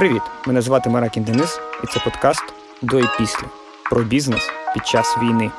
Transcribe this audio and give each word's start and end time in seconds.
Привіт! 0.00 0.22
Мене 0.46 0.62
звати 0.62 0.90
Маракін 0.90 1.22
Денис, 1.22 1.60
і 1.84 1.86
це 1.86 2.00
подкаст 2.04 2.42
до 2.82 3.00
і 3.00 3.04
після 3.18 3.44
про 3.90 4.02
бізнес 4.02 4.50
під 4.74 4.86
час 4.86 5.16
війни. 5.22 5.50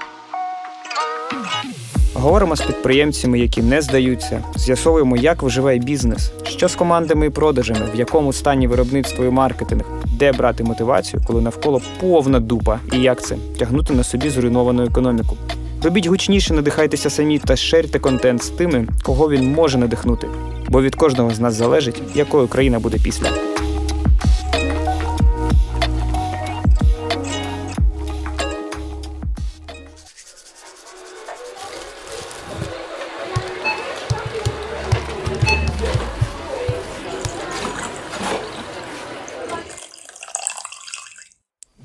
Говоримо 2.14 2.56
з 2.56 2.62
підприємцями, 2.62 3.40
які 3.40 3.62
не 3.62 3.82
здаються, 3.82 4.44
з'ясовуємо, 4.56 5.18
як 5.18 5.44
виживає 5.44 5.80
бізнес, 5.80 6.32
що 6.44 6.68
з 6.68 6.76
командами 6.76 7.26
і 7.26 7.30
продажами, 7.30 7.80
в 7.94 8.00
якому 8.00 8.34
стані 8.34 8.68
виробництво 8.68 9.26
і 9.26 9.30
маркетинг, 9.30 9.84
де 10.06 10.32
брати 10.32 10.64
мотивацію, 10.64 11.24
коли 11.28 11.42
навколо 11.42 11.82
повна 12.00 12.40
дупа, 12.40 12.80
і 12.94 13.00
як 13.00 13.22
це 13.22 13.36
тягнути 13.60 13.94
на 13.94 14.04
собі 14.04 14.30
зруйновану 14.30 14.84
економіку. 14.84 15.38
Робіть 15.84 16.08
гучніше, 16.08 16.54
надихайтеся 16.54 17.10
самі 17.10 17.40
та 17.40 17.56
шерте 17.56 18.00
контент 18.00 18.44
з 18.44 18.50
тими, 18.50 18.88
кого 19.04 19.30
він 19.30 19.52
може 19.52 19.78
надихнути. 19.78 20.28
Бо 20.70 20.82
від 20.82 20.96
кожного 20.96 21.34
з 21.34 21.40
нас 21.40 21.54
залежить, 21.54 22.02
якою 22.16 22.48
країна 22.48 22.80
буде 22.80 22.98
після. 23.04 23.51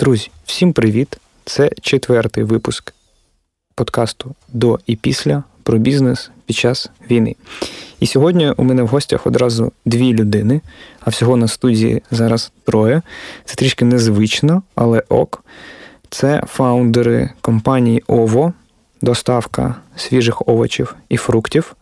Друзі, 0.06 0.30
всім 0.44 0.72
привіт! 0.72 1.18
Це 1.44 1.70
четвертий 1.82 2.44
випуск 2.44 2.94
подкасту 3.74 4.34
до 4.48 4.78
і 4.86 4.96
після 4.96 5.42
про 5.62 5.78
бізнес 5.78 6.30
під 6.44 6.56
час 6.56 6.90
війни. 7.10 7.36
І 8.00 8.06
сьогодні 8.06 8.50
у 8.50 8.64
мене 8.64 8.82
в 8.82 8.86
гостях 8.86 9.26
одразу 9.26 9.72
дві 9.84 10.14
людини, 10.14 10.60
а 11.00 11.10
всього 11.10 11.36
на 11.36 11.48
студії 11.48 12.02
зараз 12.10 12.52
троє. 12.64 13.02
Це 13.44 13.54
трішки 13.54 13.84
незвично, 13.84 14.62
але 14.74 15.02
ок. 15.08 15.44
Це 16.10 16.42
фаундери 16.46 17.30
компанії 17.40 18.02
Ово, 18.06 18.52
доставка 19.02 19.74
свіжих 19.96 20.48
овочів 20.48 20.96
і 21.08 21.16
фруктів, 21.16 21.76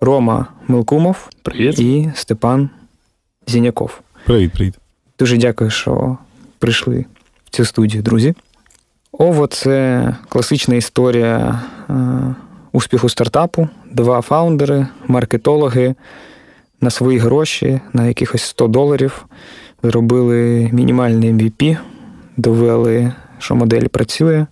Рома 0.00 0.46
Милкумов 0.68 1.28
Привіт. 1.42 1.78
і 1.78 2.12
Степан 2.14 2.70
Зіняков. 3.46 4.00
Привіт, 4.24 4.52
привіт. 4.52 4.74
Дуже 5.18 5.36
дякую, 5.36 5.70
що 5.70 6.18
прийшли 6.58 7.04
цю 7.50 7.64
студію, 7.64 8.02
друзі. 8.02 8.34
Ово 9.12 9.46
це 9.46 10.16
класична 10.28 10.74
історія 10.74 11.62
е, 11.90 11.94
успіху 12.72 13.08
стартапу. 13.08 13.68
Два 13.90 14.20
фаундери, 14.20 14.86
маркетологи 15.06 15.94
на 16.80 16.90
свої 16.90 17.18
гроші, 17.18 17.80
на 17.92 18.06
якихось 18.06 18.42
100 18.42 18.68
доларів, 18.68 19.26
зробили 19.82 20.70
мінімальний 20.72 21.32
MVP, 21.32 21.78
довели, 22.36 23.12
що 23.38 23.54
модель 23.54 23.86
працює, 23.86 24.46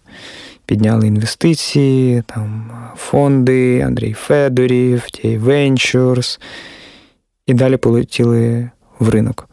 підняли 0.66 1.06
інвестиції, 1.06 2.22
там 2.26 2.70
фонди, 2.96 3.80
Андрій 3.80 4.12
Федорів, 4.12 5.10
Ті 5.10 5.38
Ventures, 5.38 6.40
і 7.46 7.54
далі 7.54 7.76
полетіли 7.76 8.70
в 8.98 9.08
ринок. 9.08 9.48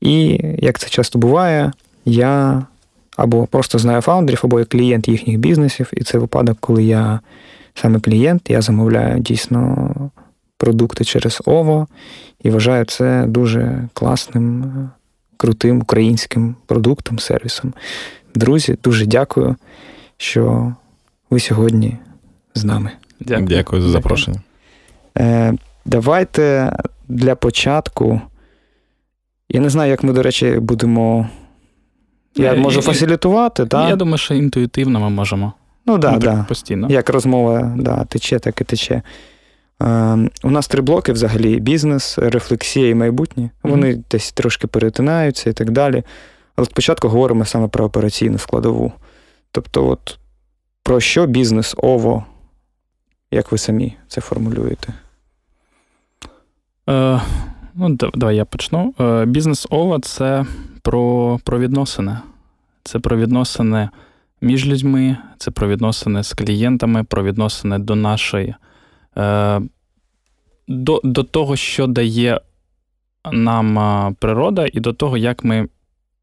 І 0.00 0.40
як 0.58 0.78
це 0.78 0.88
часто 0.88 1.18
буває, 1.18 1.72
я 2.04 2.62
або 3.16 3.46
просто 3.46 3.78
знаю 3.78 4.00
фаундерів, 4.00 4.40
або 4.44 4.58
я 4.58 4.64
клієнт 4.64 5.08
їхніх 5.08 5.38
бізнесів, 5.38 5.90
і 5.92 6.04
це 6.04 6.18
випадок, 6.18 6.56
коли 6.60 6.84
я 6.84 7.20
саме 7.74 8.00
клієнт, 8.00 8.50
я 8.50 8.62
замовляю 8.62 9.20
дійсно 9.20 9.90
продукти 10.56 11.04
через 11.04 11.42
ОВО 11.44 11.86
і 12.42 12.50
вважаю 12.50 12.84
це 12.84 13.24
дуже 13.26 13.88
класним, 13.92 14.72
крутим 15.36 15.80
українським 15.80 16.56
продуктом, 16.66 17.18
сервісом. 17.18 17.74
Друзі, 18.34 18.78
дуже 18.84 19.06
дякую, 19.06 19.56
що 20.16 20.74
ви 21.30 21.40
сьогодні 21.40 21.96
з 22.54 22.64
нами. 22.64 22.90
Дякую, 23.20 23.46
Дякую 23.46 23.82
за 23.82 23.88
запрошення. 23.88 24.40
Е, 25.18 25.54
Давайте 25.84 26.72
для 27.08 27.34
початку. 27.34 28.20
Я 29.48 29.60
не 29.60 29.70
знаю, 29.70 29.90
як 29.90 30.02
ми, 30.02 30.12
до 30.12 30.22
речі, 30.22 30.58
будемо. 30.60 31.28
Я 32.36 32.54
Е, 32.54 32.56
можу 32.56 32.78
і- 32.80 32.82
фасилітувати, 32.82 33.66
так? 33.66 33.88
Я 33.88 33.96
думаю, 33.96 34.18
що 34.18 34.34
інтуїтивно 34.34 35.00
ми 35.00 35.10
можемо. 35.10 35.52
Ну 35.86 35.92
Ну, 35.92 35.98
да, 35.98 36.10
так, 36.10 36.20
да. 36.20 36.44
постійно. 36.48 36.88
Як 36.90 37.10
розмова 37.10 37.74
да, 37.78 38.04
тече, 38.04 38.38
так 38.38 38.60
і 38.60 38.64
тече. 38.64 39.02
Е, 39.82 40.18
у 40.44 40.50
нас 40.50 40.68
три 40.68 40.82
блоки 40.82 41.12
взагалі: 41.12 41.60
бізнес, 41.60 42.18
рефлексія 42.18 42.88
і 42.88 42.94
майбутнє. 42.94 43.50
Вони 43.62 44.02
десь 44.10 44.32
трошки 44.32 44.66
перетинаються 44.66 45.50
і 45.50 45.52
так 45.52 45.70
далі. 45.70 46.02
Але 46.56 46.64
спочатку 46.64 47.08
говоримо 47.08 47.44
саме 47.44 47.68
про 47.68 47.84
операційну 47.84 48.38
складову. 48.38 48.92
Тобто, 49.52 49.88
от 49.88 50.18
про 50.82 51.00
що 51.00 51.26
бізнес 51.26 51.74
ОВО, 51.78 52.24
як 53.30 53.52
ви 53.52 53.58
самі 53.58 53.96
це 54.08 54.20
формулюєте? 54.20 54.88
Е, 56.88 57.20
ну, 57.74 57.88
давай 58.14 58.36
я 58.36 58.44
почну. 58.44 58.94
Е, 59.00 59.24
бізнес 59.24 59.66
ова 59.70 60.00
це 60.00 60.44
про, 60.86 61.40
про 61.44 61.58
відносини. 61.58 62.18
Це 62.82 62.98
про 62.98 63.16
відносини 63.16 63.88
між 64.40 64.66
людьми, 64.66 65.16
це 65.38 65.50
про 65.50 65.68
відносини 65.68 66.22
з 66.22 66.32
клієнтами, 66.32 67.04
про 67.04 67.22
відносини 67.22 67.78
до 67.78 67.94
нашої. 67.94 68.54
Е, 69.16 69.60
до, 70.68 71.00
до 71.04 71.22
того, 71.22 71.56
що 71.56 71.86
дає 71.86 72.40
нам 73.32 74.14
природа, 74.14 74.66
і 74.72 74.80
до 74.80 74.92
того, 74.92 75.16
як 75.16 75.44
ми 75.44 75.68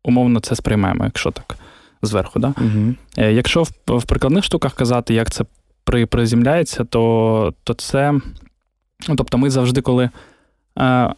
умовно 0.04 0.40
це 0.40 0.56
сприймаємо, 0.56 1.04
якщо 1.04 1.32
так 1.32 1.56
зверху. 2.02 2.40
Да? 2.40 2.48
Угу. 2.48 2.96
Е, 3.18 3.34
Якщо 3.34 3.64
в, 3.64 3.72
в 3.88 4.06
прикладних 4.06 4.44
штуках 4.44 4.74
казати, 4.74 5.14
як 5.14 5.32
це 5.32 5.46
при, 5.84 6.06
приземляється, 6.06 6.84
то, 6.84 7.54
то 7.64 7.74
це. 7.74 8.12
Ну, 9.10 9.16
тобто, 9.16 9.38
ми 9.38 9.50
завжди, 9.50 9.82
коли 9.82 10.10
е, 10.80 11.14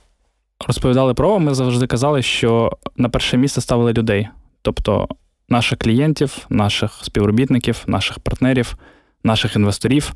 розповідали 0.68 1.14
про 1.14 1.40
ми 1.40 1.54
завжди 1.54 1.88
казали, 1.88 2.22
що 2.22 2.78
на 2.96 3.10
перше 3.10 3.38
місце 3.38 3.62
ставили 3.62 3.94
людей. 3.94 4.28
Тобто 4.62 5.08
наших 5.50 5.80
клієнтів, 5.80 6.46
наших 6.50 7.00
співробітників, 7.04 7.84
наших 7.88 8.20
партнерів, 8.20 8.78
наших 9.24 9.56
інвесторів. 9.56 10.14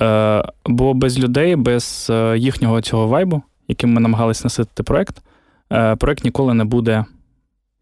Е, 0.00 0.42
бо 0.66 0.94
без 0.94 1.18
людей, 1.18 1.56
без 1.56 2.06
е, 2.10 2.38
їхнього 2.38 2.80
цього 2.80 3.06
вайбу, 3.08 3.42
яким 3.68 3.92
ми 3.92 4.00
намагалися 4.00 4.44
наситити 4.44 4.82
проект, 4.82 5.22
е, 5.72 5.96
проект 5.96 6.24
ніколи 6.24 6.54
не 6.54 6.64
буде 6.64 7.04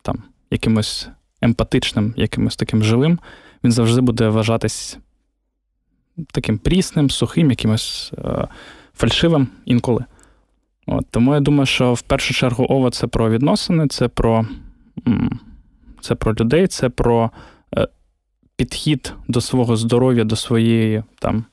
там 0.03 0.23
якимось 0.51 1.09
емпатичним, 1.41 2.15
якимось 2.17 2.57
таким 2.57 2.83
живим, 2.83 3.19
він 3.65 3.73
завжди 3.73 4.01
буде 4.01 4.29
вважатись 4.29 4.99
таким 6.33 6.59
прісним, 6.59 7.11
сухим, 7.11 7.51
якимось 7.51 8.13
фальшивим 8.95 9.49
інколи. 9.65 10.05
От, 10.87 11.07
тому 11.11 11.35
я 11.35 11.41
думаю, 11.41 11.67
що 11.67 11.95
в 11.95 12.03
першу 12.03 12.35
чергу 12.35 12.67
ова 12.69 12.91
це 12.91 13.07
про 13.07 13.31
відносини, 13.31 13.89
це 13.89 14.09
про, 14.09 14.47
це 16.01 16.15
про 16.15 16.35
людей, 16.35 16.67
це 16.67 16.89
про 16.89 17.31
е, 17.77 17.89
підхід 18.57 19.15
до 19.29 19.41
свого 19.41 19.77
здоров'я, 19.77 20.25
до 20.25 20.37
своєї 20.37 21.03
там. 21.19 21.45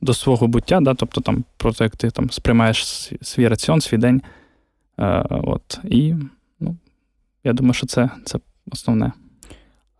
До 0.00 0.14
свого 0.14 0.46
буття, 0.46 0.80
да, 0.80 0.94
тобто 0.94 1.20
там 1.20 1.44
про 1.56 1.72
те, 1.72 1.84
як 1.84 1.96
ти 1.96 2.10
там 2.10 2.30
сприймаєш 2.30 2.84
свій, 3.22 3.48
раціон, 3.48 3.80
свій 3.80 3.96
день. 3.96 4.22
Е, 4.98 5.24
от, 5.30 5.80
і 5.84 6.14
ну, 6.60 6.76
я 7.44 7.52
думаю, 7.52 7.74
що 7.74 7.86
це, 7.86 8.10
це 8.24 8.38
основне. 8.70 9.12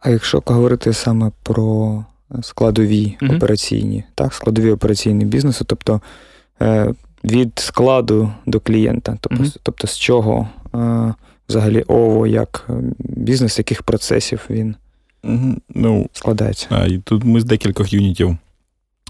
А 0.00 0.10
якщо 0.10 0.42
говорити 0.46 0.92
саме 0.92 1.32
про 1.42 2.04
складові 2.42 3.16
Мгм. 3.20 3.36
операційні, 3.36 4.04
так, 4.14 4.34
складові 4.34 4.70
операційні 4.70 5.24
бізнесу, 5.24 5.64
тобто 5.68 6.00
е, 6.62 6.94
від 7.24 7.58
складу 7.58 8.32
до 8.46 8.60
клієнта, 8.60 9.16
тобто, 9.20 9.42
Мгм. 9.42 9.52
тобто 9.62 9.86
з 9.86 9.98
чого 9.98 10.48
е, 10.74 11.14
взагалі 11.48 11.82
ОВО, 11.82 12.26
як 12.26 12.66
е, 12.70 12.72
бізнес, 12.98 13.58
яких 13.58 13.82
процесів 13.82 14.46
він 14.50 14.74
Мгм. 15.22 15.60
Ну, 15.74 16.08
складається? 16.12 16.66
а, 16.70 16.86
і 16.86 16.98
тут 16.98 17.24
ми 17.24 17.40
з 17.40 17.44
декількох 17.44 17.92
юнітів. 17.92 18.36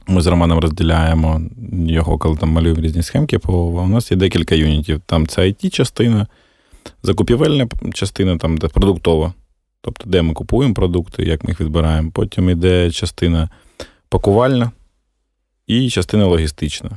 Ми 0.06 0.22
з 0.22 0.26
Романом 0.26 0.58
розділяємо 0.58 1.40
його, 1.72 2.18
коли 2.18 2.36
там 2.36 2.48
малюємо 2.48 2.80
різні 2.80 3.02
схемки. 3.02 3.38
По 3.38 3.52
у 3.66 3.86
нас 3.88 4.10
є 4.10 4.16
декілька 4.16 4.54
юнітів. 4.54 5.00
Там 5.06 5.26
це 5.26 5.42
IT-частина, 5.42 6.26
закупівельна 7.02 7.68
частина, 7.94 8.36
там 8.38 8.56
де 8.58 8.68
продуктова. 8.68 9.32
Тобто, 9.80 10.04
де 10.10 10.22
ми 10.22 10.34
купуємо 10.34 10.74
продукти, 10.74 11.22
як 11.24 11.44
ми 11.44 11.50
їх 11.50 11.60
відбираємо. 11.60 12.10
Потім 12.14 12.50
йде 12.50 12.90
частина 12.90 13.48
пакувальна 14.08 14.70
і 15.66 15.90
частина 15.90 16.26
логістична. 16.26 16.90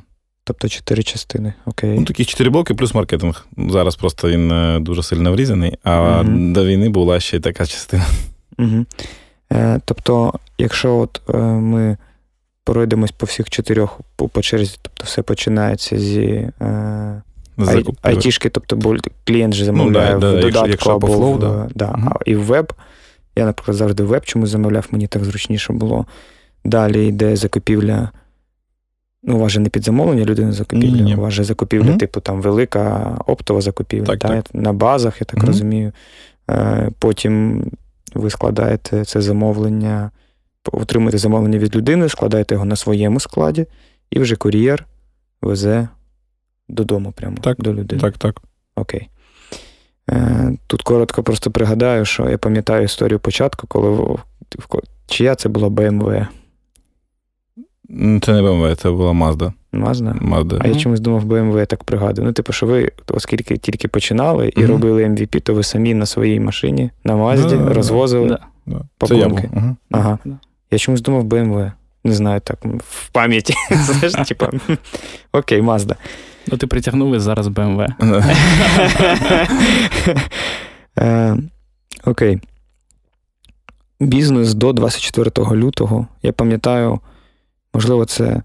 Тобто 0.47 0.69
чотири 0.69 1.03
частини. 1.03 1.53
Окей. 1.65 1.99
Ну, 1.99 2.05
такі 2.05 2.25
чотири 2.25 2.49
блоки 2.49 2.73
плюс 2.73 2.93
маркетинг. 2.93 3.45
Зараз 3.57 3.95
просто 3.95 4.29
він 4.29 4.51
е, 4.51 4.79
дуже 4.79 5.03
сильно 5.03 5.31
врізаний, 5.31 5.77
а 5.83 6.23
Мгм. 6.23 6.53
до 6.53 6.65
війни 6.65 6.89
була 6.89 7.19
ще 7.19 7.37
й 7.37 7.39
така 7.39 7.65
частина. 7.65 8.05
Угу. 8.59 8.85
Е, 9.51 9.79
тобто, 9.85 10.33
якщо 10.57 10.97
от 10.97 11.21
е, 11.29 11.37
ми 11.37 11.97
пройдемось 12.63 13.11
по 13.11 13.25
всіх 13.25 13.49
чотирьох 13.49 13.99
по, 14.15 14.27
по 14.27 14.41
черзі, 14.41 14.77
тобто 14.81 15.03
все 15.05 15.21
починається 15.21 15.99
зі 15.99 16.51
е, 16.61 17.21
Айтішки, 18.01 18.49
тобто 18.49 18.97
клієнт 19.23 19.53
же 19.53 19.65
замовляє 19.65 20.13
ну, 20.13 20.19
да, 20.19 20.31
в 20.31 20.35
да, 20.35 20.41
додатку 20.41 20.69
якщо, 20.69 20.89
або 20.89 21.07
flow, 21.07 21.35
в, 21.35 21.39
да. 21.39 21.69
Да, 21.75 21.95
угу. 21.97 22.11
і 22.25 22.35
в 22.35 22.43
веб. 22.43 22.73
Я, 23.35 23.45
наприклад, 23.45 23.77
завжди 23.77 24.03
в 24.03 24.07
веб 24.07 24.25
чому 24.25 24.47
замовляв, 24.47 24.87
мені 24.91 25.07
так 25.07 25.23
зручніше 25.23 25.73
було. 25.73 26.05
Далі 26.65 27.07
йде 27.07 27.35
закупівля. 27.35 28.09
Ну, 29.27 29.35
у 29.35 29.39
вас 29.39 29.51
же 29.51 29.59
не 29.59 29.69
під 29.69 29.83
замовлення 29.83 30.25
людини 30.25 30.51
закупівля, 30.51 31.01
Ні. 31.01 31.15
у 31.15 31.21
вас 31.21 31.33
же 31.33 31.43
закупівля, 31.43 31.89
угу. 31.89 31.97
типу, 31.97 32.19
там 32.19 32.41
велика 32.41 33.15
оптова 33.27 33.61
закупівля, 33.61 34.05
так, 34.05 34.19
та, 34.19 34.27
так. 34.27 34.45
на 34.53 34.73
базах, 34.73 35.21
я 35.21 35.25
так 35.25 35.37
угу. 35.37 35.47
розумію. 35.47 35.91
Е, 36.49 36.89
потім 36.99 37.63
ви 38.13 38.29
складаєте 38.29 39.05
це 39.05 39.21
замовлення, 39.21 40.11
отримуєте 40.71 41.17
замовлення 41.17 41.57
від 41.57 41.75
людини, 41.75 42.09
складаєте 42.09 42.55
його 42.55 42.65
на 42.65 42.75
своєму 42.75 43.19
складі, 43.19 43.65
і 44.09 44.19
вже 44.19 44.35
кур'єр 44.35 44.85
везе 45.41 45.87
додому 46.69 47.11
прямо 47.11 47.37
так, 47.37 47.57
до 47.61 47.73
людини. 47.73 48.01
Так, 48.01 48.17
так. 48.17 48.41
Окей. 48.75 49.09
Е, 50.09 50.51
тут 50.67 50.81
коротко 50.81 51.23
просто 51.23 51.51
пригадаю, 51.51 52.05
що 52.05 52.29
я 52.29 52.37
пам'ятаю 52.37 52.83
історію 52.83 53.19
початку, 53.19 53.67
коли 53.67 54.17
чия 55.07 55.35
це 55.35 55.49
була 55.49 55.67
BMW. 55.67 56.27
Це 58.21 58.33
не 58.33 58.41
BMW, 58.41 58.75
це 58.75 58.91
була 58.91 59.11
Mazda. 59.11 59.51
Mazda? 59.73 60.29
Mazda. 60.29 60.57
А 60.59 60.67
я 60.67 60.75
чомусь 60.75 60.99
думав, 60.99 61.25
BMW 61.25 61.59
я 61.59 61.65
так 61.65 61.83
пригадую. 61.83 62.27
Ну, 62.27 62.33
типу, 62.33 62.53
що 62.53 62.65
ви, 62.65 62.91
оскільки 63.07 63.57
тільки 63.57 63.87
починали 63.87 64.47
і 64.47 64.59
mm-hmm. 64.59 64.67
робили 64.67 65.05
MVP, 65.05 65.41
то 65.41 65.53
ви 65.53 65.63
самі 65.63 65.93
на 65.93 66.05
своїй 66.05 66.39
машині 66.39 66.91
на 67.03 67.15
Мазді 67.15 67.55
yeah, 67.55 67.73
розвозили 67.73 68.27
yeah, 68.27 68.39
yeah. 68.67 68.81
пакунки. 68.97 69.49
Я 69.53 69.59
uh-huh. 69.59 69.75
Ага. 69.91 70.19
Я 70.71 70.77
чомусь 70.77 71.01
думав 71.01 71.23
BMW. 71.23 71.71
Не 72.03 72.13
знаю, 72.13 72.39
так, 72.39 72.57
в 72.77 73.09
пам'яті. 73.09 73.53
Знаєш, 73.71 74.27
типу, 74.27 74.45
окей, 75.31 75.61
Mazda. 75.61 75.95
Ну, 76.47 76.57
ти 76.57 76.67
притягнув 76.67 77.15
і 77.15 77.19
зараз 77.19 77.47
BMW. 77.47 77.87
Е, 80.99 81.37
окей. 82.05 82.39
Бізнес 83.99 84.53
до 84.53 84.73
24 84.73 85.31
лютого. 85.51 86.07
Я 86.23 86.31
пам'ятаю, 86.31 86.99
можливо, 87.75 88.05
це 88.05 88.41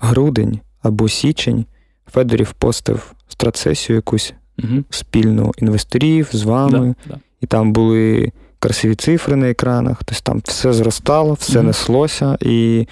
грудень 0.00 0.60
або 0.82 1.08
січень. 1.08 1.64
Федорів 2.12 2.52
постив 2.52 3.12
страцесію 3.28 3.96
якусь 3.96 4.34
угу. 4.58 4.84
спільну 4.90 5.52
інвесторів 5.58 6.28
з 6.32 6.42
вами. 6.42 6.94
Да, 7.06 7.14
да. 7.14 7.20
І 7.40 7.46
там 7.46 7.72
були 7.72 8.32
красиві 8.58 8.94
цифри 8.94 9.36
на 9.36 9.50
екранах. 9.50 10.04
Тобто 10.04 10.22
там 10.22 10.42
все 10.44 10.72
зростало, 10.72 11.32
все 11.32 11.58
угу. 11.58 11.66
неслося, 11.66 12.38
і 12.40 12.86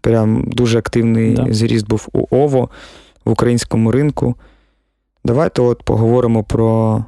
прям 0.00 0.44
дуже 0.46 0.78
активний 0.78 1.34
да. 1.34 1.46
зріст 1.50 1.88
був 1.88 2.08
у 2.12 2.26
Ово 2.30 2.70
в 3.24 3.30
українському 3.30 3.92
ринку. 3.92 4.34
Давайте 5.24 5.62
от 5.62 5.82
поговоримо 5.82 6.44
про 6.44 7.04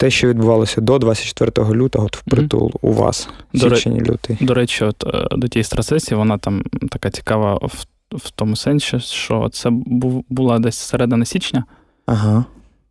те, 0.00 0.10
що 0.10 0.28
відбувалося 0.28 0.80
до 0.80 0.98
24 0.98 1.74
лютого 1.74 2.06
от 2.06 2.16
впритул 2.16 2.68
mm-hmm. 2.68 2.78
у 2.82 2.92
вас, 2.92 3.28
до 3.54 3.76
січень 3.76 4.00
лютий. 4.00 4.36
До 4.40 4.54
речі, 4.54 4.84
от 4.84 5.04
е, 5.06 5.36
до 5.36 5.48
тієї 5.48 5.64
страцесії 5.64 6.18
вона 6.18 6.38
там 6.38 6.62
така 6.90 7.10
цікава 7.10 7.54
в, 7.54 7.84
в 8.12 8.30
тому 8.30 8.56
сенсі, 8.56 9.00
що 9.00 9.48
це 9.52 9.70
був, 9.70 10.24
була 10.28 10.58
десь 10.58 10.76
середина 10.76 11.24
січня. 11.24 11.64
Ага. 12.06 12.44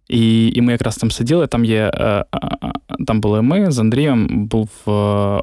І 0.10 0.48
і 0.56 0.62
ми 0.62 0.72
якраз 0.72 0.98
там 0.98 1.12
сиділи. 1.12 1.48
Там 1.48 1.66
є, 1.66 1.92
е, 1.94 2.26
там 3.08 3.22
були 3.22 3.42
ми 3.42 3.72
з 3.72 3.80
Андрієм, 3.80 4.28
був 4.48 4.70
е, 4.88 4.92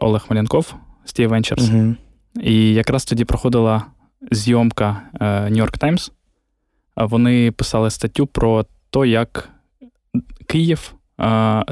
Олег 0.00 0.26
Малянков 0.30 0.74
з 1.04 1.12
Ті 1.12 1.26
Ventures. 1.26 1.74
Угу. 1.74 1.94
І 2.42 2.74
якраз 2.74 3.04
тоді 3.04 3.24
проходила 3.24 3.82
зйомка 4.30 5.02
New 5.20 5.62
York 5.62 5.78
Times 5.78 6.10
вони 6.96 7.50
писали 7.50 7.90
статтю 7.90 8.26
про 8.26 8.64
те, 8.90 9.08
як 9.08 9.48
Київ 10.46 10.95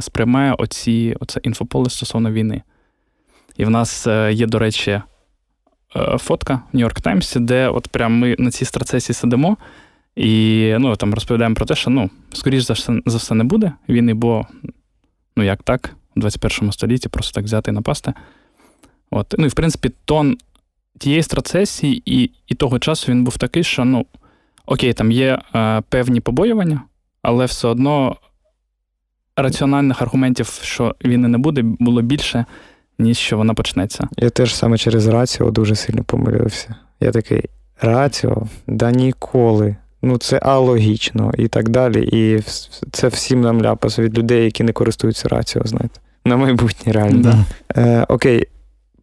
сприймає 0.00 0.52
оці, 0.52 1.16
оце 1.20 1.40
інфополе 1.42 1.90
стосовно 1.90 2.32
війни. 2.32 2.62
І 3.56 3.64
в 3.64 3.70
нас 3.70 4.06
е, 4.06 4.32
є, 4.32 4.46
до 4.46 4.58
речі, 4.58 4.90
е, 4.90 5.02
фотка 6.18 6.62
в 6.72 6.76
Нью-Йорк 6.76 7.00
Таймсі, 7.00 7.40
де 7.40 7.68
от 7.68 7.88
прям 7.88 8.18
ми 8.18 8.36
на 8.38 8.50
цій 8.50 8.64
страцесі 8.64 9.12
сидимо 9.12 9.56
і 10.16 10.74
ну, 10.78 10.96
там 10.96 11.14
розповідаємо 11.14 11.54
про 11.54 11.66
те, 11.66 11.74
що 11.74 11.90
ну, 11.90 12.10
скоріш 12.32 12.62
за 12.62 12.72
все, 12.74 13.00
за 13.06 13.18
все 13.18 13.34
не 13.34 13.44
буде 13.44 13.72
війни, 13.88 14.14
бо 14.14 14.46
ну 15.36 15.44
як 15.44 15.62
так, 15.62 15.96
у 16.16 16.20
21 16.20 16.72
столітті 16.72 17.08
просто 17.08 17.34
так 17.34 17.44
взяти 17.44 17.70
і 17.70 17.74
напасти. 17.74 18.12
От. 19.10 19.34
Ну 19.38 19.44
і 19.44 19.48
в 19.48 19.54
принципі, 19.54 19.90
тон 20.04 20.36
тієї 20.98 21.22
страцесії 21.22 22.02
і 22.06 22.30
і 22.46 22.54
того 22.54 22.78
часу 22.78 23.12
він 23.12 23.24
був 23.24 23.38
такий, 23.38 23.64
що 23.64 23.84
ну, 23.84 24.06
окей, 24.66 24.92
там 24.92 25.12
є 25.12 25.38
е, 25.54 25.82
певні 25.88 26.20
побоювання, 26.20 26.82
але 27.22 27.44
все 27.44 27.68
одно 27.68 28.16
раціональних 29.36 30.02
аргументів, 30.02 30.58
що 30.62 30.94
війни 31.04 31.28
не 31.28 31.38
буде, 31.38 31.62
було 31.62 32.02
більше, 32.02 32.44
ніж 32.98 33.18
що 33.18 33.36
вона 33.36 33.54
почнеться. 33.54 34.08
Я 34.16 34.30
теж 34.30 34.54
саме 34.54 34.78
через 34.78 35.06
раціо 35.06 35.50
дуже 35.50 35.74
сильно 35.74 36.04
помилився. 36.04 36.74
Я 37.00 37.10
такий 37.10 37.42
раціо, 37.80 38.46
да 38.66 38.90
ніколи. 38.90 39.76
Ну, 40.02 40.18
це 40.18 40.38
алогічно 40.38 41.32
і 41.38 41.48
так 41.48 41.68
далі. 41.68 42.08
І 42.12 42.42
це 42.90 43.08
всім 43.08 43.40
нам 43.40 43.62
ляпас 43.62 43.98
від 43.98 44.18
людей, 44.18 44.44
які 44.44 44.64
не 44.64 44.72
користуються 44.72 45.28
раціо, 45.28 45.62
знаєте. 45.64 46.00
На 46.24 46.36
майбутнє 46.36 46.92
реально. 46.92 47.22
Да. 47.22 47.44
Е, 47.80 48.06
Окей, 48.08 48.46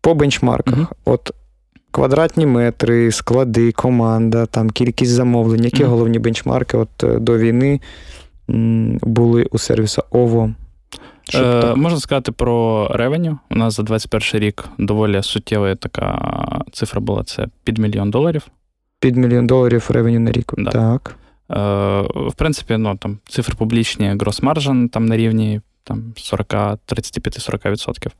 по 0.01 0.15
бенчмарках. 0.15 0.77
Угу. 0.77 0.87
От 1.05 1.31
Квадратні 1.91 2.45
метри, 2.45 3.11
склади, 3.11 3.71
команда, 3.71 4.45
там 4.45 4.69
кількість 4.69 5.11
замовлень, 5.11 5.63
які 5.63 5.83
mm. 5.83 5.87
головні 5.87 6.19
бенчмарки 6.19 6.77
от 6.77 7.03
е, 7.03 7.19
до 7.19 7.37
війни 7.37 7.79
були 9.01 9.47
у 9.51 9.57
сервіса 9.57 10.03
ОВО. 10.11 10.53
Е, 11.35 11.75
Можна 11.75 11.99
сказати 11.99 12.31
про 12.31 12.87
ревеню. 12.93 13.39
У 13.49 13.55
нас 13.55 13.75
за 13.75 13.83
21 13.83 14.41
рік 14.47 14.65
доволі 14.77 15.23
суттєва 15.23 15.75
така 15.75 16.35
цифра 16.71 17.01
була 17.01 17.23
це 17.23 17.47
під 17.63 17.77
мільйон 17.77 18.11
доларів. 18.11 18.47
Під 18.99 19.15
мільйон 19.15 19.47
доларів 19.47 19.87
ревеню 19.89 20.19
на 20.19 20.31
рік. 20.31 20.53
Да. 20.57 20.71
Так. 20.71 21.15
Е, 21.51 21.55
В 22.29 22.33
принципі, 22.35 22.77
ну, 22.77 22.97
там 22.97 23.19
цифри 23.27 23.55
публічні, 23.57 24.15
gross 24.19 24.41
margin 24.41 24.89
там 24.89 25.05
на 25.05 25.17
рівні 25.17 25.61
там, 25.83 26.13
40, 26.17 26.53
35-40%. 26.53 28.11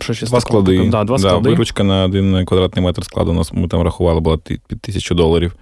Що 0.00 0.14
ще 0.14 0.26
Два 0.26 0.40
склади. 0.40 0.88
Да, 0.88 1.04
два 1.04 1.18
склади. 1.18 1.50
Виручка 1.50 1.84
на 1.84 2.04
один 2.04 2.44
квадратний 2.46 2.84
метр 2.84 3.04
складу 3.04 3.30
у 3.30 3.34
нас 3.34 3.52
ми 3.52 3.68
там 3.68 3.82
рахували, 3.82 4.20
була 4.20 4.36
під 4.36 4.80
тисячу 4.80 5.14
доларів. 5.14 5.54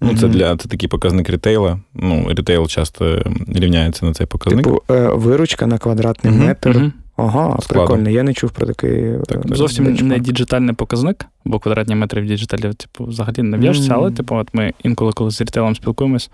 Ну, 0.00 0.16
Це 0.16 0.28
для 0.28 0.56
це 0.56 0.68
такий 0.68 0.88
показник 0.88 1.28
ретейла. 1.28 1.80
Ну, 1.94 2.26
ретейл 2.28 2.66
часто 2.66 3.22
рівняється 3.48 4.06
на 4.06 4.14
цей 4.14 4.26
показник. 4.26 4.64
Типу, 4.64 4.82
е, 4.90 5.08
виручка 5.08 5.66
на 5.66 5.78
квадратний 5.78 6.32
метр. 6.32 6.92
Ага, 7.16 7.58
Складу. 7.60 7.86
прикольно. 7.86 8.10
Я 8.10 8.22
не 8.22 8.34
чув 8.34 8.50
про 8.50 8.66
такий. 8.66 9.14
Так, 9.28 9.44
е, 9.50 9.54
Зовсім 9.54 9.84
benchmark. 9.84 10.12
не 10.12 10.18
діджитальний 10.18 10.74
показник, 10.74 11.26
бо 11.44 11.58
квадратні 11.58 11.94
метри 11.94 12.22
в 12.22 12.26
діджиталі, 12.26 12.60
типу, 12.60 13.04
взагалі 13.04 13.42
не 13.42 13.58
в'яжуться, 13.58 13.92
mm. 13.92 13.96
але 13.96 14.10
типу, 14.10 14.36
от 14.36 14.48
ми 14.52 14.72
інколи, 14.84 15.12
коли 15.12 15.30
з 15.30 15.40
ретейлом 15.40 15.76
спілкуємось, 15.76 16.30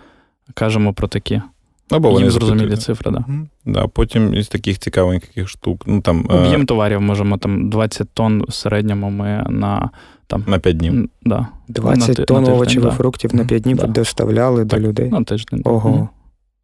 кажемо 0.55 0.93
про 0.93 1.09
такі. 1.09 1.43
Або 1.91 2.11
вони 2.11 2.31
зрозумілі 2.31 2.77
цифри, 2.77 3.11
да. 3.11 3.19
Mm-hmm. 3.19 3.47
Да, 3.67 3.87
Потім 3.87 4.35
із 4.35 4.49
таких 4.49 4.79
цікавеньких 4.79 5.49
штук. 5.49 5.83
Ну, 5.87 6.01
там, 6.01 6.27
Об'єм 6.29 6.63
е... 6.63 6.65
товарів 6.65 7.01
можемо 7.01 7.39
там 7.39 7.71
20 7.71 8.09
тонн 8.15 8.45
в 8.49 8.53
середньому 8.55 9.11
ми 9.11 9.47
на 9.49 9.91
там, 10.27 10.45
на 10.47 10.59
5 10.59 10.77
днів. 10.77 11.09
Да. 11.23 11.47
20 11.69 12.19
на, 12.19 12.25
тонн 12.25 12.49
овочів 12.49 12.87
і 12.87 12.91
фруктів 12.91 13.35
на 13.35 13.45
5 13.45 13.63
днів 13.63 13.77
да. 13.77 13.87
доставляли 13.87 14.67
так, 14.67 14.81
до 14.81 14.89
людей. 14.89 15.11
На 15.11 15.25
тиждень. 15.25 15.63
Ого. 15.65 15.91
Mm-hmm. 15.91 16.09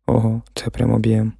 Ого, 0.07 0.42
це 0.54 0.71
прям 0.71 0.92
об'єм. 0.92 1.33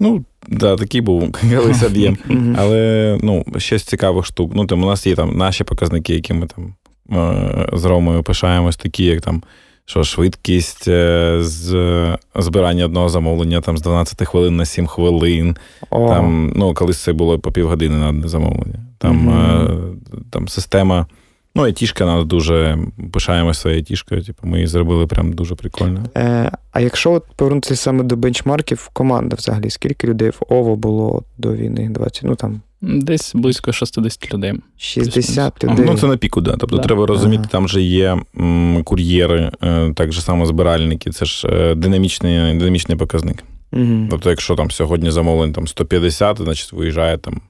Ну, 0.00 0.24
да, 0.48 0.76
такий 0.76 1.00
був 1.00 1.32
колись 1.56 1.82
об'єм. 1.82 2.18
Але 2.58 3.18
ну, 3.22 3.44
ще 3.56 3.78
з 3.78 3.82
цікавих 3.82 4.26
штук. 4.26 4.52
Ну, 4.54 4.66
там, 4.66 4.84
У 4.84 4.86
нас 4.86 5.06
є 5.06 5.14
там 5.14 5.36
наші 5.36 5.64
показники, 5.64 6.14
які 6.14 6.32
ми 6.32 6.46
там 6.46 6.74
е, 7.18 7.68
з 7.72 7.84
Ромою 7.84 8.22
пишаємось, 8.22 8.76
такі, 8.76 9.04
як 9.04 9.20
там 9.20 9.42
що 9.84 10.04
швидкість 10.04 10.88
е, 10.88 11.36
з 11.40 12.18
збирання 12.34 12.84
одного 12.84 13.08
замовлення 13.08 13.60
там 13.60 13.78
з 13.78 13.82
12 13.82 14.28
хвилин 14.28 14.56
на 14.56 14.64
7 14.64 14.86
хвилин. 14.86 15.56
О. 15.90 16.08
Там, 16.08 16.52
ну, 16.56 16.74
Колись 16.74 16.98
це 16.98 17.12
було 17.12 17.38
по 17.38 17.52
півгодини 17.52 17.96
на 17.96 18.08
одне 18.08 18.28
замовлення. 18.28 18.78
Там 18.98 19.30
mm-hmm. 19.30 19.96
там 20.30 20.48
система. 20.48 21.06
Ну, 21.54 21.62
айтішка 21.62 22.06
нас 22.06 22.24
дуже 22.24 22.78
пишаємося 23.12 23.60
своєю 23.60 23.80
айтішкою. 23.80 24.22
Типу, 24.22 24.46
ми 24.46 24.56
її 24.56 24.66
зробили 24.66 25.06
прям 25.06 25.32
дуже 25.32 25.54
прикольно. 25.54 26.04
Е, 26.16 26.52
А 26.72 26.80
якщо 26.80 27.12
от 27.12 27.24
повернутися 27.36 27.76
саме 27.76 28.02
до 28.02 28.16
бенчмарків, 28.16 28.90
команда 28.92 29.36
взагалі, 29.36 29.70
скільки 29.70 30.06
людей 30.06 30.30
в 30.30 30.42
ОВО 30.48 30.76
було 30.76 31.22
до 31.38 31.54
війни? 31.54 31.88
20, 31.90 32.22
ну 32.24 32.34
там 32.34 32.60
Десь 32.82 33.34
близько 33.34 33.72
60 33.72 34.34
людей. 34.34 34.54
60 34.76 35.64
людей. 35.64 35.84
Ну, 35.86 35.98
це 35.98 36.06
на 36.06 36.16
піку, 36.16 36.40
да. 36.40 36.56
Тобто 36.56 36.76
да. 36.76 36.82
треба 36.82 37.06
розуміти, 37.06 37.42
ага. 37.42 37.50
там 37.52 37.68
же 37.68 37.82
є 37.82 38.18
м, 38.38 38.82
кур'єри, 38.84 39.50
е, 39.62 39.92
так 39.96 40.12
же 40.12 40.20
само 40.20 40.46
збиральники, 40.46 41.10
це 41.10 41.24
ж 41.24 41.48
е, 41.48 41.74
динамічний 41.74 42.58
динамічний 42.58 42.98
показник. 42.98 43.44
Угу. 43.72 44.06
Тобто, 44.10 44.30
якщо 44.30 44.56
там 44.56 44.70
сьогодні 44.70 45.10
замовлень 45.10 45.52
там 45.52 45.68
150, 45.68 46.38
значить 46.38 46.72
виїжджає 46.72 47.18
там 47.18 47.40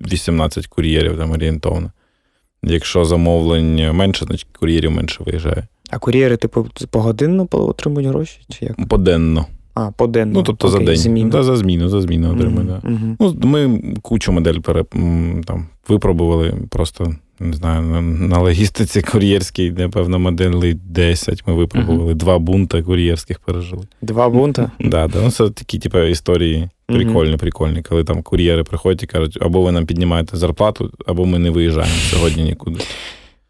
18 0.00 0.66
кур'єрів 0.66 1.18
там 1.18 1.30
орієнтовно. 1.30 1.92
Якщо 2.66 3.04
замовлень 3.04 3.92
менше, 3.92 4.24
значить 4.24 4.46
кур'єрів 4.60 4.90
менше 4.90 5.24
виїжджає. 5.26 5.66
А 5.90 5.98
кур'єри, 5.98 6.36
типу, 6.36 6.66
погодинно 6.90 7.48
отримують 7.50 8.08
гроші? 8.08 8.40
Чи 8.48 8.64
як? 8.64 8.88
Поденно. 8.88 9.46
А, 9.74 9.90
поденно. 9.90 10.32
Ну, 10.34 10.42
тобто 10.42 10.68
Окей, 10.68 10.78
за 10.80 10.84
день. 10.86 10.96
Зміну. 10.96 11.30
Да, 11.30 11.42
за 11.42 11.56
зміну, 11.56 11.88
за 11.88 12.00
зміну 12.00 12.32
отримують. 12.32 12.68
Да. 12.68 12.80
Мгм. 12.88 13.16
Ну, 13.20 13.34
ми 13.42 13.80
кучу 14.02 14.32
модель 14.32 14.58
пере, 14.58 14.84
там, 15.44 15.66
випробували 15.88 16.54
просто. 16.70 17.14
Не 17.40 17.52
знаю, 17.52 17.82
на, 17.82 18.00
на 18.00 18.38
логістиці 18.38 19.02
кур'єрській, 19.02 19.70
напевно, 19.70 20.18
модели 20.18 20.74
10 20.84 21.42
ми 21.46 21.54
випробували. 21.54 22.14
Два 22.14 22.38
бунта 22.38 22.82
кур'єрських 22.82 23.38
пережили. 23.38 23.82
Два 24.02 24.28
бунта. 24.28 24.70
Да, 24.80 25.08
да. 25.08 25.18
Ну, 25.22 25.30
це 25.30 25.50
такі, 25.50 25.78
типу, 25.78 25.98
історії 25.98 26.68
прикольні, 26.86 27.36
прикольні, 27.36 27.82
коли 27.82 28.04
там 28.04 28.22
кур'єри 28.22 28.64
приходять 28.64 29.02
і 29.02 29.06
кажуть, 29.06 29.38
або 29.40 29.62
ви 29.62 29.72
нам 29.72 29.86
піднімаєте 29.86 30.36
зарплату, 30.36 30.90
або 31.06 31.26
ми 31.26 31.38
не 31.38 31.50
виїжджаємо 31.50 31.94
сьогодні 32.10 32.42
нікуди. 32.42 32.80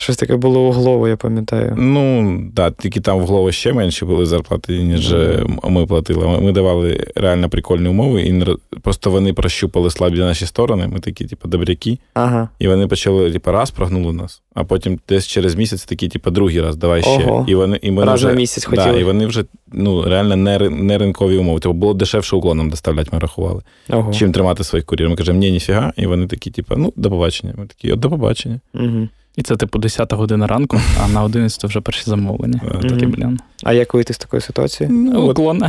Щось 0.06 0.16
таке 0.16 0.36
було 0.36 0.68
углове, 0.68 1.08
я 1.10 1.16
пам'ятаю. 1.16 1.75
Ну, 1.76 2.38
да, 2.52 2.70
тільки 2.70 3.00
там 3.00 3.20
в 3.26 3.52
ще 3.52 3.72
менші 3.72 4.04
були 4.04 4.26
зарплати, 4.26 4.82
ніж 4.82 5.12
е, 5.12 5.46
ми 5.64 5.86
платили. 5.86 6.26
Ми- 6.28 6.40
Ми 6.40 6.52
давали 6.52 7.06
реально 7.16 7.48
прикольні 7.48 7.88
умови, 7.88 8.22
і 8.22 8.44
просто 8.82 9.10
вони 9.10 9.32
прощупали 9.32 9.90
слабі 9.90 10.18
наші 10.18 10.46
сторони. 10.46 10.88
Ми 10.88 11.00
такі, 11.00 11.25
типу, 11.25 11.48
добряки. 11.48 11.98
Ага. 12.14 12.48
І 12.58 12.68
вони 12.68 12.86
почали, 12.86 13.32
типу, 13.32 13.52
раз 13.52 13.70
прогнули 13.70 14.12
нас, 14.12 14.42
а 14.54 14.64
потім 14.64 14.98
десь 15.08 15.26
через 15.26 15.54
місяць 15.54 15.84
такі, 15.84 16.08
типу, 16.08 16.30
другий 16.30 16.60
раз, 16.60 16.76
давай 16.76 17.02
ще. 17.02 17.10
Ого. 17.10 17.44
І 17.48 17.54
вони, 17.54 17.78
і 17.82 17.90
вони 17.90 18.06
Раз 18.06 18.14
вже, 18.20 18.28
на 18.28 18.34
місяць 18.34 18.68
да, 18.70 18.76
хотіли. 18.82 19.00
і 19.00 19.04
вони 19.04 19.26
вже 19.26 19.44
ну, 19.72 20.02
реально 20.02 20.36
не, 20.36 20.58
не 20.70 20.98
ринкові 20.98 21.36
умови. 21.36 21.60
Тобто 21.62 21.78
було 21.78 21.94
дешевше 21.94 22.36
уклоном 22.36 22.70
доставляти, 22.70 23.10
ми 23.12 23.18
рахували. 23.18 23.62
Ого. 23.90 24.12
Чим 24.12 24.32
тримати 24.32 24.64
своїх 24.64 24.84
кур'єрів. 24.86 25.10
Ми 25.10 25.16
кажемо, 25.16 25.38
ні, 25.38 25.50
ніфіга. 25.50 25.92
І 25.96 26.06
вони 26.06 26.26
такі, 26.26 26.50
типу, 26.50 26.75
ну, 26.76 26.92
до 26.96 27.10
побачення. 27.10 27.54
Ми 27.58 27.66
такі, 27.66 27.92
от 27.92 28.00
до 28.00 28.10
побачення. 28.10 28.60
Угу. 28.75 29.08
І 29.37 29.43
це, 29.43 29.57
типу, 29.57 29.78
10 29.78 30.12
година 30.12 30.47
ранку, 30.47 30.81
а 31.05 31.09
на 31.09 31.23
11 31.25 31.64
вже 31.64 31.81
перші 31.81 32.02
замовлення. 32.11 32.61
Е, 32.85 32.88
Такі, 32.88 33.07
блін. 33.07 33.38
А 33.62 33.73
як 33.73 33.95
вийти 33.95 34.12
з 34.12 34.19
такої 34.19 34.40
ситуації? 34.40 34.88
Ну, 34.93 35.23
от 35.26 35.31
Уклон. 35.38 35.62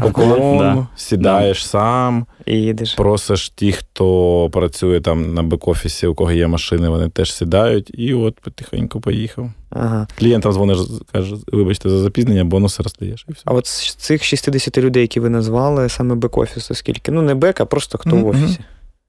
Поклон, 0.00 0.58
Да. 0.58 0.86
сідаєш 0.96 1.66
сам, 1.66 2.26
І 2.46 2.56
їдеш. 2.56 2.94
просиш 2.94 3.50
ті, 3.50 3.72
хто 3.72 4.48
працює 4.52 5.00
там 5.00 5.34
на 5.34 5.42
бек-офісі, 5.42 6.06
у 6.06 6.14
кого 6.14 6.32
є 6.32 6.46
машини, 6.46 6.88
вони 6.88 7.08
теж 7.08 7.32
сідають, 7.34 7.90
і 7.94 8.14
от 8.14 8.40
потихеньку 8.40 9.00
поїхав. 9.00 9.50
Ага. 9.70 10.06
Клієнтам 10.18 10.52
дзвониш, 10.52 10.78
каже, 11.12 11.36
вибачте 11.52 11.90
за 11.90 11.98
запізнення, 11.98 12.44
бонуси 12.44 12.82
роздаєш. 12.82 13.24
І 13.28 13.32
все. 13.32 13.42
А 13.44 13.52
от 13.52 13.66
з 13.66 13.94
цих 13.94 14.24
60 14.24 14.78
людей, 14.78 15.02
які 15.02 15.20
ви 15.20 15.30
назвали, 15.30 15.88
саме 15.88 16.14
бек-офісу, 16.14 16.74
скільки? 16.74 17.12
Ну, 17.12 17.22
не 17.22 17.34
бек, 17.34 17.60
а 17.60 17.64
просто 17.64 17.98
хто 17.98 18.16
в 18.16 18.26
офісі. 18.26 18.58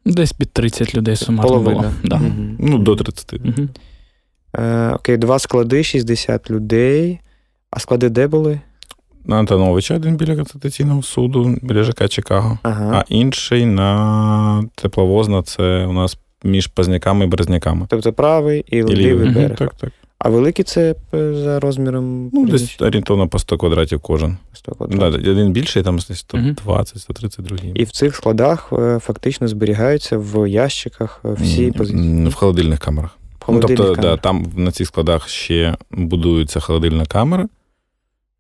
Десь 0.06 0.34
під 0.34 0.51
30 0.51 0.96
людей 0.96 1.15
сумарно 1.15 1.51
було. 1.51 1.63
Половина. 1.63 1.91
Да. 2.03 2.22
Ну, 2.60 2.77
до 2.77 2.96
30. 2.96 3.34
Мгм. 3.46 3.70
Е, 4.58 4.89
окей, 4.89 5.17
два 5.17 5.39
склади, 5.39 5.84
60 5.84 6.51
людей. 6.51 7.20
А 7.72 7.79
склади 7.79 8.10
де 8.10 8.27
були? 8.27 8.60
На 9.25 9.36
Антоновича 9.39 9.96
один 9.96 10.15
біля 10.15 10.36
Конституційного 10.36 11.03
суду, 11.03 11.58
біля 11.62 11.84
ЖК 11.84 12.10
Чикаго, 12.10 12.60
Ага. 12.63 12.91
а 12.98 13.03
інший 13.10 13.65
на 13.65 14.63
тепловозна, 14.75 15.43
це 15.43 15.86
у 15.86 15.93
нас 15.93 16.17
між 16.43 16.67
Пазняками 16.67 17.25
і 17.25 17.27
Березняками. 17.27 17.86
Тобто 17.89 18.13
правий 18.13 18.63
і 18.67 18.77
І 18.77 18.84
лівий 18.84 19.29
берег. 19.29 19.55
Так, 19.58 19.75
так. 19.75 19.91
А 20.20 20.29
великий 20.29 20.65
це 20.65 20.96
за 21.13 21.60
розміром 21.60 22.29
Ну, 22.34 22.48
десь 22.48 22.81
орієнтовно 22.81 23.27
по 23.27 23.39
100 23.39 23.58
квадратів 23.58 24.00
кожен. 24.00 24.38
100 24.53 24.88
Да, 24.91 25.05
один 25.08 25.51
більший, 25.51 25.84
там 25.84 25.98
десь 25.98 26.25
Мгм. 26.34 26.55
120-130 26.65 27.41
другий. 27.41 27.72
І 27.75 27.84
в 27.84 27.91
цих 27.91 28.15
складах 28.15 28.70
е, 28.74 29.00
фактично 29.00 29.48
зберігаються 29.48 30.17
в 30.17 30.50
ящиках 30.50 31.22
е, 31.25 31.34
всі 31.34 31.72
позиції. 31.72 32.27
В 32.27 32.34
холодильних 32.34 32.79
камерах. 32.79 33.17
Ну, 33.48 33.60
тобто, 33.60 33.95
да, 33.95 34.17
там 34.17 34.45
на 34.55 34.71
цих 34.71 34.88
складах 34.88 35.27
ще 35.29 35.77
будується 35.91 36.60
холодильна 36.60 37.05
камера, 37.05 37.48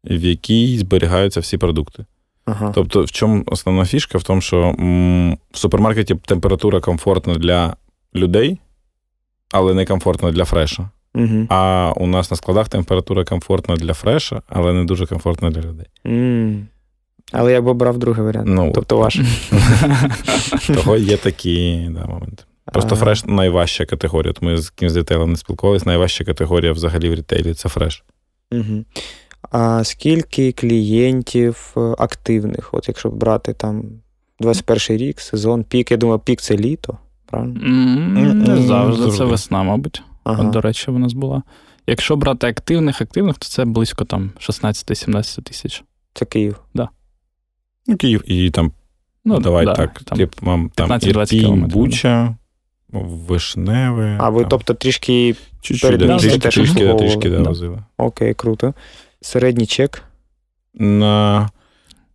в 0.03 0.23
якій 0.23 0.77
зберігаються 0.77 1.39
всі 1.39 1.57
продукти. 1.57 2.05
Ага. 2.45 2.71
Тобто, 2.75 3.03
в 3.03 3.11
чому 3.11 3.43
основна 3.45 3.85
фішка? 3.85 4.17
В 4.17 4.23
тому, 4.23 4.41
що 4.41 4.75
в 5.51 5.57
супермаркеті 5.57 6.15
температура 6.15 6.79
комфортна 6.79 7.35
для 7.35 7.75
людей, 8.15 8.59
але 9.51 9.73
не 9.73 9.85
комфортна 9.85 10.31
для 10.31 10.45
фреша. 10.45 10.89
Угу. 11.15 11.45
А 11.49 11.93
у 11.95 12.07
нас 12.07 12.31
на 12.31 12.37
складах 12.37 12.69
температура 12.69 13.23
комфортна 13.23 13.75
для 13.75 13.93
фреша, 13.93 14.41
але 14.47 14.73
не 14.73 14.83
дуже 14.83 15.05
комфортна 15.05 15.49
для 15.49 15.61
людей. 15.61 15.85
м 16.05 16.67
Але 17.31 17.51
я 17.51 17.61
б 17.61 17.67
обрав 17.67 17.97
другий 17.97 18.23
варіант. 18.23 18.47
Ну, 18.49 18.71
тобто 18.75 18.97
ваш. 18.97 19.19
Того 20.67 20.97
є 20.97 21.17
такі 21.17 21.87
да, 21.91 22.05
моменти. 22.05 22.43
Просто 22.71 22.95
фреш 22.95 23.25
найважча 23.25 23.85
категорія. 23.85 24.31
От 24.31 24.41
ми 24.41 24.57
з 24.57 24.69
кимось 24.69 24.93
з 24.93 24.95
рітейлом 24.95 25.29
не 25.29 25.37
спілкувалися, 25.37 25.85
найважча 25.85 26.23
категорія 26.23 26.71
взагалі 26.71 27.09
в 27.09 27.15
рітейлі 27.15 27.53
це 27.53 27.69
фреш. 27.69 28.03
Угу. 28.51 28.85
А 29.51 29.83
скільки 29.83 30.51
клієнтів 30.51 31.73
е, 31.77 31.79
активних? 31.79 32.73
От 32.73 32.87
якщо 32.87 33.09
брати 33.09 33.53
там 33.53 33.83
21 34.39 34.97
рік, 34.97 35.19
сезон, 35.19 35.63
пік, 35.63 35.91
я 35.91 35.97
думаю, 35.97 36.19
пік 36.19 36.41
це 36.41 36.57
літо, 36.57 36.97
правильно? 37.25 37.53
Не 38.33 38.57
завжди. 38.57 39.11
Це 39.11 39.23
весна, 39.23 39.63
мабуть. 39.63 40.03
Ага. 40.23 40.43
От, 40.43 40.49
до 40.49 40.61
речі, 40.61 40.91
в 40.91 40.99
нас 40.99 41.13
була. 41.13 41.43
Якщо 41.87 42.15
брати 42.15 42.47
активних, 42.47 43.01
активних, 43.01 43.37
то 43.37 43.47
це 43.47 43.65
близько 43.65 44.05
там 44.05 44.31
16-17 44.39 45.41
тисяч. 45.41 45.83
Це 46.13 46.25
Київ. 46.25 46.55
Ну, 47.87 47.97
Київ 47.97 48.31
і 48.31 48.51
там, 48.51 48.71
Ну, 49.25 49.39
давай 49.39 49.65
да, 49.65 49.73
так, 49.73 50.03
там. 50.03 50.17
тип, 50.17 50.33
мам, 50.41 50.71
там 50.75 50.91
15-20 50.91 51.33
Ірпінь, 51.33 51.67
Буча, 51.67 52.35
Вишневе. 52.91 54.17
А 54.19 54.29
ви, 54.29 54.41
там, 54.41 54.49
тобто, 54.49 54.73
трішки 54.73 55.35
чуть-чуть, 55.61 55.81
перед 55.81 56.07
да, 56.07 56.17
трішки, 56.17 56.49
трішки, 56.49 56.85
да, 56.85 56.93
трішки 56.93 57.29
да, 57.29 57.39
да. 57.39 57.49
возили. 57.49 57.79
окей, 57.97 58.33
круто. 58.33 58.73
Середній 59.21 59.65
чек. 59.65 60.03
На 60.73 61.49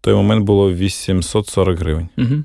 той 0.01 0.15
момент 0.15 0.45
було 0.45 0.73
840 0.73 1.79
гривень. 1.79 2.09
Угу. 2.19 2.45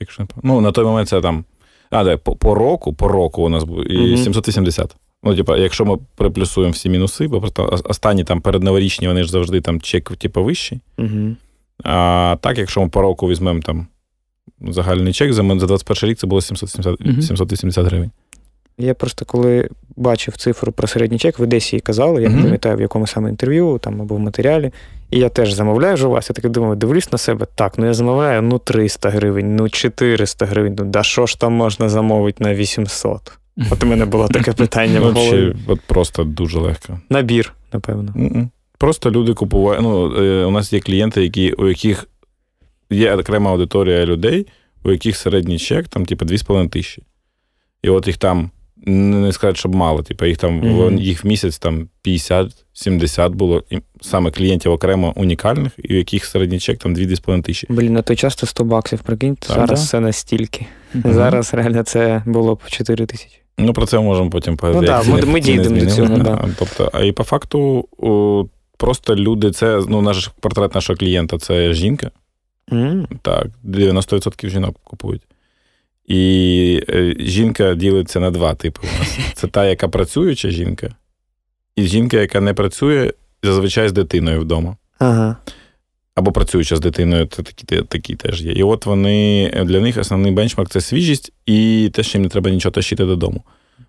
Якщо 0.00 0.22
не 0.22 0.28
ну, 0.42 0.60
на 0.60 0.72
той 0.72 0.84
момент 0.84 1.08
це 1.08 1.20
там. 1.20 1.44
А, 1.90 2.04
да, 2.04 2.16
по, 2.16 2.36
по 2.36 2.54
року, 2.54 2.94
по 2.94 3.08
року 3.08 3.42
у 3.42 3.48
нас 3.48 3.64
було 3.64 3.82
і 3.82 4.06
Мгм. 4.06 4.16
780. 4.16 4.96
Ну, 5.22 5.36
типа, 5.36 5.56
якщо 5.56 5.84
ми 5.84 5.98
приплюсуємо 6.16 6.72
всі 6.72 6.88
мінуси, 6.88 7.28
бо 7.28 7.40
просто 7.40 7.80
останні 7.84 8.24
там 8.24 8.40
передноворічні, 8.40 9.08
вони 9.08 9.24
ж 9.24 9.30
завжди 9.30 9.60
там 9.60 9.80
чек, 9.80 10.16
типу, 10.16 10.44
вищий. 10.44 10.80
Угу. 10.98 11.36
А 11.84 12.36
так, 12.40 12.58
якщо 12.58 12.80
ми 12.80 12.88
по 12.88 13.02
року 13.02 13.28
візьмемо 13.28 13.60
там 13.60 13.86
загальний 14.60 15.12
чек, 15.12 15.32
за, 15.32 15.42
за 15.58 15.66
21 15.66 16.10
рік 16.10 16.18
це 16.18 16.26
було 16.26 16.40
770, 16.40 17.00
Мгм. 17.00 17.22
780 17.22 17.86
гривень. 17.86 18.10
Я 18.78 18.94
просто 18.94 19.24
коли 19.24 19.68
бачив 19.96 20.36
цифру 20.36 20.72
про 20.72 20.88
середній 20.88 21.18
чек, 21.18 21.38
ви 21.38 21.46
десь 21.46 21.72
її 21.72 21.80
казали, 21.80 22.22
я 22.22 22.28
не 22.28 22.42
пам'ятаю, 22.42 22.76
в 22.76 22.80
якому 22.80 23.06
саме 23.06 23.30
інтерв'ю 23.30 23.78
там 23.82 24.00
або 24.02 24.14
в 24.14 24.18
матеріалі. 24.18 24.70
І 25.10 25.18
я 25.18 25.28
теж 25.28 25.52
замовляю 25.52 25.96
ж 25.96 26.06
у 26.06 26.10
вас. 26.10 26.30
Я 26.30 26.34
таки 26.34 26.48
думаю, 26.48 26.76
дивлюсь 26.76 27.12
на 27.12 27.18
себе. 27.18 27.46
Так, 27.54 27.78
ну 27.78 27.86
я 27.86 27.94
замовляю 27.94 28.42
ну 28.42 28.58
300 28.58 29.10
гривень, 29.10 29.56
ну 29.56 29.68
400 29.68 30.46
гривень. 30.46 30.74
Ну 30.78 30.84
да 30.84 31.02
що 31.02 31.26
ж 31.26 31.40
там 31.40 31.52
можна 31.52 31.88
замовити 31.88 32.44
на 32.44 32.54
800? 32.54 33.32
От 33.70 33.82
у 33.82 33.86
мене 33.86 34.04
було 34.04 34.28
таке 34.28 34.52
питання 34.58 35.00
в 35.00 35.04
Ну, 35.04 35.10
голові. 35.12 35.30
чи, 35.30 35.56
от 35.72 35.80
просто 35.80 36.24
дуже 36.24 36.58
легко. 36.58 36.98
Набір, 37.10 37.52
напевно. 37.72 38.14
Просто 38.78 39.10
люди 39.10 39.34
купують. 39.34 39.82
Ну, 39.82 40.16
е, 40.16 40.44
у 40.44 40.50
нас 40.50 40.72
є 40.72 40.80
клієнти, 40.80 41.22
які, 41.22 41.52
у 41.52 41.68
яких 41.68 42.06
є 42.90 43.14
окрема 43.14 43.50
аудиторія 43.50 44.06
людей, 44.06 44.46
у 44.84 44.90
яких 44.90 45.16
середній 45.16 45.58
чек 45.58 45.88
там, 45.88 46.06
типу, 46.06 46.24
2,5 46.24 46.68
тисячі. 46.68 47.02
І 47.82 47.88
от 47.88 48.06
їх 48.06 48.16
там, 48.16 48.50
не 48.86 49.16
не 49.16 49.32
сказати, 49.32 49.58
щоб 49.58 49.74
мало, 49.74 50.02
типу, 50.02 50.24
їх 50.24 50.36
там 50.38 50.60
в- 50.60 50.92
їх 51.00 51.24
в 51.24 51.26
місяць 51.26 51.58
там 51.58 51.88
50-70 52.06 53.28
було 53.34 53.62
і 53.70 53.78
саме 54.00 54.30
клієнтів 54.30 54.72
окремо 54.72 55.12
унікальних, 55.16 55.72
і 55.78 55.94
у 55.94 55.96
яких 55.96 56.24
середній 56.24 56.58
чек 56.58 56.78
там 56.78 56.94
2,5 56.94 57.42
тисячі. 57.42 57.66
Блін, 57.70 57.92
на 57.92 58.02
той 58.02 58.16
час 58.16 58.34
це 58.34 58.46
100 58.46 58.64
баксів, 58.64 59.00
прикинь, 59.02 59.36
Так, 59.36 59.48
зараз 59.56 59.80
да. 59.80 59.86
це 59.86 60.00
настільки. 60.00 60.66
Мгм. 60.94 61.12
Зараз 61.14 61.54
реально 61.54 61.82
це 61.82 62.22
було 62.26 62.54
б 62.54 62.60
4 62.68 63.06
тисячі. 63.06 63.36
Ну, 63.58 63.72
про 63.72 63.86
це 63.86 63.98
можемо 64.00 64.30
потім 64.30 64.58
Ну, 64.62 64.68
як 64.74 64.84
да, 64.84 65.00
ціни- 65.02 65.20
ми- 65.26 65.32
ми 65.32 65.40
дійдемо 65.40 65.80
до 65.80 65.86
цього, 65.86 66.16
да. 66.18 66.48
Тобто, 66.58 66.90
а 66.92 67.00
і 67.04 67.12
по 67.12 67.24
факту, 67.24 67.88
о, 67.98 68.44
просто 68.78 69.16
люди, 69.16 69.50
це 69.50 69.80
ну, 69.88 70.02
наш 70.02 70.30
портрет 70.40 70.74
нашого 70.74 70.96
клієнта 70.96 71.38
це 71.38 71.72
жінка. 71.72 72.10
М, 72.72 73.06
Так, 73.22 73.46
90% 73.64 74.48
жінок 74.48 74.76
купують. 74.84 75.22
І 76.06 76.80
е, 76.88 77.14
жінка 77.18 77.74
ділиться 77.74 78.20
на 78.20 78.30
два 78.30 78.54
типи 78.54 78.80
у 78.82 78.98
нас. 78.98 79.18
Це 79.34 79.46
та, 79.46 79.66
яка 79.66 79.88
працююча 79.88 80.50
жінка, 80.50 80.94
і 81.76 81.82
жінка, 81.86 82.16
яка 82.16 82.40
не 82.40 82.54
працює, 82.54 83.12
зазвичай 83.42 83.88
з 83.88 83.92
дитиною 83.92 84.40
вдома. 84.40 84.76
Ага. 84.98 85.36
Або 86.14 86.32
працююча 86.32 86.76
з 86.76 86.80
дитиною, 86.80 87.26
це 87.26 87.42
такі, 87.42 87.82
такі 87.82 88.14
теж 88.14 88.42
є. 88.42 88.52
І 88.52 88.62
от 88.62 88.86
вони 88.86 89.50
для 89.64 89.80
них 89.80 89.96
основний 89.98 90.32
бенчмарк 90.32 90.70
це 90.70 90.80
свіжість 90.80 91.32
і 91.46 91.90
те, 91.94 92.02
що 92.02 92.18
їм 92.18 92.22
не 92.22 92.28
треба 92.28 92.50
нічого 92.50 92.72
тащити 92.72 93.04
додому. 93.04 93.42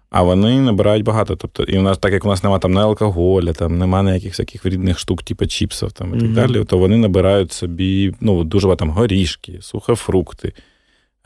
А 0.09 0.21
вони 0.21 0.62
набирають 0.62 1.03
багато. 1.03 1.35
Тобто, 1.35 1.63
і 1.63 1.77
у 1.77 1.81
нас, 1.81 1.97
так 1.97 2.13
як 2.13 2.25
у 2.25 2.27
нас 2.27 2.43
немає 2.43 2.59
там 2.59 2.74
не 2.74 2.81
алкоголя, 2.81 3.53
там 3.53 3.77
немає 3.77 4.03
ніяких 4.05 4.31
всяких 4.31 4.65
вредних 4.65 5.00
штук, 5.00 5.24
типу 5.24 5.45
чіпсів 5.45 5.91
там, 5.91 6.09
і 6.09 6.12
так 6.13 6.24
Мгм. 6.24 6.33
далі, 6.33 6.65
то 6.65 6.77
вони 6.77 6.97
набирають 6.97 7.51
собі 7.51 8.13
ну, 8.21 8.43
дуже 8.43 8.75
там 8.75 8.89
горішки, 8.89 9.57
сухофрукти, 9.62 10.53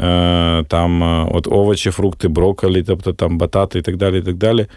е, 0.01 0.63
там 0.63 1.03
е, 1.03 1.27
от 1.31 1.47
овочі, 1.47 1.91
фрукти, 1.91 2.27
брокколі, 2.27 2.83
тобто 2.83 3.13
там 3.13 3.37
батати 3.37 3.79
і 3.79 3.81
так 3.81 3.97
далі. 3.97 4.19
і 4.19 4.21
так 4.21 4.35
далі. 4.35 4.67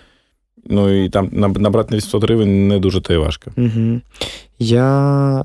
Ну 0.65 1.05
і 1.05 1.09
там 1.09 1.29
набрати 1.33 1.91
на 1.91 1.97
800 1.97 2.23
гривень 2.23 2.69
не 2.69 2.79
дуже 2.79 3.01
то 3.01 3.13
й 3.13 3.17
важко. 3.17 3.51
Угу. 3.57 4.01
Я 4.59 5.45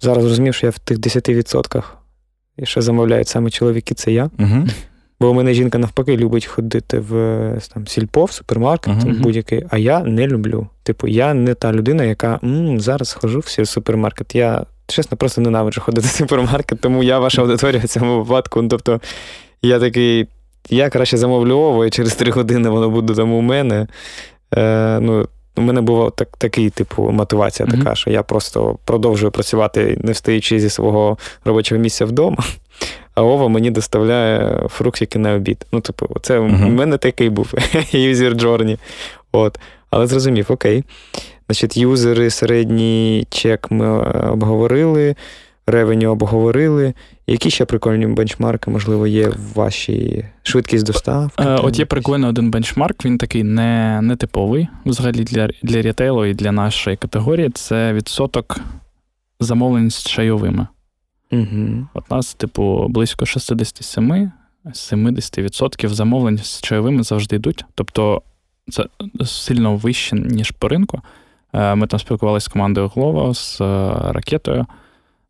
зараз 0.00 0.24
розумів, 0.24 0.54
що 0.54 0.66
я 0.66 0.70
в 0.70 0.78
тих 0.78 0.98
10% 0.98 1.82
і 2.56 2.66
ще 2.66 2.82
замовляють 2.82 3.28
саме 3.28 3.50
чоловіки, 3.50 3.94
це 3.94 4.12
я. 4.12 4.30
Угу. 4.38 4.66
Бо 5.20 5.28
у 5.30 5.34
мене 5.34 5.54
жінка 5.54 5.78
навпаки 5.78 6.16
любить 6.16 6.46
ходити 6.46 6.98
в 6.98 7.12
там, 7.74 7.86
сільпо, 7.86 8.24
в 8.24 8.32
супермаркет 8.32 8.94
uh-huh. 8.94 9.20
будь-який, 9.20 9.64
а 9.70 9.78
я 9.78 10.00
не 10.00 10.26
люблю. 10.26 10.68
Типу, 10.82 11.08
я 11.08 11.34
не 11.34 11.54
та 11.54 11.72
людина, 11.72 12.04
яка 12.04 12.40
М, 12.44 12.80
зараз 12.80 13.12
хожу 13.12 13.40
в 13.40 13.66
супермаркет. 13.66 14.34
Я 14.34 14.66
чесно 14.86 15.16
просто 15.16 15.40
ненавиджу 15.40 15.80
ходити 15.80 16.06
в 16.06 16.10
супермаркет, 16.10 16.80
тому 16.80 17.02
я 17.02 17.18
ваша 17.18 17.42
аудиторія 17.42 17.82
в 17.84 17.88
цьому 17.88 18.18
випадку. 18.18 18.62
Ну, 18.62 18.68
тобто, 18.68 19.00
я 19.62 19.78
такий, 19.78 20.26
я 20.70 20.90
краще 20.90 21.16
замовлю 21.16 21.56
ово, 21.56 21.86
і 21.86 21.90
через 21.90 22.14
три 22.14 22.32
години 22.32 22.68
воно 22.68 22.90
буде 22.90 23.14
там 23.14 23.32
у 23.32 23.40
мене. 23.40 23.86
Е, 24.56 24.98
ну, 25.00 25.28
у 25.56 25.60
мене 25.60 25.80
була 25.80 26.10
так, 26.10 26.28
такий, 26.38 26.70
типу, 26.70 27.10
мотивація 27.10 27.68
mm-hmm. 27.68 27.78
така, 27.78 27.94
що 27.94 28.10
я 28.10 28.22
просто 28.22 28.78
продовжую 28.84 29.32
працювати, 29.32 29.98
не 30.00 30.12
встаючи 30.12 30.60
зі 30.60 30.70
свого 30.70 31.18
робочого 31.44 31.80
місця 31.80 32.04
вдома 32.04 32.44
а 33.14 33.22
Ова 33.22 33.48
мені 33.48 33.70
доставляє 33.70 34.62
фруктики 34.68 35.18
на 35.18 35.34
обід. 35.34 35.66
Ну, 35.72 35.80
типу, 35.80 36.16
це 36.22 36.38
uh-huh. 36.38 36.68
мене 36.68 36.98
такий 36.98 37.30
був 37.30 37.46
user 37.94 38.34
journey. 38.34 38.78
От. 39.32 39.58
Але 39.90 40.06
зрозумів, 40.06 40.46
окей. 40.48 40.84
Значить, 41.48 41.76
юзери, 41.76 42.30
середній 42.30 43.26
чек 43.30 43.70
ми 43.70 43.86
е, 43.86 44.28
обговорили, 44.30 45.16
ревеню 45.66 46.10
обговорили. 46.10 46.94
Які 47.26 47.50
ще 47.50 47.64
прикольні 47.64 48.06
бенчмарки, 48.06 48.70
можливо, 48.70 49.06
є 49.06 49.28
в 49.28 49.54
вашій 49.54 50.24
швидкість 50.42 50.86
доставки? 50.86 51.44
Е, 51.44 51.56
от 51.56 51.78
є 51.78 51.84
прикольний 51.84 52.30
один 52.30 52.50
бенчмарк, 52.50 53.04
він 53.04 53.18
такий 53.18 53.42
не, 53.42 54.00
не 54.02 54.16
типовий 54.16 54.68
взагалі 54.86 55.24
для 55.24 55.48
для 55.62 55.82
рітейлу 55.82 56.26
і 56.26 56.34
для 56.34 56.52
нашої 56.52 56.96
категорії. 56.96 57.50
Це 57.50 57.92
відсоток 57.92 58.60
замовлень 59.40 59.90
з 59.90 60.02
чайовими. 60.02 60.66
Угу. 61.34 61.86
От 61.94 62.10
нас, 62.10 62.34
типу, 62.34 62.86
близько 62.88 63.24
67-70% 63.24 65.88
замовлень 65.88 66.38
з 66.38 66.60
чайовими 66.60 67.02
завжди 67.02 67.36
йдуть. 67.36 67.64
Тобто 67.74 68.22
це 68.70 68.86
сильно 69.24 69.76
вище, 69.76 70.16
ніж 70.16 70.50
по 70.50 70.68
ринку. 70.68 71.00
Е, 71.52 71.74
ми 71.74 71.86
там 71.86 72.00
спілкувалися 72.00 72.44
з 72.44 72.48
командою 72.48 72.90
Глова, 72.94 73.34
з 73.34 73.60
е, 73.60 73.94
ракетою 74.12 74.66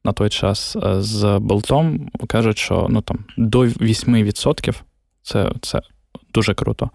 на 0.05 0.13
той 0.13 0.31
час, 0.31 0.77
е, 0.77 1.03
з 1.03 1.39
болтом. 1.39 2.11
Кажуть, 2.27 2.59
що 2.59 2.87
ну, 2.91 3.01
там, 3.01 3.19
до 3.37 3.61
8% 3.61 4.75
це 5.23 5.53
це 5.61 5.81
дуже 6.35 6.55
круто 6.55 6.91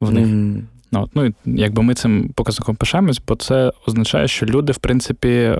в 0.00 0.12
них. 0.12 0.26
Mm. 0.26 0.62
Ну, 0.92 1.08
ну, 1.14 1.34
Якби 1.44 1.82
ми 1.82 1.94
цим 1.94 2.28
показником 2.28 2.76
пишаємось, 2.76 3.20
бо 3.28 3.36
це 3.36 3.72
означає, 3.86 4.28
що 4.28 4.46
люди, 4.46 4.72
в 4.72 4.78
принципі, 4.78 5.58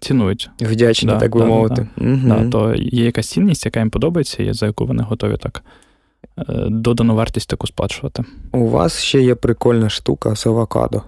цінують. 0.00 0.50
Вдячні, 0.60 1.08
да, 1.08 1.18
так 1.18 1.32
би 1.32 1.40
да, 1.40 1.46
мовити. 1.46 1.88
Да, 1.96 2.36
угу. 2.36 2.50
То 2.50 2.74
є 2.74 3.04
якась 3.04 3.28
цінність, 3.28 3.64
яка 3.66 3.80
їм 3.80 3.90
подобається, 3.90 4.42
і 4.42 4.52
за 4.52 4.66
яку 4.66 4.86
вони 4.86 5.02
готові 5.02 5.36
так 5.36 5.64
е, 6.38 6.44
додану 6.68 7.14
вартість 7.14 7.48
таку 7.48 7.66
сплачувати. 7.66 8.24
У 8.52 8.68
вас 8.68 9.02
ще 9.02 9.20
є 9.20 9.34
прикольна 9.34 9.88
штука 9.88 10.36
з 10.36 10.46
авокадо. 10.46 11.02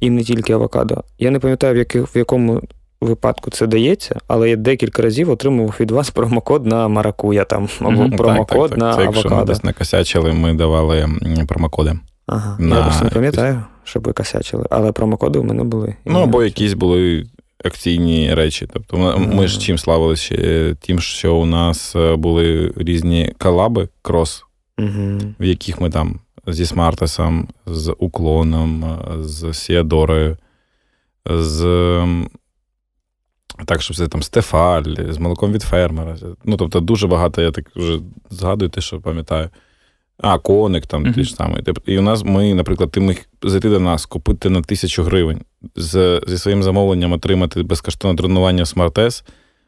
І 0.00 0.10
не 0.10 0.24
тільки 0.24 0.52
авокадо. 0.52 1.04
Я 1.18 1.30
не 1.30 1.38
пам'ятаю, 1.38 1.74
в, 1.74 1.76
яких, 1.76 2.16
в 2.16 2.18
якому 2.18 2.62
випадку 3.00 3.50
це 3.50 3.66
дається, 3.66 4.20
але 4.28 4.50
я 4.50 4.56
декілька 4.56 5.02
разів 5.02 5.30
отримував 5.30 5.76
від 5.80 5.90
вас 5.90 6.10
промокод 6.10 6.66
на 6.66 6.88
маракуя 6.88 7.44
там, 7.44 7.68
або 7.80 7.90
mm 7.90 8.16
промокод 8.16 8.70
так, 8.70 8.78
так, 8.78 8.78
так. 8.78 8.78
на 8.78 8.96
це, 8.96 9.02
авокадо. 9.02 9.18
Якщо 9.18 9.36
ми 9.36 9.44
десь 9.44 9.64
накосячили, 9.64 10.32
ми 10.32 10.54
давали 10.54 11.08
промокоди. 11.48 11.94
Ага, 12.26 12.56
на... 12.58 12.76
Я 12.76 12.82
просто 12.82 13.04
не 13.04 13.10
пам'ятаю, 13.10 13.62
щоб 13.84 14.06
ви 14.06 14.12
косячили, 14.12 14.66
але 14.70 14.92
промокоди 14.92 15.38
в 15.38 15.44
мене 15.44 15.64
були. 15.64 15.94
Ну, 16.04 16.18
або 16.18 16.42
якісь 16.42 16.74
були 16.74 17.26
акційні 17.64 18.34
речі. 18.34 18.68
Тобто, 18.72 19.18
ми, 19.18 19.48
ж 19.48 19.60
чим 19.60 19.78
славилися? 19.78 20.74
Тим, 20.80 21.00
що 21.00 21.36
у 21.36 21.46
нас 21.46 21.96
е, 21.96 22.16
були 22.16 22.72
різні 22.76 23.32
колаби 23.38 23.88
крос, 24.02 24.44
в 25.40 25.44
яких 25.44 25.80
ми 25.80 25.90
там 25.90 26.20
зі 26.46 26.66
Смартесом, 26.66 27.48
з 27.66 27.94
Уклоном, 27.98 28.98
з 29.20 29.54
Сіадорою, 29.54 30.36
з. 31.26 31.62
Так, 33.66 33.82
щоб 33.82 33.96
це 33.96 34.08
там 34.08 34.22
Стефаль, 34.22 34.94
з 35.08 35.18
молоком 35.18 35.52
від 35.52 35.62
фермера. 35.62 36.16
Ну, 36.44 36.56
тобто, 36.56 36.80
дуже 36.80 37.06
багато, 37.06 37.42
я 37.42 37.50
так 37.50 37.70
вже 37.76 37.98
згадую 38.30 38.68
те, 38.70 38.80
що 38.80 39.00
пам'ятаю. 39.00 39.50
А, 40.22 40.38
коник 40.38 40.86
там 40.86 41.04
uh-huh. 41.04 41.14
ті 41.14 41.24
ж 41.24 41.34
самі. 41.34 41.56
І 41.86 41.98
у 41.98 42.02
нас 42.02 42.24
ми, 42.24 42.54
наприклад, 42.54 42.90
ти 42.90 43.00
міг 43.00 43.26
зайти 43.42 43.68
до 43.68 43.80
нас, 43.80 44.06
купити 44.06 44.50
на 44.50 44.62
тисячу 44.62 45.02
гривень, 45.02 45.40
з, 45.76 46.20
зі 46.26 46.38
своїм 46.38 46.62
замовленням 46.62 47.12
отримати 47.12 47.62
безкоштовне 47.62 48.18
тренування 48.18 48.64
Smart 48.64 49.22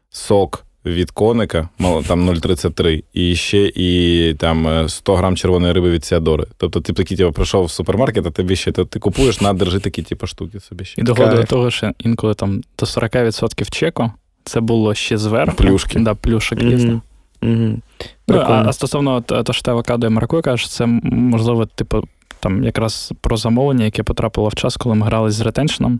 сок 0.09 0.65
від 0.85 1.11
коника, 1.11 1.69
там 2.07 2.29
0,33, 2.29 3.03
і 3.13 3.35
ще 3.35 3.71
і 3.75 4.33
там 4.33 4.89
100 4.89 5.15
грам 5.15 5.35
червоної 5.35 5.73
риби 5.73 5.91
від 5.91 6.05
Сіадори. 6.05 6.45
Тобто 6.57 6.81
ти 6.81 6.93
такий 6.93 7.17
типу, 7.17 7.31
прийшов 7.31 7.65
в 7.65 7.71
супермаркет, 7.71 8.25
а 8.25 8.31
тобі 8.31 8.55
ще 8.55 8.71
ти 8.71 8.99
купуєш, 8.99 9.41
на, 9.41 9.53
держи 9.53 9.79
такі 9.79 10.01
типу, 10.01 10.27
штуки 10.27 10.59
собі 10.59 10.85
ще. 10.85 11.01
І 11.01 11.03
догоду 11.03 11.35
до 11.35 11.43
того, 11.43 11.71
що 11.71 11.91
інколи 11.99 12.33
там 12.33 12.61
до 12.79 12.85
40% 12.85 13.69
чеку, 13.71 14.11
це 14.43 14.59
було 14.59 14.93
ще 14.93 15.17
зверху. 15.17 15.57
Плюшки. 15.57 15.99
Да, 15.99 16.15
плюшок 16.15 16.59
mm-hmm. 16.59 17.01
Угу. 17.45 17.79
Ну, 18.27 18.37
а, 18.37 18.63
а 18.67 18.73
стосовно 18.73 19.21
того, 19.21 19.53
що 19.53 19.61
ти 19.61 19.71
авокадо 19.71 20.07
і 20.07 20.09
маракуя 20.09 20.41
кажеш, 20.41 20.69
це 20.69 20.85
можливо, 21.03 21.65
типу, 21.65 22.03
там 22.39 22.63
якраз 22.63 23.13
про 23.21 23.37
замовлення, 23.37 23.85
яке 23.85 24.03
потрапило 24.03 24.47
в 24.47 24.55
час, 24.55 24.77
коли 24.77 24.95
ми 24.95 25.05
грали 25.05 25.31
з 25.31 25.41
ретеншном. 25.41 25.99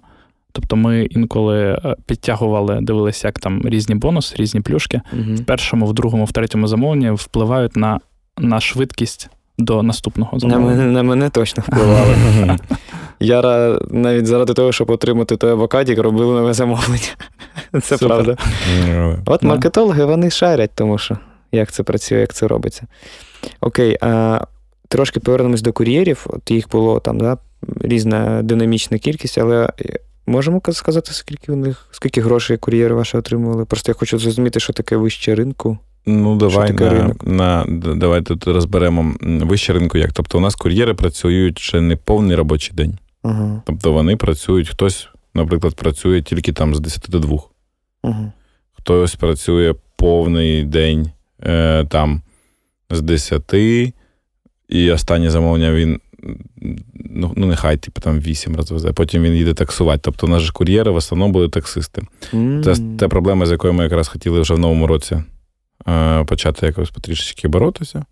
Тобто 0.51 0.75
ми 0.75 1.03
інколи 1.03 1.59
е, 1.85 1.95
підтягували, 2.05 2.79
дивилися, 2.81 3.27
як 3.27 3.39
там 3.39 3.61
різні 3.65 3.95
бонуси, 3.95 4.35
різні 4.35 4.61
плюшки. 4.61 5.01
uh 5.13 5.35
В 5.35 5.45
першому, 5.45 5.85
в 5.85 5.93
другому, 5.93 6.25
в 6.25 6.31
третьому 6.31 6.67
замовленні 6.67 7.11
впливають 7.11 7.75
на 7.75 7.99
на 8.37 8.59
швидкість 8.59 9.29
до 9.57 9.83
наступного 9.83 10.39
замовлення. 10.39 10.69
На 10.69 10.75
мене 10.75 10.91
на 10.91 11.03
мене 11.03 11.29
точно 11.29 11.63
впливали. 11.67 12.15
Я 13.19 13.41
навіть 13.91 14.25
заради 14.25 14.53
того, 14.53 14.71
щоб 14.71 14.89
отримати 14.89 15.37
той 15.37 15.51
авокадік, 15.51 15.99
робив 15.99 16.31
нове 16.31 16.53
замовлення. 16.53 17.15
Це 17.81 17.97
Супер. 17.97 18.07
правда. 18.07 18.37
От 19.25 19.43
маркетологи 19.43 20.05
вони 20.05 20.29
шарять, 20.29 20.71
тому 20.75 20.97
що 20.97 21.17
як 21.51 21.71
це 21.71 21.83
працює, 21.83 22.19
як 22.19 22.33
це 22.33 22.47
робиться. 22.47 22.87
Окей, 23.61 23.97
а 24.01 24.41
трошки 24.87 25.19
повернемось 25.19 25.61
до 25.61 25.73
кур'єрів. 25.73 26.25
От 26.29 26.51
їх 26.51 26.69
було 26.69 26.99
там, 26.99 27.19
да, 27.19 27.37
різна 27.81 28.41
динамічна 28.41 28.97
кількість, 28.97 29.37
але 29.37 29.69
можемо 30.27 30.61
сказати, 30.71 31.13
скільки 31.13 31.51
у 31.51 31.55
них, 31.55 31.87
скільки 31.91 32.21
грошей 32.21 32.57
кур'єри 32.57 32.95
ваші 32.95 33.17
отримували? 33.17 33.65
Просто 33.65 33.91
я 33.91 33.95
хочу 33.95 34.19
зрозуміти, 34.19 34.59
що 34.59 34.73
таке 34.73 34.97
вище 34.97 35.35
ринку. 35.35 35.77
Ну, 36.05 36.35
давай 36.35 36.73
на, 36.73 37.15
на 37.23 37.65
давай 37.95 38.21
тут 38.21 38.47
розберемо 38.47 39.13
вище 39.21 39.73
ринку. 39.73 39.97
Як? 39.97 40.13
Тобто, 40.13 40.37
у 40.37 40.41
нас 40.41 40.55
кур'єри 40.55 40.93
працюють 40.93 41.59
ще 41.59 41.81
не 41.81 41.95
повний 41.95 42.35
робочий 42.35 42.75
день. 42.75 42.97
Ага. 43.23 43.61
Тобто 43.65 43.93
вони 43.93 44.15
працюють, 44.15 44.69
хтось, 44.69 45.07
наприклад, 45.33 45.75
працює 45.75 46.21
тільки 46.21 46.53
там 46.53 46.75
з 46.75 46.79
10 46.79 47.05
до 47.09 47.19
2. 47.19 47.37
Ага. 48.01 48.31
Хтось 48.73 49.15
працює 49.15 49.75
повний 49.95 50.63
день 50.63 51.11
е, 51.43 51.85
там 51.85 52.21
з 52.89 53.01
10, 53.01 53.53
і 54.69 54.91
останнє 54.91 55.29
замовлення 55.29 55.73
він. 55.73 55.99
Ну, 56.93 57.33
ну 57.35 57.45
нехай, 57.45 57.77
типу, 57.77 58.01
там 58.01 58.19
8 58.19 58.55
розвезе, 58.55 58.91
потім 58.91 59.23
він 59.23 59.33
їде 59.33 59.53
таксувати. 59.53 59.99
Тобто, 60.03 60.39
же 60.39 60.51
кур'єри 60.51 60.91
в 60.91 60.95
основному 60.95 61.33
були 61.33 61.49
таксисти. 61.49 62.01
Mm. 62.33 62.63
Це 62.63 62.97
та 62.99 63.07
проблема, 63.07 63.45
з 63.45 63.51
якою 63.51 63.73
ми 63.73 63.83
якраз 63.83 64.07
хотіли 64.07 64.41
вже 64.41 64.53
в 64.53 64.59
новому 64.59 64.87
році 64.87 65.23
е, 65.87 66.23
почати 66.23 66.65
якось 66.65 66.89
потрішечки 66.89 67.47
боротися. 67.47 68.05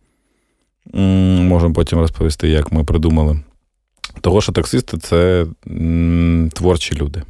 М, 0.95 1.47
можемо 1.47 1.73
потім 1.73 1.99
розповісти, 1.99 2.49
як 2.49 2.71
ми 2.71 2.83
придумали. 2.83 3.39
Того, 4.21 4.41
що 4.41 4.51
таксисти 4.51 4.97
це 4.97 5.45
м, 5.67 6.51
творчі 6.53 6.95
люди. 6.95 7.21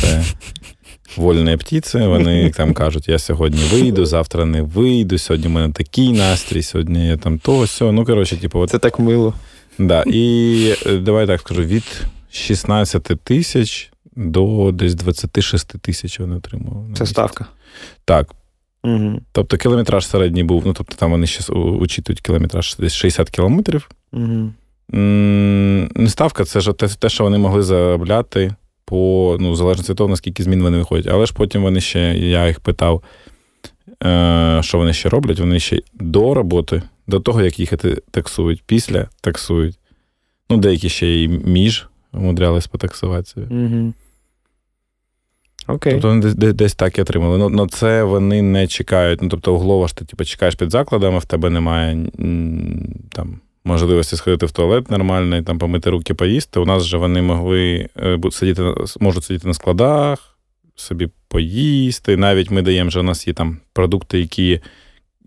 Це 0.00 0.24
вольні 1.16 1.56
птиці, 1.56 1.98
вони 1.98 2.50
там 2.56 2.74
кажуть, 2.74 3.08
я 3.08 3.18
сьогодні 3.18 3.62
вийду, 3.72 4.06
завтра 4.06 4.44
не 4.44 4.62
вийду, 4.62 5.18
сьогодні 5.18 5.48
в 5.48 5.50
мене 5.50 5.72
такий 5.72 6.12
настрій, 6.12 6.62
сьогодні 6.62 7.08
я 7.08 7.16
там 7.16 7.38
то, 7.38 7.66
сьо. 7.66 7.92
Ну, 7.92 8.04
коротше, 8.04 8.36
типу, 8.36 8.58
от... 8.58 8.70
Це 8.70 8.78
так 8.78 8.98
мило. 8.98 9.34
Да. 9.78 10.04
І 10.06 10.74
е, 10.86 10.96
давай 10.96 11.26
так 11.26 11.40
скажу: 11.40 11.62
від 11.62 11.84
16 12.30 13.02
тисяч 13.24 13.92
до 14.16 14.70
десь 14.72 14.94
26 14.94 15.78
тисяч 15.80 16.20
вони 16.20 16.36
отримували. 16.36 16.94
Це 16.94 17.06
ставка. 17.06 17.46
Так. 18.04 18.34
Угу. 18.84 19.20
Тобто 19.32 19.56
кілометраж 19.56 20.06
середній 20.06 20.44
був, 20.44 20.62
ну 20.66 20.72
тобто 20.72 20.96
там 20.96 21.10
вони 21.10 21.26
ще 21.26 21.52
учитують 21.52 22.20
кілометраж 22.20 22.76
десь 22.78 22.94
60 22.94 23.30
кілометрів. 23.30 23.90
Угу. 24.12 24.50
Не 24.92 26.08
ставка, 26.08 26.44
це 26.44 26.60
ж 26.60 26.72
те, 26.72 27.08
що 27.08 27.24
вони 27.24 27.38
могли 27.38 27.62
заробляти 27.62 28.54
по 28.90 29.36
ну, 29.40 29.54
залежності 29.54 29.92
від 29.92 29.96
того, 29.98 30.10
наскільки 30.10 30.42
змін 30.42 30.62
вони 30.62 30.78
виходять. 30.78 31.06
Але 31.12 31.26
ж 31.26 31.34
потім 31.34 31.62
вони 31.62 31.80
ще, 31.80 32.18
я 32.18 32.46
їх 32.46 32.60
питав, 32.60 33.02
е, 34.04 34.60
що 34.62 34.78
вони 34.78 34.92
ще 34.92 35.08
роблять. 35.08 35.40
Вони 35.40 35.60
ще 35.60 35.80
до 35.94 36.34
роботи, 36.34 36.82
до 37.06 37.20
того, 37.20 37.42
як 37.42 37.60
їхати 37.60 38.02
таксують, 38.10 38.62
після 38.66 39.08
таксують. 39.20 39.78
Ну, 40.50 40.56
деякі 40.56 40.88
ще 40.88 41.06
й 41.06 41.28
між 41.28 41.86
умудрялись 42.12 42.66
по 42.66 42.78
таксуватися. 42.78 43.40
Угу. 43.50 43.92
Окей. 45.66 45.92
Тобто 45.92 46.08
вони 46.08 46.20
десь, 46.20 46.54
десь 46.54 46.74
так 46.74 46.98
і 46.98 47.02
отримали. 47.02 47.38
Ну, 47.38 47.48
ну 47.48 47.66
це 47.66 48.02
вони 48.04 48.42
не 48.42 48.66
чекають. 48.66 49.22
Ну, 49.22 49.28
тобто, 49.28 49.54
углова 49.54 49.88
ж 49.88 49.96
ти 49.96 50.04
типу, 50.04 50.24
чекаєш 50.24 50.54
під 50.54 50.70
закладами, 50.70 51.18
в 51.18 51.24
тебе 51.24 51.50
немає 51.50 52.06
там. 53.12 53.40
Можливості 53.64 54.16
сходити 54.16 54.46
в 54.46 54.52
туалет 54.52 54.90
нормальний, 54.90 55.42
там 55.42 55.58
помити 55.58 55.90
руки, 55.90 56.14
поїсти. 56.14 56.60
У 56.60 56.64
нас 56.64 56.84
же 56.84 56.96
вони 56.96 57.22
могли 57.22 57.88
е, 57.96 58.18
сидіти, 58.30 58.74
можуть 59.00 59.24
сидіти 59.24 59.48
на 59.48 59.54
складах, 59.54 60.38
собі 60.74 61.08
поїсти. 61.28 62.16
Навіть 62.16 62.50
ми 62.50 62.62
даємо, 62.62 62.90
що 62.90 63.00
у 63.00 63.02
нас 63.02 63.26
є 63.26 63.34
там 63.34 63.58
продукти, 63.72 64.20
які 64.20 64.60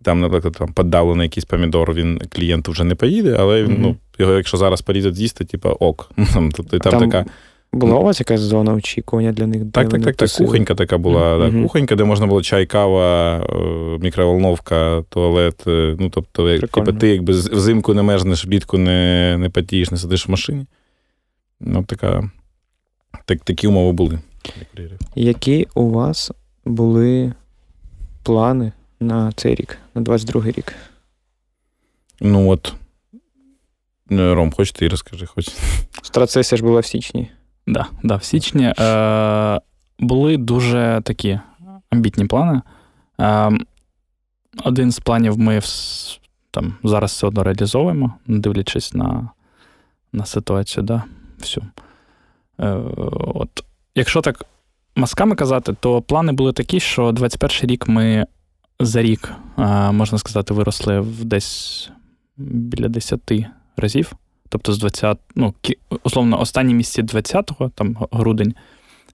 там, 0.04 0.20
наприклад, 0.20 0.56
там 0.60 0.74
подавлений 0.74 1.26
якийсь 1.26 1.46
помідор, 1.46 1.94
він 1.94 2.22
клієнту 2.30 2.72
вже 2.72 2.84
не 2.84 2.96
поїде, 2.96 3.36
але 3.40 3.64
mm-hmm. 3.64 3.76
ну, 3.80 3.96
його, 4.20 4.34
якщо 4.34 4.58
зараз 4.58 4.82
порізать 4.82 5.16
з'їсти, 5.16 5.46
типу 5.46 5.70
ок. 5.70 6.12
Там, 6.34 6.52
там, 6.52 6.66
там 6.66 7.00
така. 7.00 7.26
Була 7.74 7.98
у 7.98 8.04
вас 8.04 8.20
якась 8.20 8.42
зона 8.42 8.74
очікування 8.74 9.32
для 9.32 9.48
них? 9.48 9.64
Так, 9.72 9.90
так, 9.90 10.02
так, 10.02 10.16
так. 10.16 10.30
Кухонька 10.30 10.76
така 10.76 10.98
була. 10.98 11.38
Mm-hmm. 11.38 11.52
Да, 11.52 11.64
кухонька, 11.64 11.96
де 11.96 12.04
можна 12.04 12.28
було 12.28 12.42
чай, 12.42 12.66
кава, 12.66 13.38
е, 13.38 13.98
мікроволновка, 14.02 15.04
туалет. 15.10 15.64
Е, 15.68 15.96
ну, 16.00 16.10
тобто, 16.10 16.60
типу, 16.60 16.94
ти 16.94 17.08
якби 17.08 17.34
взимку 17.34 17.94
не 17.94 18.02
мерзнеш, 18.02 18.46
влітку 18.46 18.78
не 18.78 19.36
не 19.40 19.50
потієш, 19.50 19.92
не 19.92 19.98
сидиш 19.98 20.28
в 20.28 20.32
машині. 20.32 20.66
Ну, 21.60 21.84
така, 21.84 22.32
так, 23.26 23.40
Такі 23.40 23.68
умови 23.68 23.92
були. 23.92 24.20
Які 25.16 25.68
у 25.76 25.90
вас 25.90 26.32
були 26.66 27.34
плани 28.24 28.72
на 29.00 29.32
цей 29.32 29.56
рік, 29.56 29.78
на 29.96 30.02
22-й 30.02 30.52
рік? 30.52 30.74
Ну 32.22 32.50
от. 32.50 32.74
Е, 34.12 34.34
Ром, 34.34 34.52
хоч 34.52 34.72
ти 34.72 34.88
розкажи, 34.88 35.26
хоч. 35.26 35.50
Страцесія 36.02 36.58
ж 36.58 36.64
була 36.64 36.80
в 36.80 36.86
січні. 36.86 37.30
Да, 37.68 37.86
да, 38.04 38.16
в 38.16 38.24
січні 38.24 38.74
е, 38.80 39.60
були 40.00 40.38
дуже 40.38 41.02
такі 41.04 41.40
амбітні 41.90 42.26
плани. 42.26 42.62
Е, 43.20 43.52
Один 44.64 44.92
з 44.92 45.00
планів 45.00 45.40
ми 45.40 45.60
там 46.52 46.76
зараз 46.84 47.12
все 47.12 47.28
одно 47.28 47.44
реалізовуємо, 47.44 48.14
дивлячись 48.28 48.94
на 48.94 49.30
на 50.14 50.26
ситуацію, 50.26 50.84
да, 50.84 51.04
всю. 51.40 51.66
Е, 52.60 52.70
от. 53.18 53.64
Якщо 53.96 54.22
так 54.22 54.46
масками 54.96 55.36
казати, 55.36 55.76
то 55.80 56.02
плани 56.02 56.32
були 56.32 56.54
такі, 56.54 56.80
що 56.80 57.12
21 57.12 57.70
рік 57.70 57.88
ми 57.88 58.26
за 58.80 59.02
рік, 59.02 59.32
е, 59.58 59.92
можна 59.92 60.18
сказати, 60.18 60.54
виросли 60.54 61.00
в 61.00 61.24
десь 61.24 61.90
біля 62.38 62.88
10 62.88 63.46
разів. 63.78 64.14
Тобто 64.54 64.74
з 64.74 64.78
20, 64.78 65.18
ну, 65.36 65.54
условно, 66.04 66.40
останні 66.40 66.74
місці 66.74 67.04
20-го, 67.04 67.70
там 67.70 67.98
грудень, 68.12 68.54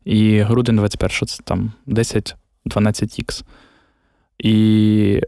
і 0.05 0.39
грудень 0.39 0.79
21-го 0.79 1.25
це 1.25 1.43
там 1.43 1.71
10-12х. 1.87 3.43
І 4.39 5.21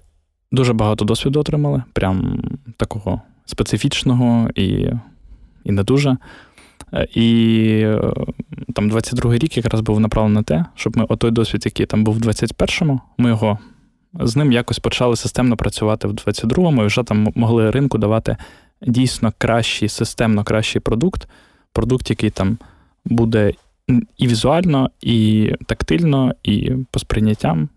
дуже 0.51 0.73
багато 0.73 1.05
досвіду 1.05 1.39
отримали, 1.39 1.83
прям 1.93 2.43
такого 2.77 3.21
специфічного 3.45 4.49
і 4.55 4.87
і 5.63 5.71
не 5.71 5.83
дуже. 5.83 6.17
І 7.15 7.85
там 8.73 8.91
22-й 8.91 9.37
рік 9.37 9.57
якраз 9.57 9.81
був 9.81 9.99
направлений 9.99 10.35
на 10.35 10.43
те, 10.43 10.65
щоб 10.75 10.97
ми 10.97 11.03
отой 11.03 11.31
досвід, 11.31 11.61
який 11.65 11.85
там 11.85 12.03
був 12.03 12.15
в 12.15 12.21
21-му, 12.21 13.01
ми 13.17 13.29
його 13.29 13.59
з 14.13 14.35
ним 14.35 14.51
якось 14.51 14.79
почали 14.79 15.15
системно 15.15 15.57
працювати 15.57 16.07
в 16.07 16.11
22-му 16.11 16.83
і 16.83 16.85
вже 16.85 17.03
там 17.03 17.27
могли 17.35 17.71
ринку 17.71 17.97
давати 17.97 18.37
дійсно 18.81 19.33
кращий, 19.37 19.89
системно 19.89 20.43
кращий 20.43 20.81
продукт, 20.81 21.27
продукт, 21.73 22.09
який 22.09 22.29
там 22.29 22.57
буде 23.05 23.53
і 24.17 24.27
візуально, 24.27 24.89
і 25.01 25.51
тактильно, 25.65 26.35
і 26.43 26.71
по 26.91 26.99
сприйняттям 26.99 27.69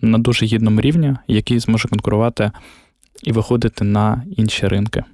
на 0.00 0.18
дуже 0.18 0.46
гідному 0.46 0.80
рівні, 0.80 1.16
який 1.28 1.58
зможе 1.58 1.88
конкурувати 1.88 2.50
і 3.22 3.32
виходити 3.32 3.84
на 3.84 4.24
інші 4.36 4.68
ринки. 4.68 5.04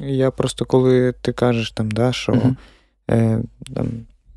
Я 0.00 0.30
просто 0.30 0.64
коли 0.64 1.14
ти 1.22 1.32
кажеш, 1.32 1.70
там, 1.70 1.90
да, 1.90 2.12
що 2.12 2.32
mm 2.32 2.56
е, 3.10 3.42
там, 3.74 3.86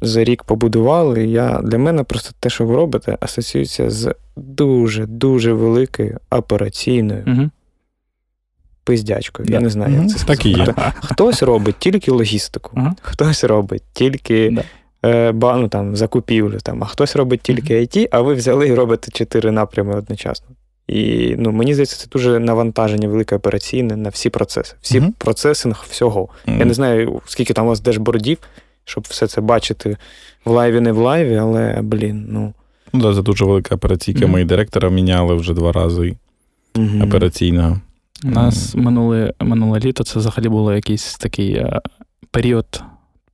за 0.02 0.24
рік 0.24 0.44
побудували, 0.44 1.26
я, 1.26 1.62
для 1.62 1.78
мене 1.78 2.04
просто 2.04 2.36
те, 2.40 2.50
що 2.50 2.66
ви 2.66 2.76
робите, 2.76 3.18
асоціюється 3.20 3.90
з 3.90 4.16
дуже-дуже 4.38 5.54
великою 5.54 6.20
операційною 6.30 7.24
mm 7.24 7.50
пиздячкою. 8.86 9.48
Я 9.52 9.60
не 9.60 9.70
знаю, 9.70 9.94
як 10.02 10.10
це 10.10 10.26
Так 10.26 10.46
і 10.46 10.50
є. 10.50 10.74
Хтось 11.04 11.44
робить 11.44 11.76
тільки 11.80 12.12
логістику, 12.12 12.82
хтось 13.02 13.44
робить 13.44 13.84
тільки 13.94 14.58
е, 15.06 15.34
ну, 15.34 15.68
там, 15.68 15.96
закупівлю, 15.96 16.58
там, 16.64 16.84
а 16.84 16.86
хтось 16.86 17.16
робить 17.16 17.42
тільки 17.42 17.80
IT, 17.80 18.08
а 18.12 18.22
ви 18.22 18.34
взяли 18.34 18.68
і 18.68 18.74
робите 18.74 19.12
чотири 19.12 19.52
напрями 19.52 19.96
одночасно. 19.96 20.48
І 20.88 21.36
ну, 21.38 21.52
мені 21.52 21.74
здається, 21.74 21.98
це 21.98 22.08
дуже 22.12 22.40
навантаження 22.40 23.08
велике 23.08 23.36
операційне 23.36 23.96
на 23.96 24.10
всі 24.10 24.30
процеси, 24.30 24.76
всі 24.82 25.00
uh-huh. 25.00 25.12
процесинг 25.18 25.86
всього. 25.90 26.30
Uh-huh. 26.48 26.60
Я 26.60 26.66
не 26.66 26.74
знаю, 26.74 27.22
скільки 27.26 27.54
там 27.54 27.66
у 27.66 27.70
вас 27.70 27.80
dashboard 27.80 28.23
ів, 28.23 28.38
щоб 28.84 29.06
все 29.10 29.28
це 29.28 29.42
бачити 29.42 29.98
в 30.46 30.52
live 30.52 30.70
і, 30.70 30.80
не 30.80 30.92
в 30.92 30.98
live 30.98 31.23
і, 31.23 31.36
але 31.36 31.80
блін, 31.82 32.26
ну. 32.30 32.54
Ну, 32.94 33.02
да, 33.02 33.16
це 33.16 33.22
дуже 33.22 33.46
велика 33.46 33.76
операційка. 33.76 34.26
Uh-huh. 34.26 34.32
Ми 34.32 34.46
директора 34.46 34.90
міняли 34.90 35.36
вже 35.36 35.54
два 35.54 35.72
рази 35.72 36.16
операційного. 37.04 37.80
У 38.24 38.28
нас 38.30 38.76
минуле 38.76 39.34
минуле 39.40 39.80
літо 39.80 40.04
це 40.04 40.20
взагалі 40.20 40.50
було 40.50 40.74
якийсь 40.74 41.16
такий 41.16 41.54
е, 41.54 41.82
період 42.32 42.84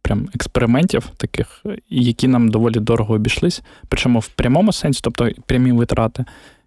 прям 0.01 0.27
експериментів, 0.35 1.09
таких, 1.17 1.65
які 1.89 2.27
нам 2.27 2.47
доволі 2.47 2.79
дорого 2.79 3.13
обійшлись. 3.13 3.61
Причому 3.87 4.19
в 4.19 4.27
прямому 4.27 4.73
сенсі, 4.73 4.99
тобто 5.03 5.29
прямі 5.45 5.71
витрати, 5.71 6.25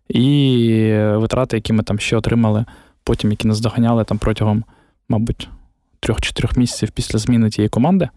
і 0.09 0.93
витрати, 0.97 1.57
які 1.57 1.73
ми 1.73 1.83
там 1.83 1.99
ще 1.99 2.17
отримали, 2.17 2.65
потім 3.05 3.31
які 3.31 3.49
нас 3.49 3.61
доганяли 3.61 4.05
там 4.05 4.19
протягом, 4.19 4.65
мабуть, 5.09 5.49
трьох-чотирьох 6.01 6.57
місяців 6.57 6.91
після 6.91 7.19
зміни 7.19 7.51
тієї 7.51 7.69
команди. 7.69 8.09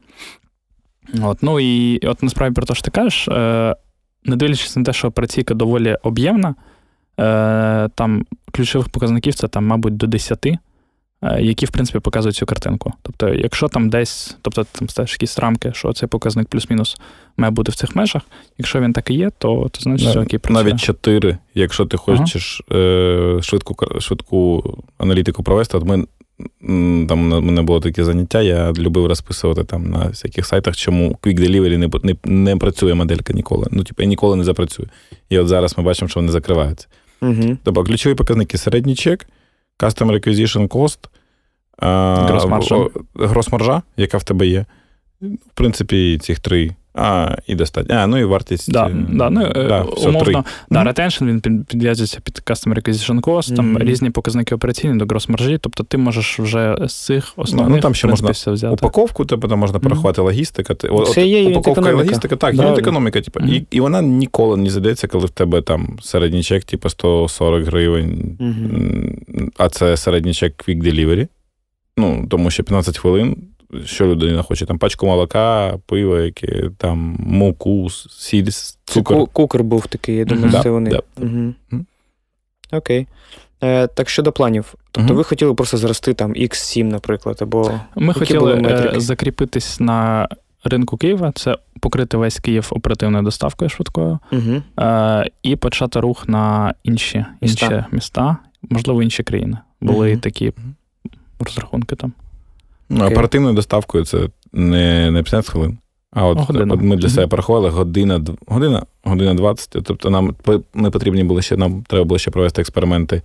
От, 1.21 1.43
Ну 1.43 1.59
і 1.59 1.99
от 2.07 2.23
насправді 2.23 2.55
про 2.55 2.65
те, 2.65 2.73
що 2.73 2.83
ти 2.83 2.91
кажеш, 2.91 3.27
е, 3.27 3.75
не 4.23 4.35
дивлячись 4.35 4.75
на 4.75 4.83
те, 4.83 4.93
що 4.93 5.07
операційка 5.07 5.53
доволі 5.53 5.97
об'ємна. 6.03 6.55
Е, 7.19 7.89
там 7.95 8.25
ключових 8.51 8.89
показників 8.89 9.35
це 9.35 9.47
там, 9.47 9.65
мабуть, 9.65 9.97
до 9.97 10.07
10, 10.07 10.45
е, 10.45 10.59
які, 11.41 11.65
в 11.65 11.69
принципі, 11.69 11.99
показують 11.99 12.35
цю 12.35 12.45
картинку. 12.45 12.93
Тобто, 13.01 13.29
якщо 13.33 13.67
там 13.67 13.89
десь, 13.89 14.37
тобто 14.41 14.63
там 14.71 14.89
стаєш 14.89 15.11
якісь 15.11 15.39
рамки, 15.39 15.71
що 15.73 15.93
цей 15.93 16.09
показник 16.09 16.47
плюс-мінус 16.47 16.97
має 17.37 17.51
бути 17.51 17.71
в 17.71 17.75
цих 17.75 17.95
межах, 17.95 18.21
якщо 18.57 18.81
він 18.81 18.93
так 18.93 19.09
і 19.09 19.13
є, 19.13 19.29
то 19.37 19.69
то 19.71 19.81
значить, 19.81 20.09
що 20.09 20.21
окей, 20.21 20.39
працює. 20.39 20.63
Навіть 20.63 20.81
4, 20.81 21.37
якщо 21.53 21.85
ти 21.85 21.97
хочеш 21.97 22.61
ага. 22.69 22.79
е, 22.79 23.39
швидку 23.41 23.99
швидку 23.99 24.63
аналітику 24.97 25.43
провести, 25.43 25.77
от 25.77 25.85
ми. 25.85 26.05
Там 27.07 27.33
у 27.33 27.41
мене 27.41 27.61
було 27.61 27.79
таке 27.79 28.03
заняття, 28.03 28.41
я 28.41 28.73
любив 28.73 29.05
розписувати 29.05 29.63
там 29.63 29.89
на 29.89 30.07
всяких 30.07 30.45
сайтах, 30.45 30.75
чому 30.75 31.17
Quick 31.21 31.39
Delivery 31.39 31.77
не 31.77 31.89
не, 32.03 32.15
не 32.43 32.57
працює 32.57 32.93
моделька 32.93 33.33
ніколи. 33.33 33.67
Ну, 33.71 33.83
типу, 33.83 34.03
ніколи 34.03 34.35
не 34.35 34.43
запрацює. 34.43 34.85
І 35.29 35.39
от 35.39 35.47
зараз 35.47 35.77
ми 35.77 35.83
бачимо, 35.83 36.09
що 36.09 36.19
вони 36.19 36.31
закриваються. 36.31 36.87
Угу. 37.21 37.57
Тобто 37.63 37.83
ключові 37.83 38.15
показники 38.15 38.57
середній 38.57 38.95
чек, 38.95 39.27
Customer 39.79 40.11
Acquisition 40.11 40.67
Cost, 40.67 40.97
Гросмаржа, 43.15 43.81
яка 43.97 44.17
в 44.17 44.23
тебе 44.23 44.47
є. 44.47 44.65
В 45.21 45.53
принципі, 45.53 46.17
цих 46.21 46.39
три 46.39 46.75
а, 46.97 47.37
і 47.47 47.55
достатньо. 47.55 47.95
А, 47.95 48.07
ну 48.07 48.17
і 48.17 48.23
вартість. 48.23 48.71
Да, 48.71 48.91
да, 49.09 49.29
ну, 49.29 49.41
е, 49.55 49.67
да, 49.67 49.81
умовно, 49.81 50.43
да, 50.69 50.83
ретеншн 50.83 51.25
він 51.25 51.63
підв'язується 51.63 52.19
під 52.23 52.41
Customer 52.45 52.75
Acquisition 52.75 53.21
Cost, 53.21 53.55
там 53.55 53.77
mm-hmm. 53.77 53.83
різні 53.83 54.09
показники 54.09 54.55
операційні 54.55 54.99
до 54.99 55.05
грос-маржі, 55.05 55.59
тобто 55.61 55.83
ти 55.83 55.97
можеш 55.97 56.39
вже 56.39 56.77
з 56.87 57.05
цих 57.05 57.33
основних 57.35 57.75
ну, 57.75 57.81
там 57.81 57.95
ще 57.95 58.07
можна 58.07 58.29
взяти. 58.29 58.73
упаковку, 58.73 59.25
там 59.25 59.59
можна 59.59 59.79
порахувати 59.79 60.21
mm-hmm. 60.21 60.25
логістика. 60.25 60.75
Це 60.75 60.87
от, 60.87 61.17
є 61.17 61.49
упаковка 61.49 61.89
і 61.89 61.93
логістика, 61.93 62.35
так, 62.35 62.55
да, 62.55 62.73
економіка, 62.73 63.21
типу, 63.21 63.39
mm-hmm. 63.39 63.53
і 63.53 63.67
і 63.71 63.79
вона 63.79 64.01
ніколи 64.01 64.57
не 64.57 64.69
зайдеться, 64.69 65.07
коли 65.07 65.25
в 65.25 65.29
тебе 65.29 65.61
там 65.61 65.97
середній 66.01 66.43
чек, 66.43 66.63
типу 66.63 66.89
140 66.89 67.65
гривень, 67.65 68.37
а 69.57 69.69
це 69.69 69.97
середній 69.97 70.33
чек 70.33 70.63
Quick 70.67 70.83
Delivery. 70.83 71.27
Ну, 71.97 72.27
тому 72.29 72.51
що 72.51 72.63
15 72.63 72.97
хвилин 72.97 73.37
що 73.85 74.07
людина 74.07 74.41
хоче? 74.41 74.65
Там 74.65 74.77
пачку 74.77 75.05
молока, 75.05 75.77
пиво, 75.85 76.17
яке, 76.17 76.69
там 76.77 77.17
муку, 77.19 77.89
сіль, 78.09 78.49
цукор. 78.85 79.17
Це 79.17 79.25
кукер 79.33 79.63
був 79.63 79.87
такий, 79.87 80.15
я 80.15 80.25
думаю, 80.25 80.47
mm-hmm. 80.47 80.63
це 80.63 80.69
вони. 80.69 80.89
Да. 80.89 81.01
Угу. 81.17 81.53
Окей. 82.71 83.07
Е, 83.63 83.87
Так 83.87 84.09
щодо 84.09 84.31
планів. 84.31 84.75
Тобто 84.91 85.13
ви 85.13 85.23
хотіли 85.23 85.53
просто 85.53 85.77
зрости 85.77 86.13
там 86.13 86.33
X7, 86.33 86.83
наприклад, 86.83 87.37
або. 87.41 87.79
Ми 87.95 88.13
хотіли 88.13 88.53
е, 88.53 88.93
закріпитись 88.99 89.79
на 89.79 90.27
ринку 90.63 90.97
Києва, 90.97 91.31
це 91.31 91.57
покрити 91.79 92.17
весь 92.17 92.39
Київ 92.39 92.67
оперативною 92.71 93.23
доставкою 93.23 93.69
швидкою, 93.69 94.19
угу. 94.31 94.83
е, 94.87 95.29
і 95.43 95.55
почати 95.55 95.99
рух 95.99 96.27
на 96.27 96.73
інші 96.83 97.25
міста, 97.41 97.65
інші 97.65 97.85
міста 97.91 98.37
можливо, 98.61 99.03
інші 99.03 99.23
країни. 99.23 99.57
Були 99.81 100.11
угу. 100.11 100.19
такі 100.19 100.53
розрахунки 101.39 101.95
там. 101.95 102.13
Ну, 102.89 103.05
оперативною 103.05 103.55
доставкою 103.55 104.05
це 104.05 104.29
не 104.53 105.11
не 105.11 105.23
15 105.23 105.51
хвилин. 105.51 105.77
А 106.11 106.25
от, 106.25 106.37
година. 106.37 106.75
ми 106.75 106.95
для 106.95 107.09
себе 107.09 107.27
порахували 107.27 107.69
година, 107.69 108.25
година, 108.47 108.85
година 109.03 109.33
20. 109.33 109.69
Тобто 109.83 110.09
нам 110.09 110.35
не 110.73 110.89
потрібні 110.89 111.23
були 111.23 111.41
ще, 111.41 111.57
нам 111.57 111.83
треба 111.87 112.05
було 112.05 112.17
ще 112.17 112.31
провести 112.31 112.61
експерименти, 112.61 113.21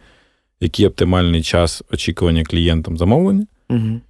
який 0.60 0.86
оптимальний 0.86 1.42
час 1.42 1.82
очікування 1.92 2.44
клієнтам 2.44 2.98
замовлення. 2.98 3.46
Угу. 3.70 4.00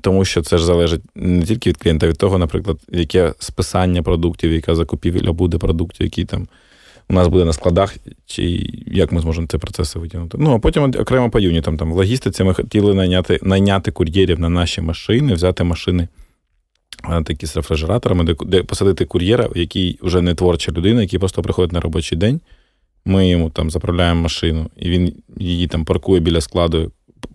Тому 0.00 0.24
що 0.24 0.42
це 0.42 0.58
ж 0.58 0.64
залежить 0.64 1.02
не 1.14 1.42
тільки 1.42 1.70
від 1.70 1.76
клієнта, 1.76 2.06
а 2.06 2.08
від 2.08 2.18
того, 2.18 2.38
наприклад, 2.38 2.78
яке 2.88 3.34
списання 3.38 4.02
продуктів, 4.02 4.52
яка 4.52 4.74
закупівля 4.74 5.32
буде 5.32 5.58
продуктів, 5.58 6.06
які 6.06 6.24
там 6.24 6.48
у 7.10 7.12
нас 7.12 7.28
буде 7.28 7.44
на 7.44 7.52
складах, 7.52 7.96
чи 8.26 8.70
як 8.86 9.12
ми 9.12 9.20
зможемо 9.20 9.46
ці 9.46 9.58
процеси 9.58 9.98
витягнути. 9.98 10.38
Ну, 10.40 10.54
а 10.54 10.58
потім 10.58 10.84
окремо 10.84 11.30
по 11.30 11.40
юнітам. 11.40 11.76
Там 11.76 11.92
в 11.92 11.96
логістиці 11.96 12.44
ми 12.44 12.54
хотіли 12.54 12.94
найняти 12.94 13.40
найняти 13.42 13.90
кур'єрів 13.90 14.40
на 14.40 14.48
наші 14.48 14.80
машини, 14.80 15.34
взяти 15.34 15.64
машини 15.64 16.08
такі 17.24 17.46
з 17.46 17.56
рефрижераторами, 17.56 18.24
де, 18.24 18.34
де 18.46 18.62
посадити 18.62 19.04
кур'єра, 19.04 19.48
який 19.54 19.98
вже 20.02 20.22
не 20.22 20.34
творча 20.34 20.72
людина, 20.72 21.00
який 21.00 21.18
просто 21.18 21.42
приходить 21.42 21.72
на 21.72 21.80
робочий 21.80 22.18
день. 22.18 22.40
Ми 23.04 23.28
йому 23.28 23.50
там 23.50 23.70
заправляємо 23.70 24.20
машину, 24.20 24.70
і 24.76 24.90
він 24.90 25.12
її 25.36 25.66
там 25.66 25.84
паркує 25.84 26.20
біля 26.20 26.40
складу. 26.40 26.92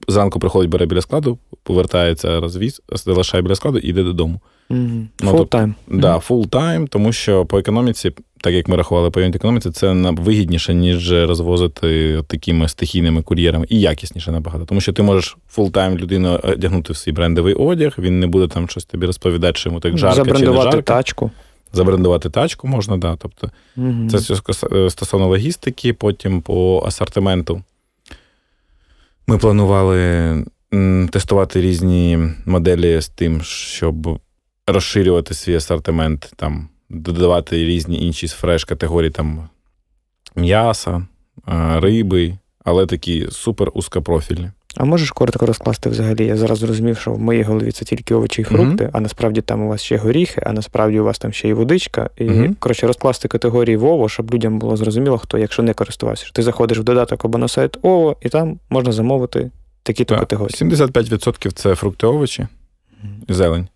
Зранку 0.07 0.39
приходить, 0.39 0.69
бере 0.69 0.85
біля 0.85 1.01
складу, 1.01 1.37
повертається 1.63 2.39
розвіз, 2.39 2.81
залишає 2.91 3.43
біля 3.43 3.55
складу 3.55 3.77
і 3.77 3.87
йде 3.87 4.03
додому. 4.03 4.41
Mm-hmm. 4.69 5.05
Ну, 5.21 5.31
full 5.31 5.47
time. 5.47 5.73
Да, 5.87 6.17
full 6.17 6.49
time, 6.49 6.87
тому 6.87 7.13
що 7.13 7.45
по 7.45 7.59
економіці, 7.59 8.11
так 8.41 8.53
як 8.53 8.67
ми 8.67 8.75
рахували 8.75 9.09
по 9.09 9.21
економіці, 9.21 9.71
це 9.71 9.93
вигідніше, 10.11 10.73
ніж 10.73 11.11
розвозити 11.11 12.21
такими 12.27 12.67
стихійними 12.67 13.21
кур'єрами 13.21 13.65
і 13.69 13.79
якісніше 13.79 14.31
набагато. 14.31 14.65
Тому 14.65 14.81
що 14.81 14.93
ти 14.93 15.03
можеш 15.03 15.37
time 15.57 15.97
людину 15.97 16.39
одягнути 16.43 16.93
в 16.93 16.97
свій 16.97 17.11
брендовий 17.11 17.53
одяг, 17.53 17.95
він 17.97 18.19
не 18.19 18.27
буде 18.27 18.47
там 18.47 18.69
щось 18.69 18.85
тобі 18.85 19.05
розповідати, 19.05 19.59
що 19.59 19.69
йому 19.69 19.79
так 19.79 19.97
жарко 19.97 20.15
Забрендувати 20.15 20.49
чи 20.49 20.55
не 20.55 20.71
жарко. 20.71 20.81
тачку. 20.81 21.31
Забрендувати 21.73 22.29
тачку 22.29 22.67
можна, 22.67 22.97
да. 22.97 23.15
Тобто, 23.15 23.49
mm-hmm. 23.77 24.09
це 24.09 24.75
е, 24.75 24.89
стосовно 24.89 25.27
логістики, 25.27 25.93
потім 25.93 26.41
по 26.41 26.83
асортименту. 26.85 27.63
Ми 29.27 29.37
планували 29.37 30.45
тестувати 31.11 31.61
різні 31.61 32.19
моделі 32.45 33.01
з 33.01 33.09
тим, 33.09 33.41
щоб 33.41 34.19
розширювати 34.67 35.33
свій 35.33 35.55
асортимент, 35.55 36.33
там, 36.35 36.69
додавати 36.93 37.55
різні 37.55 38.05
інші 38.05 38.27
фреш-категорії 38.27 39.11
там 39.11 39.49
м'яса, 40.35 41.07
риби, 41.75 42.37
але 42.65 42.85
такі 42.85 43.27
супер 43.31 43.71
узкопрофільні. 43.73 44.49
А 44.77 44.85
можеш 44.85 45.11
коротко 45.11 45.45
розкласти 45.45 45.89
взагалі? 45.89 46.25
Я 46.25 46.37
зараз 46.37 46.57
зрозумів, 46.57 46.97
що 46.97 47.11
в 47.11 47.19
моїй 47.19 47.43
голові 47.43 47.71
це 47.71 47.85
тільки 47.85 48.15
овочі 48.15 48.41
і 48.41 48.45
фрукти, 48.45 48.83
mm-hmm. 48.83 48.89
а 48.93 48.99
насправді 48.99 49.41
там 49.41 49.61
у 49.61 49.67
вас 49.67 49.81
ще 49.81 49.97
горіхи, 49.97 50.41
а 50.45 50.53
насправді 50.53 50.99
у 50.99 51.03
вас 51.03 51.19
там 51.19 51.33
ще 51.33 51.47
і 51.47 51.53
водичка. 51.53 52.09
І 52.17 52.23
mm-hmm. 52.23 52.55
коротше 52.59 52.87
розкласти 52.87 53.27
категорії 53.27 53.77
в 53.77 53.85
ОВО, 53.85 54.09
щоб 54.09 54.33
людям 54.33 54.59
було 54.59 54.77
зрозуміло, 54.77 55.17
хто, 55.17 55.37
якщо 55.37 55.63
не 55.63 55.73
користувався. 55.73 56.29
Ти 56.33 56.43
заходиш 56.43 56.79
в 56.79 56.83
додаток 56.83 57.25
або 57.25 57.37
на 57.37 57.47
сайт 57.47 57.77
ОВО, 57.81 58.17
і 58.21 58.29
там 58.29 58.59
можна 58.69 58.91
замовити 58.91 59.51
такі-то 59.83 60.19
категорії. 60.19 60.57
75% 60.61 61.51
це 61.51 61.75
фрукти 61.75 62.07
овочі, 62.07 62.41
mm-hmm. 62.43 63.33
зелень 63.33 63.67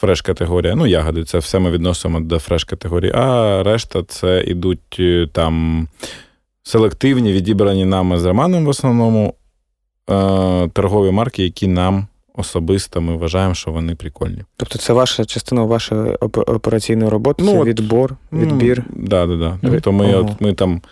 фреш-категорія. 0.00 0.74
Ну, 0.74 0.86
ягоди, 0.86 1.24
це 1.24 1.38
все 1.38 1.58
ми 1.58 1.70
відносимо 1.70 2.20
до 2.20 2.38
фреш-категорії, 2.38 3.12
а 3.14 3.62
решта 3.62 4.02
це 4.02 4.44
ідуть 4.46 4.96
е, 4.98 5.28
там 5.32 5.88
селективні, 6.62 7.32
відібрані 7.32 7.84
нами 7.84 8.18
з 8.18 8.24
Романом 8.24 8.64
в 8.64 8.68
основному 8.68 9.34
е, 10.10 10.68
торгові 10.68 11.10
марки, 11.10 11.42
які 11.42 11.66
нам. 11.66 12.06
Особисто 12.34 13.00
ми 13.00 13.16
вважаємо, 13.16 13.54
що 13.54 13.70
вони 13.72 13.94
прикольні. 13.94 14.44
Тобто 14.56 14.78
це 14.78 14.92
ваша 14.92 15.24
частина 15.24 15.62
вашої 15.62 16.14
операційної 16.46 17.10
роботи, 17.10 17.44
ну, 17.44 17.52
це 17.52 17.62
відбор, 17.62 18.16
відбір. 18.32 18.84
Ну, 18.90 19.06
да, 19.06 19.26
да, 19.26 19.36
да. 19.36 19.58
Тобто 19.62 19.92
ми 19.92 20.06
ага. 20.06 20.16
от, 20.16 20.40
ми 20.40 20.54
там 20.54 20.82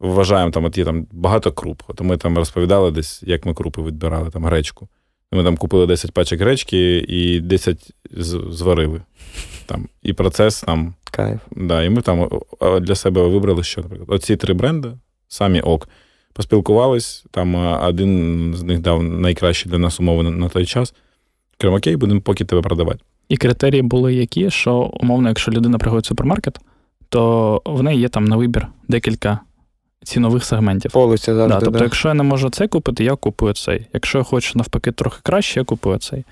вважаємо, 0.00 0.50
там 0.50 0.64
от 0.64 0.78
є 0.78 0.84
там 0.84 1.06
багато 1.12 1.52
круп. 1.52 1.82
От 1.88 2.00
ми 2.00 2.16
там 2.16 2.38
розповідали 2.38 2.90
десь, 2.90 3.22
як 3.22 3.46
ми 3.46 3.54
крупи 3.54 3.82
відбирали, 3.82 4.30
там 4.30 4.44
гречку. 4.44 4.88
Ми 5.32 5.44
там 5.44 5.56
купили 5.56 5.86
10 5.86 6.12
пачок 6.12 6.40
гречки 6.40 6.98
і 6.98 7.40
10 7.40 7.90
зварили. 8.50 9.02
Там, 9.66 9.88
І 10.02 10.12
процес 10.12 10.60
там. 10.60 10.94
Кайф. 11.10 11.40
Да, 11.50 11.82
І 11.82 11.90
ми 11.90 12.02
там 12.02 12.28
для 12.80 12.94
себе 12.94 13.28
вибрали, 13.28 13.62
що, 13.62 13.80
наприклад, 13.80 14.10
оці 14.10 14.36
три 14.36 14.54
бренди, 14.54 14.92
самі 15.28 15.60
ок. 15.60 15.88
Поспілкувались, 16.32 17.24
там 17.30 17.54
один 17.84 18.54
з 18.56 18.62
них 18.62 18.78
дав 18.80 19.02
найкращі 19.02 19.68
для 19.68 19.78
нас 19.78 20.00
умови 20.00 20.22
на, 20.22 20.30
на 20.30 20.48
той 20.48 20.66
час. 20.66 20.94
Кажемо, 21.58 21.76
окей, 21.76 21.96
будемо 21.96 22.20
поки 22.20 22.44
тебе 22.44 22.62
продавати. 22.62 22.98
І 23.28 23.36
критерії 23.36 23.82
були 23.82 24.14
які, 24.14 24.50
що, 24.50 24.90
умовно, 25.00 25.28
якщо 25.28 25.50
людина 25.50 25.78
приходить 25.78 26.04
в 26.04 26.08
супермаркет, 26.08 26.58
то 27.08 27.62
в 27.64 27.82
неї 27.82 28.00
є 28.00 28.08
там 28.08 28.24
на 28.24 28.36
вибір 28.36 28.66
декілька 28.88 29.40
цінових 30.04 30.44
сегментів. 30.44 30.90
Полиця 30.90 31.34
завжди, 31.34 31.54
да, 31.54 31.60
Тобто, 31.60 31.78
да. 31.78 31.84
якщо 31.84 32.08
я 32.08 32.14
не 32.14 32.22
можу 32.22 32.50
цей 32.50 32.68
купити, 32.68 33.04
я 33.04 33.16
купую 33.16 33.54
цей. 33.54 33.86
Якщо 33.92 34.18
я 34.18 34.24
хочу 34.24 34.52
навпаки 34.58 34.92
трохи 34.92 35.20
краще, 35.22 35.60
я 35.60 35.64
купую 35.64 35.98
цей. 35.98 36.24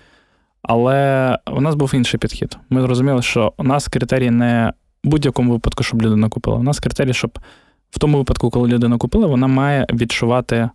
Але 0.62 1.38
у 1.52 1.60
нас 1.60 1.74
був 1.74 1.94
інший 1.94 2.20
підхід. 2.20 2.56
Ми 2.70 2.80
зрозуміли, 2.80 3.22
що 3.22 3.52
у 3.56 3.64
нас 3.64 3.88
критерії 3.88 4.30
не 4.30 4.72
в 5.04 5.08
будь-якому 5.08 5.52
випадку, 5.52 5.82
щоб 5.82 6.02
людина 6.02 6.28
купила. 6.28 6.56
У 6.56 6.62
нас 6.62 6.80
критерії, 6.80 7.14
щоб 7.14 7.38
в 7.90 7.98
тому 7.98 8.18
випадку, 8.18 8.50
коли 8.50 8.68
людина 8.68 8.98
купила, 8.98 9.26
вона 9.26 9.46
має 9.46 9.86
відчувати 9.92 10.70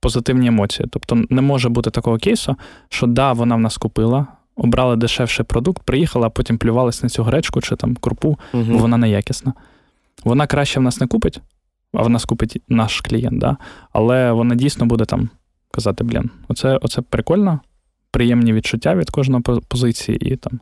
позитивні 0.00 0.46
емоції. 0.46 0.88
Тобто 0.92 1.24
не 1.30 1.42
може 1.42 1.68
бути 1.68 1.90
такого 1.90 2.18
кейсу, 2.18 2.56
що 2.88 3.06
да, 3.06 3.32
вона 3.32 3.56
в 3.56 3.60
нас 3.60 3.76
купила, 3.76 4.26
обрала 4.56 4.96
дешевший 4.96 5.44
продукт, 5.44 5.82
приїхала, 5.82 6.26
а 6.26 6.30
потім 6.30 6.58
плювалась 6.58 7.02
на 7.02 7.08
цю 7.08 7.22
гречку 7.22 7.60
чи 7.60 7.76
там 7.76 7.96
крупу, 7.96 8.38
угу. 8.52 8.64
бо 8.68 8.78
вона 8.78 8.96
неякісна. 8.96 9.52
Вона 10.24 10.46
краще 10.46 10.80
в 10.80 10.82
нас 10.82 11.00
не 11.00 11.06
купить, 11.06 11.40
а 11.94 12.02
в 12.02 12.10
нас 12.10 12.24
купить 12.24 12.62
наш 12.68 13.00
клієнт, 13.00 13.38
да? 13.38 13.56
але 13.92 14.32
вона 14.32 14.54
дійсно 14.54 14.86
буде 14.86 15.04
там 15.04 15.28
казати: 15.70 16.04
блін, 16.04 16.30
оце, 16.48 16.78
оце 16.82 17.02
прикольно, 17.02 17.60
приємні 18.10 18.52
відчуття 18.52 18.94
від 18.94 19.10
кожної 19.10 19.42
позиції 19.68 20.18
і 20.18 20.36
там. 20.36 20.60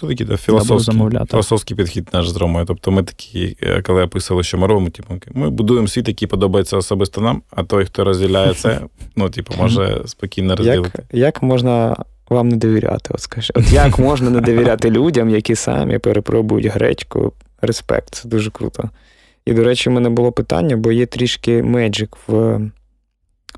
Це 0.00 0.06
такий 0.06 0.26
да, 0.26 0.36
філософський 0.36 1.10
філософський 1.30 1.76
підхід 1.76 2.08
наш 2.12 2.30
з 2.30 2.36
Ромою. 2.36 2.66
Тобто 2.66 2.90
ми 2.90 3.02
такі, 3.02 3.56
е, 3.62 3.82
коли 3.82 4.02
описали, 4.02 4.42
що 4.42 4.58
ми 4.58 4.66
робимо, 4.66 4.90
типу, 4.90 5.14
ми 5.34 5.50
будуємо 5.50 5.88
світ, 5.88 6.08
який 6.08 6.28
подобається 6.28 6.76
особисто 6.76 7.20
нам, 7.20 7.42
а 7.50 7.64
той, 7.64 7.84
хто 7.84 8.04
розділяє 8.04 8.54
це, 8.54 8.80
ну, 9.16 9.30
типу, 9.30 9.54
може 9.58 10.02
спокійно 10.06 10.56
розділити. 10.56 11.02
Як 11.12 11.14
як 11.20 11.42
можна 11.42 11.96
вам 12.28 12.48
не 12.48 12.56
довіряти? 12.56 13.10
От 13.14 13.20
скажи, 13.20 13.52
от 13.56 13.72
як 13.72 13.98
можна 13.98 14.30
не 14.30 14.40
довіряти 14.40 14.90
людям, 14.90 15.30
які 15.30 15.54
самі 15.54 15.98
перепробують 15.98 16.66
гречку? 16.66 17.32
Респект, 17.62 18.14
це 18.14 18.28
дуже 18.28 18.50
круто. 18.50 18.90
І, 19.50 19.54
до 19.54 19.64
речі, 19.64 19.90
в 19.90 19.92
мене 19.92 20.10
було 20.10 20.32
питання, 20.32 20.76
бо 20.76 20.92
є 20.92 21.06
трішки 21.06 21.62
magic 21.62 22.16
в 22.26 22.60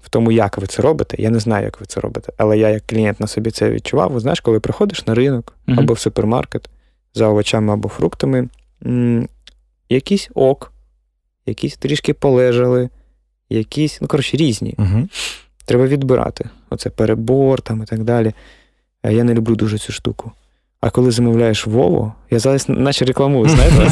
в 0.02 0.08
тому, 0.08 0.32
як 0.32 0.58
ви 0.58 0.66
це 0.66 0.82
робите. 0.82 1.16
Я 1.18 1.30
не 1.30 1.38
знаю, 1.38 1.64
як 1.64 1.80
ви 1.80 1.86
це 1.86 2.00
робите, 2.00 2.32
але 2.36 2.58
я, 2.58 2.68
як 2.68 2.86
клієнт 2.86 3.20
на 3.20 3.26
собі 3.26 3.50
це 3.50 3.70
відчував. 3.70 4.12
Ви 4.12 4.20
знаєш, 4.20 4.40
коли 4.40 4.60
приходиш 4.60 5.06
на 5.06 5.14
ринок 5.14 5.56
mm-hmm. 5.68 5.80
або 5.80 5.94
в 5.94 5.98
супермаркет 5.98 6.70
за 7.14 7.28
овочами 7.28 7.72
або 7.72 7.88
фруктами, 7.88 8.48
м- 8.86 9.28
якийсь 9.88 10.30
ок, 10.34 10.72
якісь 11.46 11.76
трішки 11.76 12.14
полежали, 12.14 12.88
якісь, 13.48 13.98
ну, 14.00 14.08
коротше, 14.08 14.36
різні. 14.36 14.74
Mm-hmm. 14.78 15.08
Треба 15.64 15.86
відбирати. 15.86 16.50
Оце 16.70 16.90
перебор 16.90 17.60
там 17.60 17.82
і 17.82 17.86
так 17.86 18.04
далі. 18.04 18.32
Я 19.04 19.24
не 19.24 19.34
люблю 19.34 19.56
дуже 19.56 19.78
цю 19.78 19.92
штуку. 19.92 20.32
А 20.82 20.90
коли 20.90 21.10
замовляєш 21.10 21.66
Вову, 21.66 22.12
я 22.30 22.38
зараз 22.38 22.68
наче 22.68 23.04
рекламую, 23.04 23.48
знаєте? 23.48 23.90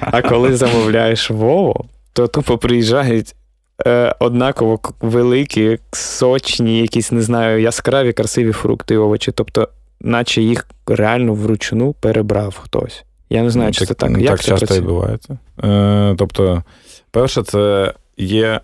А 0.00 0.22
коли 0.22 0.56
замовляєш 0.56 1.30
Вову, 1.30 1.84
то 2.12 2.26
тупо 2.26 2.58
приїжджають 2.58 3.34
е, 3.86 4.14
однаково 4.18 4.80
великі, 5.00 5.78
сочні, 5.92 6.80
якісь, 6.80 7.12
не 7.12 7.22
знаю, 7.22 7.62
яскраві, 7.62 8.12
красиві 8.12 8.52
фрукти 8.52 8.94
і 8.94 8.96
овочі. 8.96 9.32
Тобто, 9.32 9.68
наче 10.00 10.42
їх 10.42 10.66
реально 10.86 11.34
вручну 11.34 11.92
перебрав 11.92 12.60
хтось. 12.62 13.04
Я 13.30 13.42
не 13.42 13.50
знаю, 13.50 13.68
ну, 13.68 13.72
чи 13.72 13.86
це 13.86 13.94
так. 13.94 14.18
Як 14.18 14.30
так 14.30 14.40
це 14.40 14.48
часто 14.48 14.74
відбувається. 14.74 15.38
Е, 15.64 16.14
Тобто, 16.18 16.62
перше, 17.10 17.42
це 17.42 17.92
є. 18.16 18.60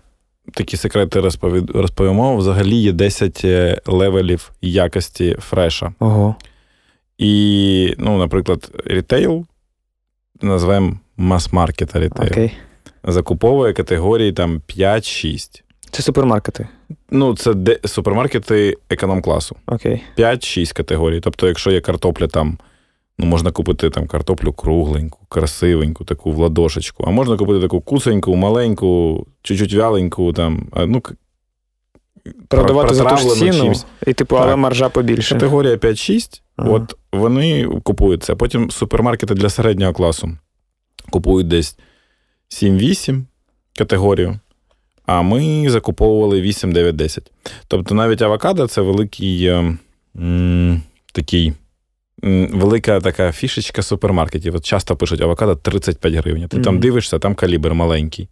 Такі 0.53 0.77
секрети 0.77 1.19
розповімо. 1.73 2.37
Взагалі 2.37 2.75
є 2.75 2.91
10 2.91 3.41
е, 3.45 3.81
level 3.85 4.32
ів 4.32 4.51
якості 4.61 5.37
фреша. 5.39 5.93
Ого. 5.99 6.35
І, 7.17 7.95
ну, 7.97 8.17
наприклад, 8.17 8.71
рітейл 8.85 9.45
назвемо 10.41 10.99
мас-маркет 11.17 11.95
рітейл. 11.95 12.29
Okay. 12.29 12.51
Закуповує 13.03 13.73
категорії 13.73 14.31
там 14.31 14.61
5-6. 14.77 15.61
Це 15.91 16.03
супермаркети. 16.03 16.67
Ну, 17.11 17.35
це 17.35 17.53
де 17.53 17.79
супермаркети 17.85 18.77
економ-класу. 18.89 19.55
Okay. 19.67 19.99
5-6 20.17 20.75
категорій. 20.75 21.19
Тобто, 21.19 21.47
якщо 21.47 21.71
є 21.71 21.81
картопля 21.81 22.27
там. 22.27 22.57
Ну, 23.17 23.25
можна 23.25 23.51
купити 23.51 23.89
там 23.89 24.07
картоплю 24.07 24.53
кругленьку, 24.53 25.19
красивеньку, 25.29 26.05
таку 26.05 26.31
в 26.31 26.37
ладошечку. 26.37 27.03
А 27.07 27.11
можна 27.11 27.37
купити 27.37 27.61
таку 27.61 27.81
кусеньку, 27.81 28.35
маленьку, 28.35 29.25
чуть-чуть 29.41 29.73
вяленьку, 29.73 30.33
там, 30.33 30.67
ну, 30.87 31.01
продавати 32.47 32.95
за 32.95 33.03
ту 33.03 33.17
ж 33.17 33.35
ціну, 33.35 33.73
і 34.07 34.13
типу, 34.13 34.35
але 34.37 34.55
маржа 34.55 34.89
побільше. 34.89 35.35
Категорія 35.35 35.75
5-6, 35.75 36.41
ага. 36.55 36.69
от 36.69 36.95
вони 37.11 37.67
купують 37.83 38.23
це. 38.23 38.35
Потім 38.35 38.71
супермаркети 38.71 39.33
для 39.33 39.49
середнього 39.49 39.93
класу 39.93 40.37
купують 41.09 41.47
десь 41.47 41.77
7-8 42.49 43.21
категорію. 43.77 44.39
А 45.05 45.21
ми 45.21 45.69
закуповували 45.69 46.41
8, 46.41 46.71
9, 46.71 46.95
10. 46.95 47.31
Тобто 47.67 47.95
навіть 47.95 48.21
авокадо 48.21 48.67
це 48.67 48.81
великий 48.81 49.45
м, 49.45 49.79
ем, 50.15 50.81
такий. 51.13 51.53
Велика 52.51 52.99
така 52.99 53.31
фішечка 53.31 53.81
супермаркетів. 53.81 54.55
От 54.55 54.65
часто 54.65 54.95
пишуть 54.95 55.21
авокадо 55.21 55.55
35 55.55 56.13
гривень. 56.13 56.47
Ти 56.47 56.57
mm-hmm. 56.57 56.63
там 56.63 56.79
дивишся, 56.79 57.19
там 57.19 57.35
калібр 57.35 57.73
маленький. 57.73 58.29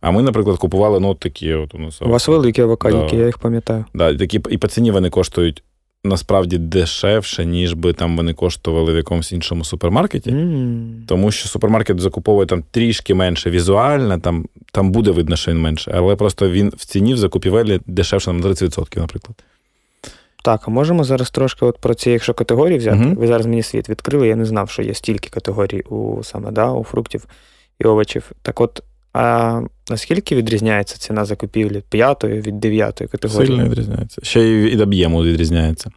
А 0.00 0.10
ми, 0.10 0.22
наприклад, 0.22 0.58
купували 0.58 1.00
ну, 1.00 1.14
такі. 1.14 1.54
от 1.54 1.74
У 1.74 1.78
нас. 1.78 2.02
У 2.02 2.08
вас 2.08 2.28
великі 2.28 2.62
авокадіки, 2.62 3.10
да. 3.10 3.16
я 3.16 3.26
їх 3.26 3.38
пам'ятаю. 3.38 3.84
Да, 3.94 4.14
такі, 4.14 4.40
І 4.50 4.58
по 4.58 4.68
ціні 4.68 4.90
вони 4.90 5.10
коштують 5.10 5.62
насправді 6.04 6.58
дешевше, 6.58 7.44
ніж 7.44 7.72
би 7.72 7.92
там 7.92 8.16
вони 8.16 8.34
коштували 8.34 8.92
в 8.92 8.96
якомусь 8.96 9.32
іншому 9.32 9.64
супермаркеті. 9.64 10.30
Mm. 10.30 11.06
Тому 11.06 11.30
що 11.30 11.48
супермаркет 11.48 12.00
закуповує 12.00 12.46
там 12.46 12.64
трішки 12.70 13.14
менше 13.14 13.50
візуально, 13.50 14.18
там 14.18 14.46
там 14.72 14.92
буде 14.92 15.10
видно, 15.10 15.36
що 15.36 15.50
він 15.50 15.60
менше, 15.60 15.92
але 15.94 16.16
просто 16.16 16.50
він 16.50 16.68
в 16.68 16.84
ціні 16.84 17.14
в 17.14 17.16
закупівелі 17.16 17.80
дешевше 17.86 18.32
на 18.32 18.48
30%, 18.48 18.98
наприклад. 18.98 19.44
Так, 20.44 20.62
а 20.66 20.70
можемо 20.70 21.04
зараз 21.04 21.30
трошки 21.30 21.64
от 21.64 21.78
про 21.78 21.94
ці, 21.94 22.10
якщо 22.10 22.34
категорії 22.34 22.78
взяти. 22.78 22.96
Uh-huh. 22.96 23.14
Ви 23.14 23.26
зараз 23.26 23.46
мені 23.46 23.62
світ 23.62 23.88
відкрили, 23.88 24.28
я 24.28 24.36
не 24.36 24.44
знав, 24.44 24.70
що 24.70 24.82
є 24.82 24.94
стільки 24.94 25.30
категорій 25.30 25.80
у 25.80 26.22
саме 26.22 26.50
да, 26.50 26.70
у 26.70 26.84
фруктів 26.84 27.26
і 27.78 27.84
овочів. 27.84 28.32
Так 28.42 28.60
от, 28.60 28.82
а 29.12 29.60
наскільки 29.90 30.36
відрізняється 30.36 30.98
ціна 30.98 31.24
закупівлі 31.24 31.82
п'ятої 31.88 32.40
від 32.40 32.60
дев'ятої 32.60 33.08
категорії? 33.08 33.46
Сильно 33.46 33.64
відрізняється. 33.64 34.20
Ще 34.24 34.40
й 34.40 34.62
від 34.62 34.80
об'єму 34.80 35.22
відрізняється. 35.22 35.90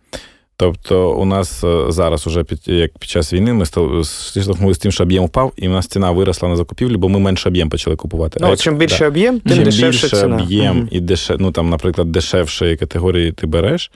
Тобто, 0.58 1.12
у 1.12 1.26
нас 1.26 1.64
е, 1.64 1.86
зараз, 1.90 2.28
уже 2.28 2.44
під 2.44 2.68
як 2.68 2.98
під 2.98 3.10
час 3.10 3.34
війни, 3.34 3.54
ми 3.54 3.66
столкнулися 3.66 4.74
з 4.74 4.78
тим, 4.78 4.92
що 4.92 5.04
об'єм 5.04 5.26
впав, 5.26 5.54
і 5.58 5.68
в 5.68 5.72
нас 5.72 5.88
ціна 5.88 6.12
виросла 6.12 6.50
на 6.50 6.56
закупівлі, 6.56 6.98
бо 6.98 7.10
ми 7.10 7.20
менше 7.20 7.50
об'єм 7.50 7.70
почали 7.70 7.96
купувати. 7.96 8.40
Ну, 8.42 8.52
а 8.52 8.56
Чим 8.56 8.78
більше 8.78 9.00
да. 9.00 9.08
об'єм, 9.08 9.40
тим 9.40 9.56
чим 9.56 9.64
дешевше 9.64 10.06
більше 10.06 10.18
ціна. 10.18 10.44
об'єм 10.44 10.78
угу. 10.78 10.88
і 10.92 11.00
дешев, 11.00 11.38
ну 11.40 11.52
там, 11.52 11.70
наприклад, 11.70 12.12
дешевшої 12.12 12.78
категорії 12.78 13.32
ти 13.32 13.48
береш, 13.48 13.92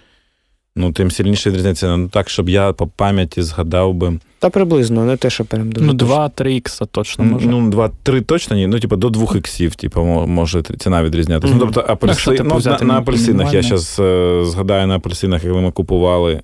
ну 0.77 0.91
тим 0.91 1.11
сильніше 1.11 1.49
відрізняється. 1.49 1.97
Ну 1.97 2.07
так, 2.07 2.29
щоб 2.29 2.49
я 2.49 2.73
по 2.73 2.87
пам'яті 2.87 3.41
згадав 3.41 3.93
би. 3.93 4.19
Та 4.39 4.49
приблизно, 4.49 5.05
не 5.05 5.17
те, 5.17 5.29
що 5.29 5.45
прям 5.45 5.71
дуже. 5.71 5.85
Ну, 5.85 5.93
2-3 5.93 6.47
ікса 6.47 6.85
точно 6.85 7.23
може. 7.23 7.47
Ну, 7.47 7.69
2-3 7.69 8.21
точно 8.21 8.55
ні. 8.55 8.67
Ну, 8.67 8.79
типу, 8.79 8.95
до 8.95 9.09
2 9.09 9.37
іксів, 9.37 9.75
типу, 9.75 10.01
може 10.27 10.61
ціна 10.61 11.03
відрізнятися. 11.03 11.53
Mm-hmm. 11.53 11.57
Ну, 11.57 11.65
тобто, 11.65 11.93
апельси... 11.93 12.39
ну, 12.43 12.59
на, 12.65 12.79
на 12.79 12.97
апельсинах, 12.97 13.53
я 13.53 13.61
зараз 13.61 13.97
е, 13.99 14.41
згадаю 14.45 14.87
на 14.87 14.95
апельсинах, 14.95 15.41
коли 15.41 15.61
ми 15.61 15.71
купували 15.71 16.41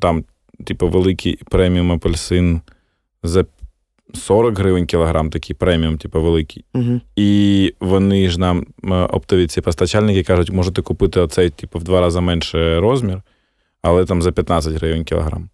там, 0.00 0.24
типу, 0.64 0.88
великий 0.88 1.38
преміум 1.50 1.92
апельсин 1.92 2.60
за 3.22 3.44
40 4.14 4.58
гривень 4.58 4.86
кілограм, 4.86 5.30
такий 5.30 5.56
преміум, 5.56 5.98
типу, 5.98 6.22
великий. 6.22 6.64
Uh-huh. 6.74 7.00
І 7.16 7.74
вони 7.80 8.30
ж 8.30 8.40
нам, 8.40 8.66
е, 8.84 8.94
оптові 8.94 9.46
ці 9.46 9.60
постачальники, 9.60 10.22
кажуть, 10.22 10.50
можете 10.50 10.82
купити 10.82 11.20
оцей, 11.20 11.50
типу, 11.50 11.78
в 11.78 11.82
два 11.82 12.00
рази 12.00 12.20
менше 12.20 12.80
розмір, 12.80 13.22
але 13.82 14.04
там 14.04 14.22
за 14.22 14.32
15 14.32 14.74
гривень 14.74 15.04
кілограм. 15.04 15.48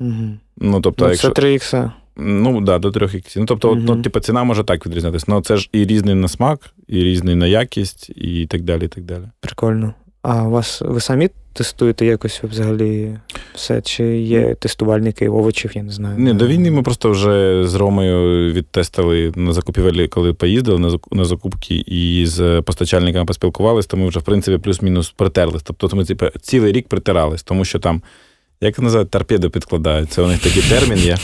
Угу. 0.00 0.38
Ну, 0.56 0.80
тобто, 0.80 1.04
ну, 1.04 1.10
якщо... 1.10 1.28
Це 1.28 1.34
3 1.34 1.54
ікса. 1.54 1.92
Ну, 2.16 2.60
да, 2.60 2.78
до 2.78 2.90
3 2.90 3.18
іксів. 3.18 3.40
Ну, 3.40 3.46
тобто, 3.46 3.70
угу. 3.70 3.80
ну, 3.80 4.02
типу, 4.02 4.20
ціна 4.20 4.44
може 4.44 4.64
так 4.64 4.86
відрізнятися. 4.86 5.26
Ну, 5.28 5.40
це 5.40 5.56
ж 5.56 5.68
і 5.72 5.84
різний 5.84 6.14
на 6.14 6.28
смак, 6.28 6.60
і 6.86 7.04
різний 7.04 7.34
на 7.34 7.46
якість, 7.46 8.10
і 8.10 8.46
так 8.46 8.62
далі. 8.62 8.84
і 8.84 8.88
так 8.88 9.04
далі. 9.04 9.24
Прикольно. 9.40 9.94
А 10.28 10.42
вас 10.42 10.82
ви 10.84 11.00
самі 11.00 11.30
тестуєте 11.52 12.06
якось 12.06 12.40
взагалі 12.42 13.18
все? 13.54 13.80
Чи 13.80 14.04
є 14.18 14.54
тестувальники 14.54 15.28
овочів, 15.28 15.70
я 15.74 15.82
не 15.82 15.92
знаю. 15.92 16.18
Ні, 16.18 16.32
до 16.32 16.46
війни 16.46 16.70
ми 16.70 16.82
просто 16.82 17.10
вже 17.10 17.64
з 17.66 17.74
Ромою 17.74 18.52
відтестили 18.52 19.32
на 19.36 19.52
закупівелі, 19.52 20.08
коли 20.08 20.32
поїздили 20.32 20.98
на 21.12 21.24
закупки, 21.24 21.74
і 21.86 22.26
з 22.26 22.62
постачальниками 22.62 23.24
поспілкувалися, 23.24 23.88
то 23.88 23.96
ми 23.96 24.08
вже, 24.08 24.18
в 24.18 24.22
принципі, 24.22 24.58
плюс-мінус 24.58 25.10
притерлись. 25.10 25.62
Тобто 25.62 25.96
ми 25.96 26.04
типу, 26.04 26.26
цілий 26.42 26.72
рік 26.72 26.88
притирались, 26.88 27.42
тому 27.42 27.64
що 27.64 27.78
там. 27.78 28.02
Як 28.60 28.78
називають, 28.78 29.10
торпеду 29.10 29.50
підкладають. 29.50 30.10
Це 30.10 30.22
у 30.22 30.26
них 30.26 30.42
такий 30.42 30.62
термін 30.62 30.98
є. 30.98 31.16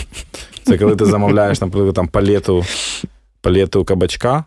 Це 0.62 0.78
коли 0.78 0.96
ти 0.96 1.04
замовляєш, 1.04 1.60
наприклад, 1.60 1.94
там 1.94 2.08
палету 2.08 2.64
палету 3.40 3.84
кабачка, 3.84 4.44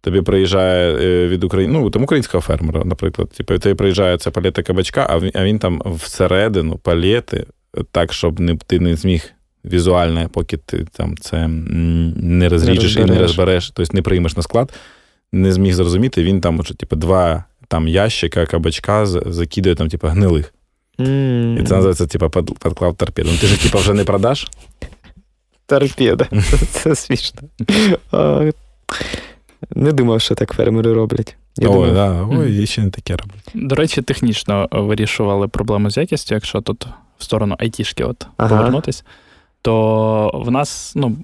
тобі 0.00 0.22
приїжджає 0.22 0.96
е, 0.96 1.28
від 1.28 1.44
України, 1.44 1.78
ну, 1.78 1.90
там 1.90 2.02
українського 2.02 2.40
фермера, 2.40 2.84
наприклад. 2.84 3.30
Типу, 3.30 3.58
тобі 3.58 3.74
приїжджає 3.74 4.18
ця 4.18 4.30
палета 4.30 4.62
кабачка, 4.62 5.06
а 5.10 5.18
він, 5.18 5.30
а 5.34 5.44
він 5.44 5.58
там 5.58 5.82
всередину 5.86 6.76
палети, 6.76 7.46
так, 7.92 8.12
щоб 8.12 8.40
не, 8.40 8.56
ти 8.56 8.80
не 8.80 8.96
зміг 8.96 9.32
візуально, 9.64 10.28
поки 10.32 10.56
ти 10.56 10.86
там 10.92 11.16
це 11.16 11.48
не 11.48 12.48
розріжеш 12.48 12.96
не 12.96 13.02
і 13.02 13.04
не 13.04 13.18
розбереш, 13.18 13.70
тобто 13.70 13.94
не 13.94 14.02
приймеш 14.02 14.36
на 14.36 14.42
склад, 14.42 14.72
не 15.32 15.52
зміг 15.52 15.74
зрозуміти, 15.74 16.22
він 16.22 16.40
там, 16.40 16.64
що, 16.64 16.74
типу, 16.74 16.96
два 16.96 17.44
там 17.68 17.88
ящика 17.88 18.46
кабачка 18.46 19.06
закидує 19.06 19.74
там, 19.74 19.88
типу, 19.88 20.06
гнилих. 20.06 20.54
Mm. 20.98 21.60
І 21.60 21.64
це 21.64 21.74
називається, 21.74 22.06
типа, 22.06 22.28
підклав 22.64 22.94
торпеду. 22.94 23.28
Ну, 23.32 23.38
ти 23.38 23.46
ж, 23.46 23.62
типа, 23.62 23.78
вже 23.78 23.94
не 23.94 24.04
продаш? 24.04 24.48
Торпеда. 25.66 26.26
Це 26.70 26.94
смішно. 26.94 27.40
Не 29.80 29.92
думав, 29.92 30.20
що 30.20 30.34
так 30.34 30.52
фермери 30.52 30.92
роблять. 30.92 31.36
Я 31.56 31.68
Ой, 31.68 31.74
думав... 31.74 31.94
да. 31.94 32.26
Ой, 32.30 32.66
ще 32.66 32.82
не 32.82 32.90
таке 32.90 33.16
роблять. 33.16 33.50
До 33.54 33.74
речі, 33.74 34.02
технічно 34.02 34.68
вирішували 34.72 35.48
проблему 35.48 35.90
з 35.90 35.96
якістю, 35.96 36.34
якщо 36.34 36.60
тут 36.60 36.86
в 37.18 37.24
сторону 37.24 37.56
айтішки 37.58 38.04
от 38.04 38.26
ага. 38.36 38.56
повернутись, 38.56 39.04
то 39.62 40.30
в 40.34 40.50
нас 40.50 40.92
ну, 40.96 41.16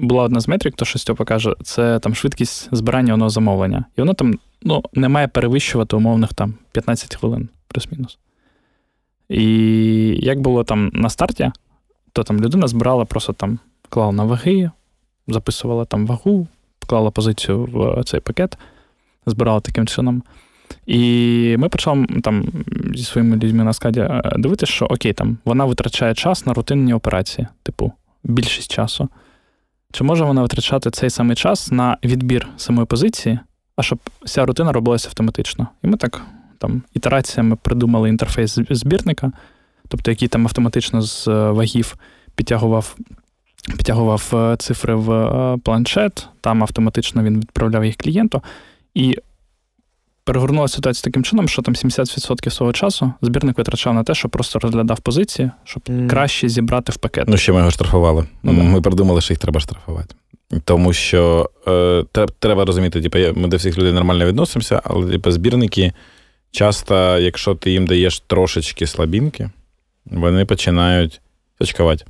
була 0.00 0.22
одна 0.22 0.40
з 0.40 0.48
метрик, 0.48 0.76
то 0.76 0.84
що 0.84 0.98
Стьопа 0.98 1.24
каже, 1.24 1.54
це 1.62 1.98
там 1.98 2.14
швидкість 2.14 2.68
збирання 2.72 3.12
одного 3.12 3.30
замовлення. 3.30 3.84
І 3.96 4.00
воно 4.00 4.14
там 4.14 4.34
ну, 4.62 4.82
не 4.94 5.08
має 5.08 5.28
перевищувати 5.28 5.96
умовних 5.96 6.34
там 6.34 6.54
15 6.72 7.16
хвилин, 7.16 7.48
плюс-мінус. 7.68 8.18
І 9.28 9.44
як 10.22 10.40
було 10.40 10.64
там 10.64 10.90
на 10.94 11.10
старті, 11.10 11.52
то 12.12 12.22
там 12.22 12.40
людина 12.40 12.68
збирала, 12.68 13.04
просто 13.04 13.32
там 13.32 13.58
клала 13.88 14.12
на 14.12 14.24
ваги, 14.24 14.70
записувала 15.28 15.84
там 15.84 16.06
вагу, 16.06 16.46
вклала 16.90 17.10
позицію 17.10 17.68
в 17.72 18.04
цей 18.04 18.20
пакет, 18.20 18.58
збирала 19.26 19.60
таким 19.60 19.86
чином. 19.86 20.22
І 20.86 21.56
ми 21.58 21.68
почали 21.68 22.06
там 22.22 22.44
зі 22.94 23.04
своїми 23.04 23.36
людьми 23.36 23.64
на 23.64 23.72
скаді 23.72 24.00
е, 24.00 24.22
дивитися, 24.36 24.72
що 24.72 24.84
окей, 24.84 25.12
там 25.12 25.38
вона 25.44 25.64
витрачає 25.64 26.14
час 26.14 26.46
на 26.46 26.52
рутинні 26.52 26.94
операції, 26.94 27.46
типу, 27.62 27.92
більшість 28.24 28.72
часу. 28.72 29.08
Чи 29.92 30.04
може 30.04 30.24
вона 30.24 30.42
витрачати 30.42 30.90
цей 30.90 31.10
самий 31.10 31.36
час 31.36 31.70
на 31.70 31.96
відбір 32.04 32.48
самої 32.56 32.86
позиції, 32.86 33.38
а 33.76 33.82
щоб 33.82 33.98
вся 34.22 34.46
рутина 34.46 34.72
робилася 34.72 35.08
автоматично? 35.08 35.66
І 35.82 35.86
ми 35.86 35.96
так 35.96 36.22
там 36.58 36.82
ітераціями 36.94 37.56
придумали 37.56 38.08
інтерфейс 38.08 38.58
збірника, 38.70 39.32
тобто 39.88 40.10
який 40.10 40.28
там 40.28 40.46
автоматично 40.46 41.02
з 41.02 41.28
е, 41.28 41.50
вагів 41.50 41.96
підтягував 42.34 42.96
підтягував 43.68 44.30
е, 44.34 44.56
цифри 44.56 44.94
в 44.94 45.12
е, 45.12 45.58
планшет, 45.64 46.28
там 46.40 46.62
автоматично 46.62 47.22
він 47.22 47.40
відправляв 47.40 47.84
їх 47.84 47.96
клієнту. 47.96 48.42
І 48.94 49.16
перегорнулася 50.24 50.74
ситуація 50.74 51.02
таким 51.02 51.24
чином, 51.24 51.48
що 51.48 51.62
там 51.62 51.74
70% 51.74 52.50
свого 52.50 52.72
часу 52.72 53.12
збірник 53.22 53.58
витрачав 53.58 53.94
на 53.94 54.04
те, 54.04 54.14
що 54.14 54.28
просто 54.28 54.58
розглядав 54.58 55.00
позиції, 55.00 55.50
щоб 55.64 55.82
mm. 55.82 56.06
краще 56.06 56.48
зібрати 56.48 56.92
в 56.92 56.96
пакет. 56.96 57.24
Ну, 57.28 57.36
ще 57.36 57.52
ми 57.52 57.58
його 57.58 57.70
штрафували. 57.70 58.26
Ну, 58.42 58.52
ми 58.52 58.80
придумали, 58.80 59.20
що 59.20 59.32
їх 59.32 59.38
треба 59.38 59.60
штрафувати. 59.60 60.14
Тому 60.64 60.92
що 60.92 61.50
е, 61.68 62.26
треба 62.38 62.64
розуміти, 62.64 63.00
типу, 63.00 63.40
ми 63.40 63.48
до 63.48 63.56
всіх 63.56 63.78
людей 63.78 63.92
нормально 63.92 64.26
відносимося, 64.26 64.82
але 64.84 65.10
типу, 65.10 65.30
збірники 65.30 65.92
часто, 66.50 67.18
якщо 67.18 67.54
ти 67.54 67.70
їм 67.70 67.86
даєш 67.86 68.20
трошечки 68.20 68.86
слабінки, 68.86 69.50
вони 70.06 70.44
починають 70.44 71.20
очкувати. 71.60 72.04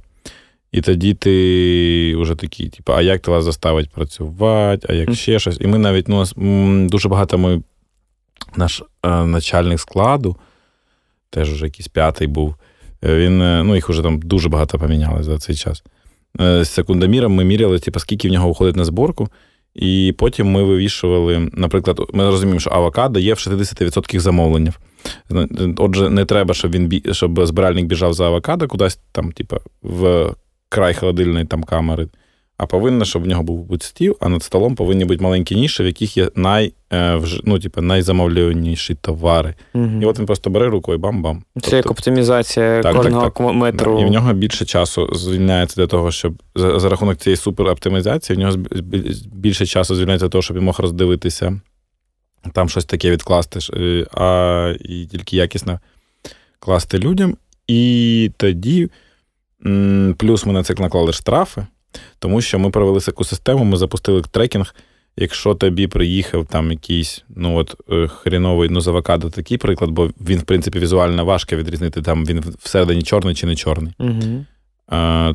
І 0.73 0.81
тоді 0.81 1.15
ти 1.15 2.17
вже 2.17 2.35
такий, 2.35 2.69
типу, 2.69 2.93
а 2.93 3.03
як 3.03 3.21
ти 3.23 3.31
вас 3.31 3.45
заставить 3.45 3.91
працювати, 3.91 4.87
а 4.91 4.93
як 4.93 5.15
ще 5.15 5.39
щось. 5.39 5.59
І 5.61 5.67
ми 5.67 5.79
навіть 5.79 6.09
ну, 6.09 6.25
дуже 6.89 7.09
багато 7.09 7.39
ми, 7.39 7.63
наш 8.57 8.83
е, 9.03 9.25
начальник 9.25 9.81
складу, 9.81 10.37
теж 11.31 11.53
вже 11.53 11.65
якийсь 11.65 11.89
п'ятий 11.89 12.27
був. 12.27 12.55
Е, 13.05 13.17
він, 13.17 13.43
е, 13.43 13.63
ну, 13.65 13.75
їх 13.75 13.89
вже 13.89 14.03
там 14.03 14.19
дуже 14.19 14.49
багато 14.49 14.79
поміняли 14.79 15.23
за 15.23 15.39
цей 15.39 15.57
час. 15.57 15.83
Е, 16.41 16.65
з 16.65 16.71
секундоміром 16.71 17.35
ми 17.35 17.45
міряли, 17.45 17.79
типу, 17.79 18.01
скільки 18.01 18.29
в 18.29 18.33
нього 18.33 18.49
виходить 18.49 18.77
на 18.77 18.85
зборку. 18.85 19.29
І 19.75 20.15
потім 20.19 20.47
ми 20.47 20.63
вивішували, 20.63 21.51
наприклад, 21.53 22.01
ми 22.13 22.25
розуміємо, 22.25 22.61
що 22.61 22.71
авокадо 22.71 23.19
є 23.19 23.35
в 23.35 23.37
60% 23.37 24.19
замовленнях. 24.19 24.81
Отже, 25.77 26.11
не 26.11 26.25
треба, 26.25 26.55
щоб 26.55 26.71
він 26.71 27.03
щоб 27.13 27.47
збиральник 27.47 27.87
біжав 27.87 28.15
за 28.15 28.25
авокадо 28.25 28.69
кудись 28.69 28.99
там, 29.13 29.33
типу, 29.33 29.57
в 29.83 30.31
край 30.71 30.95
холодильної 30.95 31.45
там 31.45 31.65
камери. 31.65 32.09
а 32.57 32.67
повинно, 32.67 33.05
щоб 33.05 33.23
в 33.23 33.27
нього 33.27 33.43
був 33.43 33.65
бути 33.65 33.87
стіл, 33.87 34.17
а 34.21 34.29
над 34.29 34.43
столом 34.43 34.75
повинні 34.75 35.05
бути 35.05 35.23
маленькі 35.23 35.57
ніші, 35.57 35.83
в 35.83 35.87
яких 35.87 36.17
є 36.17 36.29
най, 36.35 36.73
е, 36.93 37.21
ну, 37.45 37.59
типу, 37.59 37.81
найзамовленіші 37.81 38.95
товари. 38.95 39.55
Угу. 39.75 40.03
І 40.03 40.05
от 40.05 40.19
він 40.19 40.27
просто 40.27 40.51
бере 40.51 40.69
рукою 40.69 40.99
бам-бам. 40.99 41.37
Це 41.37 41.61
Тобто, 41.61 41.77
як 41.77 41.91
оптимізація 41.91 42.83
Так, 42.83 42.97
кожного 42.97 43.31
так, 43.31 43.55
метру. 43.55 43.97
Да, 43.97 44.03
і 44.03 44.05
в 44.05 44.11
нього 44.11 44.33
більше 44.33 44.65
часу 44.65 45.15
звільняється 45.15 45.81
для 45.81 45.87
того, 45.87 46.11
щоб 46.11 46.43
за, 46.55 46.79
за 46.79 46.89
рахунок 46.89 47.19
цієї 47.19 47.37
супероптимізації, 47.37 48.37
в 48.37 48.41
нього 48.41 48.57
більше 49.33 49.67
часу 49.67 49.95
звільняється 49.95 50.27
для 50.27 50.31
того, 50.31 50.43
щоб 50.43 50.57
він 50.57 50.65
мог 50.65 50.81
роздивитися, 50.81 51.61
там 52.53 52.69
щось 52.69 52.85
таке 52.85 53.11
відкласти, 53.11 53.59
е, 53.77 54.07
а 54.15 54.75
і 54.81 55.07
тільки 55.07 55.37
якісно 55.37 55.81
класти 56.59 56.99
людям. 56.99 57.37
І 57.69 58.31
тоді, 58.37 58.91
плюс 60.17 60.47
ми 60.47 60.53
на 60.53 60.63
це 60.63 60.75
наклали 60.79 61.13
штрафи, 61.13 61.67
тому 62.19 62.41
що 62.41 62.59
ми 62.59 62.71
провели 62.71 63.01
таку 63.01 63.25
систему, 63.25 63.65
ми 63.65 63.77
запустили 63.77 64.23
трекінг. 64.31 64.75
Якщо 65.17 65.55
тобі 65.55 65.87
приїхав 65.87 66.47
там 66.47 66.71
якийсь, 66.71 67.25
ну 67.29 67.57
от 67.57 67.77
е, 67.91 68.09
хріновий, 68.09 68.69
ну 68.69 68.81
з 68.81 68.89
авокадо 68.89 69.31
такий 69.31 69.59
приклад, 69.59 69.91
бо 69.91 70.11
він, 70.21 70.39
в 70.39 70.43
принципі, 70.43 70.79
візуально 70.79 71.25
важко 71.25 71.57
відрізнити, 71.57 72.03
там 72.03 72.27
він 72.27 72.45
всередині 72.59 73.03
чорний 73.03 73.35
чи 73.35 73.47
не 73.47 73.57
чорний. 73.57 73.93
Угу. 73.99 74.45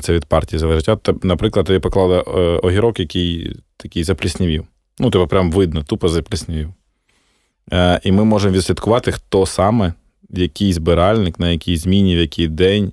Це 0.00 0.12
від 0.12 0.24
партії 0.24 0.60
залежить. 0.60 0.88
От, 0.88 1.24
наприклад, 1.24 1.66
тобі 1.66 1.78
поклали 1.78 2.18
е, 2.18 2.40
огірок, 2.40 3.00
який 3.00 3.56
такий 3.76 4.04
запліснівів. 4.04 4.64
Ну, 4.98 5.10
тебе 5.10 5.26
прям 5.26 5.52
видно, 5.52 5.82
тупо 5.82 6.08
запліснівів. 6.08 6.68
Е, 7.72 8.00
І 8.04 8.12
ми 8.12 8.24
можемо 8.24 8.54
відслідкувати, 8.54 9.12
хто 9.12 9.46
саме, 9.46 9.92
який 10.30 10.72
збиральник, 10.72 11.40
на 11.40 11.50
якій 11.50 11.76
зміні, 11.76 12.16
в 12.16 12.18
який 12.18 12.48
день 12.48 12.92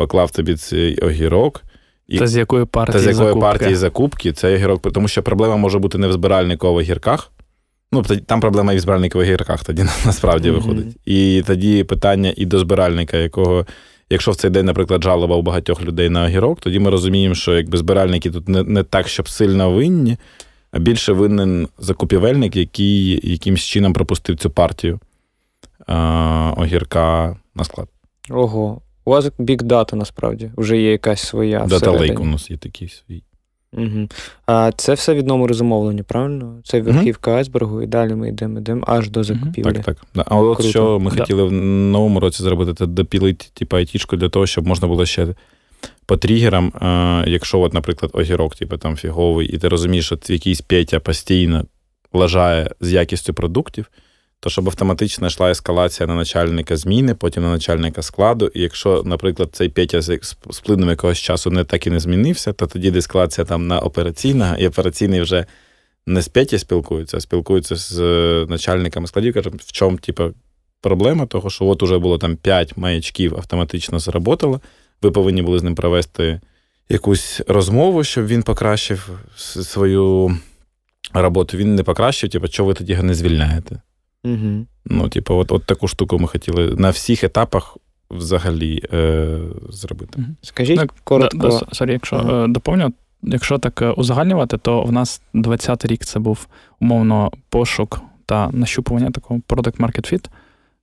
поклав 0.00 0.30
тобі 0.30 0.54
цей 0.54 0.98
огірок. 0.98 1.62
І, 2.08 2.18
Та 2.18 2.26
з 2.26 2.36
якої 2.36 2.64
партії 2.64 2.92
та 2.92 2.98
з 2.98 3.02
якої 3.06 3.28
закупки. 3.28 3.40
партії 3.40 3.74
закупки 3.74 4.32
цей 4.32 4.54
огірок, 4.54 4.92
тому 4.92 5.08
що 5.08 5.22
проблема 5.22 5.56
може 5.56 5.78
бути 5.78 5.98
не 5.98 6.08
в 6.08 6.12
збиральнику, 6.12 6.66
а 6.66 6.70
в 6.70 6.74
огірках. 6.74 7.32
Ну, 7.92 8.02
там 8.02 8.40
проблема 8.40 8.72
і 8.72 8.76
в 8.76 8.80
збиральнику 8.80 9.18
в 9.18 9.20
огірках 9.20 9.64
тоді 9.64 9.82
насправді 10.06 10.50
Мгм. 10.50 10.60
виходить. 10.60 10.96
І 11.04 11.42
тоді 11.46 11.84
питання 11.84 12.32
і 12.36 12.46
до 12.46 12.58
збиральника, 12.58 13.16
якого, 13.16 13.66
якщо 14.10 14.30
в 14.30 14.36
цей 14.36 14.50
день, 14.50 14.66
наприклад, 14.66 15.02
жалоба 15.02 15.36
у 15.36 15.42
багатьох 15.42 15.82
людей 15.82 16.08
на 16.08 16.24
огірок, 16.24 16.60
тоді 16.60 16.78
ми 16.78 16.90
розуміємо, 16.90 17.34
що 17.34 17.56
якби 17.56 17.78
збиральники 17.78 18.30
тут 18.30 18.48
не, 18.48 18.62
не 18.62 18.82
так, 18.82 19.08
щоб 19.08 19.28
сильно 19.28 19.70
винні, 19.70 20.16
а 20.72 20.78
більше 20.78 21.12
винен 21.12 21.68
закупівельник, 21.78 22.56
який 22.56 23.30
якимсь 23.32 23.62
чином 23.62 23.92
пропустив 23.92 24.36
цю 24.36 24.50
партію 24.50 25.00
а, 25.86 26.54
огірка 26.56 27.36
на 27.54 27.64
склад. 27.64 27.88
Ого. 28.30 28.80
У 29.04 29.10
вас 29.10 29.24
big 29.24 29.62
data 29.62 29.94
насправді 29.94 30.50
вже 30.56 30.78
є 30.78 30.90
якась 30.90 31.20
своя. 31.20 31.66
Дата 31.68 31.90
лейк 31.90 32.20
у 32.20 32.24
нас 32.24 32.50
є 32.50 32.56
такий 32.56 32.88
свій. 32.88 33.22
Угу. 33.72 34.08
А 34.46 34.72
це 34.76 34.94
все 34.94 35.14
від 35.14 35.26
номеру 35.26 35.54
замовлення, 35.54 36.02
правильно? 36.02 36.60
Це 36.64 36.80
верхівка 36.80 37.36
айсбергу, 37.36 37.82
і 37.82 37.86
далі 37.86 38.14
ми 38.14 38.28
йдемо, 38.28 38.58
йдемо 38.58 38.84
аж 38.86 39.10
до 39.10 39.24
закупівлі. 39.24 39.72
Так, 39.72 39.84
так. 39.84 39.96
Да. 40.14 40.24
А 40.26 40.36
от 40.36 40.56
Круто. 40.56 40.70
що 40.70 40.98
ми 40.98 41.10
Да. 41.10 41.16
хотіли 41.16 41.44
в 41.44 41.52
новому 41.52 42.20
році 42.20 42.42
зробити, 42.42 42.74
це 42.74 42.86
допілити 42.86 43.46
типу, 43.54 43.76
айтішку 43.76 44.16
для 44.16 44.28
того, 44.28 44.46
щоб 44.46 44.66
можна 44.66 44.88
було 44.88 45.06
ще 45.06 45.34
по 46.06 46.16
тригерам, 46.16 46.68
е, 46.68 47.30
якщо, 47.30 47.60
от, 47.60 47.74
наприклад, 47.74 48.10
огірок, 48.14 48.54
типу, 48.54 48.76
там 48.76 48.96
фіговий, 48.96 49.48
і 49.48 49.58
ти 49.58 49.68
розумієш, 49.68 50.06
що 50.06 50.18
якийсь 50.28 50.60
Петя 50.60 51.00
постійно 51.00 51.64
лажає 52.12 52.70
з 52.80 52.92
якістю 52.92 53.34
продуктів, 53.34 53.90
то 54.40 54.50
щоб 54.50 54.66
автоматично 54.66 55.26
йшла 55.26 55.50
ескалація 55.50 56.06
на 56.06 56.14
начальника 56.14 56.76
зміни, 56.76 57.14
потім 57.14 57.42
на 57.42 57.50
начальника 57.50 58.02
складу. 58.02 58.50
І 58.54 58.60
якщо, 58.60 59.02
наприклад, 59.06 59.48
цей 59.52 59.68
Петя 59.68 60.02
з 60.02 60.60
плином 60.64 60.88
якогось 60.88 61.18
часу 61.18 61.50
не 61.50 61.64
так 61.64 61.86
і 61.86 61.90
не 61.90 62.00
змінився, 62.00 62.52
то 62.52 62.66
тоді 62.66 62.98
ескалація 62.98 63.44
там 63.44 63.66
на 63.66 63.78
операційного, 63.78 64.56
і 64.58 64.66
операційний 64.66 65.20
вже 65.20 65.46
не 66.06 66.22
з 66.22 66.28
Петя 66.28 66.58
спілкується, 66.58 67.16
а 67.16 67.20
спілкується 67.20 67.76
з 67.76 68.00
е, 68.00 68.46
начальниками 68.48 69.06
складів, 69.06 69.34
каже, 69.34 69.50
в 69.50 69.72
чому, 69.72 69.96
типу, 69.96 70.30
проблема, 70.80 71.26
того, 71.26 71.50
що 71.50 71.64
от 71.64 71.82
уже 71.82 71.98
було 71.98 72.18
там 72.18 72.36
5 72.36 72.76
маячків 72.76 73.36
автоматично 73.36 73.98
заработало. 73.98 74.60
Ви 75.02 75.10
повинні 75.10 75.42
були 75.42 75.58
з 75.58 75.62
ним 75.62 75.74
провести 75.74 76.40
якусь 76.88 77.40
розмову, 77.46 78.04
щоб 78.04 78.26
він 78.26 78.42
покращив 78.42 79.10
свою 79.36 80.36
роботу. 81.12 81.56
Він 81.56 81.74
не 81.74 81.82
покращив, 81.82 82.30
типу, 82.30 82.48
чого 82.48 82.66
ви 82.66 82.74
тоді 82.74 82.92
його 82.92 83.04
не 83.04 83.14
звільняєте? 83.14 83.80
Угу. 84.24 84.66
Ну, 84.84 85.08
типу, 85.08 85.34
от, 85.34 85.52
от 85.52 85.64
таку 85.64 85.88
штуку 85.88 86.18
ми 86.18 86.28
хотіли 86.28 86.74
на 86.78 86.90
всіх 86.90 87.24
етапах 87.24 87.76
взагалі 88.10 88.82
е, 88.92 89.38
зробити. 89.68 90.24
Скажіть 90.42 90.78
Так, 90.78 90.94
коротко. 91.04 91.38
Да, 91.38 91.48
да, 91.48 91.66
sorry, 91.72 91.92
якщо 91.92 92.16
Ага. 92.16 92.44
е, 92.44 92.48
доповню, 92.48 92.92
якщо 93.22 93.58
так 93.58 93.82
е, 93.82 93.90
узагальнювати, 93.90 94.58
то 94.58 94.82
в 94.82 94.92
нас 94.92 95.22
20-й 95.34 95.88
рік 95.88 96.04
це 96.04 96.18
був 96.18 96.46
умовно 96.80 97.30
пошук 97.48 98.00
та 98.26 98.50
нащупування 98.52 99.10
такого 99.10 99.40
product 99.48 99.76
market 99.76 100.12
fit. 100.12 100.28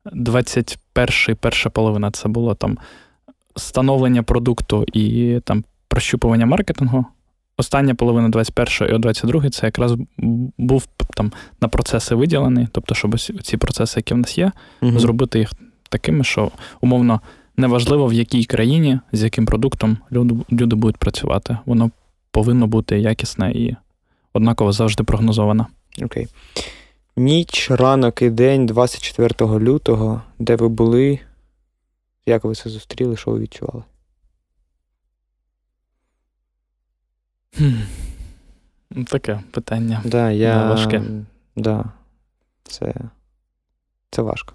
21-й, 0.06 1.36
перша 1.36 1.70
половина 1.70 2.12
це 2.12 2.30
було 2.30 2.56
там 2.56 2.78
становлення 3.56 4.24
продукту 4.24 4.86
і 4.94 5.40
там 5.44 5.64
прощупування 5.88 6.46
маркетингу. 6.46 7.06
Остання 7.58 7.96
половина 7.96 8.30
21 8.30 8.96
і 8.96 9.00
22 9.00 9.50
це 9.50 9.66
якраз 9.66 9.94
був 10.58 10.88
там 11.16 11.32
на 11.62 11.68
процеси 11.68 12.16
виділений, 12.16 12.68
тобто, 12.72 12.96
щоб 12.96 13.20
ці 13.20 13.58
процеси, 13.58 14.00
які 14.00 14.14
в 14.14 14.18
нас 14.18 14.38
є, 14.38 14.52
Мгм. 14.82 15.00
зробити 15.00 15.40
їх 15.40 15.52
такими, 15.90 16.24
що 16.24 16.52
умовно 16.82 17.22
неважливо 17.58 18.08
в 18.08 18.14
якій 18.14 18.46
країні, 18.46 19.00
з 19.12 19.24
яким 19.24 19.46
продуктом 19.46 19.98
люди, 20.12 20.36
люди 20.52 20.76
будуть 20.76 20.98
працювати. 20.98 21.58
Воно 21.66 21.92
повинно 22.32 22.68
бути 22.68 23.00
якісне 23.00 23.52
і 23.52 23.76
однаково 24.34 24.72
завжди 24.72 25.04
прогнозоване. 25.04 25.66
Окей. 26.04 26.28
Ніч, 27.16 27.72
ранок 27.72 28.22
і 28.22 28.30
день 28.30 28.66
24 28.66 29.60
лютого, 29.60 30.22
де 30.40 30.56
ви 30.56 30.70
були? 30.70 31.20
Як 32.26 32.44
ви 32.44 32.56
це 32.56 32.70
зустріли? 32.70 33.18
Що 33.18 33.32
ви 33.32 33.40
відчували? 33.40 33.84
Таке 39.08 39.40
питання. 39.52 40.02
Да, 40.06 40.32
я... 40.32 40.68
Важке. 40.70 41.02
Да. 41.56 41.86
Це... 42.64 42.94
Це 44.12 44.22
важко. 44.22 44.54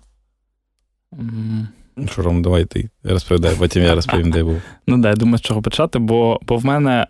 М, 1.19 1.69
Що, 2.07 2.23
Ром, 2.23 2.43
давай 2.43 2.65
ти 2.65 2.91
розповідай, 3.05 3.57
потім 3.59 3.83
я 3.83 3.95
розповім, 3.95 4.31
де 4.31 4.39
я 4.39 4.45
був. 4.45 4.63
Ну 4.87 4.99
да, 4.99 5.09
я 5.09 5.15
думаю, 5.17 5.39
з 5.39 5.41
чого 5.41 5.63
почати, 5.63 5.99
бо, 5.99 6.41
бо 6.43 6.57
в 6.57 6.65
мене 6.65 7.07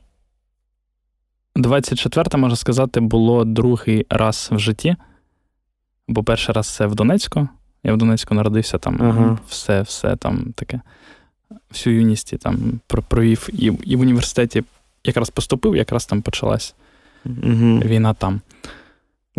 24 1.56 2.40
можна 2.40 2.56
сказати, 2.56 3.00
було 3.00 3.44
другий 3.44 4.06
раз 4.10 4.48
в 4.52 4.58
житті. 4.58 4.96
Бо 6.08 6.24
перший 6.24 6.54
раз 6.54 6.66
це 6.74 6.86
в 6.86 6.94
Донецьку. 6.94 7.48
Я 7.84 7.92
в 7.94 7.96
Донецьку 7.96 8.34
народився, 8.34 8.78
там 8.78 8.98
Ага. 9.02 9.38
все, 9.48 9.82
все 9.82 10.16
там 10.16 10.52
таке. 10.52 10.80
Всю 11.70 11.96
юність 11.96 12.32
і 12.32 12.36
там 12.36 12.80
про- 12.86 13.02
провів. 13.02 13.48
І, 13.52 13.64
і 13.84 13.96
в 13.96 14.00
університеті 14.00 14.64
якраз 15.04 15.30
поступив, 15.30 15.76
якраз 15.76 16.06
там 16.06 16.22
почалась 16.22 16.74
Угу. 17.26 17.78
війна 17.84 18.14
там. 18.14 18.40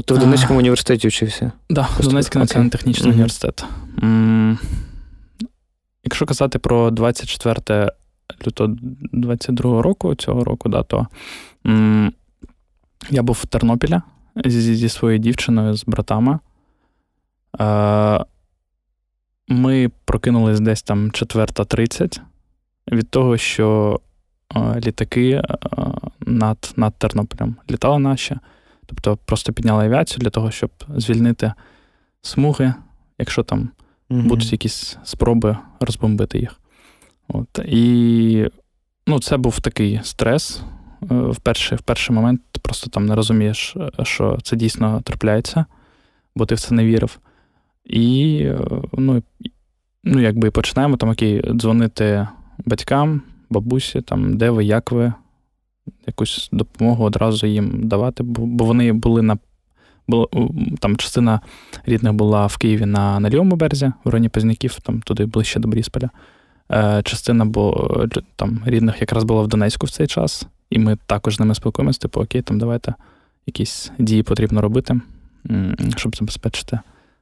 Ти 0.06 0.14
в 0.14 0.18
Донецькому 0.18 0.60
університеті 0.60 1.08
вчився. 1.08 1.52
Да, 1.70 1.82
Поступив, 1.84 2.10
Донецький 2.10 2.40
національний 2.42 2.72
технічний 2.72 3.08
Мгм. 3.08 3.14
університет. 3.16 3.66
М, 4.04 4.60
Якщо 6.06 6.26
казати 6.26 6.60
про 6.60 6.92
24 6.92 7.92
лютого 8.48 8.76
22 9.14 9.82
року, 9.82 10.16
цього 10.16 10.44
року, 10.44 10.70
да, 10.70 10.84
то 10.84 11.08
м, 11.66 12.14
я 13.10 13.24
був 13.24 13.40
в 13.44 13.46
Тернопілі 13.46 14.02
зі, 14.46 14.76
зі 14.76 14.90
своєю 14.90 15.20
дівчиною, 15.20 15.74
з 15.74 15.86
братами. 15.86 16.40
Е, 17.62 18.26
ми 19.48 19.92
прокинулись 20.06 20.60
десь 20.60 20.82
там 20.84 21.12
4.30 21.12 22.22
від 22.92 23.10
того, 23.10 23.38
що 23.38 24.00
е, 24.06 24.13
літаки 24.86 25.30
е, 25.32 25.44
над, 26.20 26.74
над 26.76 26.94
Тернополем 26.98 27.56
літали 27.72 28.00
наші. 28.00 28.38
Тобто 28.86 29.18
просто 29.26 29.54
підняли 29.54 29.86
авіацію 29.86 30.20
для 30.20 30.30
того, 30.30 30.52
щоб 30.52 30.72
звільнити 30.96 31.54
смуги, 32.22 32.74
якщо 33.20 33.44
там 33.44 33.70
Мгм. 34.10 34.28
будуть 34.28 34.52
якісь 34.52 34.98
спроби 35.04 35.58
розбомбити 35.80 36.40
їх. 36.40 36.60
От. 37.28 37.60
І 37.66 38.48
ну, 39.08 39.20
це 39.20 39.38
був 39.38 39.60
такий 39.60 40.00
стрес. 40.04 40.62
Е, 41.02 41.16
В 41.16 41.38
перший, 41.38 41.78
в 41.78 41.82
перший 41.82 42.16
момент 42.16 42.42
ти 42.52 42.60
просто 42.60 42.90
там 42.90 43.06
не 43.06 43.16
розумієш, 43.16 43.76
е, 44.00 44.06
що 44.06 44.38
це 44.44 44.56
дійсно 44.56 45.02
трапляється, 45.02 45.66
бо 46.36 46.46
ти 46.46 46.56
в 46.56 46.60
це 46.60 46.76
не 46.76 46.86
вірив. 46.86 47.20
І 47.86 48.38
е, 48.44 48.60
ну, 48.94 49.24
ну, 50.04 50.20
якби 50.20 50.48
і 50.48 50.52
починаємо 50.52 50.98
там 50.98 51.10
окей, 51.10 51.42
дзвонити 51.54 52.28
батькам, 52.66 53.22
бабусі, 53.54 54.02
там, 54.02 54.38
де 54.38 54.50
ви, 54.50 54.66
як 54.66 54.92
ви, 54.92 55.14
якусь 56.08 56.50
допомогу 56.52 57.04
одразу 57.04 57.48
їм 57.48 57.88
давати, 57.88 58.24
бо, 58.24 58.66
вони 58.66 58.94
були 58.94 59.22
на 59.22 59.38
було, 60.08 60.30
там 60.80 60.98
частина 60.98 61.42
рідних 61.86 62.14
була 62.14 62.48
в 62.48 62.58
Києві 62.58 62.86
на, 62.86 63.20
на 63.20 63.30
лівому 63.30 63.56
березі, 63.56 63.92
в 64.04 64.10
районі 64.10 64.30
Позняків, 64.30 64.80
там 64.80 65.02
туди 65.02 65.26
ближче 65.26 65.60
до 65.60 65.68
Борисполя. 65.68 66.10
Е, 66.72 67.02
частина 67.06 67.46
бо, 67.46 67.90
там 68.36 68.62
рідних 68.66 69.02
якраз 69.02 69.24
була 69.24 69.42
в 69.42 69.48
Донецьку 69.48 69.86
в 69.86 69.92
цей 69.92 70.08
час. 70.08 70.48
І 70.70 70.80
ми 70.80 70.98
також 71.06 71.36
з 71.36 71.40
ними 71.40 71.56
спілкуємося, 71.56 72.00
типу, 72.00 72.22
окей, 72.22 72.42
там 72.42 72.60
давайте 72.60 72.94
якісь 73.46 73.92
дії 74.00 74.24
потрібно 74.24 74.62
робити, 74.62 75.02
щоб 75.96 76.16
забезпечити 76.16 76.80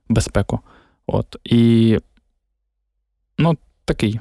безпеку. 0.10 0.60
От. 1.08 1.36
І 1.44 1.98
ну, 3.38 3.58
такий 3.86 4.20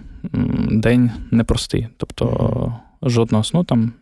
день 0.70 1.10
непростий. 1.30 1.88
Тобто 1.96 2.74
жодного 3.02 3.44
сну 3.44 3.64
там, 3.64 3.92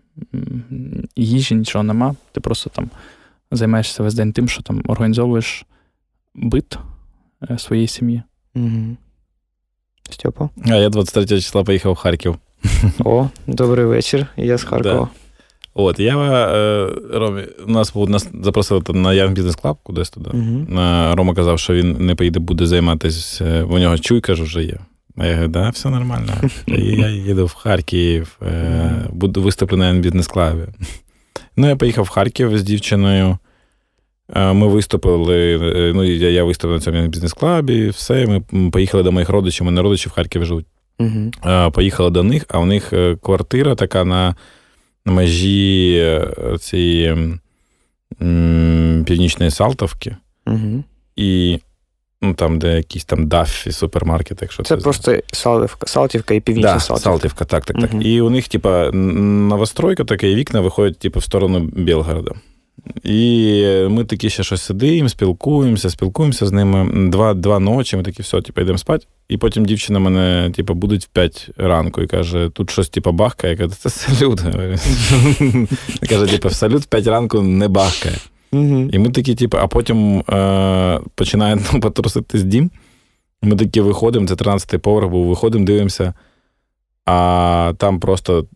їжі, 1.17 1.55
нічого 1.55 1.85
нема. 1.85 2.15
Ти 2.33 2.41
просто 2.41 2.71
там 2.71 2.91
займаєшся 3.51 4.03
весь 4.03 4.15
день 4.15 4.33
тим, 4.33 4.49
що 4.49 4.63
там 4.63 4.83
організовуєш 4.87 5.65
бит 6.35 6.79
е, 7.51 7.59
своєї 7.59 7.89
сім'ї. 7.89 8.23
Степа? 10.11 10.49
А 10.65 10.77
я 10.77 10.89
23 10.89 11.41
числа 11.41 11.65
поїхав 11.65 11.93
в 11.93 11.97
Харків. 11.97 12.37
О, 13.05 13.29
добрий 13.47 13.87
вечір. 13.87 14.27
Я 14.37 14.59
з 14.59 14.65
Харкова. 14.65 14.95
Да. 14.95 15.09
От, 15.75 16.01
я 16.01 16.19
е, 16.19 16.93
Ромі, 17.13 17.43
нас 17.67 17.95
нас 17.95 18.29
запросили 18.43 18.83
на 18.89 19.09
Young 19.09 19.35
Business 19.35 19.63
Club 19.63 19.77
кудись 19.83 20.11
туди. 20.11 20.31
Uh-huh. 20.31 21.15
Рома 21.15 21.35
казав, 21.35 21.59
що 21.59 21.75
він 21.75 21.97
не 22.07 22.15
поїде, 22.15 22.39
буде 22.41 22.67
займатися. 22.67 23.65
У 23.71 23.79
нього 23.79 23.99
чуйка 23.99 24.33
вже 24.33 24.63
є. 24.63 24.79
Я 25.25 25.35
говорю, 25.35 25.49
да, 25.49 25.71
все 25.71 25.89
нормально. 25.89 26.33
Я 26.67 27.09
їду 27.09 27.47
в 27.47 27.55
Харків, 27.55 28.39
е, 28.43 28.91
буду 29.11 29.43
виступлю 29.43 29.77
на 29.77 29.93
Club. 29.93 30.67
Ну, 31.57 31.69
я 31.69 31.77
поїхав 31.77 32.05
в 32.05 32.09
Харків 32.09 32.59
з 32.59 32.63
дівчиною. 32.63 33.39
Ми 34.37 34.69
виступили, 34.69 35.59
ну, 35.95 36.05
я 36.05 36.31
я 36.31 36.45
виступив 36.45 36.77
на 36.77 36.81
цьому 36.81 37.09
бізнес-клабі, 37.09 37.89
все. 37.89 38.27
Ми 38.27 38.71
поїхали 38.71 39.03
до 39.03 39.13
моїх 39.13 39.29
родичів, 39.29 39.67
у 39.67 39.67
мене 39.67 39.83
родичі 39.83 40.09
в 40.09 40.13
Харкові 40.13 40.45
живуть. 40.45 40.67
Uh-huh. 40.99 41.71
Поїхали 41.71 42.11
до 42.11 42.23
них, 42.23 42.45
а 42.49 42.59
у 42.59 42.67
них 42.67 42.93
квартира 43.23 43.75
така 43.75 44.05
на 44.05 44.35
межі 45.05 45.99
е, 45.99 46.59
цієї 46.59 47.39
північної 49.05 49.51
Салтовки. 49.51 50.17
І 51.17 51.59
ну, 52.23 52.35
там, 52.35 52.59
де 52.59 52.77
якісь 52.77 53.05
там 53.05 53.27
даффі, 53.27 53.73
супермаркет, 53.73 54.39
якщо 54.43 54.63
це. 54.63 54.77
Це 54.77 54.83
просто 54.83 55.17
Салтівка, 55.33 55.87
Салтівка 55.87 56.35
і 56.35 56.41
північна 56.41 56.73
да, 56.73 56.81
Салтівка. 56.81 57.11
Салтівка, 57.11 57.45
так, 57.45 57.65
так, 57.65 57.81
так. 57.81 57.91
Угу. 57.93 58.03
І 58.03 58.21
у 58.21 58.31
них, 58.31 58.49
типа, 58.49 58.91
новостройка, 58.93 60.05
таке, 60.05 60.31
і 60.31 60.35
вікна 60.35 60.61
виходять, 60.61 60.99
типу, 60.99 61.21
в 61.21 61.25
сторону 61.25 61.61
Білгорода. 61.61 62.33
І 63.05 63.65
ми 63.91 64.05
такі 64.05 64.31
ще 64.31 64.43
щось 64.43 64.63
сидимо, 64.63 65.09
спілкуємося, 65.09 65.91
спілкуємося 65.91 66.47
з 66.47 66.53
ними. 66.53 67.09
Два 67.11 67.35
два 67.35 67.59
ночі, 67.59 67.97
ми 67.97 68.03
такі, 68.03 68.23
все, 68.23 68.43
типу, 68.43 68.61
йдемо 68.61 68.79
спати. 68.79 69.07
І 69.29 69.37
потім 69.37 69.65
дівчина 69.65 69.99
мене, 69.99 70.53
типу, 70.57 70.75
будуть 70.75 71.05
в 71.05 71.09
5 71.09 71.51
ранку 71.57 72.03
і 72.03 72.07
каже, 72.07 72.51
тут 72.55 72.71
щось, 72.71 72.89
типу, 72.89 73.13
бахкає. 73.13 73.53
Я 73.53 73.59
кажу, 73.59 73.75
це 73.79 73.91
салют. 73.91 74.41
Каже, 76.09 76.27
типу, 76.27 76.49
в 76.49 76.55
салют 76.55 76.83
в 76.83 76.87
5 76.87 77.07
ранку 77.07 77.43
не 77.43 77.69
бахкає. 77.69 78.17
І 78.93 78.99
ми 78.99 79.11
такі, 79.11 79.35
типу, 79.35 79.57
а 79.59 79.67
потім 79.67 80.19
е, 80.19 81.01
починає 81.15 81.59
ну, 81.73 81.81
потруситись 81.81 82.43
дім. 82.43 82.71
Ми 83.43 83.57
такі 83.57 83.81
виходимо, 83.81 84.27
це 84.27 84.35
13-й 84.35 84.79
поверх, 84.79 85.09
був, 85.09 85.27
виходимо, 85.27 85.65
дивимося, 85.65 86.15
а 87.07 87.73
там 87.79 88.01
просто 88.01 88.47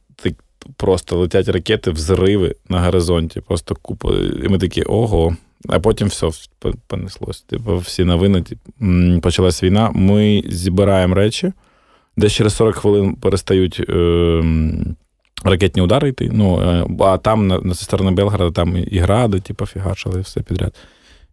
просто 0.76 1.18
летять 1.18 1.49
ракети, 1.49 1.90
взриви 1.90 2.55
на 2.68 2.80
горизонті. 2.80 3.40
Просто 3.40 3.74
купа. 3.74 4.09
І 4.45 4.49
ми 4.49 4.59
такі 4.59 4.82
ого. 4.82 5.36
А 5.68 5.80
потім 5.80 6.09
все 6.09 6.30
понеслось. 6.86 7.40
Типу, 7.40 7.76
всі 7.78 8.05
новини. 8.05 8.43
Типу, 8.43 8.72
почалась 9.22 9.62
війна. 9.62 9.90
Ми 9.95 10.43
збираємо 10.49 11.14
речі, 11.14 11.53
десь 12.16 12.32
через 12.32 12.55
40 12.55 12.76
хвилин 12.76 13.14
перестають 13.14 13.80
е, 13.88 14.43
ракетні 15.45 15.82
удари 15.82 16.09
йти. 16.09 16.30
Ну, 16.32 16.61
е, 16.61 16.86
А 17.05 17.18
там, 17.18 17.47
на, 17.47 17.59
на 17.59 17.74
сторони 17.74 18.11
Белграда, 18.11 18.51
там 18.51 18.76
і 18.90 18.99
гради, 18.99 19.40
типу, 19.40 19.66
фігачили, 19.66 20.20
все 20.20 20.40
підряд. 20.40 20.74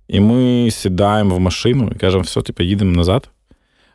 І 0.07 0.19
ми 0.19 0.71
сідаємо 0.71 1.35
в 1.35 1.39
машину 1.39 1.91
і 1.95 1.99
кажемо, 1.99 2.23
все, 2.23 2.41
типу, 2.41 2.63
їдемо 2.63 2.91
назад. 2.91 3.29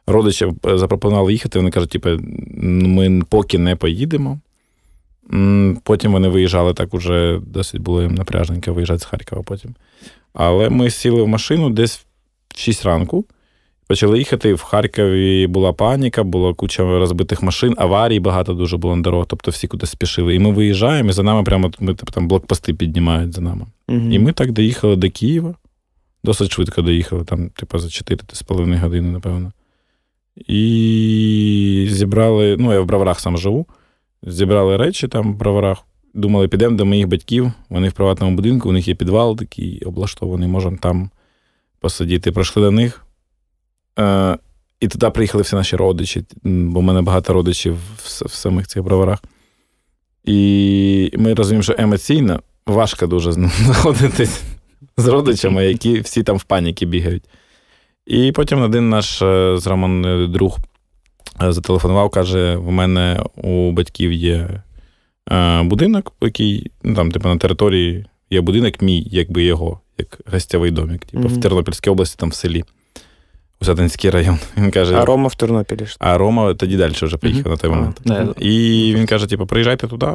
Родичі 0.07 0.47
е, 0.67 0.79
запропонували 0.79 1.33
їхати, 1.33 1.59
вони 1.59 1.71
кажуть, 1.71 1.91
типу, 1.91 2.09
ми 2.63 3.23
поки 3.29 3.59
не 3.59 3.77
поїдемо. 3.77 4.41
Потім 5.83 6.13
вони 6.13 6.29
виїжджали 6.29 6.75
так 6.75 6.95
уже 6.95 7.41
досить 7.47 7.81
було 7.81 8.03
їм 8.03 8.15
напряжненько 8.15 8.73
виїжджати 8.73 8.99
з 9.01 9.05
Харкова 9.05 9.43
потім. 9.43 9.75
Але 10.33 10.71
ми 10.71 10.91
сіли 10.91 11.23
в 11.23 11.29
машину 11.29 11.71
десь 11.71 12.07
в 12.55 12.59
6 12.59 12.85
ранку, 12.85 13.25
почали 13.87 14.19
їхати. 14.19 14.55
В 14.55 14.63
Харкові 14.63 15.47
була 15.47 15.73
паніка, 15.73 16.23
була 16.23 16.55
куча 16.55 16.83
розбитих 16.83 17.43
машин, 17.43 17.75
аварій 17.79 18.21
багато 18.21 18.55
дуже 18.55 18.77
було 18.77 18.97
на 18.97 19.03
дорогах, 19.03 19.27
тобто 19.29 19.51
всі 19.51 19.67
кудись 19.67 19.91
спішили. 19.91 20.35
І 20.35 20.39
ми 20.39 20.53
виїжджаємо, 20.53 21.11
і 21.11 21.13
за 21.13 21.23
нами 21.23 21.43
прямо 21.43 21.71
ми, 21.81 21.95
типу, 21.95 22.13
там 22.13 22.29
блокпости 22.29 22.75
піднімають 22.75 23.33
за 23.33 23.41
нами. 23.41 23.67
Угу. 23.89 23.99
І 24.11 24.19
ми 24.19 24.33
так 24.33 24.53
доїхали 24.53 24.97
до 24.97 25.11
Києва. 25.11 25.55
Досить 26.25 26.53
швидко 26.53 26.83
доїхали, 26.83 27.25
там, 27.25 27.49
типу, 27.49 27.79
за 27.79 27.89
4-4,5 27.89 28.81
години, 28.81 29.11
напевно. 29.11 29.53
І 30.47 31.87
зібрали, 31.91 32.57
ну, 32.59 32.73
я 32.73 32.81
в 32.81 32.87
Браварах 32.87 33.21
сам 33.21 33.39
живу 33.39 33.67
зібрали 34.27 34.77
речі 34.77 35.09
там 35.09 35.33
в 35.33 35.37
броварах. 35.37 35.79
Думали, 36.15 36.49
підемо 36.49 36.77
до 36.77 36.85
моїх 36.85 37.09
батьків. 37.09 37.53
Вони 37.69 37.89
в 37.89 37.93
приватному 37.93 38.37
будинку, 38.37 38.69
у 38.69 38.73
них 38.73 38.89
є 38.89 38.95
підвал 38.95 39.37
такий 39.37 39.83
облаштований, 39.85 40.49
можемо 40.49 40.77
там 40.77 41.11
посидіти. 41.81 42.33
Пройшли 42.33 42.63
до 42.63 42.71
них. 42.71 43.04
Е, 43.99 44.39
І 44.81 44.89
туди 44.89 45.11
приїхали 45.11 45.43
всі 45.43 45.57
наші 45.57 45.77
родичі, 45.77 46.25
бо 46.43 46.81
в 46.81 46.83
мене 46.83 47.03
багато 47.03 47.33
родичів 47.33 47.75
в, 47.75 48.27
в 48.27 48.33
самих 48.33 48.67
цих 48.67 48.83
броварах. 48.83 49.23
І 50.25 51.11
ми 51.19 51.35
розуміємо, 51.35 51.63
що 51.63 51.75
емоційно 51.79 52.41
важко 52.67 53.07
дуже 53.07 53.33
знаходитись 53.33 54.43
з 54.97 55.07
родичами, 55.07 55.67
які 55.67 56.01
всі 56.01 56.23
там 56.23 56.37
в 56.37 56.45
паніки 56.45 56.87
бігають. 56.87 57.25
І 58.07 58.33
потім 58.33 58.63
один 58.63 58.91
наш 58.91 59.23
е, 59.23 59.57
з 59.59 59.67
Роман 59.67 60.33
друг 60.33 60.59
Е, 61.43 61.53
зателефонував, 61.53 62.11
каже: 62.11 62.57
в 62.57 62.71
мене 62.71 63.23
у 63.37 63.73
батьків 63.73 64.13
є 64.13 64.63
будинок, 65.63 66.13
який 66.21 66.71
ну, 66.83 66.95
там, 66.95 67.11
типу, 67.11 67.29
на 67.29 67.37
території 67.37 68.07
є 68.31 68.41
будинок, 68.41 68.83
мій, 68.83 69.07
якби 69.11 69.45
його, 69.45 69.81
як 69.99 70.21
гостєвий 70.33 70.71
домик, 70.71 71.05
типу, 71.05 71.23
mm-hmm. 71.23 71.39
в 71.39 71.41
Тернопільській 71.41 71.91
області, 71.91 72.17
там 72.19 72.29
в 72.29 72.35
селі. 72.35 72.65
Усатинський 73.65 74.11
район. 74.11 74.39
Він 74.57 74.71
каже, 74.71 74.95
А 74.95 75.05
Рома 75.05 75.29
в 75.29 75.35
Тернопілі. 75.35 75.87
А 75.99 76.19
Рома 76.19 76.55
тоді 76.55 76.77
далі 76.77 76.93
вже 77.03 77.17
поїхав 77.17 77.43
mm-hmm. 77.43 77.51
на 77.51 77.57
той 77.57 77.71
момент. 77.71 78.01
Mm-hmm. 78.05 78.43
І 78.43 78.95
він 78.95 79.07
каже: 79.07 79.27
типу, 79.27 79.47
приїжджайте 79.47 79.89
туди. 79.89 80.07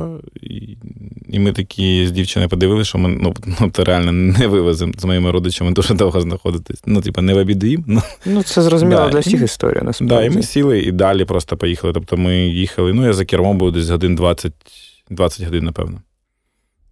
І 1.30 1.40
ми 1.40 1.52
такі 1.52 2.08
з 2.08 2.12
дівчиною 2.12 2.50
подивилися, 2.50 2.90
що 2.90 2.98
ми 2.98 3.10
ну, 3.10 3.34
ну, 3.62 3.70
то 3.70 3.84
реально 3.84 4.12
не 4.12 4.48
вивеземо 4.48 4.94
з 4.98 5.06
моїми 5.06 5.32
родичами 5.32 5.72
дуже 5.72 5.94
довго 5.94 6.22
знаходитись. 6.22 6.82
Ну, 6.86 7.02
типу, 7.02 7.22
не 7.22 7.34
в 7.34 7.38
обіду. 7.38 7.84
Ну, 7.88 8.02
ну 8.26 8.44
це 8.44 8.62
зрозуміло 8.62 9.02
да. 9.06 9.10
для 9.10 9.20
всіх 9.20 9.42
історія. 9.42 9.82
насправді. 9.84 10.16
Да, 10.16 10.24
і 10.24 10.30
ми 10.30 10.44
сіли 10.44 10.80
і 10.80 10.92
далі 10.92 11.26
просто 11.26 11.58
поїхали. 11.58 11.94
Тобто 11.94 12.18
ми 12.18 12.38
їхали. 12.38 12.94
Ну, 12.94 13.06
я 13.06 13.14
за 13.14 13.26
кермом 13.26 13.58
був 13.58 13.72
десь 13.72 13.90
годин 13.90 14.16
20 14.16 14.54
20 15.10 15.46
годин, 15.46 15.64
напевно. 15.64 16.02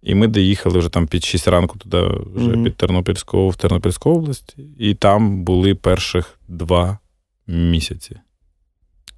І 0.08 0.14
ми 0.14 0.26
доїхали 0.26 0.78
вже 0.78 0.88
там 0.88 1.06
під 1.06 1.24
6 1.24 1.48
ранку 1.48 1.78
туди, 1.78 2.00
вже 2.34 2.50
mm-hmm. 2.50 2.64
під 2.64 2.76
Тернопільську, 2.76 3.48
в 3.48 3.56
Тернопільську 3.56 4.10
область, 4.10 4.56
і 4.78 4.94
там 4.94 5.44
були 5.44 5.74
перших 5.74 6.38
два 6.48 6.98
місяці. 7.46 8.16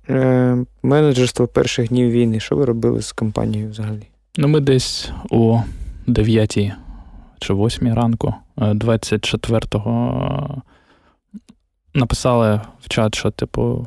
Е, 0.09 0.65
Менеджерство 0.83 1.47
перших 1.47 1.89
днів 1.89 2.11
війни. 2.11 2.41
Що 2.41 2.57
ви 2.57 2.65
робили 2.65 3.03
з 3.03 3.13
компанією 3.13 3.71
взагалі? 3.71 4.03
Ну, 4.37 4.49
ми 4.49 4.61
десь 4.61 5.11
о 5.31 5.63
9 6.07 6.59
чи 7.41 7.55
8 7.55 7.95
ранку, 7.95 8.35
24-го, 8.57 10.63
е, 11.35 11.39
написали 11.95 12.61
в 12.81 12.89
чат, 12.89 13.15
що, 13.15 13.31
типу, 13.31 13.87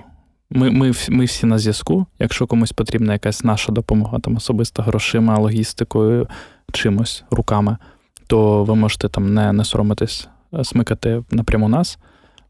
ми 0.50 0.72
ми, 0.72 0.92
ми 1.10 1.26
всі 1.26 1.46
на 1.46 1.60
зв'язку. 1.60 2.06
Якщо 2.20 2.48
комусь 2.48 2.72
потрібна 2.72 3.14
якась 3.14 3.44
наша 3.44 3.72
допомога, 3.72 4.20
там 4.20 4.36
особисто 4.36 4.84
грошима, 4.84 5.40
логістикою, 5.40 6.28
чимось, 6.74 7.24
руками, 7.32 7.78
то 8.28 8.64
ви 8.64 8.76
можете 8.76 9.10
там 9.10 9.34
не 9.34 9.54
не 9.54 9.66
соромитись, 9.66 10.28
е, 10.54 10.64
смикати 10.64 11.24
напряму 11.32 11.70
нас. 11.70 11.98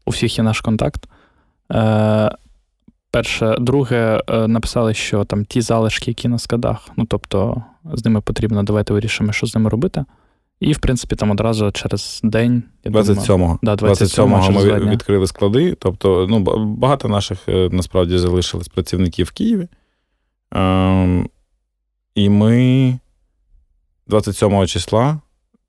У 0.06 0.10
всіх 0.10 0.38
є 0.38 0.44
наш 0.44 0.60
контакт. 0.60 1.08
Е, 1.72 2.30
Перше, 3.10 3.56
друге, 3.60 4.22
е, 4.28 4.48
написали, 4.48 4.94
що 4.94 5.24
там 5.24 5.44
ті 5.44 5.60
залишки, 5.60 6.10
які 6.10 6.28
на 6.28 6.38
складах, 6.38 6.88
ну 6.96 7.04
тобто 7.04 7.62
з 7.92 8.04
ними 8.04 8.20
потрібно, 8.20 8.62
давайте 8.62 8.92
вирішимо, 8.92 9.32
що 9.32 9.46
з 9.46 9.54
ними 9.54 9.70
робити. 9.70 10.04
І, 10.60 10.72
в 10.72 10.78
принципі, 10.78 11.16
там 11.16 11.30
одразу 11.30 11.70
через 11.70 12.20
день. 12.24 12.62
27-го. 12.84 13.58
Да, 13.62 13.74
27-го 13.74 14.52
27 14.52 14.84
ми 14.84 14.90
відкрили 14.90 15.26
склади. 15.26 15.74
Тобто, 15.74 16.26
ну, 16.30 16.40
багато 16.64 17.08
наших 17.08 17.48
е, 17.48 17.68
насправді 17.72 18.18
залишились 18.18 18.68
працівників 18.68 19.26
в 19.26 19.30
Києві. 19.30 19.68
Ем, 20.52 21.28
І 22.14 22.28
ми 22.28 22.98
27 24.06 24.66
числа 24.66 25.20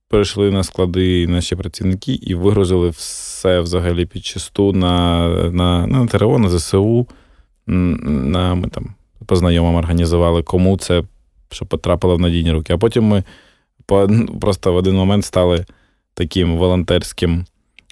перейшли 0.08 0.52
на 0.52 0.64
склади 0.64 1.28
наші 1.28 1.56
працівники 1.56 2.14
і 2.14 2.36
вигрузили 2.36 2.90
все 2.90 3.60
взагалі 3.60 4.06
під 4.06 4.26
чисту 4.26 4.74
на 4.74 5.28
на, 5.52 5.88
на 5.88 6.08
ТРО, 6.08 6.40
на 6.40 6.50
ЗСУ. 6.50 7.08
На, 7.68 8.56
Ми 8.56 8.68
там 8.68 8.96
по 9.26 9.36
знайомим 9.36 9.76
організували, 9.76 10.44
кому 10.44 10.78
це 10.78 11.04
щоб 11.52 11.68
потрапило 11.68 12.16
в 12.16 12.20
надійні 12.20 12.52
руки. 12.52 12.74
А 12.74 12.78
потім 12.78 13.04
ми 13.04 13.24
по, 13.86 14.10
просто 14.42 14.74
в 14.74 14.76
один 14.76 14.96
момент 14.96 15.26
стали 15.26 15.66
таким 16.14 16.58
волонтерським 16.58 17.46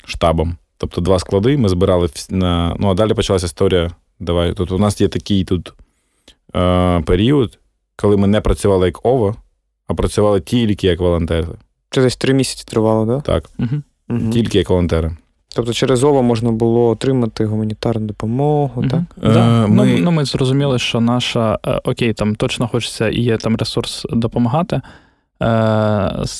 штабом. 0.05 0.57
Тобто 0.77 1.01
два 1.01 1.19
склади 1.19 1.57
ми 1.57 1.69
збирали 1.69 2.09
на. 2.29 2.75
Ну, 2.79 2.89
а 2.89 2.93
далі 2.93 3.13
почалася 3.13 3.45
історія. 3.45 3.91
Давай. 4.19 4.53
Тут 4.53 4.71
у 4.71 4.77
нас 4.77 5.01
є 5.01 5.07
такий 5.07 5.43
тут 5.43 5.73
е, 6.55 7.01
період, 7.01 7.59
коли 7.95 8.17
ми 8.17 8.27
не 8.27 8.41
працювали 8.41 8.85
як 8.85 9.05
ОВО, 9.05 9.35
а 9.87 9.93
працювали 9.93 10.41
тільки 10.41 10.87
як 10.87 10.99
волонтери. 10.99 11.47
Це 11.89 12.01
десь 12.01 12.15
три 12.15 12.33
місяці 12.33 12.63
тривало, 12.67 13.21
так? 13.21 13.23
Да? 13.25 13.33
Так. 13.33 13.49
Угу. 14.09 14.31
Тільки 14.31 14.57
як 14.57 14.69
волонтери. 14.69 15.17
Тобто 15.55 15.73
через 15.73 16.03
ОВО 16.03 16.23
можна 16.23 16.51
було 16.51 16.89
отримати 16.89 17.45
гуманітарну 17.45 18.07
допомогу, 18.07 18.71
угу. 18.75 18.89
так? 18.89 19.33
Да. 19.33 19.63
Е, 19.63 19.67
ми... 19.67 19.85
Ну, 19.85 19.97
ну, 19.97 20.11
ми 20.11 20.25
зрозуміли, 20.25 20.79
що 20.79 21.01
наша 21.01 21.59
е, 21.67 21.81
окей, 21.83 22.13
там 22.13 22.35
точно 22.35 22.67
хочеться 22.67 23.09
і 23.09 23.21
є 23.21 23.37
там 23.37 23.55
ресурс 23.55 24.05
допомагати. 24.09 24.75
Е, 24.75 24.81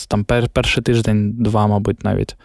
там 0.07 0.23
пер, 0.23 0.49
Перший 0.49 0.83
тиждень, 0.83 1.31
два, 1.39 1.67
мабуть, 1.67 2.03
навіть. 2.03 2.35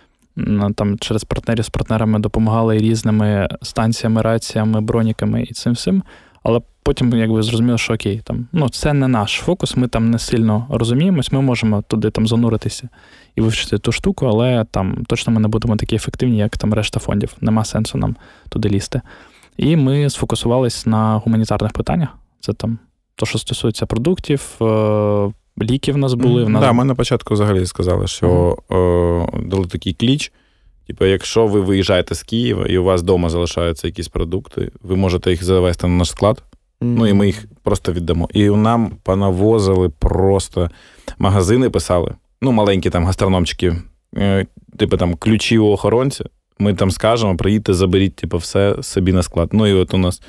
Там 0.74 0.99
Через 0.99 1.24
партнерів 1.24 1.64
з 1.64 1.68
партнерами 1.68 2.18
допомагали 2.18 2.78
різними 2.78 3.49
станціями, 3.62 4.22
раціями, 4.22 4.80
броніками 4.80 5.42
і 5.42 5.53
цим 5.53 5.72
всім. 5.72 6.03
Але 6.42 6.61
потім, 6.89 7.12
якби 7.12 7.43
зрозуміло, 7.43 7.78
що 7.78 7.95
окей, 7.95 8.20
там 8.24 8.47
ну 8.53 8.68
це 8.68 8.93
не 8.93 9.09
наш 9.09 9.32
фокус, 9.32 9.76
ми 9.76 9.89
там 9.89 10.11
не 10.11 10.18
сильно 10.18 10.66
розуміємось, 10.70 11.32
ми 11.32 11.41
можемо 11.41 11.82
туди 11.82 12.11
там 12.11 12.26
зануритися 12.26 12.89
і 13.36 13.41
вивчити 13.41 13.78
ту 13.78 13.93
штуку, 13.93 14.26
але 14.26 14.66
там 14.70 15.05
точно 15.07 15.32
ми 15.32 15.41
не 15.41 15.49
будемо 15.49 15.76
такі 15.76 15.97
ефективні, 15.97 16.39
як 16.39 16.57
там 16.57 16.74
решта 16.74 17.01
фондів. 17.01 17.34
Нема 17.41 17.64
сенсу 17.64 17.99
нам 17.99 18.16
туди 18.49 18.68
лізти. 18.68 19.01
І 19.57 19.76
ми 19.76 20.11
сфокусувались 20.11 20.86
на 20.86 21.16
гуманітарних 21.16 21.72
питаннях. 21.72 22.09
Це 22.41 22.53
там 22.53 22.78
то, 23.14 23.26
що 23.26 23.39
стосується 23.39 23.86
продуктів, 23.86 24.57
е, 24.61 25.32
ліки 25.62 25.93
в 25.93 25.97
нас 25.97 26.14
були. 26.14 26.43
Так, 26.43 26.53
нас... 26.53 26.62
да, 26.62 26.72
ми 26.72 26.84
на 26.84 26.95
початку 26.95 27.34
взагалі 27.34 27.66
сказали, 27.66 28.07
що 28.07 28.57
uh-huh. 28.68 29.49
дали 29.49 29.66
такий 29.66 29.93
кліч. 29.93 30.32
Типу, 30.86 31.05
якщо 31.05 31.47
ви 31.47 31.61
виїжджаєте 31.61 32.14
з 32.14 32.22
Києва 32.22 32.66
і 32.66 32.78
у 32.78 32.84
вас 32.84 33.03
вдома 33.03 33.30
залишаються 33.30 33.86
якісь 33.86 34.09
продукти, 34.09 34.70
ви 34.82 34.97
можете 34.97 35.30
їх 35.30 35.45
завести 35.45 35.86
на 35.86 35.95
наш 35.95 36.11
склад. 36.11 36.43
Ну 36.81 37.07
і 37.07 37.12
ми 37.12 37.26
їх 37.26 37.45
просто 37.62 37.93
віддамо. 37.93 38.29
І 38.35 38.51
нам 38.51 38.93
понавозили 39.03 39.89
просто 39.89 40.70
магазини 41.18 41.70
писали. 41.70 42.14
Ну, 42.43 42.53
маленькі 42.53 42.91
там 42.91 43.05
гастрономчики, 43.05 43.76
е, 44.16 44.47
типу 44.79 44.97
там 44.97 45.14
ключі 45.14 45.59
у 45.59 45.66
охоронця. 45.66 46.24
Ми 46.59 46.74
там 46.74 46.91
скажемо, 46.91 47.37
приїдьте, 47.37 47.74
заберіть, 47.74 48.16
типу, 48.16 48.37
все 48.37 48.76
собі 48.83 49.12
на 49.12 49.22
склад. 49.22 49.49
Ну 49.53 49.66
і 49.66 49.72
от 49.72 49.95
у 49.95 49.99
нас 49.99 50.22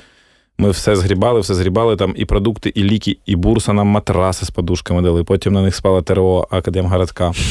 ми 0.58 0.70
все 0.70 0.96
згрібали, 0.96 1.40
все 1.40 1.54
згрібали, 1.54 1.96
там 1.96 2.14
і 2.16 2.24
продукти, 2.24 2.72
і 2.74 2.82
ліки, 2.84 3.18
і 3.26 3.36
бурса 3.36 3.72
нам 3.72 3.86
матраси 3.86 4.46
з 4.46 4.50
подушками 4.50 5.02
дали. 5.02 5.24
Потім 5.24 5.52
на 5.52 5.62
них 5.62 5.74
спала 5.74 6.02
ТРО 6.02 6.48
Академгородка. 6.50 7.32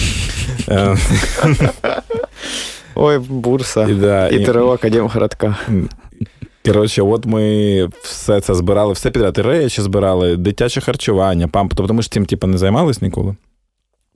Е, 0.69 0.97
Ой, 2.95 3.19
бурса. 3.19 3.87
І 4.31 4.45
ТРО 4.45 4.71
Академгородка. 4.71 5.57
Коротше, 6.65 7.01
от 7.01 7.25
ми 7.25 7.89
все 8.01 8.41
це 8.41 8.55
збирали, 8.55 8.93
все 8.93 9.11
підряд. 9.11 9.37
І 9.37 9.41
речі 9.41 9.81
збирали, 9.81 10.35
дитяче 10.35 10.81
харчування, 10.81 11.47
памп. 11.47 11.73
Тобто 11.75 11.93
ми 11.93 12.01
ж 12.01 12.11
цим 12.11 12.25
типу, 12.25 12.47
не 12.47 12.57
займалися 12.57 12.99
ніколи. 13.01 13.35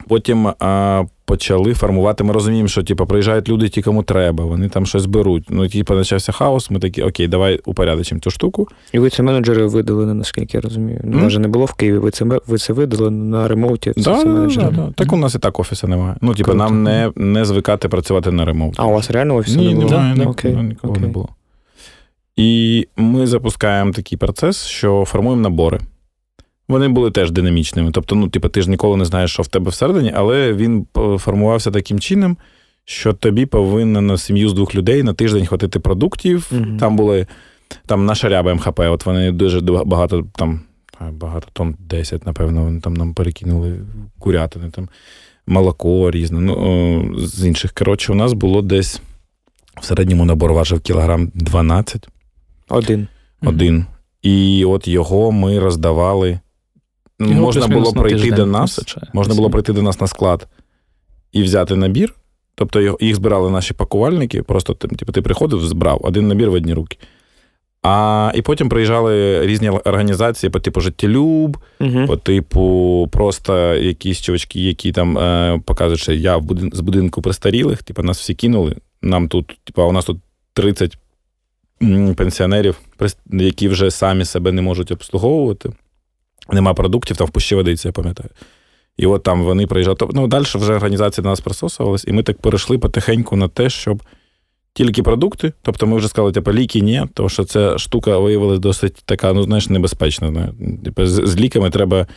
Потім 0.08 0.48
а, 0.60 1.04
почали 1.26 1.74
формувати. 1.74 2.24
Ми 2.24 2.34
розуміємо, 2.34 2.68
що 2.68 2.84
типу, 2.84 3.06
приїжджають 3.06 3.50
люди, 3.50 3.70
ті, 3.70 3.82
кому 3.82 4.04
треба, 4.04 4.46
вони 4.46 4.70
там 4.70 4.86
щось 4.86 5.06
беруть. 5.06 5.44
Ну, 5.50 5.68
типу, 5.68 5.94
почався 5.94 6.32
хаос. 6.32 6.72
Ми 6.72 6.80
такі, 6.80 7.02
окей, 7.02 7.28
давай 7.28 7.60
упорядочимо 7.66 8.22
цю 8.22 8.32
штуку. 8.32 8.68
І 8.92 9.00
ви 9.00 9.10
це 9.10 9.24
менеджери 9.24 9.68
видали, 9.68 10.14
наскільки 10.14 10.58
я 10.58 10.62
розумію. 10.62 11.02
Mm? 11.04 11.16
Може, 11.16 11.40
не 11.40 11.48
було 11.48 11.66
в 11.66 11.74
Києві, 11.74 11.98
ви 11.98 12.12
це 12.12 12.26
ви 12.48 12.58
це 12.58 12.74
видали 12.74 13.10
на 13.10 13.48
ремоуті. 13.48 13.94
Це 13.94 14.02
да, 14.02 14.24
да, 14.24 14.48
да, 14.48 14.72
да. 14.72 14.92
Так 14.96 15.14
у 15.14 15.18
нас 15.18 15.36
і 15.36 15.40
так 15.40 15.60
офісу 15.60 15.88
немає. 15.88 16.16
Ну, 16.22 16.36
типу, 16.36 16.54
нам 16.54 16.84
не 16.84 17.12
не 17.16 17.46
звикати 17.46 17.90
працювати 17.90 18.32
на 18.32 18.46
ремоуті. 18.46 18.76
А 18.80 18.86
у 18.86 18.92
вас 18.92 19.12
реально 19.12 19.36
офісу 19.36 19.60
Ні, 19.60 19.70
не 19.70 19.76
було? 19.76 19.90
Немає, 19.90 20.16
не, 20.16 20.26
окей, 20.26 20.56
ніколи 20.56 20.92
окей. 20.92 21.02
не 21.02 21.08
було. 21.08 21.30
І 22.36 22.88
ми 22.98 23.28
запускаємо 23.28 23.92
такий 23.92 24.18
процес, 24.18 24.66
що 24.66 25.06
формуємо 25.06 25.42
набори. 25.42 25.80
Вони 26.68 26.88
були 26.88 27.12
теж 27.12 27.32
динамічними. 27.32 27.92
Тобто, 27.92 28.16
ну, 28.16 28.30
типу, 28.30 28.50
ти 28.50 28.62
ж 28.62 28.70
ніколи 28.70 28.98
не 28.98 29.06
знаєш, 29.06 29.32
що 29.32 29.44
в 29.44 29.48
тебе 29.48 29.72
всередині, 29.72 30.14
але 30.16 30.54
він 30.54 30.88
формувався 31.20 31.72
таким 31.72 32.00
чином, 32.00 32.38
що 32.86 33.14
тобі 33.14 33.46
повинно 33.46 34.02
на 34.02 34.18
сім'ю 34.18 34.50
з 34.50 34.54
двох 34.54 34.76
людей 34.76 35.04
на 35.04 35.14
тиждень 35.14 35.46
хватити 35.46 35.80
продуктів. 35.80 36.52
Mm-hmm. 36.52 36.80
Там 36.80 36.96
були 36.96 37.28
там 37.86 38.06
наша 38.06 38.30
ряба 38.30 38.54
МХП, 38.54 38.80
от 38.80 39.06
вони 39.06 39.32
дуже 39.32 39.62
багато 39.62 40.28
там. 40.36 40.62
Багато 41.12 41.48
тонн 41.54 41.76
10, 41.80 42.26
напевно, 42.26 42.64
вони 42.64 42.80
там 42.80 42.94
нам 42.94 43.14
перекинули 43.14 43.80
курятини, 44.20 44.70
там 44.70 44.90
молоко 45.48 46.12
різне. 46.12 46.40
Ну, 46.40 47.16
з 47.18 47.46
інших. 47.48 47.72
Коротше, 47.72 48.12
у 48.12 48.16
нас 48.16 48.34
було 48.34 48.62
десь 48.62 49.02
в 49.82 49.86
середньому 49.86 50.26
набор 50.26 50.54
важив 50.54 50.82
кілограм 50.82 51.32
12. 51.34 52.08
Один. 52.78 53.08
Один. 53.42 53.86
І 54.22 54.66
от 54.66 54.88
його 54.88 55.32
ми 55.32 55.60
роздавали 55.60 56.40
його 57.20 57.42
можна 57.42 57.68
було 57.68 57.94
прийти 57.94 58.32
до 58.32 58.46
нас, 58.46 58.78
вистачає. 58.78 59.12
можна 59.14 59.36
було 59.36 59.50
прийти 59.50 59.74
до 59.74 59.82
нас 59.82 60.02
на 60.02 60.08
склад 60.08 60.48
і 61.32 61.44
взяти 61.44 61.76
набір. 61.76 62.14
Тобто 62.56 62.98
їх 63.00 63.16
збирали 63.16 63.50
наші 63.50 63.74
пакувальники, 63.74 64.44
просто 64.44 64.74
типу, 64.74 65.12
ти 65.12 65.22
приходив, 65.22 65.66
збрав 65.66 66.00
один 66.04 66.28
набір 66.28 66.50
в 66.50 66.54
одні 66.54 66.74
руки. 66.74 66.98
А 67.84 68.32
і 68.36 68.42
потім 68.42 68.70
приїжджали 68.70 69.46
різні 69.48 69.70
організації 69.70 70.50
по 70.50 70.60
типу 70.60 70.82
життєлюб, 70.82 71.58
uh 71.80 72.08
по 72.08 72.18
типу 72.18 73.10
просто 73.12 73.76
якісь 73.76 74.22
чувачки, 74.22 74.62
які 74.62 74.92
там 74.92 75.18
е, 75.18 75.62
показують, 75.66 76.02
що 76.02 76.14
я 76.14 76.38
в 76.38 76.42
будин, 76.42 76.72
з 76.74 76.80
будинку 76.80 77.22
престарілих, 77.22 77.84
типу, 77.84 78.04
нас 78.04 78.20
всі 78.20 78.34
кинули. 78.34 78.76
Нам 79.02 79.28
тут, 79.28 79.60
типу, 79.64 79.84
у 79.84 79.92
нас 79.92 80.06
тут 80.06 80.18
30 80.54 80.98
пенсіонерів, 82.18 82.80
які 83.32 83.68
вже 83.68 83.92
самі 83.92 84.26
себе 84.26 84.52
не 84.52 84.62
можуть 84.62 84.92
обслуговувати 84.92 85.70
нема 86.50 86.74
продуктів, 86.74 87.18
там 87.18 87.28
в 87.28 87.30
пущі 87.30 87.56
водиці, 87.56 87.88
я 87.88 87.92
пам'ятаю. 87.92 88.30
І 88.98 89.06
от 89.06 89.24
там 89.24 89.44
вони 89.44 89.68
приїжджали. 89.68 89.98
Ну, 90.14 90.28
далі 90.28 90.44
вже 90.56 90.74
організація 90.74 91.24
до 91.24 91.30
нас 91.30 91.42
присосувалась, 91.42 92.06
і 92.08 92.12
ми 92.12 92.24
так 92.24 92.38
перейшли 92.38 92.78
потихеньку 92.78 93.36
на 93.36 93.48
те, 93.48 93.70
щоб 93.70 94.04
тільки 94.74 95.04
продукти, 95.04 95.54
тобто 95.62 95.88
ми 95.88 95.98
вже 95.98 96.08
сказали, 96.08 96.32
типу, 96.32 96.54
ліки 96.54 96.82
ні, 96.82 97.04
тому 97.14 97.30
що 97.30 97.44
ця 97.44 97.78
штука 97.78 98.18
виявилася 98.18 98.60
досить 98.60 99.04
така, 99.06 99.34
ну, 99.34 99.44
знаєш, 99.44 99.70
небезпечна. 99.70 100.54
Типу, 100.84 101.06
з, 101.06 101.28
з 101.28 101.36
ліками 101.36 101.70
треба 101.70 102.08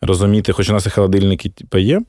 розуміти, 0.00 0.52
хоч 0.52 0.70
у 0.70 0.72
нас 0.72 0.86
і 0.86 0.90
холодильники 0.90 1.48
типу, 1.48 1.78
є, 1.78 2.00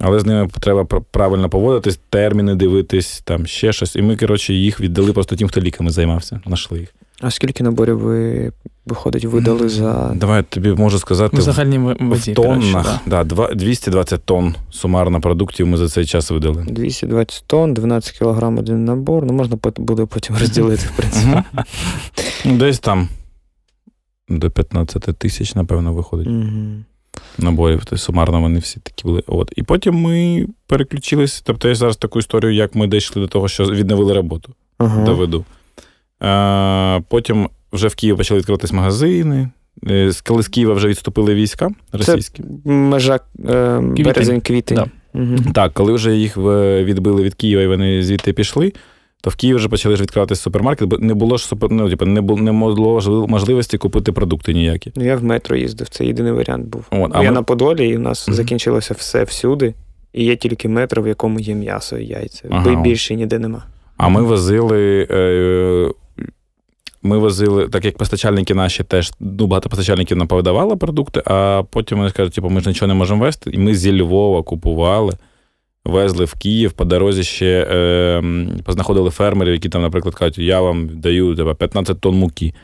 але 0.00 0.20
з 0.20 0.26
ними 0.26 0.48
треба 0.60 0.84
правильно 1.10 1.48
поводитись, 1.48 2.00
терміни 2.10 2.54
дивитись, 2.54 3.22
там 3.24 3.46
ще 3.46 3.72
щось. 3.72 3.96
І 3.96 4.02
ми, 4.02 4.16
коротше, 4.16 4.54
їх 4.54 4.80
віддали 4.80 5.12
просто 5.12 5.36
тим, 5.36 5.48
хто 5.48 5.60
ліками 5.60 5.90
займався, 5.90 6.40
знайшли 6.46 6.78
їх. 6.78 6.94
А 7.20 7.30
скільки 7.30 7.64
наборів 7.64 7.98
ви, 7.98 8.52
виходить, 8.86 9.24
видали 9.24 9.68
за. 9.68 10.12
Давай 10.14 10.36
я 10.36 10.42
тобі 10.42 10.72
можу 10.72 10.98
сказати. 10.98 11.36
В 11.36 11.40
загальній 11.40 11.78
воді, 11.78 12.32
в 12.32 12.34
тоннах. 12.34 12.98
Да, 13.06 13.24
220 13.54 14.24
тонн 14.24 14.54
сумарно 14.70 15.20
продуктів 15.20 15.66
ми 15.66 15.76
за 15.76 15.88
цей 15.88 16.06
час 16.06 16.30
видали. 16.30 16.64
220 16.68 17.44
тонн, 17.46 17.74
12 17.74 18.18
кілограм 18.18 18.58
один 18.58 18.84
набор. 18.84 19.24
Ну, 19.26 19.32
можна 19.32 19.58
буде 19.76 20.06
потім 20.06 20.36
розділити, 20.36 20.86
в 20.86 20.96
принципі. 20.96 21.42
Ну, 22.44 22.56
десь 22.56 22.78
там 22.78 23.08
до 24.28 24.50
15 24.50 25.02
тисяч, 25.18 25.54
напевно, 25.54 25.92
виходить. 25.92 26.28
Наборів, 27.38 27.78
тобто 27.78 27.96
сумарно 27.96 28.40
вони 28.40 28.58
всі 28.58 28.80
такі 28.80 29.04
були. 29.04 29.22
От. 29.26 29.52
І 29.56 29.62
потім 29.62 29.94
ми 29.94 30.46
переключились. 30.66 31.40
Тобто, 31.40 31.68
я 31.68 31.74
зараз 31.74 31.96
таку 31.96 32.18
історію, 32.18 32.54
як 32.54 32.74
ми 32.74 32.86
дійшли 32.86 33.22
до 33.22 33.28
того, 33.28 33.48
що 33.48 33.64
відновили 33.64 34.14
роботу. 34.14 34.54
Ага. 34.78 35.04
Доведу. 35.04 35.44
Потім 37.08 37.48
вже 37.72 37.88
в 37.88 37.94
Києві 37.94 38.16
почали 38.16 38.38
відкриватись 38.38 38.72
магазини. 38.72 39.48
Е, 39.86 40.10
коли 40.26 40.42
з 40.42 40.48
Києва 40.48 40.74
вже 40.74 40.88
відступили 40.88 41.34
війська 41.34 41.70
російські. 41.92 42.42
Це 42.42 42.70
межа 42.70 43.20
е, 43.48 43.78
березень-квітень. 43.80 44.74
Да. 44.74 44.86
Угу. 45.14 45.36
Так, 45.54 45.72
коли 45.72 45.92
вже 45.92 46.16
їх 46.16 46.36
відбили 46.36 47.22
від 47.22 47.34
Києва 47.34 47.62
і 47.62 47.66
вони 47.66 48.02
звідти 48.02 48.32
пішли, 48.32 48.72
то 49.20 49.30
в 49.30 49.34
Києві 49.34 49.56
вже 49.56 49.68
почали 49.68 49.94
відкриватися 49.94 50.42
супермаркет, 50.42 50.88
бо 50.88 50.98
не 50.98 51.14
було 51.14 51.36
ж 51.36 51.48
ну, 51.70 51.90
типу, 51.90 52.06
не 52.06 52.20
було 52.20 52.40
не 52.40 52.52
було 52.52 53.26
можливості 53.28 53.78
купити 53.78 54.12
продукти 54.12 54.54
ніякі. 54.54 54.92
Ну, 54.96 55.04
я 55.04 55.16
в 55.16 55.24
метро 55.24 55.56
їздив, 55.56 55.88
це 55.88 56.04
єдиний 56.04 56.32
варіант 56.32 56.66
був. 56.66 56.84
От, 56.90 57.10
я 57.14 57.22
ми... 57.22 57.30
на 57.30 57.42
Подолі, 57.42 57.88
і 57.88 57.96
у 57.96 58.00
нас 58.00 58.28
mm 58.28 58.32
закінчилося 58.32 58.94
все 58.94 59.24
всюди, 59.24 59.74
і 60.12 60.24
є 60.24 60.36
тільки 60.36 60.68
метро, 60.68 61.02
в 61.02 61.08
якому 61.08 61.40
є 61.40 61.54
м'ясо 61.54 61.98
і 61.98 62.06
яйця. 62.06 62.48
Ага. 62.50 62.82
Більше 62.82 63.14
ніде 63.14 63.38
нема. 63.38 63.62
А 63.96 64.08
ми 64.08 64.22
возили. 64.22 65.06
Е, 65.10 65.90
ми 67.02 67.18
возили, 67.18 67.68
так 67.68 67.84
як 67.84 67.96
постачальники 67.96 68.54
наші 68.54 68.84
теж 68.84 69.12
ну, 69.20 69.46
багато 69.46 69.68
постачальників 69.68 70.16
нам 70.16 70.28
повидавали 70.28 70.76
продукти, 70.76 71.22
а 71.24 71.62
потім 71.70 71.98
вони 71.98 72.10
кажуть, 72.10 72.34
типу, 72.34 72.48
ми 72.50 72.60
ж 72.60 72.68
нічого 72.68 72.86
не 72.86 72.94
можемо 72.94 73.24
вести. 73.24 73.50
І 73.50 73.58
ми 73.58 73.74
зі 73.74 74.02
Львова 74.02 74.42
купували, 74.42 75.12
везли 75.88 76.24
в 76.24 76.34
Київ, 76.34 76.72
по 76.72 76.84
дорозі 76.84 77.24
ще 77.24 77.66
е, 77.70 78.22
познаходили 78.64 79.10
фермерів, 79.10 79.52
які 79.52 79.68
там, 79.68 79.82
наприклад, 79.82 80.14
кажуть, 80.14 80.38
я 80.38 80.60
вам 80.60 81.00
даю 81.00 81.34
тебе 81.34 81.54
15 81.54 82.00
тонн 82.00 82.16
муки, 82.16 82.54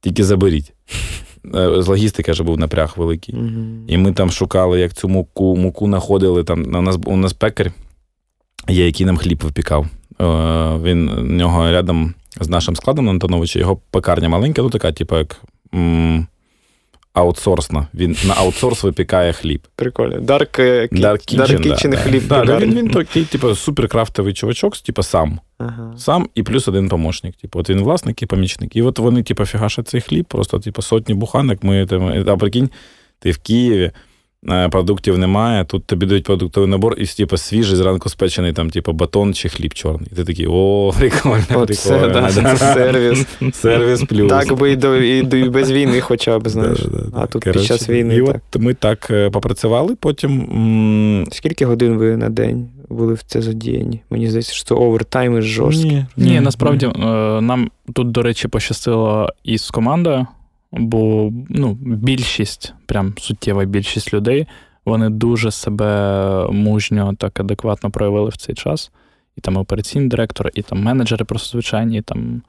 тільки 0.00 0.24
заберіть. 0.24 0.72
З 1.54 1.86
логістики 1.86 2.32
вже 2.32 2.42
був 2.42 2.58
напряг 2.58 2.94
великий. 2.96 3.34
Мгм. 3.34 3.84
І 3.88 3.96
ми 3.96 4.12
там 4.12 4.30
шукали, 4.30 4.80
як 4.80 4.92
цю 4.92 5.08
муку, 5.08 5.56
муку 5.56 5.86
знаходили. 5.86 6.44
Там, 6.44 6.74
у, 6.74 6.82
нас, 6.82 6.98
у 7.06 7.16
нас 7.16 7.32
пекар 7.32 7.72
є, 8.68 8.86
який 8.86 9.06
нам 9.06 9.16
хліб 9.16 9.40
випікав. 9.42 9.86
Е, 10.20 10.24
Він 10.82 11.08
у 11.08 11.22
нього 11.22 11.70
рядом 11.70 12.14
з 12.40 12.48
нашим 12.48 12.76
складом 12.76 13.04
на 13.04 13.10
Антоновича, 13.10 13.58
його 13.58 13.80
пекарня 13.90 14.28
маленька, 14.28 14.62
ну 14.62 14.70
така, 14.70 14.92
типу, 14.92 15.16
як 15.16 15.36
м, 15.74 16.26
аутсорсна. 17.12 17.86
Він 17.94 18.16
на 18.26 18.34
аутсорс 18.34 18.82
випікає 18.82 19.32
хліб. 19.32 19.66
Прикольно. 19.76 20.20
Dark 20.20 20.58
Dark 20.58 20.92
Kitchen, 20.92 21.36
Dark 21.36 21.66
Kitchen 21.66 21.90
да. 21.90 21.96
хліб. 21.96 22.28
Да, 22.28 22.44
да, 22.44 22.58
він, 22.58 22.74
він 22.74 22.90
такий, 22.90 23.24
типу, 23.24 23.54
суперкрафтовий 23.54 24.32
чувачок, 24.32 24.76
типу, 24.76 25.02
сам. 25.02 25.40
Ага. 25.58 25.94
Сам 25.98 26.28
і 26.34 26.42
плюс 26.42 26.68
один 26.68 26.88
помощник. 26.88 27.36
Типу, 27.36 27.58
от 27.58 27.70
він 27.70 27.80
власник 27.80 28.22
і 28.22 28.26
помічник. 28.26 28.76
І 28.76 28.82
от 28.82 28.98
вони, 28.98 29.22
типу, 29.22 29.44
фігашать 29.44 29.88
цей 29.88 30.00
хліб, 30.00 30.24
просто 30.24 30.58
типу, 30.58 30.82
сотні 30.82 31.14
буханок. 31.14 31.64
Ми 31.64 31.86
там, 31.86 32.24
а 32.28 32.36
прикинь, 32.36 32.70
ти 33.18 33.30
в 33.30 33.38
Києві. 33.38 33.90
Е, 34.48 34.68
Продуктів 34.68 35.18
немає, 35.18 35.64
тут 35.64 35.84
тобі 35.84 36.06
дають 36.06 36.24
продуктовий 36.24 36.70
набор 36.70 36.94
і 36.98 37.06
типу, 37.06 37.36
свіжий 37.36 37.76
зранку 37.76 38.08
спечений 38.08 38.52
там, 38.52 38.70
типу, 38.70 38.92
батон 38.92 39.34
чи 39.34 39.48
хліб 39.48 39.74
чорний. 39.74 40.08
І 40.12 40.14
ти 40.14 40.24
такий, 40.24 40.46
о, 40.48 40.92
прикольно, 40.98 41.44
Оце, 41.54 41.98
прикольно. 41.98 42.12
да, 42.20 42.30
це 42.56 42.56
сервіс. 42.56 43.26
Сервіс 43.52 44.02
плюс. 44.02 44.30
Так 44.30 44.58
би 44.58 44.72
і 44.72 44.76
до, 44.76 44.96
і, 44.96 45.22
до- 45.22 45.36
і 45.36 45.48
без 45.48 45.72
війни 45.72 46.00
хоча 46.00 46.38
б, 46.38 46.48
знаєш. 46.48 46.78
Да, 46.82 46.88
да, 46.98 47.04
да. 47.04 47.20
А 47.22 47.26
тут 47.26 47.44
Коротше, 47.44 47.58
під 47.60 47.68
час 47.68 47.88
війни. 47.88 48.16
І 48.16 48.22
так. 48.22 48.36
от 48.52 48.62
ми 48.62 48.74
так 48.74 49.08
е, 49.10 49.30
попрацювали, 49.30 49.96
потім 50.00 50.30
м, 50.40 51.24
Скільки 51.32 51.66
годин 51.66 51.96
ви 51.96 52.16
на 52.16 52.28
день 52.28 52.68
були 52.88 53.14
в 53.14 53.22
це 53.26 53.42
задіяні? 53.42 54.00
Мені 54.10 54.28
здається, 54.28 54.52
що 54.54 54.64
це 54.64 54.74
овертайми 54.74 55.42
жорсткі. 55.42 55.88
Ні, 55.90 56.06
Ні, 56.16 56.40
насправді 56.40 56.86
е, 56.86 56.90
нам 57.40 57.70
тут, 57.92 58.10
до 58.10 58.22
речі, 58.22 58.48
пощастило 58.48 59.28
і 59.44 59.58
з 59.58 59.70
командою, 59.70 60.26
бо 60.72 61.32
ну, 61.48 61.78
більшість, 61.82 62.74
прям 62.86 63.14
суттєва 63.18 63.64
більшість 63.64 64.14
людей, 64.14 64.46
вони 64.84 65.10
дуже 65.10 65.50
себе 65.50 66.48
мужньо 66.52 67.14
так 67.18 67.40
адекватно 67.40 67.90
проявили 67.90 68.28
в 68.28 68.36
цей 68.36 68.54
час. 68.54 68.90
І 69.36 69.40
там 69.40 69.56
операційний 69.56 70.08
директор, 70.08 70.50
і 70.54 70.62
там 70.62 70.82
менеджери 70.82 71.24
просто 71.24 71.50
звичайні, 71.50 71.98
і 71.98 72.02
там 72.02 72.42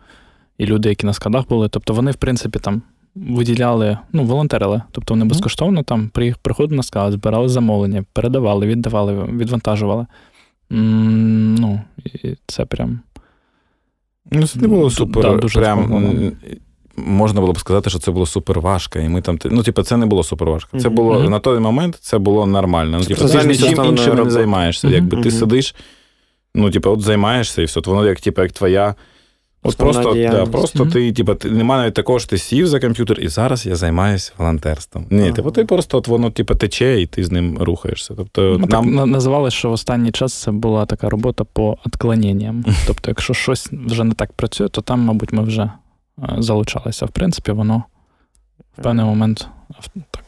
і 0.57 0.65
люди, 0.65 0.89
які 0.89 1.05
на 1.05 1.13
складах 1.13 1.47
були. 1.47 1.69
Тобто 1.69 1.93
вони, 1.93 2.11
в 2.11 2.15
принципі, 2.15 2.59
там 2.59 2.81
виділяли, 3.15 3.97
ну, 4.13 4.23
волонтерили. 4.23 4.81
Тобто 4.91 5.13
вони 5.13 5.25
безкоштовно 5.25 5.83
там 5.83 6.09
при- 6.09 6.35
приходили 6.41 6.77
на 6.77 6.83
склад, 6.83 7.13
збирали 7.13 7.49
замовлення, 7.49 8.05
передавали, 8.13 8.67
віддавали, 8.67 9.23
відвантажували. 9.23 10.05
Ну, 10.69 11.81
і 12.05 12.35
це 12.47 12.65
прям. 12.65 12.99
Ну, 14.31 14.47
це 14.47 14.59
не 14.59 14.67
було 14.67 14.89
супер. 14.89 15.23
да, 15.23 15.37
дуже 15.37 15.59
прям, 15.59 16.33
можна 17.05 17.41
було 17.41 17.53
б 17.53 17.59
сказати, 17.59 17.89
що 17.89 17.99
це 17.99 18.11
було 18.11 18.25
супер 18.25 18.59
важко. 18.59 18.99
І 18.99 19.09
ми 19.09 19.21
там, 19.21 19.39
ну, 19.45 19.63
типу, 19.63 19.83
це 19.83 19.97
не 19.97 20.05
було 20.05 20.23
супер 20.23 20.49
важко. 20.49 20.79
Це 20.79 20.89
було 20.89 21.13
Мгм. 21.19 21.31
на 21.31 21.39
той 21.39 21.59
момент 21.59 21.97
це 22.01 22.17
було 22.17 22.45
нормально. 22.45 22.97
Ну, 22.99 23.05
типу, 23.05 23.27
ти 23.29 23.47
нічим 23.47 23.85
іншим 23.85 24.15
не 24.15 24.29
займаєшся. 24.29 24.87
Мгм. 24.87 24.95
Якби 24.95 25.17
ти 25.23 25.29
Мгм. 25.29 25.39
сидиш, 25.39 25.75
ну, 26.55 26.71
типу, 26.71 26.89
от 26.91 27.01
займаєшся 27.01 27.61
і 27.61 27.65
все. 27.65 27.79
От 27.79 27.87
воно 27.87 28.05
як, 28.05 28.19
типу, 28.19 28.41
як 28.41 28.51
твоя. 28.51 28.95
От 29.63 29.77
просто, 29.77 30.13
да, 30.13 30.45
просто 30.45 30.83
Мгм. 30.83 30.91
ти, 30.93 31.11
типу, 31.11 31.35
ти, 31.35 31.49
немає 31.49 31.81
навіть 31.81 31.93
такого, 31.93 32.19
що 32.19 32.29
ти 32.29 32.37
сів 32.37 32.67
за 32.67 32.79
комп'ютер, 32.79 33.19
і 33.19 33.27
зараз 33.27 33.65
я 33.65 33.75
займаюся 33.75 34.31
волонтерством. 34.37 35.05
Ні, 35.09 35.21
Ага. 35.23 35.31
типу, 35.31 35.51
ти 35.51 35.65
просто 35.65 35.97
от 35.97 36.07
воно, 36.07 36.29
типу, 36.31 36.55
тече, 36.55 37.01
і 37.01 37.05
ти 37.05 37.23
з 37.23 37.31
ним 37.31 37.57
рухаєшся. 37.57 38.13
Тобто, 38.17 38.41
Ми 38.59 38.67
нам 38.67 38.95
так 38.97 39.05
називали, 39.07 39.51
що 39.51 39.69
в 39.69 39.71
останній 39.71 40.11
час 40.11 40.33
це 40.33 40.51
була 40.51 40.85
така 40.85 41.09
робота 41.09 41.43
по 41.43 41.77
відклоненням. 41.85 42.65
Тобто, 42.87 43.09
якщо 43.11 43.33
щось 43.33 43.69
вже 43.85 44.03
не 44.03 44.13
так 44.13 44.33
працює, 44.33 44.67
то 44.69 44.81
там, 44.81 44.99
мабуть, 44.99 45.33
ми 45.33 45.43
вже 45.43 45.71
залучалися. 46.37 47.05
В 47.05 47.09
принципі, 47.11 47.51
воно 47.51 47.83
в 48.77 48.81
певний 48.83 49.05
момент 49.05 49.47
так 50.11 50.23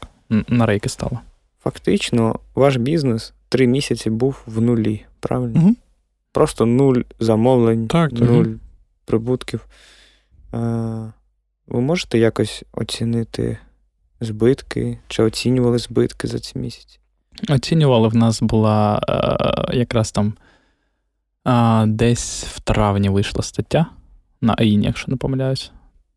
на 0.48 0.66
рейки 0.66 0.90
стало. 0.90 1.20
Фактично, 1.64 2.40
ваш 2.56 2.76
бізнес 2.76 3.34
три 3.50 3.68
місяці 3.68 4.10
був 4.10 4.44
в 4.46 4.62
нулі, 4.62 5.06
правильно? 5.20 5.60
Мгм. 5.60 5.76
Просто 6.32 6.66
нуль 6.66 7.02
замовлень, 7.20 7.88
Так, 7.88 8.12
так. 8.12 8.22
нуль 8.22 8.46
прибутків. 9.06 9.66
Ви 11.68 11.82
можете 11.82 12.20
якось 12.20 12.64
оцінити 12.72 13.58
збитки 14.22 15.00
чи 15.08 15.24
оцінювали 15.24 15.78
збитки 15.78 16.28
за 16.28 16.40
ці 16.40 16.60
місяці? 16.60 17.00
Оцінювали, 17.50 18.08
в 18.08 18.16
нас 18.16 18.42
була 18.42 19.02
е, 19.10 19.78
якраз 19.78 20.12
там 20.12 20.34
е, 21.48 21.86
десь 21.86 22.44
в 22.44 22.60
травні 22.60 23.10
вийшла 23.10 23.44
стаття 23.44 23.86
на 24.44 24.56
АІНі, 24.58 24.86
якщо 24.86 25.12
не 25.12 25.18
помиляюсь. 25.18 25.72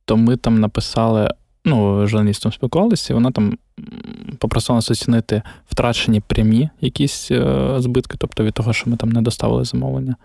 То 0.05 0.17
ми 0.17 0.37
там 0.37 0.61
написали, 0.61 1.31
ну, 1.65 2.07
журналістом 2.07 2.53
спілкувалися, 2.53 3.13
і 3.13 3.15
вона 3.15 3.31
там 3.31 3.59
попросила 4.39 4.77
нас 4.77 4.91
оцінити 4.91 5.43
втрачені 5.69 6.21
прямі 6.21 6.69
якісь 6.81 7.31
е, 7.31 7.75
збитки, 7.79 8.17
тобто 8.19 8.45
від 8.45 8.55
того, 8.55 8.73
що 8.73 8.91
ми 8.91 8.97
там 8.97 9.09
не 9.09 9.23
доставили 9.23 9.65
замовлення. 9.65 10.17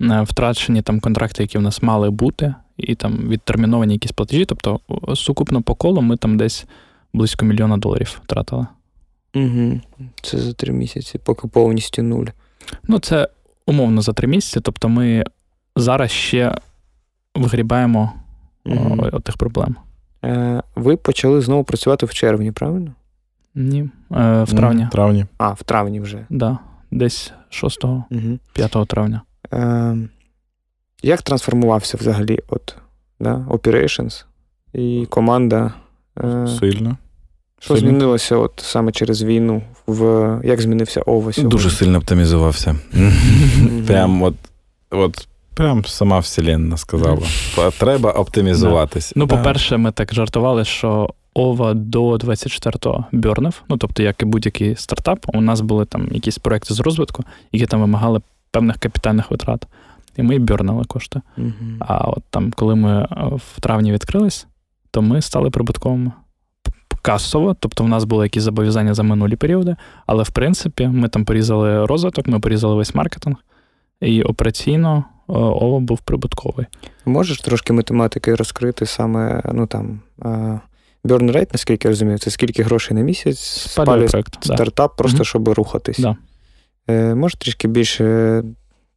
Е, 0.00 0.22
Втрачені 0.22 0.82
там 0.82 1.00
контракти, 1.00 1.42
які 1.42 1.58
в 1.58 1.62
нас 1.62 1.82
мали 1.82 2.10
бути, 2.10 2.54
і 2.76 2.94
там 2.94 3.28
відтерміновані 3.28 3.92
якісь 3.92 4.12
платежі. 4.12 4.44
Тобто, 4.44 4.80
сукупно 5.14 5.62
по 5.62 5.74
колу 5.74 6.00
ми 6.00 6.16
там 6.16 6.36
десь 6.36 6.66
близько 7.12 7.44
мільйона 7.44 7.76
доларів 7.76 8.20
втратили. 8.24 8.66
Угу. 9.34 9.80
Це 10.22 10.38
за 10.38 10.52
три 10.52 10.72
місяці, 10.72 11.18
поки 11.24 11.48
повністю 11.48 12.02
нуль. 12.02 12.26
Ну, 12.88 12.98
це 12.98 13.28
умовно 13.66 14.02
за 14.02 14.12
три 14.12 14.28
місяці. 14.28 14.60
Тобто 14.60 14.88
ми 14.88 15.24
зараз 15.76 16.10
ще 16.10 16.58
вигрібаємо 17.36 18.12
Мгм. 18.64 19.00
о, 19.12 19.20
тих 19.20 19.36
проблем. 19.36 19.76
Е, 20.24 20.62
ви 20.76 20.96
почали 20.96 21.40
знову 21.40 21.64
працювати 21.64 22.06
в 22.06 22.14
червні, 22.14 22.52
правильно? 22.52 22.92
Ні. 23.54 23.80
Е, 24.12 24.42
в 24.42 24.52
травні, 24.52 24.84
В 24.84 24.90
травні. 24.90 25.26
А, 25.38 25.48
в 25.50 25.62
травні 25.62 26.00
вже. 26.00 26.26
да. 26.30 26.58
десь 26.90 27.32
6-5 27.50 28.04
Угу. 28.76 28.84
травня. 28.86 29.22
Е, 29.52 29.96
як 31.02 31.22
трансформувався 31.22 31.96
взагалі 32.00 32.38
от, 32.48 32.76
да, 33.20 33.34
Operations 33.34 34.24
і 34.72 35.06
команда? 35.10 35.72
Е, 36.24 36.46
Сильно. 36.60 36.96
що 37.58 37.76
сильно. 37.76 37.88
змінилося 37.90 38.36
от 38.36 38.52
саме 38.56 38.92
через 38.92 39.22
війну? 39.22 39.62
В, 39.86 40.40
як 40.44 40.60
змінився 40.60 41.00
ОВА 41.02 41.32
сьогодні? 41.32 41.50
Дуже 41.50 41.70
сильно 41.70 41.98
оптимізувався. 41.98 42.76
Прям 43.86 44.22
от, 44.22 44.34
от 44.90 45.28
прям 45.56 45.84
сама 45.84 46.18
вселенна 46.18 46.76
сказала. 46.76 47.22
Треба 47.78 48.10
оптимізуватись. 48.10 49.12
Ну, 49.16 49.26
по-перше, 49.26 49.76
ми 49.76 49.92
так 49.92 50.14
жартували, 50.14 50.64
що 50.64 51.10
Ова 51.34 51.74
до 51.74 52.14
24-го 52.14 53.04
бьорнив. 53.12 53.62
Ну, 53.68 53.76
тобто, 53.76 54.02
як 54.02 54.22
і 54.22 54.24
будь-який 54.24 54.76
стартап, 54.76 55.26
у 55.34 55.40
нас 55.40 55.60
були 55.60 55.84
там 55.84 56.08
якісь 56.10 56.38
проекти 56.38 56.74
з 56.74 56.80
розвитку, 56.80 57.24
які 57.52 57.66
там 57.66 57.80
вимагали 57.80 58.20
певних 58.50 58.76
капітальних 58.78 59.30
витрат. 59.30 59.66
І 60.16 60.22
ми 60.22 60.38
бьорнили 60.38 60.84
кошти. 60.84 61.20
Мгм. 61.36 61.76
А 61.80 62.08
от 62.08 62.22
там, 62.30 62.52
коли 62.56 62.74
ми 62.74 63.02
е, 63.02 63.06
в 63.36 63.60
травні 63.60 63.92
відкрились, 63.92 64.46
то 64.90 65.02
ми 65.02 65.22
стали 65.22 65.50
прибутковими 65.50 66.12
касово, 67.02 67.56
тобто 67.60 67.84
в 67.84 67.88
нас 67.88 68.04
були 68.04 68.24
якісь 68.24 68.42
зобов'язання 68.42 68.94
за 68.94 69.02
минулі 69.02 69.36
періоди, 69.36 69.76
але 70.06 70.22
в 70.22 70.30
принципі 70.30 70.88
ми 70.88 71.08
там 71.08 71.24
порізали 71.24 71.86
розвиток, 71.86 72.26
ми 72.26 72.40
порізали 72.40 72.74
весь 72.74 72.94
маркетинг, 72.94 73.36
і 74.00 74.22
операційно 74.22 75.04
е, 75.28 75.32
ОВА 75.32 75.80
був 75.80 76.00
прибутковий. 76.00 76.66
Можеш 77.04 77.40
трошки 77.40 77.72
математики 77.72 78.34
розкрити 78.34 78.86
саме, 78.86 79.42
ну 79.52 79.66
там, 79.66 80.00
е, 80.24 80.60
burn 81.04 81.32
rate, 81.32 81.48
наскільки 81.52 81.88
я 81.88 81.90
розумію, 81.90 82.18
це 82.18 82.30
скільки 82.30 82.62
грошей 82.62 82.96
на 82.96 83.02
місяць 83.02 83.38
Спалює 83.38 84.08
проект. 84.08 84.38
Да. 84.46 84.54
стартап, 84.54 84.96
просто 84.96 85.16
Мгм. 85.16 85.24
щоб 85.24 85.48
рухатись. 85.48 85.98
Да. 85.98 86.16
Е, 86.88 87.14
може 87.14 87.38
трішки 87.38 87.68
більше 87.68 88.42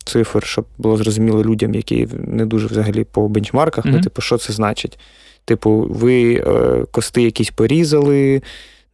цифр, 0.05 0.45
щоб 0.45 0.65
було 0.77 0.97
зрозуміло 0.97 1.43
людям, 1.43 1.73
які 1.73 2.07
не 2.13 2.45
дуже 2.45 2.67
взагалі 2.67 3.03
по 3.03 3.27
бенчмарках, 3.27 3.85
ну, 3.85 4.01
типу, 4.01 4.21
що 4.21 4.37
це 4.37 4.53
значить? 4.53 4.99
Типу, 5.45 5.87
ви 5.89 6.33
е, 6.33 6.85
кости 6.91 7.21
якісь 7.21 7.49
порізали. 7.49 8.41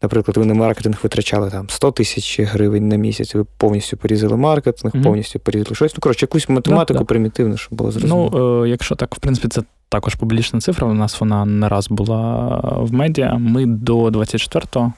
Наприклад, 0.02 0.38
ви 0.38 0.46
на 0.46 0.54
маркетинг 0.54 1.00
витрачали 1.04 1.50
там 1.50 1.70
100 1.70 1.92
тисяч 1.92 2.40
гривень 2.40 2.88
на 2.88 2.96
місяць, 2.96 3.36
ви 3.36 3.44
повністю 3.58 3.98
порізали 3.98 4.38
маркетинг, 4.38 4.96
Мгм. 4.96 5.04
повністю 5.04 5.40
порізали 5.40 5.76
щось. 5.76 5.94
Ну, 5.94 6.00
коротше, 6.02 6.24
якусь 6.26 6.50
математику 6.50 7.00
да. 7.00 7.06
примітивну, 7.06 7.58
щоб 7.58 7.78
було 7.78 7.92
зрозуміло. 7.92 8.30
Ну, 8.34 8.64
е, 8.64 8.70
якщо 8.70 8.96
так, 8.96 9.16
в 9.16 9.20
принципі, 9.20 9.48
це 9.48 9.64
також 9.90 10.16
публічна 10.16 10.60
цифра. 10.60 10.88
У 10.88 10.94
нас 10.94 11.20
вона 11.20 11.46
не 11.46 11.70
раз 11.70 11.88
була 11.90 12.46
в 12.82 12.94
медіа. 12.94 13.38
Ми 13.38 13.66
до 13.66 14.08
24-го, 14.08 14.94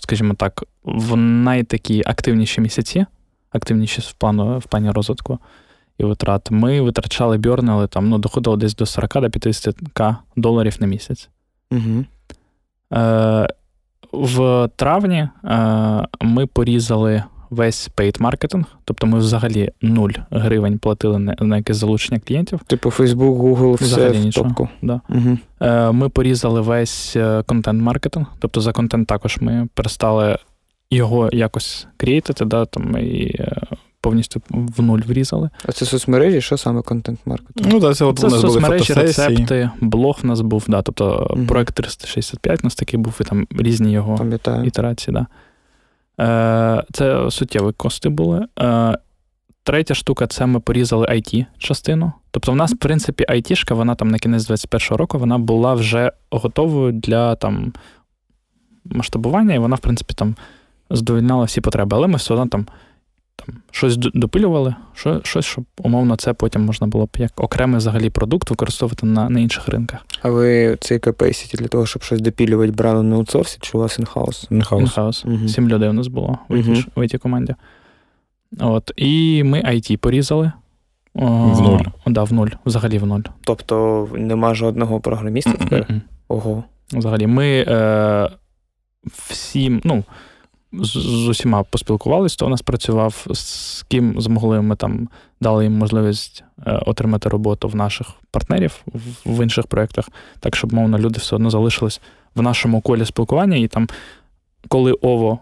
скажімо 0.00 0.34
так, 0.34 0.64
в 0.84 1.16
найтакі 1.16 2.02
активніші 2.06 2.60
місяці, 2.60 3.06
активніші 3.50 4.00
в 4.00 4.12
плану 4.12 4.58
в 4.58 4.64
плані 4.64 4.90
розвитку 4.90 5.38
і 6.00 6.04
витрат, 6.04 6.50
ми 6.50 6.80
витрачали 6.80 7.38
бьорнили 7.38 7.86
там, 7.86 8.08
ну, 8.08 8.18
доходило 8.18 8.56
десь 8.56 8.74
до 8.74 8.86
40 8.86 9.20
до 9.20 9.30
50 9.30 9.76
к 9.92 10.16
доларів 10.36 10.76
на 10.80 10.86
місяць. 10.86 11.28
Угу. 11.70 12.04
Е, 12.92 13.48
в 14.12 14.68
травні 14.76 15.28
е, 15.44 16.06
ми 16.20 16.46
порізали 16.46 17.22
весь 17.50 17.90
paid 17.96 18.22
маркетинг, 18.22 18.64
тобто 18.84 19.06
ми 19.06 19.18
взагалі 19.18 19.70
нуль 19.82 20.10
гривень 20.30 20.78
платили 20.78 21.18
на, 21.18 21.56
якесь 21.56 21.76
залучення 21.76 22.20
клієнтів. 22.20 22.60
Типу 22.66 22.88
Facebook, 22.88 23.38
Google, 23.38 23.74
все 23.74 23.84
Взагалі 23.84 24.18
в 24.18 24.24
нічого. 24.24 24.48
топку. 24.48 24.68
Да. 24.82 25.00
Угу. 25.08 25.38
Ми 25.92 26.08
порізали 26.08 26.60
весь 26.60 27.16
е, 27.16 27.42
контент-маркетинг, 27.46 28.26
тобто 28.38 28.60
за 28.60 28.72
контент 28.72 29.08
також 29.08 29.38
ми 29.40 29.68
перестали 29.74 30.38
його 30.90 31.28
якось 31.32 31.86
крієтити, 31.96 32.44
да, 32.44 32.64
там, 32.64 32.96
і 32.98 33.40
повністю 34.00 34.42
в 34.50 34.82
нуль 34.82 34.98
врізали. 35.00 35.50
А 35.68 35.72
це 35.72 35.86
соцмережі, 35.86 36.40
що 36.40 36.56
саме 36.56 36.82
контент-маркетинг? 36.82 37.68
Ну, 37.72 37.80
так, 37.80 37.96
це 37.96 38.04
от 38.04 38.18
Це 38.18 38.26
у 38.26 38.30
нас 38.30 38.40
соцмережі, 38.40 38.94
фотосесії. 38.94 39.28
рецепти, 39.28 39.70
блог 39.80 40.18
в 40.22 40.26
нас 40.26 40.40
був, 40.40 40.64
да, 40.68 40.82
тобто 40.82 41.26
Мгм. 41.36 41.46
проект 41.46 41.74
365 41.74 42.60
у 42.62 42.66
нас 42.66 42.74
такий 42.74 43.00
був, 43.00 43.18
і 43.20 43.24
там 43.24 43.46
різні 43.50 43.92
його 43.92 44.16
Пам'ятаю. 44.16 44.64
ітерації. 44.64 45.14
Да. 45.14 45.26
Е, 46.20 46.84
Це 46.92 47.30
суттєві 47.30 47.72
кости 47.76 48.08
були. 48.08 48.46
Е, 48.58 48.98
Третя 49.62 49.94
штука 49.94 50.26
це 50.26 50.46
ми 50.46 50.60
порізали 50.60 51.06
IT 51.06 51.46
частину. 51.58 52.12
Тобто, 52.30 52.52
в 52.52 52.56
нас, 52.56 52.72
в 52.72 52.76
принципі, 52.76 53.24
IT-шка, 53.28 53.74
вона 53.74 53.94
там 53.94 54.08
на 54.08 54.18
кінець 54.18 54.50
21-го 54.50 54.96
року 54.96 55.18
вона 55.18 55.38
була 55.38 55.74
вже 55.74 56.12
готовою 56.30 56.92
для 56.92 57.34
там 57.34 57.72
масштабування, 58.84 59.54
і 59.54 59.58
вона, 59.58 59.76
в 59.76 59.78
принципі, 59.78 60.14
там 60.16 60.36
задовольняла 60.90 61.44
всі 61.44 61.60
потреби. 61.60 61.96
Але 61.96 62.06
ми 62.06 62.16
все 62.16 62.34
одно 62.34 62.46
там, 62.46 62.66
там 63.46 63.54
щось 63.70 63.96
допилювали, 63.96 64.74
що, 64.94 65.20
щось, 65.24 65.44
щоб 65.44 65.64
умовно 65.78 66.16
це 66.16 66.32
потім 66.32 66.62
можна 66.64 66.86
було 66.86 67.06
б 67.06 67.08
як 67.18 67.32
окремий 67.36 67.78
взагалі 67.78 68.10
продукт 68.10 68.50
використовувати 68.50 69.06
на, 69.06 69.30
на 69.30 69.40
інших 69.40 69.68
ринках. 69.68 70.06
А 70.22 70.30
ви 70.30 70.76
цей 70.80 70.98
capacity 70.98 71.56
для 71.56 71.68
того, 71.68 71.86
щоб 71.86 72.02
щось 72.02 72.20
допилювати, 72.20 72.72
брали 72.72 73.02
на 73.02 73.16
аутсорсі, 73.16 73.58
чи 73.60 73.78
у 73.78 73.80
вас 73.80 73.98
in-house? 73.98 74.46
In-house. 74.50 74.82
In-house. 74.82 75.24
Сім 75.46 75.68
людей 75.68 75.88
у 75.88 75.92
нас 75.92 76.06
було. 76.06 76.38
IT, 76.50 76.84
в 76.94 77.00
IT 77.00 77.18
команді. 77.18 77.54
От. 78.58 78.92
І 78.96 79.42
ми 79.44 79.62
IT 79.62 79.96
порізали. 79.96 80.52
О, 81.14 81.26
В 81.26 81.60
нуль. 81.60 81.80
Да, 82.06 82.22
в 82.24 82.32
нуль. 82.32 82.48
Взагалі 82.66 82.98
в 82.98 83.06
нуль. 83.06 83.20
Тобто 83.44 84.08
нема 84.14 84.54
жодного 84.54 85.00
програміста 85.00 85.52
тепер? 85.52 85.86
Ого. 86.28 86.64
Взагалі, 86.92 87.26
ми 87.26 87.64
е, 87.68 88.30
всім, 89.06 89.80
ну, 89.84 90.04
з, 90.72 90.96
усіма 91.28 91.62
поспілкувалися, 91.62 92.34
хто 92.34 92.46
у 92.46 92.48
нас 92.48 92.62
працював, 92.62 93.26
з 93.30 93.82
ким 93.82 94.20
змогли, 94.20 94.60
ми 94.62 94.76
там 94.76 95.08
дали 95.40 95.64
їм 95.64 95.72
можливість 95.72 96.44
е, 96.66 96.72
отримати 96.86 97.28
роботу 97.28 97.68
в 97.68 97.76
наших 97.76 98.06
партнерів 98.30 98.82
в, 99.24 99.42
інших 99.42 99.66
проєктах, 99.66 100.08
так, 100.40 100.56
щоб, 100.56 100.72
мовно, 100.72 100.98
люди 100.98 101.18
все 101.18 101.36
одно 101.36 101.50
залишились 101.50 102.00
в 102.34 102.42
нашому 102.42 102.80
колі 102.80 103.04
спілкування, 103.04 103.56
і 103.56 103.68
там, 103.68 103.88
коли 104.68 104.92
Ово 104.92 105.38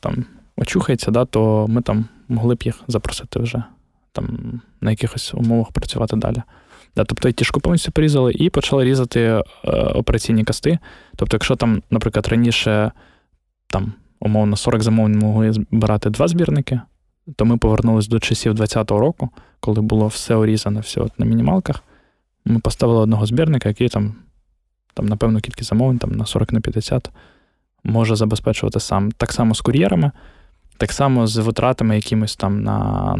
там 0.00 0.24
очухається, 0.56 1.10
да, 1.10 1.24
то 1.24 1.66
ми 1.68 1.82
там 1.82 2.04
могли 2.28 2.54
б 2.54 2.62
їх 2.62 2.80
запросити 2.88 3.40
вже 3.40 3.62
там 4.12 4.60
на 4.80 4.90
якихось 4.90 5.34
умовах 5.34 5.72
працювати 5.72 6.16
далі. 6.16 6.42
Да, 6.96 7.04
тобто 7.04 7.28
айтішку 7.28 7.60
повністю 7.60 7.92
порізали 7.92 8.32
і 8.32 8.50
почали 8.50 8.84
різати 8.84 9.20
е, 9.20 9.42
операційні 9.72 10.44
касти. 10.44 10.78
Тобто, 11.16 11.34
якщо 11.34 11.56
там, 11.56 11.82
наприклад, 11.90 12.28
раніше 12.28 12.92
там, 13.66 13.92
умовно 14.20 14.56
40 14.56 14.82
замовлень 14.82 15.18
могли 15.18 15.52
збирати 15.52 16.10
два 16.10 16.28
збірники, 16.28 16.80
то 17.36 17.44
ми 17.44 17.56
повернулися 17.56 18.10
до 18.10 18.18
часів 18.18 18.54
2020 18.54 18.90
року, 19.00 19.28
коли 19.60 19.80
було 19.80 20.06
все 20.06 20.34
урізане, 20.34 20.80
все 20.80 21.00
от 21.00 21.18
на 21.18 21.26
мінімалках. 21.26 21.82
Ми 22.44 22.58
поставили 22.58 23.00
одного 23.00 23.26
збірника, 23.26 23.68
який 23.68 23.88
там, 23.88 24.14
там 24.94 25.06
напевно, 25.06 25.40
кількість 25.40 25.68
замовлень 25.68 25.98
там, 25.98 26.10
на 26.10 26.26
40 26.26 26.52
на 26.52 26.60
50 26.60 27.10
може 27.84 28.16
забезпечувати 28.16 28.80
сам. 28.80 29.12
Так 29.12 29.32
само 29.32 29.54
з 29.54 29.60
кур'єрами, 29.60 30.10
так 30.76 30.92
само 30.92 31.26
з 31.26 31.36
витратами 31.36 31.96
якимось 31.96 32.36
там 32.36 32.62
на 32.62 33.14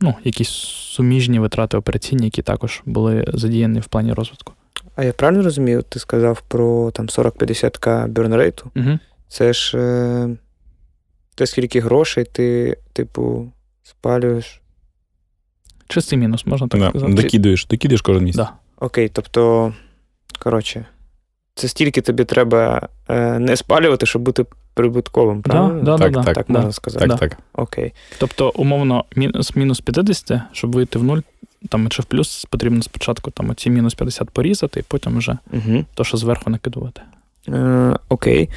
ну, 0.00 0.14
якісь 0.24 0.48
суміжні 0.48 1.38
витрати 1.38 1.76
операційні, 1.76 2.24
які 2.24 2.42
також 2.42 2.82
були 2.86 3.24
задіяні 3.34 3.80
в 3.80 3.86
плані 3.86 4.12
розвитку. 4.12 4.52
А 4.96 5.04
я 5.04 5.12
правильно 5.12 5.42
розумію, 5.42 5.82
ти 5.82 5.98
сказав 5.98 6.42
про 6.48 6.90
там 6.90 7.06
40-50к 7.06 8.08
бюрнрейту? 8.08 8.70
Угу. 8.76 8.98
Це 9.32 9.52
ж 9.52 9.78
е, 9.78 10.28
те, 11.34 11.46
скільки 11.46 11.80
грошей 11.80 12.24
ти, 12.24 12.76
типу, 12.92 13.52
спалюєш. 13.82 14.60
Чистий 15.88 16.18
мінус, 16.18 16.46
можна 16.46 16.68
так 16.68 16.80
Да, 16.80 16.88
сказати. 16.88 17.12
Докидуєш, 17.12 17.66
докидуєш 17.66 18.00
кожен 18.02 18.24
місяць. 18.24 18.36
Да. 18.46 18.52
Окей, 18.86 19.08
тобто, 19.08 19.74
коротше, 20.38 20.84
це 21.54 21.68
стільки 21.68 22.00
тобі 22.00 22.24
треба 22.24 22.88
е, 23.08 23.38
не 23.38 23.56
спалювати, 23.56 24.06
щоб 24.06 24.22
бути 24.22 24.44
прибутковим, 24.74 25.42
правильно? 25.42 25.82
да, 25.82 25.98
Так, 25.98 26.12
да, 26.12 26.22
так, 26.22 26.34
так 26.34 26.46
да. 26.48 26.52
можна 26.52 26.72
сказати. 26.72 27.06
Так, 27.08 27.18
Да. 27.18 27.28
так. 27.28 27.38
Окей. 27.52 27.92
Тобто, 28.18 28.52
умовно, 28.54 29.04
мінус, 29.16 29.56
мінус 29.56 29.80
50, 29.80 30.40
щоб 30.52 30.72
вийти 30.74 30.98
в 30.98 31.04
нуль, 31.04 31.18
там 31.68 31.88
чи 31.88 32.02
в 32.02 32.04
плюс, 32.04 32.44
потрібно 32.50 32.82
спочатку 32.82 33.30
там 33.30 33.50
оці 33.50 33.70
мінус 33.70 33.94
50 33.94 34.30
порізати, 34.30 34.80
і 34.80 34.82
потім 34.82 35.18
вже 35.18 35.38
Угу. 35.52 35.84
то, 35.94 36.04
що 36.04 36.16
зверху 36.16 36.50
накидувати. 36.50 37.00
Е, 37.48 37.96
окей. 38.08 38.48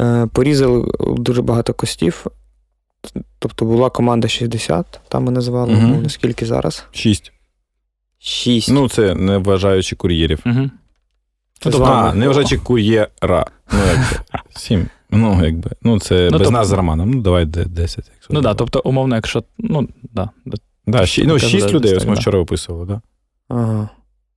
Е, 0.00 0.26
порізали 0.32 0.92
дуже 1.00 1.42
багато 1.42 1.74
костів. 1.74 2.26
Тобто 3.38 3.64
була 3.64 3.90
команда 3.90 4.28
60, 4.28 5.00
там 5.08 5.24
ми 5.24 5.32
називали, 5.32 5.72
Мгм. 5.72 5.90
ну, 5.90 6.00
наскільки 6.00 6.46
зараз? 6.46 6.84
Шість. 6.92 7.32
6. 8.18 8.70
Ну, 8.70 8.88
це 8.88 9.14
не 9.14 9.38
вважаючи 9.38 9.96
кур'єрів. 9.96 10.42
Угу. 10.46 10.70
Це 11.60 11.70
тобто, 11.70 11.84
А, 11.84 12.14
не 12.14 12.26
вважаючи 12.26 12.58
кур'єра. 12.58 13.46
Ну, 13.72 13.78
якби. 13.88 14.40
Сім. 14.56 14.88
Ну, 15.10 15.44
якби. 15.44 15.70
Ну, 15.82 16.00
це 16.00 16.14
Ну, 16.14 16.30
без 16.30 16.38
тобто- 16.38 16.50
нас 16.50 16.68
з 16.68 16.72
Романом. 16.72 17.10
Ну, 17.10 17.22
давай 17.22 17.44
10. 17.44 18.10
Якщо 18.14 18.34
Ну 18.34 18.42
так, 18.42 18.42
да, 18.42 18.54
тобто, 18.54 18.82
умовно, 18.84 19.14
якщо. 19.14 19.44
Ну, 19.58 19.88
да, 20.12 20.30
Да, 20.86 21.06
ші, 21.06 21.24
ну, 21.26 21.34
Таке 21.34 21.46
шість 21.46 21.72
людей, 21.72 21.92
десь 21.92 22.02
ось 22.02 22.08
ми 22.08 22.14
так, 22.14 22.20
вчора 22.20 22.38
виписували, 22.38 22.86
да? 22.86 23.00
Ага. 23.48 23.88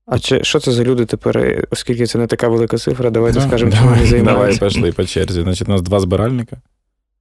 А 0.06 0.20
чи, 0.20 0.44
що 0.44 0.60
це 0.60 0.72
за 0.72 0.84
люди 0.84 1.06
тепер, 1.06 1.66
оскільки 1.72 2.06
це 2.06 2.18
не 2.18 2.28
така 2.28 2.48
велика 2.48 2.78
цифра, 2.78 3.10
давайте 3.10 3.40
Да. 3.40 3.48
скажемо, 3.48 3.72
чим 3.72 3.88
вони 3.88 4.22
давай, 4.24 4.58
пішли 4.58 4.92
по 4.92 5.04
черзі. 5.06 5.42
Значить, 5.42 5.70
у 5.70 5.72
нас 5.72 5.82
два 5.82 6.00
збиральника. 6.00 6.58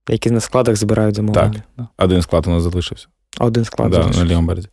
Які 0.08 0.30
на 0.30 0.40
складах 0.40 0.76
збирають 0.76 1.14
замовлення. 1.16 1.62
да. 1.78 1.88
Один 1.98 2.22
склад 2.22 2.46
у 2.46 2.50
нас 2.50 2.62
залишився. 2.62 3.06
Один 3.40 3.64
склад 3.64 3.90
да, 3.90 3.96
залишився. 3.96 4.24
на 4.24 4.30
лівому 4.30 4.48
березі. 4.48 4.68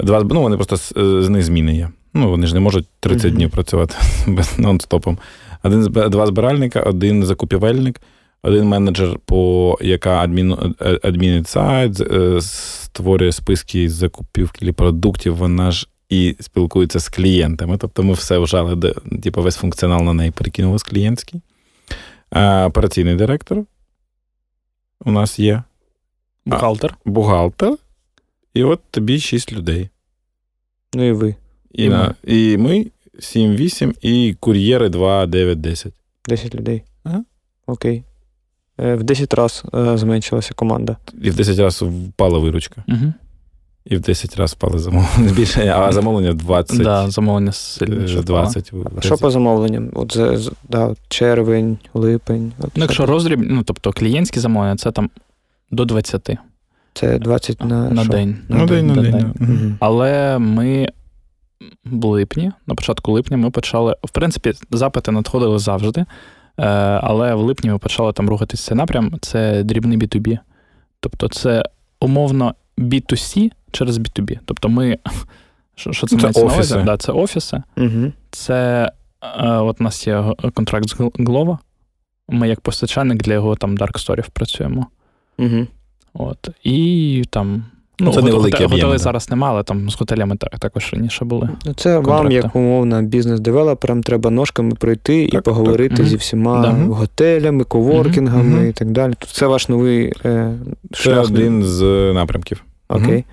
Два, 0.00 0.22
ну, 0.22 0.42
вони 0.42 0.56
просто 0.56 0.76
з, 0.76 0.92
з 1.24 1.28
них 1.28 1.42
зміни 1.42 1.76
є. 1.76 1.90
Ну, 2.14 2.30
вони 2.30 2.46
ж 2.46 2.54
не 2.54 2.60
можуть 2.60 2.86
30 3.00 3.24
Мгм. 3.24 3.34
днів 3.34 3.50
працювати 3.50 3.94
нон-стопом. 4.58 5.16
Один, 5.62 5.82
два 6.10 6.26
збиральника, 6.26 6.80
один 6.80 7.24
закупівельник, 7.26 8.00
один 8.42 8.64
менеджер, 8.64 9.18
по, 9.24 9.78
яка 9.80 10.16
адмін, 10.18 10.74
е, 10.80 10.98
адмінить 11.02 11.48
сайт, 11.48 12.00
е, 12.00 12.40
створює 12.40 13.32
списки 13.32 13.88
закупівлі 13.90 14.72
продуктів, 14.72 15.36
вона 15.36 15.70
ж 15.70 15.88
і 16.08 16.36
спілкується 16.40 17.00
з 17.00 17.08
клієнтами. 17.08 17.78
Тобто 17.78 18.02
ми 18.02 18.12
все 18.12 18.38
вжали, 18.38 18.94
типу, 19.22 19.42
весь 19.42 19.56
функціонал 19.56 20.02
на 20.02 20.12
неї 20.12 20.30
перекинули 20.30 20.78
з 20.78 20.82
клієнтський. 20.82 21.40
А, 22.30 22.66
операційний 22.66 23.14
директор 23.16 23.64
у 25.04 25.10
нас 25.10 25.38
є 25.38 25.62
Бухгалтер. 26.46 26.96
бухгалтер, 27.04 27.76
і 28.54 28.64
от 28.64 28.80
тобі 28.90 29.20
6 29.20 29.52
людей. 29.52 29.88
Ну 30.94 31.08
і 31.08 31.12
ви. 31.12 31.34
І, 31.72 31.84
І 31.84 31.88
на, 31.88 32.14
і 32.24 32.56
ми 32.56 32.86
7-8, 33.18 33.94
і 34.02 34.34
кур'єри 34.40 34.88
2, 34.88 35.26
9, 35.26 35.60
10. 35.60 35.92
10 36.28 36.54
людей. 36.54 36.82
Ага. 37.04 37.24
Окей. 37.66 38.04
Е, 38.80 38.94
В 38.94 39.02
10 39.02 39.34
разів 39.34 39.64
е, 39.74 39.98
зменшилася 39.98 40.54
команда. 40.54 40.96
І 41.22 41.30
в 41.30 41.34
10 41.36 41.58
разів 41.58 42.08
впала 42.08 42.38
виручка. 42.38 42.84
Угу. 42.88 43.12
І 43.90 43.96
в 43.96 44.00
10 44.00 44.36
разів 44.36 44.54
впали 44.56 44.78
замовлення. 44.78 45.32
Більше, 45.32 45.74
а 45.76 45.92
замовлення 45.92 46.32
20. 46.32 46.78
Да, 46.82 47.10
замовлення 47.10 47.50
е, 47.50 47.52
сильніше. 47.52 48.22
20. 48.22 48.72
А 48.98 49.00
що 49.00 49.16
по 49.16 49.30
замовленням? 49.30 49.90
От 49.94 50.14
за, 50.14 50.50
да, 50.68 50.94
червень, 51.08 51.78
липень. 51.94 52.52
От 52.58 52.70
Ну, 52.76 52.82
якщо 52.82 53.02
там? 53.02 53.10
роздріб, 53.14 53.40
ну 53.42 53.62
тобто 53.62 53.92
клієнтські 53.92 54.40
замовлення, 54.40 54.76
це 54.76 54.90
там 54.92 55.10
до 55.70 55.84
20 55.84 56.30
Це 56.94 57.18
20 57.18 57.64
на, 57.64 57.90
на 57.90 58.02
що? 58.02 58.12
день. 58.12 58.36
Ну, 58.48 58.66
день 58.66 58.86
на 58.86 58.94
день. 59.02 59.14
Мгм. 59.14 59.34
Мгм. 59.54 59.76
Але 59.80 60.38
ми 60.38 60.88
в 61.84 62.04
липні, 62.04 62.52
на 62.66 62.74
початку 62.74 63.12
липня, 63.12 63.36
ми 63.36 63.50
почали. 63.50 63.96
В 64.04 64.10
принципі, 64.10 64.52
запити 64.70 65.10
надходили 65.10 65.58
завжди. 65.58 66.00
е, 66.00 66.06
Але 67.02 67.34
в 67.34 67.40
липні 67.40 67.70
ми 67.70 67.78
почали 67.78 68.12
там 68.12 68.28
рухатися 68.28 68.64
цей 68.68 68.76
напрям. 68.76 69.12
Це 69.20 69.62
дрібний 69.62 69.98
B2B. 69.98 70.38
Тобто, 71.00 71.28
це 71.28 71.64
умовно 72.00 72.54
B2C 72.78 73.50
через 73.70 73.98
B2B. 73.98 74.38
Тобто, 74.44 74.68
ми. 74.68 74.98
Що, 75.74 75.92
що 75.92 76.06
це, 76.06 76.16
Це 76.16 76.22
мається 76.22 76.40
на 76.40 76.46
увазі? 76.46 76.60
офіси. 76.74 76.82
Да, 76.86 76.96
це 76.96 77.12
офіси. 77.12 77.62
Мгм. 77.76 78.12
Це 78.30 78.90
е, 79.40 79.48
от 79.48 79.80
у 79.80 79.84
нас 79.84 80.06
є 80.06 80.24
контракт 80.54 80.88
з 80.88 80.94
Glova. 80.96 81.58
Ми 82.28 82.48
як 82.48 82.60
постачальник 82.60 83.22
для 83.22 83.32
його 83.34 83.56
там 83.56 83.76
Dark 83.76 83.92
Story 83.92 84.26
працюємо. 84.32 84.86
Мгм. 85.38 85.66
От. 86.14 86.48
І 86.64 87.24
там 87.30 87.64
Ну, 88.00 88.12
це 88.12 88.22
невеликі 88.22 88.64
готелі 88.64 88.98
зараз 88.98 89.30
немає, 89.30 89.52
але 89.54 89.62
там 89.62 89.90
з 89.90 89.96
готелями 89.96 90.36
так, 90.36 90.58
також 90.58 90.92
раніше 90.92 91.24
були. 91.24 91.48
Ну, 91.66 91.74
Це 91.74 91.98
вам, 91.98 92.30
як 92.32 92.56
умовно, 92.56 93.02
бізнес-девелоперам, 93.02 94.02
треба 94.02 94.30
ножками 94.30 94.74
пройти 94.74 95.24
і 95.24 95.40
поговорити 95.40 95.96
так. 95.96 96.06
зі 96.06 96.16
всіма 96.16 96.62
Да. 96.62 96.70
готелями, 96.94 97.64
коворкінгами 97.64 98.44
Мгм. 98.58 98.68
і 98.68 98.72
так 98.72 98.90
далі. 98.90 99.14
Це 99.32 99.46
ваш 99.46 99.68
новий 99.68 100.12
е, 100.24 100.54
Це 100.92 100.96
шлях. 101.02 101.24
один 101.24 101.62
з 101.64 101.82
напрямків. 102.14 102.64
Окей. 102.88 103.24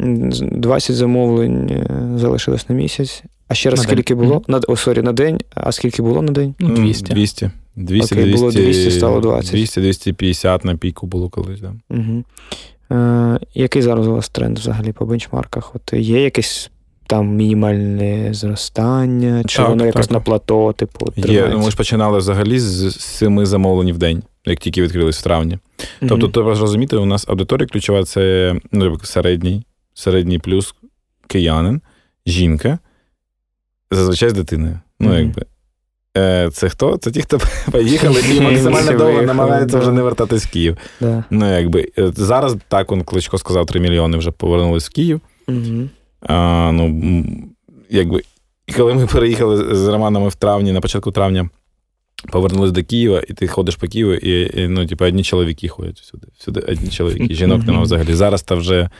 М, 0.00 0.30
20 0.52 0.96
замовлень 0.96 1.70
е, 1.70 1.86
залишилось 2.18 2.68
на 2.68 2.74
місяць. 2.74 3.22
А 3.48 3.54
ще 3.54 3.70
раз 3.70 3.78
На 3.78 3.84
день. 3.84 3.94
скільки 3.94 4.14
було? 4.14 4.34
Мгм. 4.34 4.44
На, 4.48 4.60
о, 4.68 4.76
sorry, 4.76 5.02
на 5.02 5.12
день. 5.12 5.38
А 5.54 5.72
скільки 5.72 6.02
було 6.02 6.22
на 6.22 6.32
день? 6.32 6.54
Ну, 6.58 6.74
200. 6.74 7.12
200. 7.14 7.50
200, 7.76 8.14
Окей, 8.14 8.24
200, 8.24 8.38
було 8.40 8.52
200, 8.52 8.90
стало 8.90 9.20
20. 9.20 9.50
200, 9.52 9.80
250 9.80 10.64
на 10.64 10.76
піку 10.76 11.06
було 11.06 11.28
колись. 11.28 11.60
Да. 11.60 11.72
Угу. 11.90 12.24
Е, 12.92 13.38
який 13.54 13.82
зараз 13.82 14.06
у 14.06 14.12
вас 14.12 14.28
тренд 14.28 14.58
взагалі 14.58 14.92
по 14.92 15.06
benchmark 15.06 15.53
ах? 15.53 15.74
От 15.74 15.92
є 15.92 16.22
якесь 16.22 16.70
там 17.06 17.28
мінімальне 17.36 18.34
зростання, 18.34 19.42
чи 19.46 19.56
Так, 19.58 19.68
воно 19.68 19.86
якось 19.86 20.06
так. 20.06 20.12
на 20.14 20.20
плато, 20.20 20.72
типу, 20.72 21.06
Є, 21.16 21.22
тримається? 21.22 21.58
ну, 21.58 21.64
ми 21.64 21.70
ж 21.70 21.76
починали 21.76 22.18
взагалі 22.18 22.58
з 22.58 23.00
семи 23.00 23.46
замовлень 23.46 23.92
в 23.92 23.98
день, 23.98 24.22
як 24.46 24.58
тільки 24.58 24.82
відкрились 24.82 25.18
в 25.18 25.22
травні. 25.22 25.58
Тобто, 26.08 26.28
треба 26.28 26.54
зрозуміти, 26.54 26.96
у 26.96 27.04
нас 27.04 27.28
аудиторія 27.28 27.66
ключова 27.66 28.04
це 28.04 28.54
ну, 28.72 28.98
середній, 29.02 29.62
середній 29.98 30.38
плюс 30.38 30.74
киянин, 31.26 31.80
жінка, 32.26 32.78
зазвичай 33.90 34.30
з 34.30 34.32
дитиною. 34.32 34.80
Ну, 35.00 35.08
Мгм. 35.08 35.18
якби. 35.18 35.42
Е, 36.16 36.50
Це 36.52 36.68
хто? 36.68 36.96
Це 36.96 37.10
ті, 37.10 37.22
хто 37.22 37.38
поїхали 37.72 38.20
і 38.36 38.40
максимально 38.40 38.98
довго 38.98 39.22
намагаються 39.22 39.78
вже 39.78 39.92
не 39.92 40.02
вертатись 40.02 40.46
в 40.46 40.50
Київ. 40.50 40.76
Да. 41.00 41.24
Ну, 41.30 41.52
якби 41.56 41.88
е, 41.98 42.12
зараз 42.16 42.56
так 42.68 42.92
он 42.92 43.02
Кличко 43.02 43.38
сказав, 43.38 43.66
3 43.66 43.80
мільйони 43.80 44.18
вже 44.18 44.30
повернулись 44.30 44.88
в 44.88 44.92
Київ. 44.92 45.20
А, 46.20 46.70
ну, 46.72 47.02
якби, 47.90 48.22
і 48.66 48.72
коли 48.72 48.94
ми 48.94 49.06
переїхали 49.06 49.74
з 49.74 49.86
Романами 49.88 50.28
в 50.28 50.34
травні, 50.34 50.72
на 50.72 50.80
початку 50.80 51.10
травня, 51.10 51.50
повернулись 52.32 52.72
до 52.72 52.84
Києва, 52.84 53.22
і 53.28 53.32
ти 53.34 53.46
ходиш 53.48 53.76
по 53.76 53.86
Києву, 53.86 54.12
і, 54.14 54.60
і 54.62 54.68
ну, 54.68 54.86
типу, 54.86 55.04
одні 55.04 55.22
чоловіки 55.22 55.68
ходять 55.68 56.00
всюди. 56.00 56.26
Всюди 56.38 56.60
одні 56.60 56.90
чоловіки. 56.90 57.34
Жінок 57.34 57.66
нема 57.66 57.82
взагалі. 57.82 58.14
Зараз 58.14 58.42
то 58.42 58.56
вже 58.56 58.90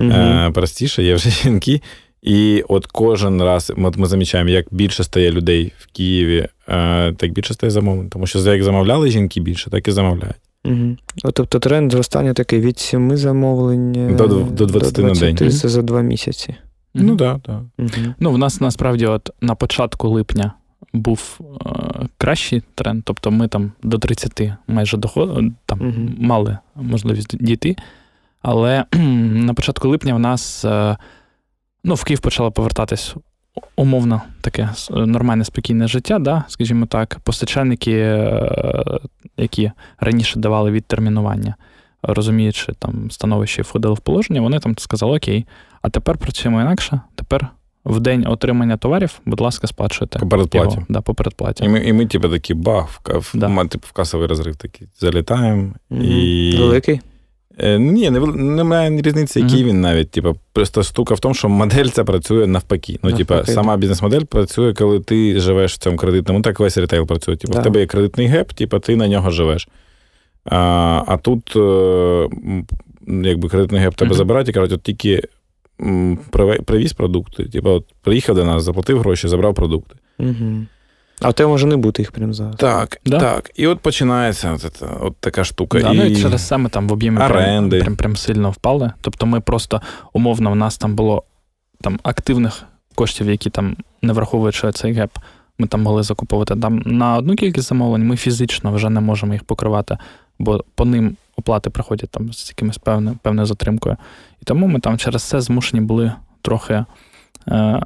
е, 0.00 0.50
простіше, 0.54 1.02
є 1.02 1.14
вже 1.14 1.30
жінки. 1.42 1.82
І 2.22 2.64
от 2.68 2.86
кожен 2.86 3.42
раз 3.42 3.72
от 3.76 3.96
ми 3.96 4.06
замічаємо, 4.06 4.50
як 4.50 4.66
більше 4.70 5.04
стає 5.04 5.30
людей 5.32 5.72
в 5.78 5.86
Києві, 5.92 6.48
е, 6.68 7.12
так 7.12 7.32
більше 7.32 7.54
стає 7.54 7.70
замовлень. 7.70 8.08
Тому 8.08 8.26
що 8.26 8.38
як 8.38 8.62
замовляли 8.62 9.10
жінки 9.10 9.40
більше, 9.40 9.70
так 9.70 9.88
і 9.88 9.90
замовляють. 9.90 10.36
Угу. 10.64 10.96
Тобто 11.34 11.58
тренд 11.58 11.92
зростання 11.92 12.32
такий 12.34 12.60
від 12.60 12.78
7 12.78 13.16
замовлень 13.16 13.96
е, 13.96 14.14
До- 14.14 14.26
до 14.26 14.66
20 14.66 14.98
на 14.98 15.12
день. 15.12 15.36
Це 15.50 15.68
за 15.68 15.82
два 15.82 16.00
місяці. 16.02 16.54
Мгм. 16.94 17.06
Ну 17.06 17.16
так, 17.16 17.38
так. 17.42 17.60
Угу. 17.78 18.14
Ну, 18.20 18.32
в 18.32 18.38
нас 18.38 18.60
насправді, 18.60 19.06
от 19.06 19.30
на 19.40 19.54
початку 19.54 20.08
липня 20.08 20.52
був 20.92 21.40
е, 21.66 21.70
кращий 22.18 22.62
тренд, 22.74 23.02
тобто 23.04 23.30
ми 23.30 23.48
там 23.48 23.72
до 23.82 23.98
30 23.98 24.42
майже 24.68 24.96
доходили, 24.96 25.52
там 25.66 25.78
Мгм. 25.78 26.16
мали 26.18 26.58
можливість 26.74 27.44
дійти. 27.44 27.76
Але 28.42 28.84
на 28.92 29.54
початку 29.54 29.88
липня 29.88 30.14
в 30.14 30.18
нас 30.18 30.64
е, 30.64 30.96
ну, 31.84 31.94
в 31.94 32.04
Київ 32.04 32.20
почало 32.20 32.52
повертатись 32.52 33.14
умовно 33.76 34.22
таке 34.40 34.68
нормальне 34.90 35.44
спокійне 35.44 35.88
життя, 35.88 36.18
да, 36.18 36.44
скажімо 36.48 36.86
так, 36.86 37.18
постачальники, 37.24 37.92
е, 37.92 38.84
які 39.36 39.70
раніше 40.00 40.38
давали 40.38 40.70
відтермінування, 40.70 41.54
розуміючи 42.02 42.72
там 42.78 43.10
становище 43.10 43.60
і 43.60 43.64
входили 43.64 43.94
в 43.94 43.98
положення, 43.98 44.40
вони 44.40 44.58
там 44.58 44.78
сказали: 44.78 45.16
Окей, 45.16 45.46
а 45.82 45.88
тепер 45.88 46.18
працюємо 46.18 46.60
інакше. 46.60 47.00
Тепер 47.14 47.48
в 47.84 48.00
день 48.00 48.26
отримання 48.26 48.76
товарів, 48.76 49.20
будь 49.26 49.40
ласка, 49.40 49.66
сплачуйте. 49.66 50.18
По 50.18 50.26
передплаті. 50.28 50.74
Його, 50.74 50.86
да, 50.88 51.00
по 51.00 51.14
передплаті. 51.14 51.64
І 51.64 51.68
ми, 51.68 51.78
і 51.80 51.92
ми 51.92 52.06
типу, 52.06 52.28
такі 52.28 52.54
бах, 52.54 53.00
в, 53.04 53.38
Да. 53.38 53.48
ма- 53.48 53.66
типу, 53.66 53.86
в 53.88 53.92
касовий 53.92 54.26
розрив 54.26 54.56
такий. 54.56 54.88
Залітаємо. 54.98 55.72
І... 55.90 56.56
Великий? 56.58 57.00
Е, 57.58 57.78
ні, 57.78 58.10
не, 58.10 58.20
немає 58.36 59.02
різниці, 59.02 59.40
який 59.40 59.64
він 59.64 59.80
навіть. 59.80 60.10
Типу, 60.10 60.36
просто 60.52 60.82
штука 60.82 61.14
в 61.14 61.20
тому, 61.20 61.34
що 61.34 61.48
модель 61.48 61.84
ця 61.84 62.04
працює 62.04 62.46
навпаки. 62.46 62.98
Ну, 63.02 63.12
типу, 63.12 63.34
сама 63.44 63.76
бізнес-модель 63.76 64.24
працює, 64.24 64.74
коли 64.74 65.00
ти 65.00 65.40
живеш 65.40 65.74
в 65.74 65.78
цьому 65.78 65.96
кредитному. 65.96 66.38
Ну, 66.38 66.42
так 66.42 66.60
весь 66.60 66.78
ретейл 66.78 67.06
працює. 67.06 67.36
Типу, 67.36 67.54
Да. 67.54 67.60
в 67.60 67.62
тебе 67.62 67.80
є 67.80 67.86
кредитний 67.86 68.26
gap, 68.26 68.52
типу, 68.52 68.78
ти 68.78 68.96
на 68.96 69.08
нього 69.08 69.30
живеш. 69.30 69.68
А, 70.44 71.02
а 71.06 71.16
тут, 71.16 71.56
е, 71.56 72.28
якби 73.06 73.48
кредитний 73.48 73.80
gap 73.80 73.94
тебе 73.94 74.14
забирають 74.14 74.48
і 74.48 74.52
кажуть, 74.52 74.72
от 74.72 74.82
тільки 74.82 75.22
привіз 76.66 76.92
продукти. 76.92 77.44
Типу, 77.44 77.70
от 77.70 77.84
приїхав 78.02 78.36
до 78.36 78.44
нас, 78.44 78.62
заплатив 78.62 78.98
гроші, 78.98 79.28
забрав 79.28 79.54
продукти. 79.54 79.94
Угу. 80.18 80.66
А 81.20 81.28
у 81.28 81.32
тебе 81.32 81.48
може 81.48 81.66
не 81.66 81.76
бути 81.76 82.02
їх 82.02 82.12
прямо 82.12 82.32
зараз. 82.32 82.56
Так, 82.56 83.00
Да. 83.06 83.18
так. 83.18 83.50
І 83.54 83.66
от 83.66 83.80
починається 83.80 84.52
от, 84.52 84.82
от 85.00 85.16
така 85.20 85.44
штука. 85.44 85.80
Да, 85.80 85.92
і... 85.92 85.96
ну 85.96 86.04
і 86.04 86.16
через 86.22 86.46
це 86.46 86.56
ми 86.56 86.68
там 86.68 86.88
в 86.88 86.92
об'ємі 86.92 87.16
прям, 87.16 87.70
прям, 87.70 87.96
прям 87.96 88.16
сильно 88.16 88.50
впали. 88.50 88.92
Тобто 89.00 89.26
ми 89.26 89.40
просто 89.40 89.82
умовно, 90.12 90.50
в 90.50 90.56
нас 90.56 90.78
там 90.78 90.94
було 90.94 91.22
там 91.80 91.98
активних 92.02 92.62
коштів, 92.94 93.30
які 93.30 93.50
там 93.50 93.76
не 94.02 94.12
враховуючи 94.12 94.72
цей 94.72 94.92
геп, 94.92 95.10
ми 95.58 95.66
там 95.66 95.82
могли 95.82 96.02
закуповувати 96.02 96.56
там 96.56 96.82
на 96.86 97.16
одну 97.16 97.36
кількість 97.36 97.68
замовлень, 97.68 98.06
ми 98.06 98.16
фізично 98.16 98.72
вже 98.72 98.90
не 98.90 99.00
можемо 99.00 99.32
їх 99.32 99.44
покривати, 99.44 99.98
бо 100.38 100.64
по 100.74 100.84
ним 100.84 101.16
оплати 101.36 101.70
приходять 101.70 102.10
там 102.10 102.32
з 102.32 102.48
якимось 102.48 102.78
певною, 102.78 103.18
певною 103.22 103.46
затримкою. 103.46 103.96
І 104.42 104.44
тому 104.44 104.66
ми 104.66 104.80
там 104.80 104.98
через 104.98 105.22
це 105.22 105.40
змушені 105.40 105.80
були 105.80 106.12
трохи 106.42 106.84
е, 107.48 107.80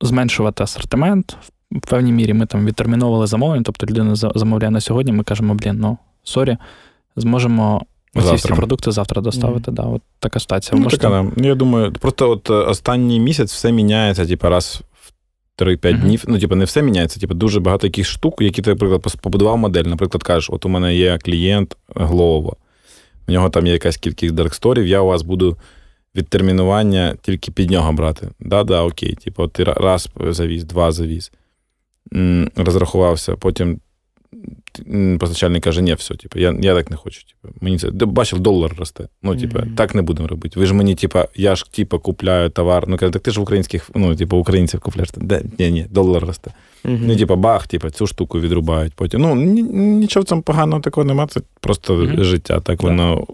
зменшувати 0.00 0.62
асортимент. 0.62 1.36
В 1.72 1.80
певній 1.80 2.12
мірі 2.12 2.32
ми 2.34 2.46
там 2.46 2.66
відтерміновували 2.66 3.26
замовлення, 3.26 3.62
тобто 3.66 3.86
людина 3.86 4.14
замовляє 4.16 4.70
на 4.70 4.80
сьогодні, 4.80 5.12
ми 5.12 5.24
кажемо, 5.24 5.54
блін, 5.54 5.76
ну 5.78 5.98
sorry, 6.24 6.56
зможемо 7.16 7.82
оці 8.14 8.34
всі 8.34 8.48
продукти 8.48 8.92
завтра 8.92 9.22
доставити. 9.22 9.70
Да, 9.70 9.82
от 9.82 10.02
така 10.18 10.40
ситуація. 10.40 10.78
Ну, 10.78 10.84
можете- 10.84 11.02
така, 11.02 11.22
да. 11.22 11.30
Ну, 11.36 11.48
я 11.48 11.54
думаю, 11.54 11.92
просто 11.92 12.30
от 12.30 12.50
е, 12.50 12.54
останній 12.54 13.20
місяць 13.20 13.52
все 13.52 13.72
міняється, 13.72 14.26
типу, 14.26 14.48
раз 14.48 14.82
в 15.02 15.12
3-5 15.62 15.92
Мгм. 15.96 16.02
днів. 16.06 16.24
Ну, 16.28 16.38
типу, 16.38 16.56
не 16.56 16.64
все 16.64 16.82
міняється, 16.82 17.20
типу, 17.20 17.34
дуже 17.34 17.60
багато 17.60 17.86
якихось 17.86 18.10
штук, 18.10 18.34
які 18.40 18.62
ти, 18.62 18.70
наприклад, 18.70 19.16
побудував 19.22 19.58
модель. 19.58 19.84
Наприклад, 19.84 20.22
кажеш, 20.22 20.50
от 20.50 20.66
у 20.66 20.68
мене 20.68 20.94
є 20.96 21.18
клієнт 21.18 21.76
Glovo, 21.94 22.52
у 23.28 23.32
нього 23.32 23.50
там 23.50 23.66
є 23.66 23.72
якась 23.72 23.96
кількість 23.96 24.34
dark 24.34 24.51
store 24.51 24.73
ів, 24.73 24.86
я 24.86 25.00
у 25.00 25.06
вас 25.06 25.22
буду 25.22 25.56
відтермінування 26.16 27.16
тільки 27.22 27.52
під 27.52 27.70
нього 27.70 27.92
брати. 27.92 28.28
Да-да, 28.40 28.82
окей. 28.82 29.14
Типу, 29.14 29.48
ти 29.48 29.64
раз 29.64 30.08
завіз, 30.30 30.64
два 30.64 30.92
завіз, 30.92 31.32
розрахувався, 32.56 33.36
потім 33.36 33.80
постачальник 35.20 35.64
каже, 35.64 35.82
ні, 35.82 35.94
все, 35.94 36.14
типу, 36.14 36.38
я, 36.38 36.56
я 36.60 36.74
так 36.74 36.90
не 36.90 36.96
хочу. 36.96 37.20
Типу, 37.26 37.54
мені 37.60 37.78
це 37.78 37.90
бачив, 37.90 38.40
долар 38.40 38.74
росте. 38.78 39.08
Ну, 39.22 39.36
типу, 39.36 39.58
Мгм. 39.58 39.74
так 39.74 39.94
не 39.94 40.02
будемо 40.02 40.28
робити. 40.28 40.60
Ви 40.60 40.66
ж 40.66 40.74
мені, 40.74 40.94
типу, 40.94 41.18
я 41.36 41.56
ж 41.56 41.72
типу, 41.72 41.98
купляю 41.98 42.50
товар. 42.50 42.84
Ну, 42.88 42.96
каже, 42.96 43.12
так 43.12 43.22
ти 43.22 43.30
ж 43.30 43.40
в 43.40 43.42
українських, 43.42 43.90
ну, 43.94 44.16
типу, 44.16 44.36
українців 44.36 44.80
купляєш. 44.80 45.10
Де, 45.16 45.42
ні, 45.58 45.70
ні, 45.70 45.86
долар 45.90 46.26
росте. 46.26 46.52
Угу. 46.84 46.98
Ну, 47.00 47.16
типу, 47.16 47.36
бах, 47.36 47.66
типу, 47.66 47.90
цю 47.90 48.06
штуку 48.06 48.40
відрубають. 48.40 48.92
Потім. 48.94 49.20
Ну, 49.20 49.34
нічого 49.34 50.24
в 50.24 50.26
цьому 50.26 50.42
поганого 50.42 50.82
такого 50.82 51.04
нема, 51.04 51.26
це 51.26 51.40
просто 51.60 51.94
Мгм. 51.94 52.24
життя, 52.24 52.60
так 52.60 52.82
воно 52.82 53.26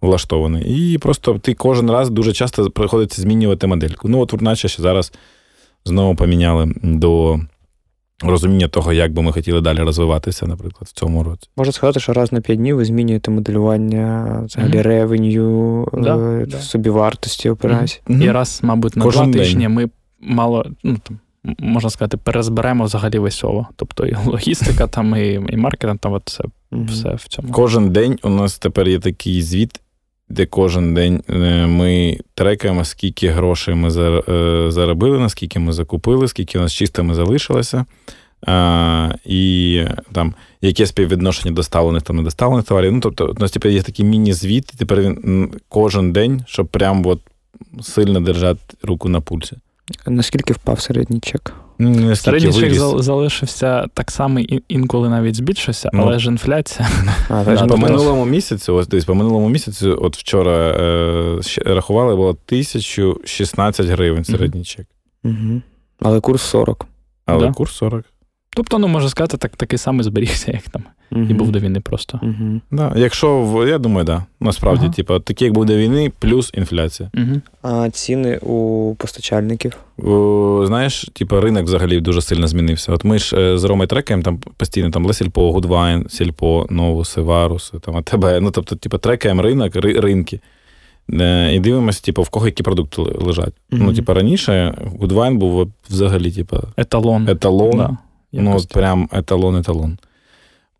влаштоване. 0.00 0.62
І 0.66 0.98
просто 0.98 1.38
ти 1.38 1.54
кожен 1.54 1.90
раз 1.90 2.10
дуже 2.10 2.32
часто 2.32 2.70
приходиться 2.70 3.22
змінювати 3.22 3.66
модельку. 3.66 4.08
Ну, 4.08 4.20
от, 4.20 4.42
наче 4.42 4.68
ще 4.68 4.82
зараз 4.82 5.12
знову 5.84 6.16
поміняли 6.16 6.72
до 6.82 7.40
розуміння 8.22 8.68
того, 8.68 8.92
як 8.92 9.12
би 9.12 9.22
ми 9.22 9.32
хотіли 9.32 9.60
далі 9.60 9.78
розвиватися, 9.78 10.46
наприклад, 10.46 10.88
в 10.88 10.92
цьому 10.92 11.22
році. 11.22 11.48
Можна 11.56 11.72
сказати, 11.72 12.00
що 12.00 12.12
раз 12.12 12.32
на 12.32 12.40
5 12.40 12.58
днів 12.58 12.76
ви 12.76 12.84
змінюєте 12.84 13.30
моделювання 13.30 14.40
взагалі 14.46 14.72
Мгм. 14.72 14.82
ревеню, 14.82 15.88
Да, 15.92 16.16
е, 16.16 16.46
да. 16.46 16.58
собівартості 16.58 17.50
операцій. 17.50 18.00
І 18.08 18.30
раз, 18.30 18.60
мабуть, 18.62 18.96
на 18.96 19.04
Кожен 19.04 19.22
два 19.22 19.32
день. 19.32 19.42
тижні 19.42 19.68
ми 19.68 19.88
мало, 20.20 20.66
ну 20.84 20.96
там. 21.02 21.18
Можна 21.58 21.90
сказати, 21.90 22.16
перезберемо 22.16 22.84
взагалі 22.84 23.18
весь 23.18 23.44
ОВО. 23.44 23.66
Тобто 23.76 24.06
і 24.06 24.16
логістика, 24.26 24.86
там, 24.86 25.16
і, 25.16 25.40
і 25.48 25.56
маркетинг, 25.56 25.98
там 25.98 26.12
от 26.12 26.22
все, 26.26 26.44
Мгм. 26.70 26.86
все 26.86 27.14
в 27.14 27.22
цьому. 27.28 27.52
Кожен 27.52 27.90
день 27.90 28.18
у 28.22 28.28
нас 28.28 28.58
тепер 28.58 28.88
є 28.88 28.98
такий 28.98 29.42
звіт, 29.42 29.80
де 30.34 30.46
кожен 30.46 30.94
день 30.94 31.22
е, 31.30 31.66
ми 31.66 32.18
трекаємо, 32.34 32.84
скільки 32.84 33.28
грошей 33.28 33.74
ми 33.74 33.88
е, 33.88 34.70
заробили, 34.70 35.18
наскільки 35.18 35.58
ми 35.58 35.72
закупили, 35.72 36.28
скільки 36.28 36.58
у 36.58 36.62
нас 36.62 36.72
чистими 36.72 37.14
залишилося. 37.14 37.84
І 39.24 39.84
там 40.12 40.34
яке 40.60 40.86
співвідношення 40.86 41.54
доставлених 41.54 42.02
та 42.02 42.12
недоставлених 42.12 42.66
товарів. 42.66 42.92
Ну, 42.92 43.00
тобто, 43.00 43.34
у 43.36 43.40
нас 43.40 43.50
тепер 43.50 43.72
є 43.72 43.82
такий 43.82 44.04
міні-звіт, 44.04 44.70
і 44.74 44.76
тепер 44.76 45.00
він 45.00 45.52
кожен 45.68 46.12
день, 46.12 46.44
щоб 46.46 46.66
прям 46.66 47.06
от 47.06 47.20
сильно 47.82 48.20
держати 48.20 48.60
руку 48.82 49.08
на 49.08 49.20
пульсі. 49.20 49.56
Наскільки 50.06 50.52
впав 50.52 50.80
середній 50.80 51.20
чек? 51.20 51.54
Середній 52.14 52.52
чек 52.52 52.74
залишився 53.02 53.86
так 53.94 54.10
само, 54.10 54.40
інколи 54.68 55.08
навіть 55.08 55.34
збільшився, 55.36 55.90
Ну. 55.92 56.02
але 56.02 56.18
ж 56.18 56.28
інфляція. 56.28 56.88
А, 57.28 57.44
так, 57.44 57.58
По 57.58 57.66
ну, 57.66 57.76
минулому 57.76 58.24
місяцю, 58.24 58.74
ось 58.74 58.88
дивись, 58.88 59.04
по 59.04 59.14
минулому 59.14 59.48
місяцю, 59.48 59.98
от 60.02 60.16
вчора 60.16 60.56
е, 60.56 61.40
рахували, 61.66 62.16
було 62.16 62.28
1016 62.28 63.86
гривень 63.86 64.24
середній 64.24 64.64
чек. 64.64 64.86
Угу. 65.24 65.62
Але 66.00 66.20
курс 66.20 66.42
40. 66.42 66.86
Але 67.26 67.46
Да. 67.46 67.52
курс 67.52 67.72
40. 67.74 68.04
Тобто, 68.56 68.78
ну 68.78 68.88
можна 68.88 69.08
сказати, 69.08 69.36
так, 69.36 69.56
такий 69.56 69.78
самий 69.78 70.02
зберігся, 70.04 70.52
як 70.52 70.62
там 70.62 70.82
Угу. 71.14 71.24
і 71.30 71.34
був 71.34 71.50
до 71.52 71.58
війни 71.58 71.80
просто. 71.80 72.20
Угу. 72.22 72.60
Да. 72.70 72.92
Якщо 72.96 73.42
в- 73.42 73.68
я 73.68 73.78
думаю, 73.78 74.04
да. 74.04 74.24
Насправді, 74.40 74.84
Ага. 74.84 74.94
типу, 74.94 75.18
такі, 75.20 75.44
як 75.44 75.54
був 75.54 75.64
до 75.66 75.76
війни, 75.76 76.12
плюс 76.18 76.50
інфляція. 76.54 77.10
Угу. 77.14 77.40
А 77.62 77.90
ціни 77.90 78.38
у 78.38 78.94
постачальників. 78.98 79.72
О, 79.98 80.64
знаєш, 80.66 81.10
типу, 81.12 81.40
ринок 81.40 81.64
взагалі 81.64 82.00
дуже 82.00 82.20
сильно 82.22 82.46
змінився. 82.46 82.92
От 82.92 83.04
ми 83.04 83.18
ж 83.18 83.36
е, 83.36 83.58
з 83.58 83.64
Ромою 83.64 83.88
трекаємо 83.88 84.22
там 84.22 84.38
постійно 84.56 84.90
там 84.90 85.06
Лесільпо, 85.06 85.52
Гудвайн, 85.52 86.06
Сільпо, 86.08 86.66
Новуси, 86.70 87.20
Варуси, 87.20 87.78
там 87.78 87.96
АТБ. 87.96 88.24
Ну, 88.40 88.50
тобто, 88.50 88.76
типу, 88.76 88.98
трекаємо 88.98 89.42
ринок, 89.42 89.76
ри- 89.76 90.00
ринки. 90.00 90.40
Е, 91.12 91.54
І 91.54 91.60
дивимося, 91.60 92.02
типу, 92.02 92.22
в 92.22 92.28
кого 92.28 92.46
які 92.46 92.62
продукти 92.62 93.02
лежать. 93.02 93.54
Мгм. 93.70 93.84
Ну, 93.86 93.92
типу, 93.94 94.14
раніше 94.14 94.74
Гудвайн 95.00 95.38
був 95.38 95.70
взагалі, 95.90 96.32
типу, 96.32 96.56
Еталон. 96.76 97.28
еталон. 97.28 97.76
Да, 97.78 97.96
ну, 98.32 98.56
от 98.56 98.68
прям 98.68 99.08
еталон-еталон 99.12 99.96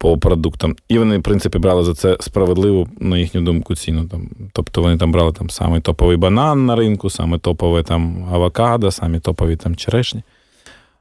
по 0.04 0.18
продуктам. 0.18 0.76
І 0.88 0.98
вони, 0.98 1.18
в 1.18 1.22
принципі, 1.22 1.58
брали 1.58 1.84
за 1.84 1.94
це 1.94 2.16
справедливу, 2.20 2.88
на 3.00 3.18
їхню 3.18 3.40
думку, 3.40 3.76
ціну. 3.76 4.08
Там. 4.08 4.28
Тобто 4.52 4.82
вони 4.82 4.96
там 4.96 5.12
брали 5.12 5.32
там 5.32 5.50
самий 5.50 5.80
топовий 5.80 6.16
банан 6.16 6.66
на 6.66 6.76
ринку, 6.76 7.10
саме 7.10 7.38
топове 7.38 7.82
там 7.82 8.28
авокадо, 8.32 8.90
самі 8.90 9.20
топові 9.20 9.56
там 9.56 9.76
черешні. 9.76 10.22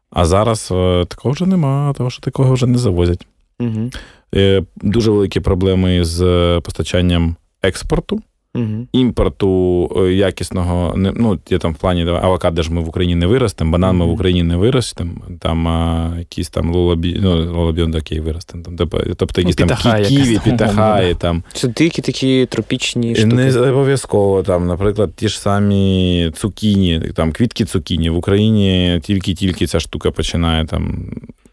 А 0.09 0.25
зараз 0.25 0.69
е, 0.71 1.05
такого 1.09 1.33
вже 1.33 1.45
нема, 1.45 1.93
того 1.97 2.09
що 2.09 2.21
такого 2.21 2.53
вже 2.53 2.67
не 2.67 2.77
завозять. 2.77 3.27
Угу. 3.59 3.89
Е, 4.35 4.63
дуже 4.75 5.11
великі 5.11 5.39
проблеми 5.39 6.03
з 6.03 6.21
е, 6.21 6.59
постачанням 6.59 7.35
експорту. 7.61 8.21
Угу. 8.55 8.87
Імпорту 8.91 9.91
е, 9.97 10.13
якісного, 10.13 10.93
ну, 10.97 11.39
є 11.49 11.57
там 11.57 11.73
в 11.73 11.77
плані 11.77 12.07
авокадо 12.09 12.63
ж 12.63 12.73
ми 12.73 12.81
в 12.81 12.87
Україні 12.87 13.15
не 13.15 13.27
виростемо, 13.27 13.71
банан 13.71 13.97
ми 13.97 14.05
в 14.05 14.09
Україні 14.11 14.43
не 14.43 14.55
виростемо, 14.57 15.11
там 15.39 15.67
а, 15.67 16.13
якісь 16.19 16.49
там 16.49 16.71
лолобі, 16.73 17.19
ну, 17.21 17.51
лолобіон 17.53 17.91
такий 17.91 18.19
виростемо. 18.19 18.63
Там, 18.63 18.75
тобто, 19.17 19.41
якісь 19.41 19.55
там 19.55 19.67
пітаха 19.67 19.89
кі- 19.97 20.07
ківі, 20.07 20.39
пітахаї, 20.43 21.15
там. 21.15 21.43
Це 21.53 21.67
дикі 21.67 22.01
такі 22.01 22.45
тропічні 22.45 23.15
штуки. 23.15 23.35
Не 23.35 23.59
обов'язково, 23.59 24.43
там, 24.43 24.67
наприклад, 24.67 25.11
ті 25.15 25.27
ж 25.27 25.39
самі 25.39 26.31
цукіні, 26.35 27.01
там, 27.15 27.31
квітки 27.31 27.65
цукіні. 27.65 28.09
В 28.09 28.17
Україні 28.17 28.99
тільки-тільки 29.03 29.67
ця 29.67 29.79
штука 29.79 30.11
починає 30.11 30.65
там. 30.65 31.05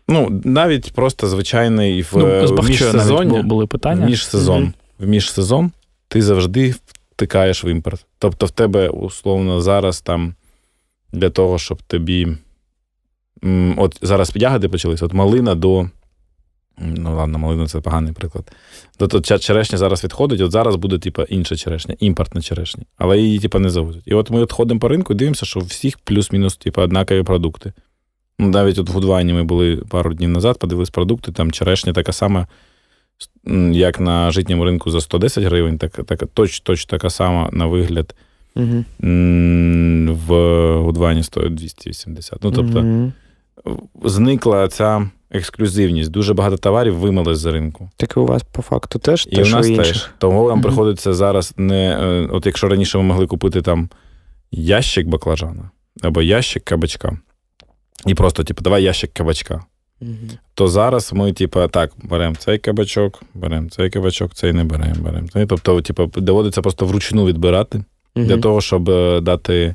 Ну, 0.08 0.40
навіть 0.44 0.92
просто 0.92 1.26
звичайний 1.28 2.02
в, 2.02 2.12
Ну, 2.16 2.46
в 2.56 2.68
міжсезоння. 2.68 3.42
були 3.42 3.64
В 3.64 3.68
питання. 3.68 4.06
міжсезон. 4.06 4.62
Мгм. 4.62 4.72
В 4.98 5.06
міжсезон 5.06 5.70
ти 6.10 6.22
завжди 6.22 6.74
втикаєш 7.12 7.64
в 7.64 7.66
імпорт. 7.66 8.06
Тобто 8.18 8.46
в 8.46 8.50
тебе, 8.50 8.88
условно, 8.88 9.60
зараз 9.60 10.00
там 10.00 10.34
для 11.12 11.30
того, 11.30 11.58
щоб 11.58 11.82
тобі. 11.82 12.28
От 13.76 13.98
зараз 14.02 14.32
ягоди 14.34 14.68
почалися, 14.68 15.06
от 15.06 15.12
малина 15.12 15.54
до. 15.54 15.90
Ну, 16.78 17.16
ладно, 17.16 17.38
малина 17.38 17.66
це 17.66 17.80
поганий 17.80 18.12
приклад. 18.12 18.52
Ця 19.24 19.38
черешня 19.38 19.78
зараз 19.78 20.04
відходить, 20.04 20.40
от 20.40 20.50
зараз 20.50 20.76
буде, 20.76 20.98
типу, 20.98 21.22
інша 21.22 21.56
черешня, 21.56 21.96
імпортна 22.00 22.42
черешня. 22.42 22.84
Але 22.96 23.18
її, 23.18 23.38
типу, 23.38 23.58
не 23.58 23.70
завозять. 23.70 24.02
І 24.06 24.14
от 24.14 24.30
ми 24.30 24.40
от 24.40 24.52
ходимо 24.52 24.80
по 24.80 24.88
ринку 24.88 25.12
і 25.12 25.16
дивимося, 25.16 25.46
що 25.46 25.60
у 25.60 25.62
всіх 25.62 25.98
плюс-мінус, 25.98 26.56
типу, 26.56 26.82
однакові 26.82 27.22
продукти. 27.22 27.72
Ну, 28.38 28.48
навіть 28.48 28.78
от 28.78 28.88
в 28.88 28.92
Гудвайні 28.92 29.32
ми 29.32 29.42
були 29.42 29.76
пару 29.76 30.14
днів 30.14 30.30
назад, 30.30 30.58
подивились 30.58 30.90
продукти, 30.90 31.32
там 31.32 31.52
черешня 31.52 31.92
така 31.92 32.12
сама, 32.12 32.46
як 33.72 34.00
на 34.00 34.30
житньому 34.30 34.64
ринку 34.64 34.90
за 34.90 35.00
110 35.00 35.44
гривень, 35.44 35.78
так, 35.78 35.92
так, 36.06 36.22
точ, 36.34 36.60
точ 36.60 36.84
така 36.84 37.10
сама 37.10 37.48
на 37.52 37.66
вигляд 37.66 38.14
Угу. 38.56 38.84
в 40.14 40.32
Гудвайні 40.78 41.22
стоїть 41.22 41.54
280. 41.54 42.38
Ну, 42.44 42.50
тобто, 42.50 42.80
Угу. 42.80 43.12
зникла 44.04 44.68
ця 44.68 45.10
ексклюзивність. 45.30 46.10
Дуже 46.10 46.34
багато 46.34 46.56
товарів 46.56 46.94
вимили 46.96 47.34
з 47.34 47.44
ринку. 47.46 47.90
Так 47.96 48.14
і 48.16 48.20
у 48.20 48.26
вас 48.26 48.42
по 48.42 48.62
факту 48.62 48.98
теж 48.98 49.26
І 49.30 49.36
те, 49.36 49.42
у 49.42 49.46
нас 49.46 49.68
у 49.68 49.76
теж. 49.76 50.10
Тому 50.18 50.48
нам 50.48 50.58
Мгм. 50.58 50.62
приходиться 50.62 51.12
зараз 51.14 51.54
не. 51.56 51.98
е, 52.00 52.28
От 52.32 52.46
якщо 52.46 52.68
раніше 52.68 52.98
ми 52.98 53.04
могли 53.04 53.26
купити 53.26 53.62
там 53.62 53.88
ящик 54.50 55.06
баклажана 55.06 55.70
або 56.02 56.22
ящик 56.22 56.64
кабачка, 56.64 57.18
і 58.06 58.14
просто, 58.14 58.44
типу, 58.44 58.62
давай 58.62 58.82
ящик 58.82 59.12
кабачка. 59.12 59.64
Мгм. 60.00 60.30
То 60.54 60.68
зараз 60.68 61.12
ми, 61.12 61.32
типу, 61.32 61.68
так, 61.68 61.92
беремо 62.02 62.34
цей 62.34 62.58
кабачок, 62.58 63.22
беремо 63.34 63.68
цей 63.68 63.90
кабачок, 63.90 64.34
цей 64.34 64.52
не 64.52 64.64
беремо, 64.64 64.94
беремо 65.00 65.28
цей. 65.28 65.46
Тобто, 65.46 65.80
типу, 65.80 66.06
доводиться 66.06 66.62
просто 66.62 66.86
вручну 66.86 67.26
відбирати 67.26 67.84
для 68.16 68.36
того, 68.36 68.60
щоб 68.60 68.90
е, 68.90 69.20
дати 69.20 69.74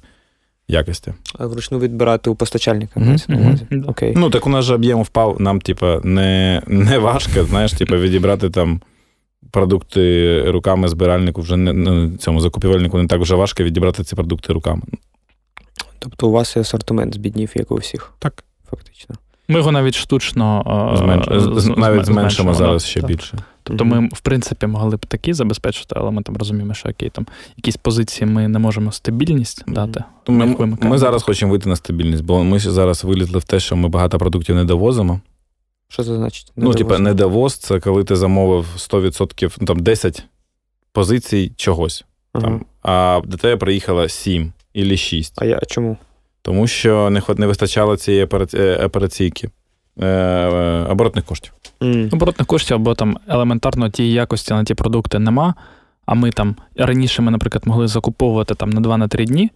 якості. 0.67 1.13
А 1.39 1.45
вручну 1.45 1.79
відбирати 1.79 2.29
у 2.29 2.35
постачальника. 2.35 2.99
Увазі. 2.99 3.25
Да. 3.71 3.87
Окей. 3.87 4.13
Ну, 4.15 4.29
так 4.29 4.47
у 4.47 4.49
нас 4.49 4.65
же 4.65 4.75
об'єм 4.75 5.01
впав, 5.01 5.41
нам, 5.41 5.61
типу, 5.61 5.85
не, 6.03 6.61
не 6.67 6.97
важко, 6.97 7.43
знаєш, 7.43 7.73
типу, 7.73 7.95
відібрати 7.95 8.49
там 8.49 8.81
продукти 9.51 10.43
руками 10.51 10.87
збиральнику 10.87 11.41
вже 11.41 11.57
не 11.57 11.73
ну, 11.73 12.17
цьому 12.17 12.39
закупівельнику 12.39 12.97
не 12.97 13.07
так 13.07 13.21
вже 13.21 13.35
важко 13.35 13.63
відібрати 13.63 14.03
ці 14.03 14.15
продукти 14.15 14.53
руками. 14.53 14.81
Тобто 15.99 16.27
у 16.27 16.31
вас 16.31 16.55
і 16.55 16.59
асортимент 16.59 17.13
збіднів, 17.13 17.51
як 17.55 17.71
у 17.71 17.75
всіх. 17.75 18.13
Так. 18.19 18.43
Фактично. 18.69 19.15
Ми 19.47 19.59
його 19.59 19.71
навіть 19.71 19.95
штучно 19.95 20.63
е, 20.93 20.97
Зменш... 20.97 21.27
Навіть 21.77 22.05
зменшимо 22.05 22.53
зараз 22.53 22.85
ще 22.85 23.01
так. 23.01 23.09
більше. 23.09 23.37
Тобто 23.63 23.85
ми, 23.85 24.09
в 24.13 24.19
принципі, 24.19 24.67
могли 24.67 24.97
б 24.97 25.05
такі 25.05 25.33
забезпечити, 25.33 25.95
але 25.97 26.11
ми 26.11 26.21
там 26.21 26.37
розуміємо, 26.37 26.73
що 26.73 26.89
окей, 26.89 27.09
там 27.09 27.27
якісь 27.57 27.77
позиції 27.77 28.29
ми 28.29 28.47
не 28.47 28.59
можемо 28.59 28.91
стабільність 28.91 29.63
дати. 29.67 30.03
Ми, 30.27 30.75
ми, 30.81 30.97
зараз 30.97 31.23
хочемо 31.23 31.51
вийти 31.51 31.69
на 31.69 31.75
стабільність, 31.75 32.23
бо 32.23 32.43
ми 32.43 32.59
зараз 32.59 33.03
вилізли 33.03 33.39
в 33.39 33.43
те, 33.43 33.59
що 33.59 33.75
ми 33.75 33.89
багато 33.89 34.17
продуктів 34.17 34.55
не 34.55 34.65
довозимо. 34.65 35.21
Що 35.87 36.03
це 36.03 36.15
значить? 36.15 36.51
ну, 36.55 36.73
типа, 36.73 36.99
недовоз 36.99 37.57
це 37.57 37.79
коли 37.79 38.03
ти 38.03 38.15
замовив 38.15 38.65
100%, 38.77 39.57
ну 39.59 39.67
там 39.67 39.79
10 39.79 40.23
позицій 40.91 41.51
чогось. 41.55 42.05
Ага. 42.33 42.45
Там, 42.45 42.65
а 42.81 43.21
до 43.25 43.37
тебе 43.37 43.57
приїхало 43.57 44.09
7 44.09 44.53
або 44.75 44.97
6. 44.97 45.33
А 45.37 45.45
я 45.45 45.59
чому? 45.67 45.97
Тому 46.45 46.67
що 46.67 47.09
не, 47.09 47.21
не 47.37 47.47
вистачало 47.47 47.97
цієї 47.97 48.27
е, 48.53 48.85
операційки, 48.85 49.49
е, 50.01 50.07
е, 50.07 50.85
оборотних 50.89 51.25
коштів. 51.25 51.53
Оборотних 52.11 52.47
коштів 52.47 52.75
або 52.75 52.95
там 52.95 53.17
елементарно 53.27 53.89
тієї 53.89 54.13
якості 54.13 54.53
на 54.53 54.63
ті 54.63 54.73
продукти 54.73 55.19
нема. 55.19 55.55
А 56.05 56.13
ми 56.13 56.31
там 56.31 56.55
раніше 56.75 57.21
ми, 57.21 57.31
наприклад, 57.31 57.67
могли 57.67 57.87
закуповувати 57.87 58.55
там 58.55 58.69
на 58.69 58.81
2-3 58.81 59.25
дні. 59.25 59.51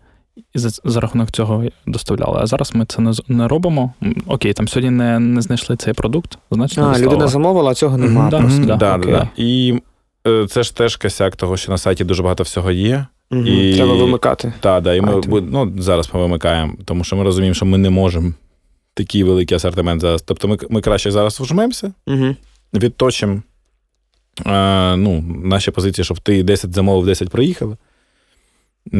І 0.53 0.59
за, 0.59 0.69
за 0.83 0.99
рахунок 0.99 1.31
цього 1.31 1.63
доставляли. 1.87 2.39
А 2.41 2.45
зараз 2.45 2.75
ми 2.75 2.85
це 2.85 3.01
не, 3.01 3.13
не 3.27 3.47
робимо. 3.47 3.93
Окей, 4.27 4.53
там 4.53 4.67
сьогодні 4.67 4.91
не, 4.91 5.19
не 5.19 5.41
знайшли 5.41 5.75
цей 5.75 5.93
продукт, 5.93 6.37
значить 6.51 6.77
не 6.77 6.83
А, 6.83 6.87
доставили. 6.87 7.13
людина 7.13 7.27
замовила, 7.27 7.71
а 7.71 7.73
цього 7.73 7.97
нема. 7.97 8.21
Мгм, 8.21 8.29
да. 8.29 8.39
просто. 8.39 8.65
да, 8.65 8.75
да, 8.75 8.97
окей. 8.97 9.11
да, 9.11 9.17
да. 9.17 9.29
І 9.37 9.81
е, 10.27 10.47
це 10.47 10.63
ж 10.63 10.75
теж 10.75 10.95
косяк 10.95 11.35
того, 11.35 11.57
що 11.57 11.71
на 11.71 11.77
сайті 11.77 12.03
дуже 12.03 12.23
багато 12.23 12.43
всього 12.43 12.71
є. 12.71 13.05
Мгм. 13.31 13.47
І- 13.47 13.73
Треба 13.75 13.95
вимикати. 13.95 14.53
Та, 14.59 14.81
да, 14.81 14.95
і 14.95 15.01
ми 15.01 15.21
ну, 15.51 15.73
зараз 15.77 16.09
ми 16.13 16.19
вимикаємо, 16.19 16.73
тому 16.85 17.03
що 17.03 17.15
ми 17.15 17.23
розуміємо, 17.23 17.53
що 17.53 17.65
ми 17.65 17.77
не 17.77 17.89
можемо 17.89 18.33
такий 18.93 19.23
великий 19.23 19.55
асортимент 19.55 20.01
зараз. 20.01 20.21
Тобто 20.21 20.47
ми, 20.47 20.57
ми 20.69 20.81
краще 20.81 21.11
зараз 21.11 21.39
вжмемося, 21.39 21.93
Угу. 22.07 22.35
відточимо 22.73 23.41
е, 24.45 24.95
ну, 24.95 25.21
наші 25.43 25.71
позиції, 25.71 26.05
щоб 26.05 26.19
ти 26.19 26.43
10 26.43 26.73
замовив, 26.73 27.05
10 27.05 27.29
проїхали. 27.29 27.77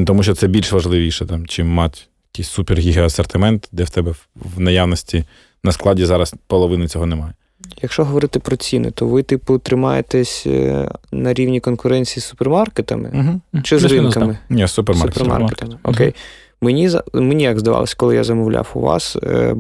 Тому 0.08 0.24
що 0.24 0.34
це 0.34 0.48
більш 0.48 0.72
важливіше, 0.72 1.26
там, 1.26 1.48
чим 1.48 1.68
мати 1.68 2.00
якийсь 2.34 2.50
супер 2.50 3.00
асортимент, 3.00 3.70
де 3.72 3.84
в 3.84 3.90
тебе 3.90 4.12
в- 4.12 4.28
в 4.56 4.60
наявності 4.60 5.24
на 5.64 5.72
складі 5.72 6.06
зараз 6.06 6.36
половини 6.48 6.88
цього 6.88 7.06
немає. 7.06 7.34
Якщо 7.82 8.06
говорити 8.06 8.40
про 8.40 8.56
ціни, 8.56 8.92
то 8.92 9.08
ви, 9.08 9.24
типу, 9.24 9.58
тримаєтесь 9.58 10.44
е, 10.48 10.90
на 11.12 11.34
рівні 11.34 11.60
конкуренції 11.60 12.22
з 12.22 12.26
супермаркетами 12.26 13.12
Угу. 13.14 13.62
чи 13.64 13.80
з 13.80 13.84
ринками? 13.84 14.38
Ні, 14.50 14.68
супермаркет. 14.68 15.14
Супермаркетами. 15.14 15.72
Супермаркет. 15.72 15.96
Окей. 15.96 16.16
Мені, 16.62 16.90
мені 17.14 17.44
як 17.44 17.60
здавалось, 17.60 17.94
коли 17.94 18.16
я 18.16 18.24
замовляв 18.24 18.72
у 18.74 18.80
вас, 18.80 19.16
е, 19.24 19.56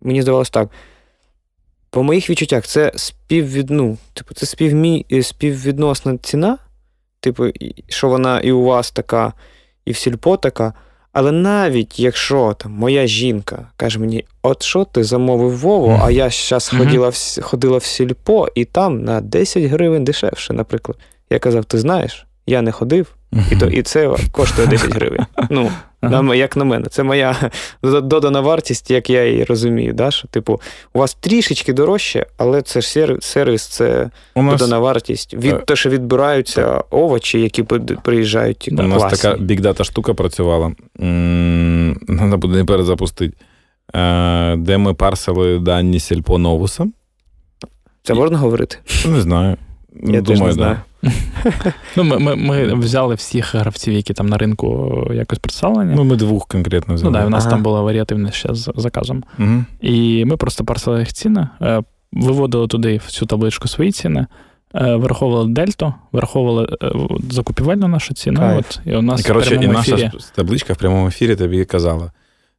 мені 0.00 0.22
здавалось 0.22 0.50
так. 0.50 0.68
По 1.90 2.02
моїх 2.02 2.30
відчуттях, 2.30 2.66
це 2.66 2.92
співвід... 2.96 3.70
ну, 3.70 3.98
типу, 4.14 4.34
це 4.34 4.46
співмі... 4.46 5.06
е, 5.12 5.22
співвідносна 5.22 6.16
ціна, 6.18 6.58
типу, 7.20 7.46
що 7.88 8.08
вона 8.08 8.40
і 8.40 8.52
у 8.52 8.62
вас 8.62 8.90
така, 8.90 9.32
і 9.84 9.92
в 9.92 9.96
сільпо 9.96 10.36
така. 10.36 10.74
Але 11.12 11.32
навіть 11.32 12.00
якщо 12.00 12.54
там 12.58 12.72
моя 12.72 13.06
жінка 13.06 13.66
каже 13.76 13.98
мені, 13.98 14.24
от 14.42 14.62
що 14.62 14.84
ти 14.84 15.04
замовив 15.04 15.58
Вову, 15.58 16.00
а 16.02 16.10
я 16.10 16.30
зараз 16.30 16.68
ходила, 16.68 17.08
в, 17.08 17.38
ходила 17.42 17.78
в 17.78 17.84
сільпо, 17.84 18.48
і 18.54 18.64
там 18.64 19.04
на 19.04 19.20
10 19.20 19.64
гривень 19.64 20.04
дешевше, 20.04 20.52
наприклад. 20.52 20.98
Я 21.30 21.38
казав, 21.38 21.64
ти 21.64 21.78
знаєш, 21.78 22.26
я 22.46 22.62
не 22.62 22.72
ходив, 22.72 23.14
і, 23.52 23.56
то, 23.56 23.66
і 23.66 23.82
це 23.82 24.16
коштує 24.32 24.68
10 24.68 24.94
гривень. 24.94 25.26
Ну, 25.50 25.70
Ага. 26.00 26.34
Як 26.34 26.56
на 26.56 26.64
мене, 26.64 26.86
це 26.90 27.02
моя 27.02 27.36
додана 27.82 28.40
вартість, 28.40 28.90
як 28.90 29.10
я 29.10 29.26
її 29.26 29.44
розумію. 29.44 29.92
Да? 29.92 30.10
Що, 30.10 30.28
Типу, 30.28 30.60
у 30.92 30.98
вас 30.98 31.14
трішечки 31.14 31.72
дорожче, 31.72 32.26
але 32.36 32.62
це 32.62 32.80
ж 32.80 33.16
сервіс, 33.20 33.66
це 33.66 34.10
у 34.34 34.42
нас... 34.42 34.60
додана 34.60 34.78
вартість. 34.78 35.34
Від 35.34 35.54
е, 35.54 35.58
те, 35.58 35.76
що 35.76 35.90
відбираються 35.90 36.62
так. 36.66 36.86
овочі, 36.90 37.40
які 37.40 37.62
приїжджають. 38.02 38.68
У 38.72 38.74
нас 38.74 39.02
класні. 39.02 39.18
така 39.18 39.42
бікдата 39.42 39.84
штука 39.84 40.14
працювала. 40.14 40.72
Треба 42.06 42.36
буде 42.36 42.56
не 42.56 42.64
перезапустити. 42.64 43.36
Е, 43.94 44.56
де 44.56 44.78
ми 44.78 44.94
парсили 44.94 45.58
дані 45.58 46.00
сільпо 46.00 46.38
новуса. 46.38 46.86
Це 48.02 48.14
можна 48.14 48.38
говорити? 48.38 48.76
Не 49.06 49.20
знаю. 49.20 49.56
Я 50.04 50.20
Думаю, 50.20 50.46
не 50.46 50.52
знаю. 50.52 50.76
Ну, 51.96 52.04
Ми 52.04 52.18
ми, 52.18 52.36
ми 52.36 52.74
взяли 52.74 53.14
всіх 53.14 53.54
гравців, 53.54 53.94
які 53.94 54.14
там 54.14 54.26
на 54.26 54.38
ринку 54.38 55.06
якось 55.14 55.38
представлені. 55.38 55.94
Ну, 55.96 56.04
ми 56.04 56.16
двох 56.16 56.46
конкретно 56.46 56.94
взяли. 56.94 57.12
Ну, 57.12 57.18
да, 57.18 57.26
У 57.26 57.30
нас 57.30 57.42
ага. 57.42 57.50
там 57.50 57.62
була 57.62 57.80
варіативність 57.80 58.34
ще 58.34 58.54
з 58.54 58.72
заказом. 58.76 59.24
Угу. 59.38 59.64
І 59.80 60.24
ми 60.24 60.36
просто 60.36 60.64
парсили 60.64 61.00
їх 61.00 61.12
ціни, 61.12 61.48
е, 61.62 61.82
виводили 62.12 62.66
туди 62.66 63.00
в 63.06 63.10
цю 63.10 63.26
табличку 63.26 63.68
свої 63.68 63.92
ціни, 63.92 64.26
е, 64.74 64.96
враховували 64.96 65.48
дельту, 65.48 65.94
враховували 66.12 66.68
закупівельну 67.30 67.88
нашу 67.88 68.14
ціну. 68.14 68.56
От, 68.58 68.80
І 68.84 68.94
у 68.94 69.02
нас 69.02 69.20
і, 69.20 69.28
коротше, 69.28 69.56
в 69.56 69.64
і 69.64 69.68
наша 69.68 69.94
ефірі... 69.94 70.10
табличка 70.34 70.72
в 70.72 70.76
прямому 70.76 71.08
ефірі 71.08 71.36
тобі 71.36 71.64
казала. 71.64 72.12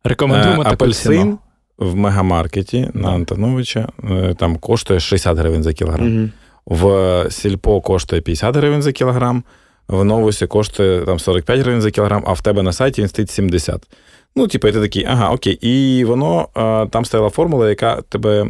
Рекомендуємо 0.03 0.63
таку 0.63 0.73
апельсин 0.73 1.37
в 1.77 1.95
мегамаркеті 1.95 2.89
на 2.93 3.09
Антоновича 3.09 3.89
там 4.37 4.57
коштує 4.57 4.99
60 4.99 5.37
гривень 5.37 5.63
за 5.63 5.73
кілограм. 5.73 6.17
Угу. 6.17 6.29
В 6.69 7.25
Сільпо 7.29 7.81
коштує 7.81 8.21
50 8.21 8.55
гривень 8.55 8.81
за 8.81 8.91
кілограм, 8.91 9.43
в 9.87 10.03
Новусі 10.03 10.47
коштує 10.47 11.01
там 11.05 11.19
45 11.19 11.59
гривень 11.59 11.81
за 11.81 11.91
кілограм, 11.91 12.23
а 12.27 12.33
в 12.33 12.41
тебе 12.41 12.63
на 12.63 12.73
сайті 12.73 13.01
він 13.01 13.07
стоїть 13.07 13.29
70. 13.29 13.87
Ну, 14.35 14.47
типу, 14.47 14.67
і 14.67 14.71
ти 14.71 14.79
такий, 14.79 15.05
ага, 15.05 15.29
окей. 15.29 15.53
І 15.53 16.05
воно 16.05 16.47
там 16.91 17.05
стояла 17.05 17.29
формула, 17.29 17.69
яка 17.69 18.01
тебе. 18.01 18.49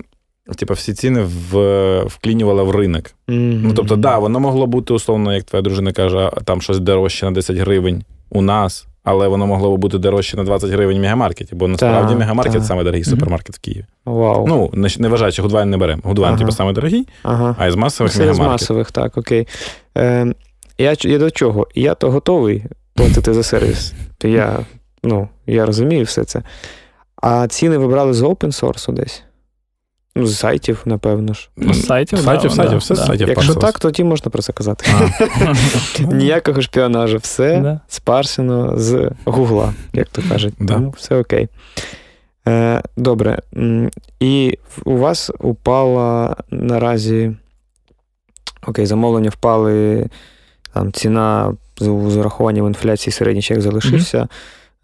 Типа 0.58 0.74
всі 0.74 0.94
ціни 0.94 1.22
в, 1.22 2.04
вклінювала 2.04 2.64
в 2.64 2.72
ринок. 2.72 3.04
Mm-hmm. 3.28 3.62
Ну, 3.64 3.74
тобто, 3.74 3.96
да, 3.96 4.18
воно 4.18 4.40
могло 4.40 4.68
бути, 4.68 4.94
условно, 4.94 5.34
як 5.34 5.44
твоя 5.44 5.62
дружина 5.62 5.92
каже, 5.92 6.32
там 6.46 6.62
щось 6.62 6.80
дорожче 6.80 7.26
на 7.26 7.32
10 7.32 7.58
гривень 7.58 8.04
у 8.30 8.42
нас, 8.42 8.88
але 9.10 9.28
воно 9.28 9.48
могло 9.48 9.78
б 9.78 9.80
бути 9.80 9.98
дорожче 9.98 10.38
на 10.38 10.44
20 10.44 10.70
гривень 10.70 10.98
в 10.98 11.02
мегамаркеті, 11.02 11.56
бо 11.56 11.68
насправді 11.68 12.14
та, 12.14 12.20
мегамаркет 12.20 12.54
та. 12.54 12.64
саме 12.64 12.84
дорогий 12.84 13.04
супермаркет 13.04 13.56
в 13.56 13.60
Києві. 13.60 13.86
Вау. 14.06 14.48
Ну, 14.48 14.70
не, 14.74 14.90
не 15.00 15.08
вважаючи, 15.08 15.42
Гудвайн 15.42 15.70
не 15.70 15.78
беремо. 15.78 16.02
Гудвайн, 16.06 16.34
ага. 16.34 16.40
типу, 16.40 16.52
саме 16.52 16.74
дорогий, 16.74 17.08
ага. 17.24 17.56
а 17.60 17.68
із 17.68 17.76
масових 17.76 18.14
Це 18.14 18.20
мегамаркет. 18.20 18.48
з 18.48 18.52
масових, 18.52 18.92
так, 18.92 19.18
окей. 19.18 19.48
Е, 19.98 20.34
я, 20.78 20.96
я 21.00 21.18
до 21.18 21.32
чого? 21.32 21.68
Я 21.76 21.96
то 21.96 22.12
готовий 22.12 22.64
платити 22.94 23.34
за 23.34 23.44
сервіс. 23.44 23.94
Я, 24.24 24.60
ну, 25.04 25.30
я 25.48 25.66
розумію 25.66 26.04
все 26.04 26.24
це. 26.24 26.44
А 27.22 27.48
ціни 27.48 27.78
ви 27.78 27.88
брали 27.88 28.14
з 28.14 28.22
open 28.22 28.62
source 28.62 28.94
десь? 28.94 29.24
Ну, 30.20 30.28
з 30.28 30.38
сайтів, 30.38 30.82
напевно 30.86 31.34
ж. 31.34 31.50
З 31.58 31.86
сайтів, 31.86 32.20
сайтів, 32.20 32.50
да, 32.50 32.56
сайтів, 32.56 32.78
все 32.78 32.96
да. 32.96 33.06
сайтів. 33.06 33.28
Якщо 33.28 33.56
так, 33.56 33.80
тоді 33.80 34.04
можна 34.04 34.32
про 34.32 34.42
це 34.42 34.54
казати. 34.54 34.86
Ніякого 36.00 36.62
шпіонажу, 36.62 37.18
все 37.18 37.80
спарсено 37.88 38.74
з 38.78 39.12
Гугла, 39.26 39.74
як 39.94 40.08
то 40.08 40.22
кажуть. 40.30 40.54
Тому 40.68 40.94
все 40.98 41.16
окей. 41.16 41.48
Е, 42.48 42.82
Добре. 42.98 43.42
І 44.20 44.58
у 44.86 44.98
вас 44.98 45.32
упала 45.40 46.36
наразі. 46.52 47.36
Окей, 48.68 48.86
замовлення 48.86 49.30
впали. 49.30 50.08
Там 50.74 50.92
ціна 50.92 51.54
з 51.80 52.18
урахуванням 52.18 52.68
інфляції 52.68 53.14
середній 53.14 53.42
чек 53.42 53.62
залишився. 53.62 54.28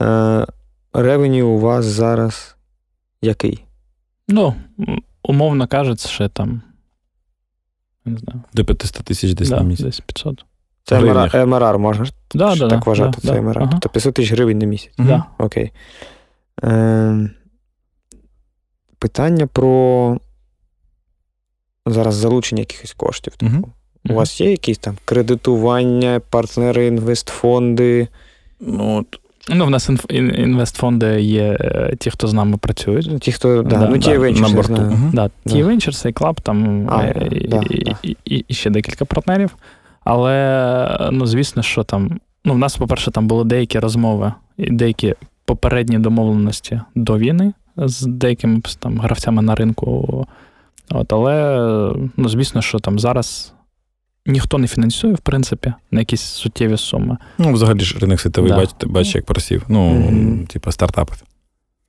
Е, 0.02 0.46
Ревеню 0.94 1.48
у 1.48 1.60
вас 1.60 1.86
зараз 1.86 2.56
який? 3.22 3.66
Ну, 4.28 4.56
умовно 5.30 5.68
кажуть, 5.68 6.08
ще 6.08 6.30
там. 6.30 6.62
Не 8.06 8.18
знаю. 8.18 8.44
До 8.54 8.66
500 8.66 9.04
тисяч 9.04 9.34
десь 9.34 9.50
да, 9.50 9.56
на 9.56 9.64
місяць. 9.64 9.86
Десь 9.86 10.00
500. 10.00 10.46
Це 10.84 11.00
МРР, 11.00 11.48
МРР 11.48 11.80
можна 11.80 12.06
да, 12.34 12.56
да, 12.56 12.70
так 12.70 12.88
вважати, 12.88 13.22
це 13.22 13.42
МРР. 13.42 13.58
Ага. 13.58 13.72
Тобто 13.72 13.90
500 13.90 14.14
тисяч 14.14 14.32
гривень 14.32 14.60
на 14.60 14.66
місяць. 14.66 14.94
Да. 14.98 15.24
Окей. 15.38 15.72
Е, 16.64 17.30
Питання 19.00 19.48
про 19.48 20.20
зараз 21.86 22.16
залучення 22.16 22.60
якихось 22.60 22.94
коштів. 22.94 23.34
Угу. 23.42 23.72
У 24.10 24.14
вас 24.14 24.42
є 24.42 24.52
якісь 24.52 24.78
там 24.78 24.98
кредитування, 25.06 26.22
партнери, 26.30 26.88
інвестфонди? 26.88 28.08
Ну, 28.60 28.98
от 28.98 29.20
Ну, 29.50 29.66
в 29.66 29.70
нас 29.70 29.90
інвестфонди 30.10 31.22
є 31.22 31.58
е, 31.60 31.96
ті, 32.00 32.10
хто 32.10 32.28
з 32.28 32.34
нами 32.34 32.58
працюють. 32.58 33.20
Ті, 33.20 33.32
хто 33.32 33.64
да, 33.64 33.78
да, 33.78 33.88
ну, 33.90 33.98
ті 33.98 34.18
да, 34.18 34.32
на 34.32 34.50
борту. 34.50 34.74
Угу. 34.74 35.10
Да, 35.14 35.30
Ті 35.46 35.64
Ventures, 35.64 36.08
і 36.10 36.12
Club, 36.12 36.42
там 36.42 36.90
а, 36.90 37.04
е, 37.04 37.28
і, 37.32 37.48
да, 37.48 37.62
і, 38.04 38.16
і, 38.26 38.46
і 38.48 38.54
ще 38.54 38.70
декілька 38.70 39.06
партнерів. 39.06 39.56
Але, 40.04 41.10
ну, 41.12 41.26
звісно, 41.26 41.64
що 41.64 41.84
там. 41.84 42.20
Ну, 42.46 42.54
в 42.54 42.58
нас, 42.58 42.78
по-перше, 42.78 43.12
там 43.12 43.28
були 43.28 43.44
деякі 43.44 43.80
розмови, 43.80 44.34
і 44.58 44.72
деякі 44.72 45.16
попередні 45.46 46.00
домовленості 46.00 46.82
до 46.96 47.18
війни 47.18 47.54
з 47.78 48.02
деякими 48.02 48.62
там 48.80 49.00
гравцями 49.00 49.42
на 49.42 49.56
ринку. 49.56 50.28
От, 50.92 51.14
Але, 51.14 51.58
ну, 52.18 52.30
звісно, 52.30 52.62
що 52.62 52.80
там 52.80 53.00
зараз 53.00 53.54
ніхто 54.26 54.58
не 54.58 54.68
фінансує, 54.68 55.14
в 55.14 55.20
принципі, 55.20 55.74
на 55.92 56.00
якісь 56.00 56.22
суттєві 56.22 56.78
суми. 56.78 57.18
Ну, 57.38 57.54
взагалі 57.54 57.80
ж 57.80 58.00
ринок 58.00 58.20
світовий, 58.20 58.52
да. 58.52 58.58
бачите, 58.58 58.88
бачите, 58.88 59.18
як 59.18 59.26
просів. 59.26 59.64
Ну, 59.68 59.92
mm-hmm. 59.92 60.48
типу, 60.48 60.72
стартапи. 60.72 61.14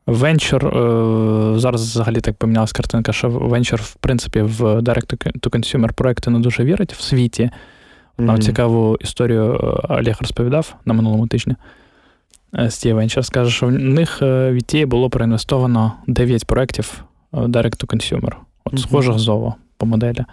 Венчур, 0.06 0.66
е, 0.66 1.58
зараз 1.58 1.82
взагалі 1.82 2.20
так 2.20 2.34
помінялась 2.34 2.72
картинка, 2.72 3.12
що 3.12 3.28
венчур, 3.28 3.80
в 3.80 3.94
принципі, 3.94 4.42
в 4.42 4.62
direct-to-consumer 4.62 5.92
проекти 5.92 6.30
не 6.30 6.38
дуже 6.38 6.64
вірить 6.64 6.92
в 6.92 7.00
світі. 7.00 7.50
Нам 8.18 8.36
mm-hmm. 8.36 8.40
цікаву 8.40 8.96
історію 9.00 9.44
е, 9.44 9.94
Олег 9.94 10.16
розповідав 10.20 10.74
на 10.84 10.94
минулому 10.94 11.26
тижні 11.26 11.54
е, 12.58 12.70
з 12.70 12.78
тієї 12.78 12.96
венчур. 12.96 13.24
Скаже, 13.24 13.50
що 13.50 13.66
в 13.66 13.72
них 13.72 14.22
від 14.22 14.66
тієї 14.66 14.86
було 14.86 15.10
проінвестовано 15.10 15.92
9 16.06 16.46
проєктів 16.46 17.04
direct-to-consumer, 17.32 18.32
от 18.64 18.72
mm-hmm. 18.72 18.78
схожих 18.78 19.18
зово 19.18 19.54
по 19.76 19.86
моделі. 19.86 20.24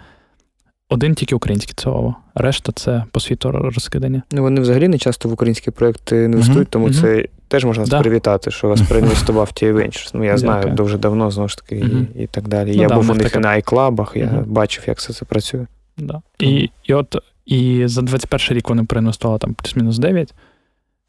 Один 0.94 1.14
тільки 1.14 1.34
український 1.34 1.74
ЦОВО, 1.76 2.14
решта 2.34 2.72
це 2.72 3.04
по 3.10 3.20
світу 3.20 3.50
розкидані. 3.52 4.22
Ну 4.32 4.42
вони 4.42 4.60
взагалі 4.60 4.88
не 4.88 4.98
часто 4.98 5.28
в 5.28 5.32
українські 5.32 5.70
проекти 5.70 6.24
інвестують, 6.24 6.68
тому 6.68 6.88
uh-huh. 6.88 7.00
це 7.00 7.28
теж 7.48 7.64
можна 7.64 7.84
да. 7.84 8.00
привітати, 8.00 8.50
що 8.50 8.68
вас 8.68 8.80
проінвестував 8.80 9.52
ті 9.52 9.72
Ventures. 9.72 10.10
Ну 10.14 10.24
я 10.24 10.38
знаю 10.38 10.56
Дякую. 10.56 10.74
дуже 10.74 10.98
давно 10.98 11.30
знову 11.30 11.48
ж 11.48 11.56
таки 11.56 11.76
uh-huh. 11.76 12.06
і, 12.16 12.22
і 12.22 12.26
так 12.26 12.48
далі. 12.48 12.72
Ну, 12.76 12.82
я 12.82 12.88
да, 12.88 12.94
був 12.94 13.10
у 13.10 13.14
них 13.14 13.22
таке... 13.22 13.38
на 13.38 13.48
iClub, 13.48 14.18
я 14.18 14.44
бачив, 14.46 14.84
як 14.86 14.98
все 14.98 15.12
це 15.12 15.24
працює. 15.24 15.66
Да. 15.96 16.22
І 16.38 16.70
і 16.84 16.94
от 16.94 17.16
і 17.46 17.82
за 17.86 18.02
21 18.02 18.56
рік 18.56 18.68
вони 18.68 18.84
проінвестували 18.84 19.38
там 19.38 19.54
плюс-мінус 19.54 19.98
9. 19.98 20.34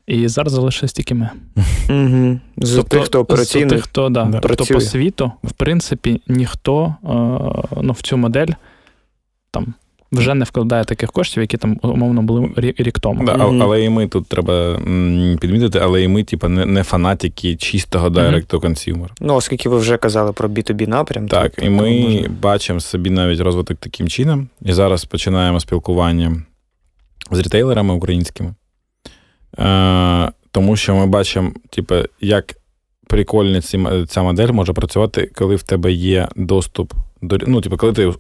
І 0.08 0.28
зараз 0.28 0.54
залишилось 0.54 0.94
тільки 0.94 1.16
ми. 1.16 1.30
Угу. 1.90 2.40
З 2.58 2.76
тобто, 2.76 2.98
тих, 2.98 3.06
хто 3.06 3.20
операційно 3.20 3.70
тих, 3.70 3.84
хто, 3.84 4.10
да, 4.10 4.26
да. 4.26 4.40
Тобто 4.40 4.66
по 4.66 4.82
світу, 4.82 5.32
в 5.44 5.52
принципі, 5.52 6.22
ніхто 6.28 6.96
ну, 7.82 7.94
в 7.94 8.02
цю 8.02 8.18
модель 8.18 8.48
там 9.56 9.74
вже 10.12 10.34
не 10.34 10.46
вкладає 10.46 10.84
таких 10.84 11.12
коштів, 11.12 11.42
які 11.42 11.58
там 11.58 11.80
умовно 11.82 12.22
були 12.22 12.50
рік 12.58 13.00
тому. 13.00 13.26
Да, 13.26 13.36
mm-hmm. 13.36 13.64
Але 13.64 13.84
і 13.84 13.90
ми 13.90 14.08
тут 14.08 14.28
треба 14.28 14.80
підмітити, 15.42 15.80
але 15.80 16.04
і 16.04 16.08
ми, 16.08 16.24
типу, 16.24 16.50
не 16.50 16.66
не 16.66 16.84
фанатики 16.84 17.56
чистого 17.56 18.10
direct 18.10 18.48
to 18.48 18.60
consumer. 18.60 19.08
Ну, 19.20 19.36
оскільки 19.36 19.70
ви 19.70 19.78
вже 19.78 19.98
казали 19.98 20.34
про 20.34 20.50
B2B 20.50 20.88
напрям. 20.88 21.28
Так, 21.28 21.56
то, 21.56 21.66
і 21.66 21.70
ми 21.70 22.02
можна... 22.02 22.30
бачимо 22.42 22.80
собі 22.80 23.10
навіть 23.10 23.40
розвиток 23.40 23.78
таким 23.78 24.08
чином. 24.08 24.50
І 24.62 24.74
зараз 24.74 25.06
починаємо 25.06 25.60
спілкування 25.60 26.44
з 27.32 27.40
рітейлерами 27.40 27.94
українськими. 27.94 28.54
Е, 29.60 30.32
Тому 30.52 30.76
що 30.76 30.96
ми 30.96 31.06
бачимо, 31.06 31.52
типу, 31.70 31.96
як 32.22 32.56
прикольно 33.08 33.62
ця 34.08 34.24
модель 34.24 34.52
може 34.52 34.74
працювати, 34.74 35.32
коли 35.36 35.56
в 35.56 35.64
тебе 35.64 35.92
є 35.92 36.28
доступ 36.36 36.94
ну, 37.48 37.62
типу, 37.62 37.78
коли 37.78 37.94
ти 37.94 38.14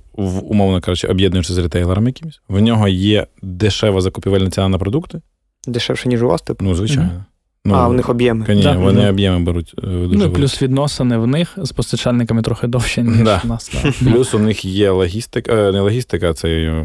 умовно 0.44 0.82
кажучи, 0.82 1.07
об'єднуєшся 1.07 1.53
з 1.53 1.57
ретейлером 1.57 2.07
якимось, 2.07 2.41
в 2.49 2.61
нього 2.61 2.88
є 2.88 3.27
дешева 3.41 4.02
закупівельна 4.02 4.49
ціна 4.49 4.69
на 4.69 4.77
продукти. 4.77 5.22
Дешевше, 5.68 6.10
ніж 6.10 6.23
у 6.23 6.27
вас, 6.27 6.41
типу? 6.41 6.65
Ну, 6.65 6.76
звичайно. 6.76 7.11
Угу. 7.14 7.23
Ну, 7.68 7.73
А, 7.76 7.88
в 7.88 7.94
них 7.94 8.10
об'єми. 8.10 8.45
Конечно, 8.45 8.73
да. 8.73 8.80
Вони 8.80 9.10
об'єми 9.10 9.40
беруть. 9.40 9.73
Е, 9.77 9.88
дуже 9.88 10.18
Ну, 10.18 10.32
Плюс 10.32 10.61
відносини 10.61 11.18
в 11.18 11.27
них 11.27 11.57
з 11.57 11.72
постачальниками 11.72 12.41
трохи 12.41 12.68
довше, 12.68 13.03
ніж 13.03 13.23
да. 13.23 13.41
у 13.44 13.48
нас. 13.48 13.72
Да. 13.84 13.91
Плюс 14.11 14.34
у 14.34 14.40
них 14.40 14.65
є 14.65 14.90
логістика, 14.90 15.53
е, 15.53 15.72
не 15.72 15.80
логістика, 15.80 16.30
а 16.30 16.34
це 16.34 16.84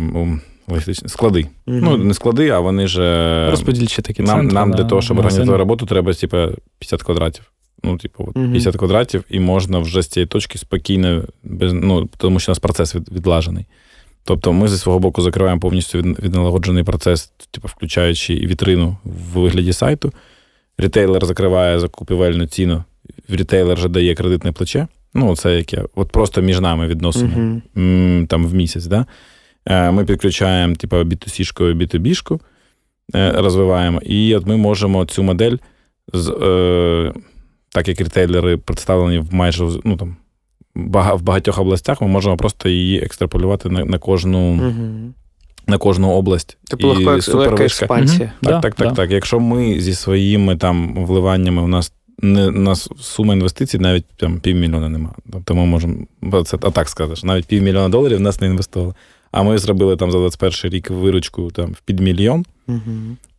логістичні 0.68 1.08
склади. 1.08 1.46
Угу. 1.66 1.78
Ну, 1.82 1.96
не 1.96 2.14
склади, 2.14 2.48
а 2.48 2.58
вони 2.58 2.86
ж. 2.86 3.02
Е, 3.02 3.50
Розподільчі 3.50 4.02
такі 4.02 4.22
нам, 4.22 4.38
центри. 4.38 4.54
Нам 4.54 4.72
для 4.72 4.84
того, 4.84 5.02
щоб 5.02 5.18
організувати 5.18 5.58
роботу, 5.58 5.86
треба 5.86 6.14
типу, 6.14 6.36
50 6.78 7.02
квадратів. 7.02 7.44
Ну, 7.84 7.96
типу, 7.96 8.24
от 8.28 8.34
50 8.34 8.76
квадратів, 8.76 9.24
і 9.30 9.40
можна 9.40 9.78
вже 9.78 10.02
з 10.02 10.08
цієї 10.08 10.26
точки 10.26 10.58
спокійно, 10.58 11.24
без, 11.44 11.72
ну, 11.72 12.08
тому 12.16 12.40
що 12.40 12.50
у 12.50 12.52
нас 12.52 12.58
процес 12.58 12.94
від, 12.94 13.12
відлажений. 13.12 13.66
Тобто 14.24 14.52
ми 14.52 14.68
зі 14.68 14.76
свого 14.76 14.98
боку 14.98 15.22
закриваємо 15.22 15.60
повністю 15.60 15.98
відналагоджений 15.98 16.84
процес, 16.84 17.32
типу, 17.50 17.68
включаючи 17.68 18.34
і 18.34 18.46
вітрину 18.46 18.96
в 19.04 19.38
вигляді 19.38 19.72
сайту. 19.72 20.12
Рітейлер 20.78 21.26
закриває 21.26 21.80
закупівельну 21.80 22.46
ціну, 22.46 22.84
рітейлер 23.28 23.76
вже 23.76 23.88
дає 23.88 24.14
кредитне 24.14 24.52
плече. 24.52 24.86
Ну, 25.14 25.36
це 25.36 25.56
яке, 25.56 25.84
от 25.94 26.10
просто 26.12 26.40
між 26.42 26.60
нами 26.60 26.86
відносини 26.86 27.62
uh-huh. 27.76 28.26
там 28.26 28.46
в 28.46 28.54
місяць. 28.54 28.86
Да? 28.86 29.06
Е, 29.66 29.90
ми 29.90 30.04
підключаємо 30.04 30.74
типу, 30.74 30.96
B2C-шку 30.96 31.70
і 31.70 31.74
B2B-шку, 31.74 32.40
е, 33.14 33.32
розвиваємо, 33.32 34.00
і 34.02 34.34
от 34.34 34.46
ми 34.46 34.56
можемо 34.56 35.04
цю 35.04 35.22
модель, 35.22 35.56
з, 36.12 36.28
е, 36.28 37.12
так 37.72 37.88
як 37.88 38.00
рітейлери 38.00 38.56
представлені 38.56 39.18
в 39.18 39.34
майже 39.34 39.68
ну, 39.84 39.96
там, 39.96 40.16
в 40.74 41.22
багатьох 41.22 41.58
областях, 41.58 42.00
ми 42.00 42.08
можемо 42.08 42.36
просто 42.36 42.68
її 42.68 43.00
екстраполювати 43.00 43.68
на 43.68 43.84
на 43.84 43.98
кожну 43.98 44.54
uh-huh. 44.54 45.10
на 45.66 45.78
кожну 45.78 46.10
область. 46.10 46.58
Тобто 46.70 46.88
легко 46.88 47.38
легка 47.38 47.64
експансія. 47.64 48.32
Так, 48.40 48.52
да, 48.52 48.60
так, 48.60 48.74
так, 48.74 48.88
да. 48.88 48.94
так. 48.94 49.10
Якщо 49.10 49.40
ми 49.40 49.80
зі 49.80 49.94
своїми 49.94 50.56
там 50.56 51.04
вливаннями 51.04 51.62
у 51.62 51.66
нас 51.66 51.92
не 52.22 52.48
у 52.48 52.50
нас 52.50 52.88
сума 53.00 53.34
інвестицій 53.34 53.78
навіть 53.78 54.04
там 54.16 54.40
півмільйона 54.40 54.88
немає. 54.88 55.14
Тобто 55.32 55.54
ми 55.54 55.66
можемо 55.66 55.96
це 56.44 56.58
а 56.62 56.70
так 56.70 56.88
сказати, 56.88 57.20
навіть 57.24 57.46
півмільйона 57.46 57.88
доларів 57.88 58.18
в 58.18 58.20
нас 58.20 58.40
не 58.40 58.46
інвестували. 58.46 58.94
А 59.32 59.42
ми 59.42 59.58
зробили 59.58 59.96
там 59.96 60.12
за 60.12 60.18
21 60.18 60.72
рік 60.72 60.90
виручку 60.90 61.50
там 61.50 61.72
в 61.72 61.80
підмільйон, 61.80 62.44
угу. 62.68 62.80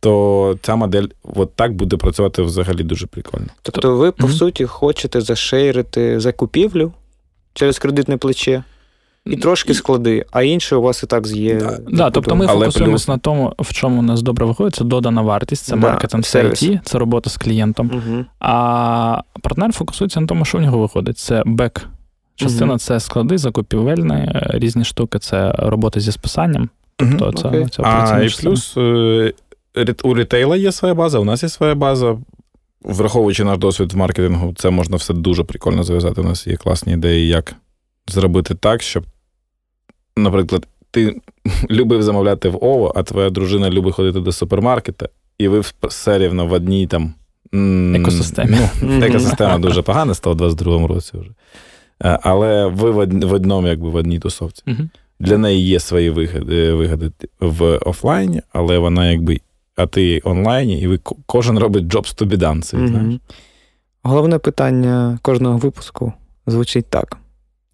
то 0.00 0.58
ця 0.62 0.76
модель 0.76 1.06
от 1.22 1.54
так 1.54 1.72
буде 1.72 1.96
працювати 1.96 2.42
взагалі 2.42 2.82
дуже 2.82 3.06
прикольно. 3.06 3.46
Тобто, 3.62 3.96
ви, 3.96 4.12
по 4.12 4.26
угу. 4.26 4.32
суті, 4.32 4.64
хочете 4.64 5.20
зашейрити 5.20 6.20
закупівлю 6.20 6.92
через 7.54 7.78
кредитне 7.78 8.16
плече. 8.16 8.62
І 9.26 9.36
трошки 9.36 9.74
склади, 9.74 10.24
а 10.30 10.42
інше 10.42 10.76
у 10.76 10.82
вас 10.82 11.02
і 11.02 11.06
так 11.06 11.26
є. 11.26 11.54
Да, 11.54 11.78
да 11.88 12.10
Тобто 12.10 12.36
ми 12.36 12.46
Але 12.48 12.66
фокусуємося 12.66 13.06
плюс... 13.06 13.08
на 13.08 13.18
тому, 13.18 13.54
в 13.58 13.72
чому 13.72 13.98
у 13.98 14.02
нас 14.02 14.22
добре 14.22 14.46
виходить, 14.46 14.74
це 14.74 14.84
додана 14.84 15.22
вартість, 15.22 15.64
це 15.64 15.76
да, 15.76 15.80
маркетинг, 15.80 16.24
це 16.24 16.44
IT, 16.44 16.80
це 16.84 16.98
робота 16.98 17.30
з 17.30 17.36
клієнтом. 17.36 17.90
Угу. 17.94 18.24
А 18.40 19.20
партнер 19.42 19.72
фокусується 19.72 20.20
на 20.20 20.26
тому, 20.26 20.44
що 20.44 20.58
у 20.58 20.60
нього 20.60 20.78
виходить. 20.78 21.18
Це 21.18 21.42
бек. 21.46 21.86
Частина 22.34 22.70
угу. 22.70 22.78
це 22.78 23.00
склади, 23.00 23.38
закупівельні, 23.38 24.28
різні 24.34 24.84
штуки, 24.84 25.18
це 25.18 25.52
робота 25.58 26.00
зі 26.00 26.12
списанням. 26.12 26.68
Тобто 26.96 27.24
угу. 27.24 27.32
це, 27.32 27.66
це 27.68 27.82
А 27.82 28.22
і 28.22 28.28
плюс 28.42 28.76
е, 28.76 29.32
у 30.02 30.14
рітейла 30.14 30.56
є 30.56 30.72
своя 30.72 30.94
база, 30.94 31.18
у 31.18 31.24
нас 31.24 31.42
є 31.42 31.48
своя 31.48 31.74
база. 31.74 32.18
Враховуючи 32.84 33.44
наш 33.44 33.58
досвід 33.58 33.92
в 33.92 33.96
маркетингу, 33.96 34.54
це 34.56 34.70
можна 34.70 34.96
все 34.96 35.14
дуже 35.14 35.44
прикольно 35.44 35.82
зав'язати. 35.82 36.20
У 36.20 36.24
нас 36.24 36.46
є 36.46 36.56
класні 36.56 36.92
ідеї, 36.92 37.28
як 37.28 37.54
зробити 38.08 38.54
так, 38.54 38.82
щоб 38.82 39.04
наприклад, 40.16 40.66
ти 40.90 41.20
любив 41.70 42.02
замовляти 42.02 42.48
в 42.48 42.64
Ово, 42.64 42.92
а 42.96 43.02
твоя 43.02 43.30
дружина 43.30 43.70
любить 43.70 43.94
ходити 43.94 44.20
до 44.20 44.32
супермаркета, 44.32 45.08
і 45.38 45.48
ви 45.48 45.62
все 45.82 46.18
рівно 46.18 46.46
в 46.46 46.52
одній 46.52 46.86
там 46.86 47.14
екосистемі. 47.94 48.58
Ну, 48.82 49.04
Екосистема 49.04 49.58
дуже 49.58 49.82
погана, 49.82 50.14
122 50.14 50.86
році 50.86 51.12
вже. 51.14 51.30
Е, 52.04 52.18
але 52.22 52.66
ви 52.66 52.90
в 52.90 53.32
одному, 53.32 53.68
якби 53.68 53.90
в 53.90 53.94
одній 53.94 54.18
тусовці. 54.18 54.62
Угу. 54.66 54.88
Для 55.20 55.38
неї 55.38 55.66
є 55.66 55.80
свої 55.80 56.10
вигоди, 56.10 56.72
вигоди 56.72 57.10
в 57.40 57.76
офлайні, 57.76 58.42
але 58.52 58.78
вона 58.78 59.10
якби. 59.10 59.40
А 59.76 59.86
ти 59.86 60.20
онлайні, 60.24 60.80
і 60.80 60.86
ви 60.86 61.00
кожен 61.26 61.58
робить 61.58 61.84
jobs 61.84 62.22
to 62.22 62.28
be 62.28 62.36
done. 62.36 62.76
Угу. 62.76 62.88
знаєш. 62.88 63.20
Головне 64.02 64.38
питання 64.38 65.18
кожного 65.22 65.58
випуску 65.58 66.12
звучить 66.46 66.86
так: 66.86 67.16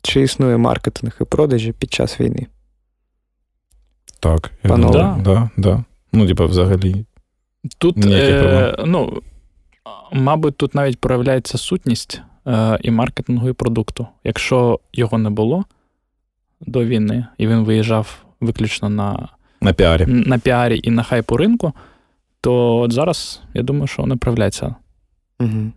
чи 0.03 0.21
існує 0.21 0.57
маркетинг 0.57 1.17
і 1.21 1.25
продажі 1.25 1.73
під 1.73 1.93
час 1.93 2.21
війни? 2.21 2.47
Так, 4.21 4.51
я 4.65 4.71
думаю, 4.71 4.93
да. 4.93 5.19
Да, 5.25 5.51
да. 5.57 5.85
Ну, 6.13 6.27
типа, 6.27 6.47
взагалі. 6.47 7.05
Тут, 7.79 8.07
е, 8.07 8.77
ну, 8.87 9.23
мабуть, 10.13 10.57
тут 10.57 10.75
навіть 10.75 11.01
проявляється 11.01 11.59
сутність 11.59 12.21
е, 12.21 12.28
і 12.81 12.91
маркетингу, 12.91 13.49
і 13.49 13.53
продукту. 13.53 14.07
Якщо 14.25 14.81
його 14.93 15.19
не 15.19 15.31
було 15.31 15.65
до 16.61 16.85
війни, 16.85 17.27
і 17.39 17.47
він 17.47 17.65
виїжджав 17.65 18.25
виключно 18.41 18.89
на 18.89 19.29
на 19.61 19.73
піарі 19.73 20.07
на 20.07 20.39
піарі 20.39 20.81
і 20.83 20.91
на 20.91 21.03
хайпу 21.03 21.37
ринку, 21.37 21.73
то 22.41 22.77
от 22.77 22.93
зараз 22.93 23.41
я 23.55 23.63
думаю, 23.63 23.87
що 23.87 24.07
не 24.07 24.17
проявляється. 24.17 24.75
Угу. 25.41 25.73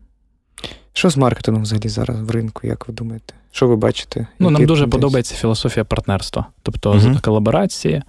Що 0.93 1.09
з 1.09 1.17
маркетингом 1.17 1.63
взагалі 1.63 1.89
зараз 1.89 2.21
в 2.21 2.31
ринку, 2.31 2.67
як 2.67 2.87
ви 2.87 2.93
думаєте? 2.93 3.33
Що 3.51 3.67
ви 3.67 3.75
бачите? 3.75 4.27
Ну, 4.39 4.49
Нам 4.49 4.65
дуже 4.65 4.81
тенденції? 4.81 5.01
подобається 5.01 5.35
філософія 5.35 5.83
партнерства, 5.83 6.45
тобто 6.63 6.93
uh 6.93 7.21
колаборації. 7.21 8.01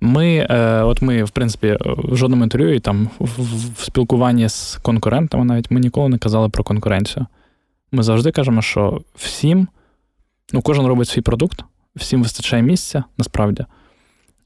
Ми, 0.00 0.46
е, 0.50 0.82
от 0.82 1.02
ми, 1.02 1.24
в 1.24 1.30
принципі, 1.30 1.78
в 1.80 2.16
жодному 2.16 2.42
інтерв'ю 2.42 2.74
і 2.74 2.80
там 2.80 3.08
в, 3.18 3.42
в 3.76 3.84
спілкуванні 3.84 4.48
з 4.48 4.78
конкурентами 4.82 5.44
навіть 5.44 5.70
ми 5.70 5.80
ніколи 5.80 6.08
не 6.08 6.18
казали 6.18 6.48
про 6.48 6.64
конкуренцію. 6.64 7.26
Ми 7.92 8.02
завжди 8.02 8.32
кажемо, 8.32 8.62
що 8.62 9.00
всім, 9.14 9.68
ну, 10.52 10.62
кожен 10.62 10.86
робить 10.86 11.08
свій 11.08 11.22
продукт, 11.22 11.64
всім 11.96 12.22
вистачає 12.22 12.62
місця 12.62 13.04
насправді, 13.18 13.64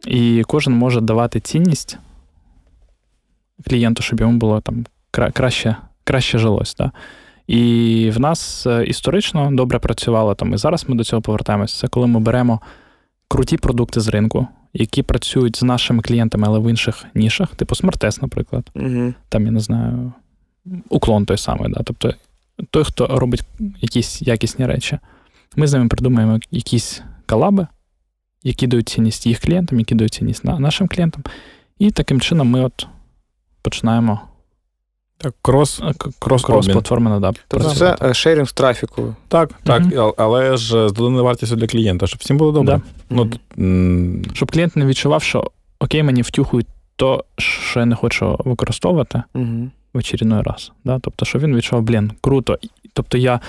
і 0.07 0.45
кожен 0.47 0.75
може 0.75 1.01
давати 1.01 1.41
цінність 1.41 1.99
клієнту, 3.65 4.03
щоб 4.03 4.21
йому 4.21 4.39
було 4.39 4.61
там 4.61 4.87
краще 5.11 5.77
краще 6.05 6.39
жилось. 6.39 6.75
Да? 6.75 6.93
І 7.47 8.11
в 8.15 8.21
нас 8.21 8.67
е, 8.67 8.85
історично 8.85 9.51
добре 9.53 9.79
працювало 9.79 10.35
там, 10.35 10.55
і 10.55 10.57
зараз 10.57 10.89
ми 10.89 10.97
до 10.97 11.05
цього 11.05 11.23
повертаємося. 11.23 11.81
Це 11.81 11.89
коли 11.89 12.07
ми 12.07 12.21
беремо 12.21 12.61
круті 13.29 13.57
продукти 13.57 14.01
з 14.01 14.09
ринку, 14.09 14.47
які 14.75 15.03
працюють 15.03 15.57
з 15.57 15.63
нашими 15.63 16.03
клієнтами, 16.03 16.47
але 16.47 16.59
в 16.59 16.71
інших 16.71 17.05
нішах, 17.15 17.55
типу 17.55 17.75
Smartass, 17.75 18.23
наприклад. 18.23 18.71
Угу. 18.75 19.15
Там, 19.29 19.47
я 19.47 19.51
не 19.51 19.61
знаю, 19.61 20.13
Uklon 20.89 21.27
той 21.27 21.39
самий. 21.39 21.73
Да? 21.73 21.83
Тобто 21.85 22.15
той, 22.71 22.85
хто 22.85 23.07
робить 23.07 23.43
якісь 23.81 24.23
якісні 24.23 24.67
речі. 24.67 24.99
Ми 25.57 25.67
з 25.67 25.73
ними 25.73 25.89
придумаємо 25.89 26.39
якісь 26.51 27.03
колаби, 27.27 27.67
які 28.43 28.67
дають 28.67 28.89
цінність 28.89 29.27
їх 29.27 29.41
клієнтам, 29.41 29.79
які 29.79 29.95
дають 29.95 30.15
цінність 30.15 30.45
нашим 30.45 30.89
клієнтам. 30.89 31.23
І 31.79 31.91
таким 31.91 32.21
чином 32.21 32.51
ми 32.51 32.61
от 32.61 32.87
починаємо 33.63 34.21
так, 35.19 35.35
крос 35.43 35.83
крос, 36.19 36.43
крос 36.43 36.69
платформа 36.69 37.21
да, 37.21 37.33
Тобто 37.49 37.75
це 37.75 37.97
е, 38.03 38.15
sharing 38.15 38.53
трафіку. 38.53 39.15
Так, 39.29 39.51
так, 39.63 39.83
мм 39.83 40.15
але 40.17 40.57
ж 40.57 40.89
з 40.89 40.93
доданою 40.93 41.25
вартістю 41.25 41.57
для 41.57 41.67
клієнта, 41.67 42.07
щоб 42.07 42.21
всім 42.21 42.37
було 42.37 42.53
добре. 42.53 42.75
Да. 42.75 42.83
Ну, 43.11 43.31
mm 43.57 44.35
Щоб 44.35 44.51
клієнт 44.51 44.77
не 44.77 44.87
відчував, 44.87 45.23
що 45.23 45.51
окей, 45.79 46.03
мені 46.03 46.23
втюхують 46.23 46.67
то, 46.97 47.25
що 47.39 47.81
я 47.81 47.87
не 47.87 47.95
хочу 47.95 48.37
використовувати 48.45 49.23
mm 49.35 49.71
в 49.97 49.99
очередной 49.99 50.43
раз. 50.43 50.73
Да? 50.85 50.99
Тобто, 50.99 51.25
що 51.25 51.39
він 51.39 51.57
відчував, 51.57 51.85
блін, 51.85 52.13
круто. 52.21 52.59
Тобто 52.93 53.19
я. 53.19 53.41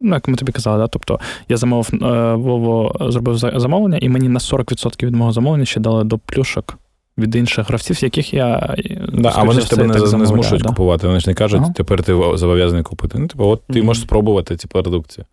Ну, 0.00 0.14
як 0.14 0.28
ми 0.28 0.36
тобі 0.36 0.52
казали, 0.52 0.78
да? 0.78 0.88
тобто 0.88 1.20
я 1.48 1.56
замовив 1.56 1.88
е, 1.94 3.10
зробив 3.10 3.36
замовлення, 3.36 3.98
і 4.00 4.08
мені 4.08 4.28
на 4.28 4.38
40% 4.38 5.06
від 5.06 5.14
мого 5.14 5.32
замовлення 5.32 5.64
ще 5.64 5.80
дали 5.80 6.04
до 6.04 6.18
плюшок 6.18 6.78
від 7.18 7.34
інших 7.34 7.68
гравців, 7.68 8.04
яких 8.04 8.34
я. 8.34 8.76
Да, 9.12 9.32
А 9.34 9.42
вони 9.42 9.60
ж 9.60 9.70
тебе 9.70 9.86
не, 9.86 9.94
не 9.94 10.26
змушують 10.26 10.62
да? 10.62 10.68
купувати. 10.68 11.06
Вони 11.06 11.20
ж 11.20 11.30
не 11.30 11.34
кажуть, 11.34 11.60
ага. 11.62 11.72
тепер 11.76 12.02
ти 12.02 12.12
зобов'язаний 12.12 12.82
купити. 12.82 13.18
Ну, 13.18 13.26
типу, 13.26 13.44
от 13.44 13.62
ти 13.66 13.72
mm-hmm. 13.72 13.84
можеш 13.84 14.02
спробувати 14.02 14.56
ці 14.56 14.68
продукції. 14.68 15.24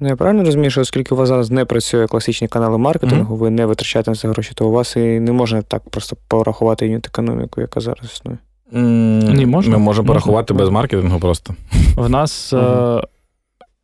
Ну, 0.00 0.08
я 0.08 0.16
правильно 0.16 0.44
розумію, 0.44 0.70
що 0.70 0.80
оскільки 0.80 1.14
у 1.14 1.18
вас 1.18 1.28
зараз 1.28 1.50
не 1.50 1.64
працює 1.64 2.06
класичні 2.06 2.48
канали 2.48 2.78
маркетингу, 2.78 3.34
mm-hmm. 3.34 3.38
ви 3.38 3.50
не 3.50 3.66
витрачаєте 3.66 4.10
на 4.10 4.16
це 4.16 4.28
гроші, 4.28 4.52
то 4.54 4.68
у 4.68 4.70
вас 4.70 4.96
і 4.96 5.20
не 5.20 5.32
можна 5.32 5.62
так 5.62 5.90
просто 5.90 6.16
порахувати 6.28 6.86
юніт 6.86 7.06
економіку, 7.06 7.60
яка 7.60 7.80
зараз 7.80 8.04
існує. 8.04 8.38
Mm, 8.72 9.36
Ні, 9.36 9.46
можна. 9.46 9.78
Ми 9.78 9.84
можемо 9.84 10.06
порахувати 10.06 10.54
без 10.54 10.68
маркетингу 10.68 11.20
просто. 11.20 11.54
В 11.96 12.08
нас, 12.08 12.52
mm-hmm. 12.52 13.02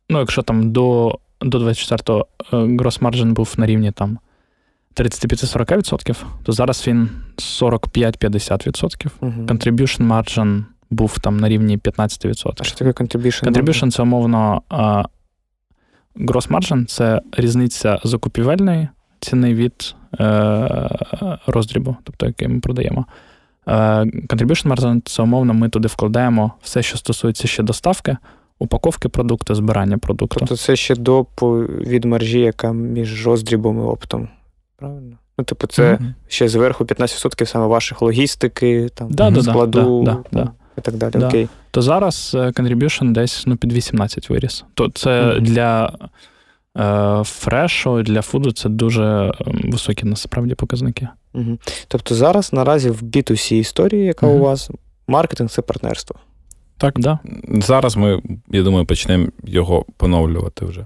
ну, 0.09 0.19
якщо 0.19 0.41
там 0.41 0.71
до 0.71 1.19
до 1.41 1.59
24-го 1.59 2.27
грос 2.51 3.01
маржин 3.01 3.33
був 3.33 3.53
на 3.57 3.65
рівні 3.65 3.91
там 3.91 4.19
35-40%, 4.95 6.23
то 6.43 6.51
зараз 6.51 6.87
він 6.87 7.09
45-50%. 7.37 9.07
Угу. 9.21 9.31
Contribution 9.31 10.07
margin 10.07 10.63
був 10.89 11.19
там 11.19 11.37
на 11.37 11.49
рівні 11.49 11.77
15%. 11.77 12.53
А 12.59 12.63
що 12.63 12.75
таке 12.77 13.03
contribution? 13.03 13.51
Contribution– 13.51 13.91
це 13.91 14.01
умовно 14.03 14.61
gross 16.15 16.49
margin– 16.49 16.85
це 16.87 17.21
різниця 17.31 17.99
закупівельної 18.03 18.87
ціни 19.19 19.53
від 19.53 19.95
uh, 20.13 21.37
роздрібу, 21.47 21.95
тобто 22.03 22.25
який 22.25 22.47
ми 22.47 22.59
продаємо. 22.59 23.05
Uh, 23.67 24.27
contribution 24.27 24.75
margin– 24.75 25.01
це 25.05 25.23
умовно, 25.23 25.53
ми 25.53 25.69
туди 25.69 25.87
вкладаємо 25.87 26.51
все, 26.61 26.81
що 26.81 26.97
стосується 26.97 27.47
ще 27.47 27.63
доставки, 27.63 28.17
упаковки 28.59 29.09
продукту, 29.09 29.55
збирання 29.55 29.97
продукту. 29.97 30.39
Тобто 30.39 30.57
це 30.57 30.75
ще 30.75 30.95
до 30.95 31.25
від 31.87 32.05
маржі, 32.05 32.39
яка 32.39 32.71
між 32.71 33.27
роздрібом 33.27 33.79
і 33.79 33.81
оптом. 33.81 34.29
Правильно? 34.77 35.17
Ну, 35.37 35.45
типу, 35.45 35.67
це 35.67 35.83
mm-hmm. 35.83 36.13
ще 36.27 36.47
зверху 36.47 36.83
15% 36.83 37.45
саме 37.45 37.65
ваших 37.65 38.01
логістики, 38.01 38.89
там, 38.95 39.11
да, 39.11 39.43
складу 39.43 40.03
да, 40.03 40.17
да, 40.31 40.51
і 40.77 40.81
так 40.81 40.95
далі. 40.95 41.23
Окей. 41.23 41.47
То 41.71 41.81
зараз 41.81 42.31
е, 42.35 42.37
contribution 42.37 43.11
десь 43.11 43.43
ну, 43.47 43.57
під 43.57 43.73
18 43.73 44.29
виріс. 44.29 44.65
То 44.73 44.89
це 44.89 45.09
mm-hmm. 45.09 45.41
для 45.41 45.85
е, 45.85 46.07
фрешу, 47.23 48.03
для 48.03 48.21
фуду 48.21 48.51
це 48.51 48.69
дуже 48.69 49.33
високі 49.45 50.05
насправді 50.05 50.55
показники. 50.55 51.07
Тобто 51.87 52.15
зараз 52.15 52.53
наразі 52.53 52.89
в 52.89 53.03
B2C 53.03 53.53
історії, 53.53 54.05
яка 54.05 54.27
у 54.27 54.39
вас, 54.39 54.71
маркетинг 55.07 55.49
це 55.49 55.61
партнерство. 55.61 56.15
Так, 56.77 56.99
да. 56.99 57.19
Зараз 57.49 57.97
ми, 57.97 58.21
я 58.51 58.63
думаю, 58.63 58.85
почнемо 58.85 59.27
його 59.43 59.85
поновлювати 59.97 60.65
вже. 60.65 60.85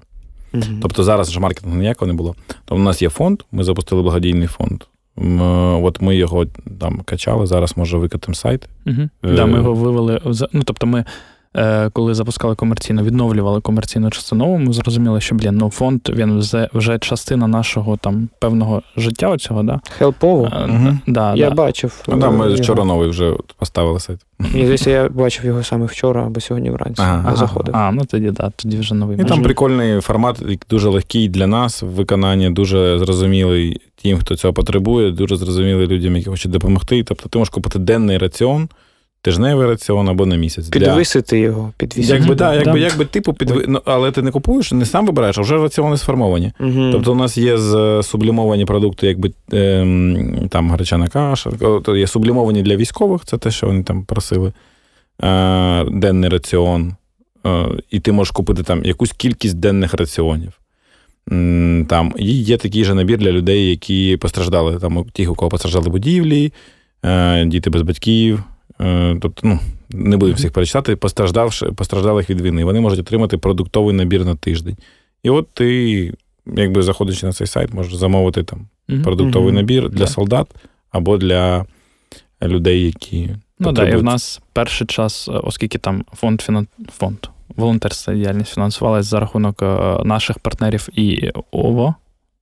Угу. 0.53 0.63
Тобто 0.81 1.03
зараз 1.03 1.31
ж 1.31 1.39
маркетингу 1.39 1.77
ніякого 1.77 2.07
не 2.07 2.13
було. 2.13 2.35
Тобто 2.47 2.75
у 2.75 2.85
нас 2.85 3.01
є 3.01 3.09
фонд, 3.09 3.41
ми 3.51 3.63
запустили 3.63 4.01
благодійний 4.01 4.47
фонд. 4.47 4.83
От 5.83 6.01
ми 6.01 6.15
його 6.15 6.45
там 6.79 7.01
качали, 7.05 7.45
зараз 7.45 7.77
може 7.77 7.97
викатимо 7.97 8.35
сайт. 8.35 8.69
Угу. 8.87 9.01
Е... 9.23 9.33
Да, 9.33 9.45
Ми 9.45 9.57
його 9.57 9.73
вивели. 9.73 10.21
Ну, 10.53 10.63
тобто, 10.63 10.87
ми 10.87 10.99
Е, 10.99 11.05
коли 11.93 12.13
запускали 12.13 12.55
комерційно, 12.55 13.03
відновлювали 13.03 13.61
комерційну 13.61 14.09
частину, 14.09 14.57
ми 14.57 14.73
зрозуміли, 14.73 15.21
що 15.21 15.35
блін, 15.35 15.57
ну 15.57 15.69
фонд 15.69 16.01
він 16.09 16.39
вже 16.39 16.69
вже 16.73 16.99
частина 16.99 17.47
нашого 17.47 17.97
там 17.97 18.29
певного 18.39 18.81
життя. 18.97 19.29
Оцього, 19.29 19.63
да? 19.63 19.79
Хелпово. 19.97 20.51
Угу. 20.69 20.97
Да, 21.07 21.35
Я 21.35 21.49
да. 21.49 21.55
бачив. 21.55 22.03
Ну, 22.07 22.17
да, 22.17 22.29
Ми 22.29 22.45
його. 22.45 22.57
вчора 22.61 22.83
новий 22.83 23.09
вже 23.09 23.33
поставили 23.57 23.99
сайт. 23.99 24.19
Мені 24.39 24.61
здається, 24.63 24.89
я 24.89 25.09
бачив 25.09 25.45
його 25.45 25.63
саме 25.63 25.85
вчора 25.85 26.25
або 26.25 26.39
сьогодні 26.41 26.69
вранці. 26.69 27.01
Ага. 27.01 27.29
Я 27.29 27.35
заходив. 27.35 27.75
А, 27.77 27.91
ну 27.91 28.05
тоді 28.05 28.31
да, 28.31 28.51
тоді 28.55 28.77
вже 28.77 28.95
новий. 28.95 29.17
І 29.21 29.23
там 29.23 29.41
прикольний 29.41 30.01
формат, 30.01 30.43
дуже 30.69 30.89
легкий 30.89 31.29
для 31.29 31.47
нас 31.47 31.81
в 31.81 31.85
виконанні, 31.87 32.49
дуже 32.49 32.99
зрозумілий 32.99 33.81
тим, 34.03 34.17
хто 34.17 34.35
цього 34.35 34.53
потребує, 34.53 35.11
дуже 35.11 35.35
зрозумілий 35.35 35.87
людям, 35.87 36.15
які 36.15 36.29
хочуть 36.29 36.51
допомогти. 36.51 37.03
Тобто 37.03 37.29
ти 37.29 37.39
можеш 37.39 37.49
купити 37.49 37.79
денний 37.79 38.17
раціон 38.17 38.69
тижневий 39.21 39.67
раціон 39.67 40.09
або 40.09 40.25
на 40.25 40.35
місяць. 40.35 40.69
Підвисити 40.69 41.35
для... 41.35 41.43
його, 41.43 41.73
підвісити. 41.77 42.17
Якби, 42.17 42.35
да, 42.35 42.55
якби, 42.55 42.79
якби 42.79 43.05
типу 43.05 43.33
підви... 43.33 43.65
ну, 43.67 43.81
але 43.85 44.11
ти 44.11 44.21
не 44.21 44.31
купуєш, 44.31 44.71
не 44.71 44.85
сам 44.85 45.05
вибираєш, 45.05 45.37
а 45.37 45.41
вже 45.41 45.57
раціони 45.57 45.97
сформовані. 45.97 46.51
Угу. 46.59 46.89
Тобто 46.91 47.11
у 47.11 47.15
нас 47.15 47.37
є 47.37 47.57
сублімовані 48.03 48.65
продукти, 48.65 49.07
якби 49.07 49.31
ем, 49.51 50.47
там 50.49 50.71
гречана 50.71 51.07
каша, 51.07 51.51
є 51.95 52.07
сублімовані 52.07 52.61
для 52.61 52.75
військових, 52.75 53.21
це 53.25 53.37
те, 53.37 53.51
що 53.51 53.67
вони 53.67 53.83
там 53.83 54.03
просили. 54.03 54.53
Е, 55.23 55.85
денний 55.85 56.29
раціон. 56.29 56.95
Е, 57.45 57.65
і 57.91 57.99
ти 57.99 58.11
можеш 58.11 58.31
купити 58.31 58.63
там 58.63 58.85
якусь 58.85 59.11
кількість 59.11 59.59
денних 59.59 59.93
раціонів. 59.93 60.51
Там 61.89 62.13
І 62.17 62.43
є 62.43 62.57
такий 62.57 62.83
же 62.83 62.93
набір 62.93 63.17
для 63.17 63.31
людей, 63.31 63.69
які 63.69 64.17
постраждали, 64.17 64.79
там 64.79 65.05
ті, 65.13 65.27
у 65.27 65.35
кого 65.35 65.49
постраждали 65.49 65.89
будівлі, 65.89 66.53
е, 67.05 67.45
діти 67.45 67.69
без 67.69 67.81
батьків, 67.81 68.39
Е, 68.39 68.50
тобто, 69.21 69.41
ну, 69.43 69.59
не 69.89 70.17
буду 70.17 70.33
всіх 70.33 70.51
перечитати, 70.51 70.95
постраждалих 71.75 72.29
від 72.29 72.41
війни. 72.41 72.63
Вони 72.63 72.79
можуть 72.79 72.99
отримати 72.99 73.37
продуктовий 73.37 73.95
набір 73.95 74.25
на 74.25 74.35
тиждень. 74.35 74.77
І 75.23 75.29
от 75.29 75.49
ти, 75.53 76.13
якби 76.45 76.81
заходячи 76.81 77.25
на 77.25 77.33
цей 77.33 77.47
сайт, 77.47 77.73
можеш 77.73 77.95
замовити 77.95 78.43
там 78.43 78.67
продуктовий 79.03 79.53
набір 79.53 79.89
для 79.89 80.07
солдат 80.07 80.47
або 80.91 81.17
для 81.17 81.65
людей, 82.43 82.85
які. 82.85 83.29
Ну 83.59 83.73
так, 83.73 83.93
і 83.93 83.95
в 83.95 84.03
нас 84.03 84.41
перший 84.53 84.87
час, 84.87 85.29
оскільки 85.43 85.77
там 85.77 86.05
фонд 86.13 86.41
фінан... 86.41 86.67
фонд, 86.97 87.17
волонтерська 87.55 88.13
діяльність 88.13 88.53
фінансувалась 88.53 89.05
за 89.05 89.19
рахунок 89.19 89.61
е, 89.61 89.97
наших 90.03 90.39
партнерів 90.39 90.89
і 90.95 91.31
ОВО. 91.51 91.95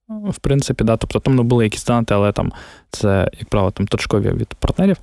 В 0.10 0.40
принципі, 0.40 0.84
да. 0.84 0.98
Тобто 0.98 1.20
там 1.20 1.36
не 1.36 1.44
були 1.44 1.64
якісь 1.64 1.86
донати, 1.86 2.14
але 2.14 2.32
там 2.32 2.52
це, 2.90 3.30
як 3.40 3.49
правило, 3.49 3.72
там 3.72 3.88
точкові 3.88 4.30
від 4.30 4.48
партнерів. 4.48 4.98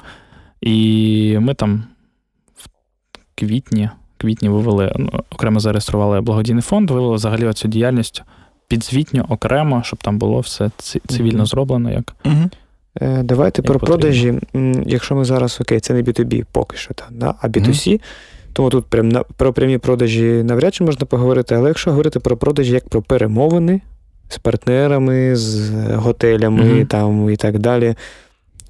І 0.61 1.37
ми 1.41 1.55
там 1.55 1.85
в 2.57 2.69
квітні 3.35 3.91
квітні 4.19 4.49
вивели, 4.49 4.93
ну, 4.97 5.11
окремо 5.31 5.61
зареєстрували 5.61 6.21
благодійний 6.21 6.63
фонд, 6.63 6.91
вивели 6.91 7.15
взагалі 7.15 7.47
оцю 7.47 7.69
діяльність 7.69 8.23
підзвітньо, 8.69 9.27
окремо, 9.29 9.83
щоб 9.85 10.03
там 10.03 10.19
було 10.19 10.41
все 10.41 10.71
цивільно 11.07 11.43
mm-hmm. 11.43 11.47
зроблено. 11.47 11.93
як. 11.93 12.15
Mm-hmm. 12.25 13.23
Давайте 13.23 13.63
як 13.63 13.67
про 13.67 13.79
потрібно. 13.79 13.99
продажі. 13.99 14.35
Якщо 14.87 15.15
ми 15.15 15.25
зараз, 15.25 15.59
окей, 15.61 15.81
це 15.81 15.95
не 15.95 16.03
B2B 16.03 16.45
поки 16.53 16.77
що, 16.77 16.95
там, 16.95 17.09
да? 17.11 17.35
а 17.41 17.49
B2C, 17.49 17.69
mm-hmm. 17.69 18.01
тому 18.53 18.71
тут 18.71 18.87
прям 18.87 19.09
на, 19.09 19.23
про 19.23 19.53
прямі 19.53 19.79
продажі 19.79 20.25
навряд 20.25 20.75
чи 20.75 20.85
можна 20.85 21.07
поговорити, 21.07 21.55
але 21.55 21.69
якщо 21.69 21.91
говорити 21.91 22.21
про 22.21 22.37
продажі 22.37 22.73
як 22.73 22.89
про 22.89 23.03
перемовини 23.03 23.81
з 24.29 24.39
партнерами, 24.39 25.37
з 25.37 25.71
готелями 25.95 26.85
там 26.85 27.31
і 27.31 27.37
так 27.37 27.59
далі, 27.59 27.95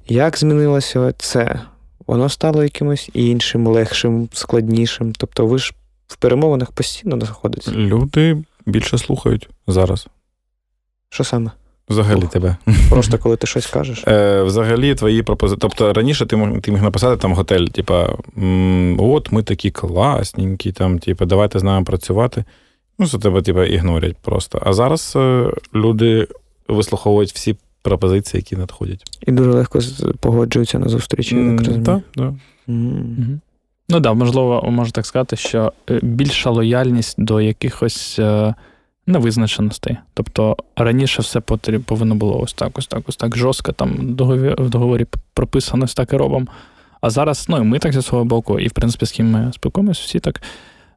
як 0.07 0.37
змінилося 0.37 1.13
це? 1.17 1.59
Воно 2.07 2.29
стало 2.29 2.63
якимось 2.63 3.09
іншим, 3.13 3.67
легшим, 3.67 4.29
складнішим. 4.33 5.13
Тобто 5.17 5.45
ви 5.45 5.57
ж 5.59 5.73
в 6.07 6.15
перемовинах 6.15 6.71
постійно 6.71 7.19
знаходитесь. 7.19 7.73
Люди 7.73 8.37
більше 8.65 8.97
слухають 8.97 9.49
зараз. 9.67 10.07
Що 11.09 11.23
саме? 11.23 11.51
Взагалі 11.89 12.21
Ух. 12.23 12.29
тебе. 12.29 12.55
Просто 12.89 13.17
коли 13.17 13.35
ти 13.37 13.47
щось 13.47 13.67
кажеш. 13.67 14.03
Е, 14.07 14.43
Взагалі, 14.43 14.95
твої 14.95 15.23
пропозиції. 15.23 15.59
Тобто 15.61 15.93
раніше 15.93 16.25
ти 16.25 16.37
міг, 16.37 16.61
ти 16.61 16.71
міг 16.71 16.83
написати 16.83 17.21
там 17.21 17.33
готель, 17.33 17.65
типа, 17.65 18.09
от 18.99 19.31
ми 19.31 19.43
такі 19.43 19.71
класненькі, 19.71 20.71
там, 20.71 20.99
типа, 20.99 21.25
давайте 21.25 21.59
з 21.59 21.63
нами 21.63 21.85
працювати. 21.85 22.43
Ну, 22.99 23.05
за 23.05 23.17
тебе, 23.19 23.41
типа, 23.41 23.65
ігнорять 23.65 24.17
просто. 24.17 24.61
А 24.65 24.73
зараз 24.73 25.13
е, 25.15 25.51
люди 25.75 26.27
вислуховують 26.67 27.31
всі 27.33 27.55
пропозиції, 27.87 28.39
які 28.39 28.55
надходять. 28.55 29.03
І 29.27 29.31
дуже 29.31 29.51
легко 29.51 29.79
погоджуються 30.19 30.79
на 30.79 30.87
зустрічі. 30.87 31.35
Mm, 31.35 31.65
так, 31.65 31.83
так. 31.83 32.01
Да. 32.15 32.23
Mm. 32.23 32.33
Mm-hmm. 32.67 33.39
Ну 33.89 33.95
так, 33.95 34.01
да, 34.01 34.13
можливо, 34.13 34.67
можна 34.71 34.91
так 34.91 35.05
сказати, 35.05 35.35
що 35.35 35.73
е, 35.89 35.99
більша 36.03 36.49
лояльність 36.49 37.15
до 37.17 37.41
якихось 37.41 38.19
е, 38.19 38.55
невизначеностей. 39.07 39.97
Тобто 40.13 40.57
раніше 40.75 41.21
все 41.21 41.39
повинно 41.85 42.15
було 42.15 42.39
ось 42.39 42.53
так, 42.53 42.77
ось 42.77 42.87
так, 42.87 43.03
ось 43.09 43.15
так 43.15 43.37
жорстко, 43.37 43.71
там 43.71 44.15
в 44.57 44.69
договорі 44.69 45.05
прописано 45.33 45.85
ось 45.85 45.93
так 45.93 46.13
і 46.13 46.17
робимо. 46.17 46.47
А 47.01 47.09
зараз, 47.09 47.45
ну 47.49 47.57
і 47.57 47.61
ми 47.61 47.79
так 47.79 47.93
зі 47.93 48.01
свого 48.01 48.25
боку, 48.25 48.59
і 48.59 48.67
в 48.67 48.71
принципі, 48.71 49.05
з 49.05 49.11
ким 49.11 49.31
ми 49.31 49.51
спілкуємося, 49.53 50.01
всі 50.03 50.19
так. 50.19 50.41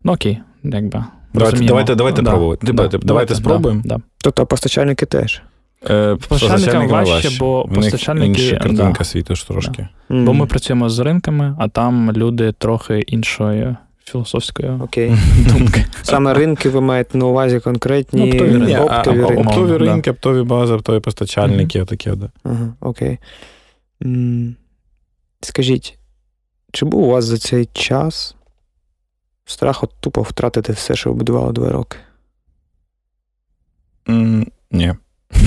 Ну 0.04 0.12
окей, 0.12 0.40
якби. 0.64 1.04
Давайте 1.34 1.64
давайте, 1.64 1.94
давайте 1.94 2.22
да, 2.22 2.30
пробувати. 2.30 2.66
Да, 2.66 2.72
давайте, 2.72 2.98
давайте 2.98 3.34
спробуємо. 3.34 3.82
Да, 3.84 4.00
тобто 4.22 4.46
постачальники 4.46 5.06
теж. 5.06 5.42
Е, 5.88 6.16
Постачальникам 6.28 6.88
важче, 6.88 7.30
бо 7.38 7.68
постачальники. 7.74 8.42
Інша 8.42 8.56
картинка 8.56 8.98
да. 8.98 9.04
світу 9.04 9.36
ж 9.36 9.46
трошки. 9.46 9.88
Да. 10.08 10.16
Mm. 10.16 10.24
Бо 10.24 10.34
ми 10.34 10.46
працюємо 10.46 10.88
з 10.88 10.98
ринками, 10.98 11.56
а 11.58 11.68
там 11.68 12.12
люди 12.12 12.52
трохи 12.52 12.98
іншої 12.98 13.76
філософської 14.04 14.68
okay. 14.68 15.16
думки. 15.52 15.84
Саме 16.02 16.34
ринки 16.34 16.68
ви 16.68 16.80
маєте 16.80 17.18
на 17.18 17.26
увазі 17.26 17.60
конкретні 17.60 18.20
ну, 18.20 18.32
оптові, 18.32 18.66
Ні, 18.66 18.76
оптові, 18.76 19.20
ринки. 19.20 19.42
Оптові 19.42 19.76
ринки, 19.76 20.10
оптові 20.10 20.42
бази, 20.42 20.74
оптові 20.74 21.00
постачальники, 21.00 21.80
mm-hmm. 21.80 21.86
таке, 21.86 22.14
да. 22.14 22.30
Ага, 22.44 22.74
окей. 22.80 23.18
Скажіть, 25.40 25.98
чи 26.72 26.84
був 26.84 27.02
у 27.02 27.10
вас 27.10 27.24
за 27.24 27.38
цей 27.38 27.68
час 27.72 28.36
страх 29.44 29.84
от 29.84 29.90
тупо 30.00 30.22
втратити 30.22 30.72
все, 30.72 30.96
що 30.96 31.12
будувало 31.12 31.52
два 31.52 31.68
роки? 31.68 31.96
Mm, 34.06 34.46
ні. 34.70 34.94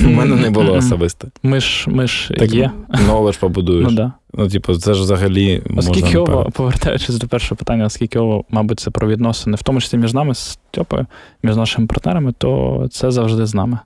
У 0.04 0.08
мене 0.08 0.36
не 0.36 0.50
було 0.50 0.72
особисто. 0.72 1.28
Ми 1.42 1.60
ж 1.60 1.90
ми 1.90 2.06
ж 2.06 2.34
так 2.38 2.54
є. 2.54 2.70
Нове 3.06 3.32
ж 3.32 3.38
побудуєш. 3.38 3.86
Ну, 3.90 3.96
да. 3.96 4.12
ну, 4.34 4.48
типу, 4.48 4.74
це 4.74 4.94
ж 4.94 5.02
взагалі. 5.02 5.62
Оскільки 5.76 6.18
ово, 6.18 6.50
повертаючись 6.52 7.18
до 7.18 7.28
першого 7.28 7.56
питання, 7.56 7.84
оскільки 7.84 8.18
ово, 8.18 8.44
мабуть, 8.50 8.80
це 8.80 8.90
про 8.90 9.08
відносини, 9.08 9.56
в 9.56 9.62
тому 9.62 9.80
числі 9.80 9.98
між 9.98 10.14
нами 10.14 10.34
з 10.34 10.58
Тьопою, 10.70 11.06
між 11.42 11.56
нашими 11.56 11.86
партнерами, 11.86 12.32
то 12.38 12.86
це 12.90 13.10
завжди 13.10 13.46
з 13.46 13.54
нами. 13.54 13.78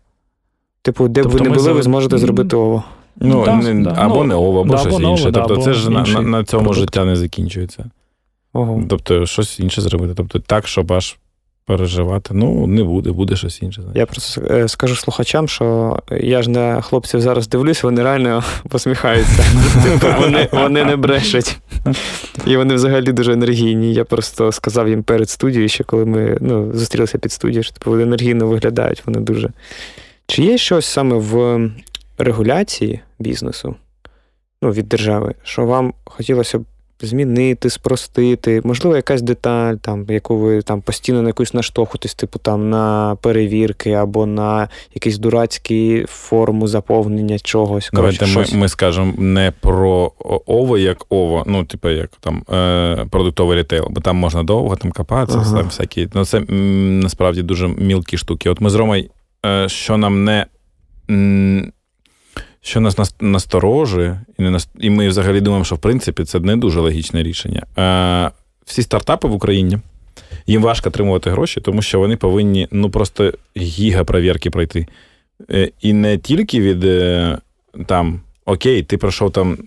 Типу, 0.82 1.08
де 1.08 1.22
б 1.22 1.24
тобто 1.24 1.44
ви 1.44 1.50
не 1.50 1.56
були, 1.56 1.72
ви 1.72 1.82
зможете 1.82 2.18
зробити 2.18 2.56
ово. 2.56 2.84
Ну, 3.16 3.44
да, 3.44 3.56
не, 3.56 3.84
да, 3.84 3.94
Або 3.96 4.14
ну, 4.14 4.24
не 4.24 4.34
ово, 4.34 4.60
або 4.60 4.78
щось 4.78 4.94
або 4.94 5.10
інше. 5.10 5.32
тобто, 5.32 5.56
це 5.56 5.72
ж 5.72 5.90
на, 5.90 6.02
на, 6.02 6.20
на 6.20 6.44
цьому 6.44 6.64
продукт. 6.64 6.80
життя 6.80 7.04
не 7.04 7.16
закінчується. 7.16 7.90
Ого. 8.52 8.82
Тобто, 8.88 9.26
щось 9.26 9.60
інше 9.60 9.80
зробити. 9.80 10.14
Тобто, 10.16 10.38
так, 10.38 10.68
щоб 10.68 10.92
аж 10.92 11.16
переживати. 11.68 12.34
Ну, 12.34 12.66
не 12.66 12.84
буде, 12.84 13.12
буде 13.12 13.36
щось 13.36 13.62
інше. 13.62 13.82
Я 13.94 14.06
просто 14.06 14.40
е, 14.50 14.68
скажу 14.68 14.96
слухачам, 14.96 15.48
що 15.48 15.98
я 16.20 16.42
ж 16.42 16.50
на 16.50 16.80
хлопців 16.80 17.20
зараз 17.20 17.48
дивлюсь, 17.48 17.82
вони 17.82 18.02
реально 18.02 18.44
посміхаються. 18.68 19.44
Типу, 19.84 20.06
вони 20.20 20.48
вони 20.52 20.84
не 20.84 20.96
брешуть. 20.96 21.58
І 22.46 22.56
вони 22.56 22.74
взагалі 22.74 23.12
дуже 23.12 23.32
енергійні. 23.32 23.94
Я 23.94 24.04
просто 24.04 24.52
сказав 24.52 24.88
їм 24.88 25.02
перед 25.02 25.30
студією, 25.30 25.68
ще 25.68 25.84
коли 25.84 26.04
ми 26.04 26.38
ну, 26.40 26.72
зустрілися 26.74 27.18
під 27.18 27.32
студією, 27.32 27.62
що 27.62 27.72
типу, 27.72 27.90
вони 27.90 28.02
енергійно 28.02 28.46
виглядають, 28.46 29.02
вони 29.06 29.20
дуже. 29.20 29.50
Чи 30.26 30.42
є 30.42 30.58
щось 30.58 30.86
саме 30.86 31.16
в 31.16 31.60
регуляції 32.18 33.00
бізнесу 33.18 33.74
ну, 34.62 34.70
від 34.70 34.88
держави, 34.88 35.34
що 35.42 35.66
вам 35.66 35.94
хотілося 36.04 36.58
б 36.58 36.64
змінити, 37.06 37.70
спростити, 37.70 38.60
можливо, 38.64 38.96
якась 38.96 39.22
деталь, 39.22 39.74
там, 39.74 40.06
яку 40.08 40.36
ви 40.38 40.62
там 40.62 40.80
постійно 40.80 41.22
на 41.22 41.28
якусь 41.28 41.54
наштовхуєтесь, 41.54 42.14
типу 42.14 42.38
там 42.38 42.70
на 42.70 43.16
перевірки 43.22 43.92
або 43.92 44.26
на 44.26 44.68
якісь 44.94 45.18
дурацькі 45.18 46.04
форму 46.08 46.68
заповнення 46.68 47.38
чогось. 47.38 47.90
Давайте 47.92 48.18
Коротше, 48.18 48.54
ми 48.54 48.60
ми 48.60 48.68
скажемо 48.68 49.14
не 49.18 49.52
про 49.60 50.12
ово 50.46 50.78
як 50.78 51.06
ово, 51.08 51.44
ну, 51.46 51.64
типу, 51.64 51.88
як 51.88 52.10
там 52.20 52.42
е, 52.52 53.06
продуктовий 53.10 53.58
рітейл, 53.58 53.86
бо 53.90 54.00
там 54.00 54.16
можна 54.16 54.42
довго 54.42 54.76
там 54.76 54.92
копатися, 54.92 55.38
ага. 55.38 55.56
там 55.56 55.66
всякі. 55.66 56.08
Ну, 56.14 56.24
це 56.24 56.38
м, 56.38 57.00
насправді 57.00 57.42
дуже 57.42 57.68
мілкі 57.68 58.16
штуки. 58.16 58.50
От 58.50 58.60
ми 58.60 58.70
з 58.70 58.74
Ромою, 58.74 59.10
е, 59.46 59.68
що 59.68 59.96
нам 59.96 60.24
не. 60.24 60.46
М, 61.10 61.72
що 62.68 62.80
нас 62.80 63.14
насторожує, 63.20 64.20
і 64.80 64.90
ми 64.90 65.08
взагалі 65.08 65.40
думаємо, 65.40 65.64
що 65.64 65.74
в 65.74 65.78
принципі 65.78 66.24
це 66.24 66.40
не 66.40 66.56
дуже 66.56 66.80
логічне 66.80 67.22
рішення. 67.22 67.62
всі 68.64 68.82
стартапи 68.82 69.28
в 69.28 69.32
Україні. 69.32 69.78
Їм 70.46 70.62
важко 70.62 70.88
отримувати 70.88 71.30
гроші, 71.30 71.60
тому 71.60 71.82
що 71.82 71.98
вони 71.98 72.16
повинні 72.16 72.68
ну 72.70 72.90
просто 72.90 73.32
гігапровірки 73.56 74.50
пройти. 74.50 74.86
Е, 75.50 75.70
і 75.80 75.92
не 75.92 76.18
тільки 76.18 76.60
від 76.60 76.84
е, 76.84 77.38
там, 77.86 78.20
окей, 78.46 78.82
ти 78.82 78.98
пройшов 78.98 79.32
там 79.32 79.58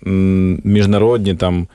міжнародні 0.64 1.36
там 1.36 1.68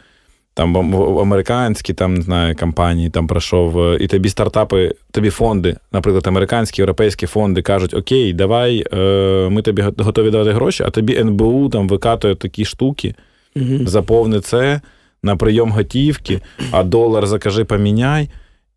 там 0.57 0.77
американські 1.19 1.95
там, 1.95 2.15
не 2.15 2.23
знаю, 2.23 2.57
компанії 2.57 3.11
там 3.11 3.27
пройшов, 3.27 3.79
е, 3.79 3.99
і 4.01 4.07
тобі 4.07 4.29
стартапи, 4.29 4.95
тобі 5.11 5.31
фонди, 5.31 5.77
наприклад, 5.93 6.27
американські, 6.27 6.83
європейські 6.83 7.27
фонди 7.27 7.63
кажуть: 7.63 7.95
Окей, 7.95 8.33
давай, 8.33 8.85
е, 8.93 9.49
ми 9.51 9.63
тобі 9.63 9.83
готові 9.99 10.31
давати 10.31 10.53
гроші, 10.53 10.85
а 10.87 10.91
тобі 10.91 11.17
НБУ 11.17 11.69
там 11.69 11.89
викатує 11.89 12.35
такі 12.35 12.65
штуки, 12.65 13.15
угу. 13.57 13.87
заповни 13.87 14.41
це 14.41 14.81
на 15.23 15.37
прийом 15.37 15.71
готівки, 15.71 16.41
а 16.71 16.83
долар 16.83 17.27
закажи, 17.27 17.65
поміняй. 17.65 18.31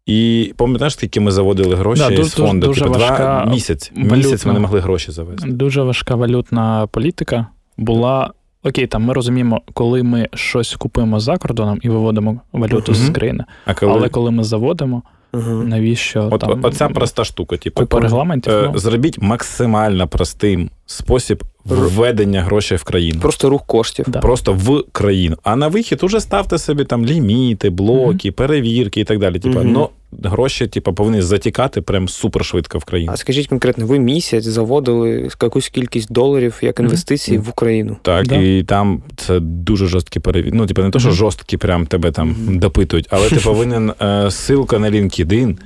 І 0.06 0.54
пам'ятаєш, 0.58 0.94
скільки 0.94 1.20
ми 1.20 1.32
заводили 1.32 1.76
гроші 1.76 2.04
да, 2.10 2.24
з 2.24 2.34
фонду? 2.34 2.68
Дуже 2.68 2.82
типу, 2.82 2.94
два 2.94 3.46
місяць. 3.52 3.92
Валютна, 3.96 4.18
місяць 4.18 4.46
ми 4.46 4.54
не 4.54 4.60
могли 4.60 4.80
гроші 4.80 5.12
завести. 5.12 5.48
Дуже 5.48 5.84
важка 5.84 6.16
валютна 6.16 6.88
політика 6.92 7.48
була 7.78 8.32
Окей, 8.64 8.88
там 8.88 9.04
ми 9.04 9.14
розуміємо, 9.14 9.62
коли 9.74 10.04
ми 10.04 10.30
щось 10.34 10.76
купуємо 10.76 11.20
за 11.20 11.38
кордоном 11.38 11.80
і 11.82 11.90
виводимо 11.90 12.42
валюту 12.54 12.92
uh-huh. 12.92 12.96
з 12.96 13.10
країни. 13.10 13.46
А 13.66 13.74
коли... 13.74 13.92
Але 13.92 14.10
коли 14.10 14.32
ми 14.32 14.44
заводимо, 14.44 15.04
uh-huh. 15.34 15.68
навіщо 15.68 16.30
От, 16.32 16.42
там 16.42 16.60
оця 16.64 16.90
проста 16.90 17.24
штука? 17.24 17.58
Типу, 17.58 17.82
купа 17.82 18.00
регламентів. 18.00 18.54
Е, 18.54 18.70
ну. 18.74 18.78
Зробіть 18.78 19.22
максимально 19.22 20.08
простим 20.08 20.70
спосіб 20.86 21.44
введення 21.70 22.42
грошей 22.42 22.78
в 22.78 22.84
країну. 22.84 23.20
Просто 23.20 23.50
рух 23.50 23.66
коштів. 23.66 24.06
Да. 24.08 24.20
Просто 24.20 24.54
в 24.54 24.84
країну. 24.92 25.38
А 25.44 25.56
на 25.56 25.68
вихід 25.68 26.04
уже 26.04 26.20
ставте 26.20 26.58
собі 26.58 26.84
там 26.84 27.06
ліміти, 27.06 27.70
блоки, 27.70 28.30
uh-huh. 28.30 28.34
перевірки 28.34 29.02
і 29.02 29.04
так 29.04 29.20
далі. 29.20 29.40
Типа, 29.40 29.64
ну 29.64 29.90
гроші, 30.24 30.68
типу, 30.68 30.94
повинні 30.94 31.22
затікати 31.22 31.82
прям 31.82 32.08
супер 32.10 32.46
швидко 32.46 32.78
в 32.78 32.84
країну. 32.84 33.12
А 33.14 33.18
скажіть 33.18 33.48
конкретно, 33.48 33.86
ви 33.86 34.00
місяць 34.00 34.44
заводили 34.44 35.30
якусь 35.42 35.70
кількість 35.70 36.12
доларів 36.12 36.60
як 36.62 36.80
інвестиції 36.80 37.38
mm-hmm. 37.38 37.44
в 37.44 37.50
Україну? 37.50 37.98
Так, 38.02 38.28
да. 38.28 38.36
і 38.36 38.64
там 38.64 39.04
це 39.16 39.40
дуже 39.40 39.88
жорсткі 39.88 40.20
перевірки. 40.20 40.58
Ну, 40.58 40.66
типу, 40.66 40.84
не 40.84 40.90
то, 40.90 41.00
що 41.00 41.10
mm-hmm. 41.10 41.14
жорсткі, 41.14 41.58
прям 41.58 41.86
тебе 41.86 42.12
там 42.12 42.30
mm-hmm. 42.30 42.60
допитують, 42.60 43.08
але 43.10 43.30
ти 43.30 43.36
повинен 43.44 43.90
е, 43.90 44.06
ссылка 44.06 44.80
на 44.80 44.92
LinkedIn. 44.92 45.58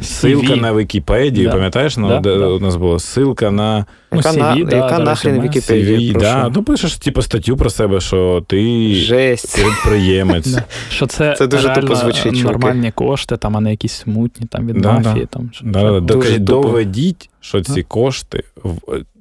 Силка 0.00 0.56
на 0.56 0.74
Вікіпедію, 0.74 1.48
да. 1.48 1.54
пам'ятаєш, 1.54 1.96
ну, 1.96 2.08
да, 2.08 2.20
де 2.20 2.38
да. 2.38 2.46
у 2.46 2.60
нас 2.60 2.76
була 2.76 2.98
силка 2.98 3.50
на. 3.50 3.86
Яка, 4.12 4.32
ну, 4.32 4.40
CV, 4.40 4.64
на, 4.64 4.76
яка 4.76 4.98
нахрен 4.98 5.42
Вікіпедія? 5.42 6.12
Да. 6.12 6.52
Ну, 6.54 6.62
пишеш 6.62 6.96
типу, 6.96 7.22
статтю 7.22 7.56
про 7.56 7.70
себе, 7.70 8.00
що 8.00 8.44
ти 8.46 8.94
Жесть. 8.94 9.64
підприємець. 9.64 10.56
Що 10.90 11.06
це 11.06 11.34
це 11.38 11.46
дуже 11.46 11.74
тупо 11.74 11.94
звучить, 11.94 12.44
нормальні 12.44 12.90
кошти, 12.90 13.36
там, 13.36 13.56
а 13.56 13.60
не 13.60 13.70
якісь 13.70 13.92
смутні 13.92 14.46
там, 14.46 14.66
від 14.66 14.84
мафії. 14.84 15.28
Там, 15.30 15.50
Доведіть, 16.38 17.30
що 17.40 17.60
ці 17.60 17.82
кошти. 17.82 18.44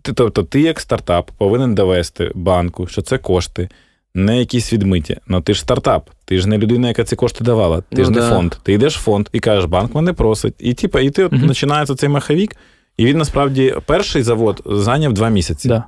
Тобто, 0.02 0.44
ти 0.44 0.62
як 0.62 0.80
стартап 0.80 1.32
повинен 1.38 1.76
довести 1.76 2.32
банку, 2.36 2.88
що 2.88 3.02
це 3.02 3.18
кошти 3.18 3.70
не 4.18 4.40
якісь 4.40 4.74
відмиті. 4.74 5.18
Ну 5.28 5.42
ти 5.42 5.54
ж 5.54 5.62
стартап, 5.62 6.10
ти 6.26 6.40
ж 6.40 6.50
не 6.50 6.58
людина, 6.58 6.88
яка 6.88 7.04
ці 7.04 7.16
кошти 7.16 7.44
давала. 7.44 7.82
Ти 7.82 7.86
ну, 7.98 8.04
ж 8.04 8.12
не 8.12 8.20
да. 8.20 8.30
фонд. 8.30 8.56
Ти 8.64 8.74
йдеш 8.74 8.98
в 8.98 9.02
фонд 9.02 9.30
і 9.34 9.40
кажеш, 9.40 9.66
банк 9.66 9.96
мене 9.96 10.14
просить. 10.14 10.56
І 10.60 10.74
типу, 10.74 11.00
і 11.00 11.10
ти 11.10 11.24
от 11.24 11.48
починається 11.48 11.96
цей 11.96 12.10
маховік, 12.10 12.56
і 12.98 13.06
він 13.06 13.18
насправді 13.18 13.76
перший 13.86 14.24
завод 14.24 14.62
зайняв 14.66 15.14
два 15.14 15.30
місяці. 15.30 15.68
Да. 15.68 15.84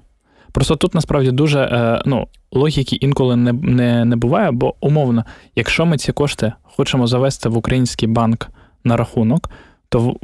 Просто 0.52 0.76
тут 0.76 0.96
насправді 0.96 1.32
дуже 1.32 1.60
е, 1.60 2.02
ну, 2.06 2.28
логіки 2.52 2.96
інколи 2.96 3.36
не, 3.36 3.54
не, 3.54 4.06
не 4.06 4.16
буває, 4.16 4.52
бо 4.52 4.76
умовно, 4.82 5.26
якщо 5.56 5.86
ми 5.86 5.98
ці 5.98 6.12
кошти 6.12 6.54
хочемо 6.64 7.08
завести 7.08 7.50
в 7.50 7.58
український 7.58 8.10
банк 8.10 8.48
на 8.84 8.98
рахунок, 8.98 9.50
то 9.90 10.16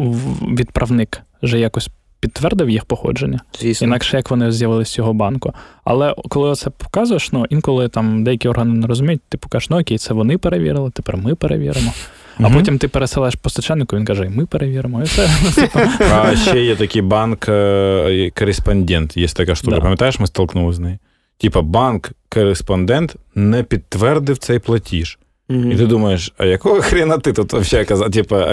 відправник 0.42 1.22
вже 1.42 1.60
якось 1.60 1.90
підтвердив 2.26 2.70
їх 2.70 2.86
походження, 2.86 3.40
Звісно. 3.60 3.88
інакше 3.88 4.18
як 4.18 4.32
вони 4.32 4.52
з'явилися 4.52 4.92
з 4.92 4.94
цього 4.94 5.14
банку. 5.14 5.54
Але 5.84 6.16
коли 6.30 6.56
це 6.56 6.70
показуєш, 6.70 7.32
ну 7.32 7.46
інколи 7.50 7.90
там 7.90 8.24
деякі 8.24 8.48
органи 8.48 8.74
не 8.74 8.88
розуміють, 8.88 9.22
ти 9.30 9.38
покажеш, 9.38 9.70
ну 9.70 9.80
окей, 9.80 9.98
це 9.98 10.14
вони 10.14 10.38
перевірили, 10.38 10.92
тепер 10.92 11.18
ми 11.18 11.36
перевіримо. 11.36 11.94
А 12.38 12.44
mm 12.44 12.54
потім 12.54 12.78
ти 12.78 12.88
пересилаєш 12.88 13.36
постачальнику, 13.36 13.96
він 13.96 14.06
каже, 14.06 14.30
ми 14.30 14.46
перевіримо. 14.46 15.02
І 15.02 15.04
все. 15.04 15.30
Типу. 15.56 15.80
А 16.14 16.36
ще 16.36 16.64
є 16.64 16.76
такий 16.76 17.02
банк-кореспондент, 17.02 19.18
є 19.18 19.28
така 19.28 19.56
штука. 19.56 19.76
Да. 19.76 19.82
Пам'ятаєш, 19.82 20.20
ми 20.20 20.28
столкнулися 20.28 20.78
з 20.78 20.80
нею? 20.80 20.98
Типа 21.38 21.62
банк-кореспондент 21.62 23.16
не 23.36 23.64
підтвердив 23.64 24.38
цей 24.38 24.60
платіж. 24.60 25.20
Mm-hmm. 25.50 25.74
І 25.74 25.78
ти 25.78 25.86
думаєш, 25.86 26.34
а 26.38 26.46
якого 26.46 26.76
хрена 26.82 27.18
ти 27.18 27.34
тут 27.34 27.54
взагалі 27.54 27.88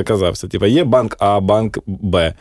оказався? 0.01 0.49
Типа, 0.49 0.67
є 0.67 0.85
банк 0.85 1.17
А, 1.19 1.41
банк 1.41 1.79
Б. 1.87 2.35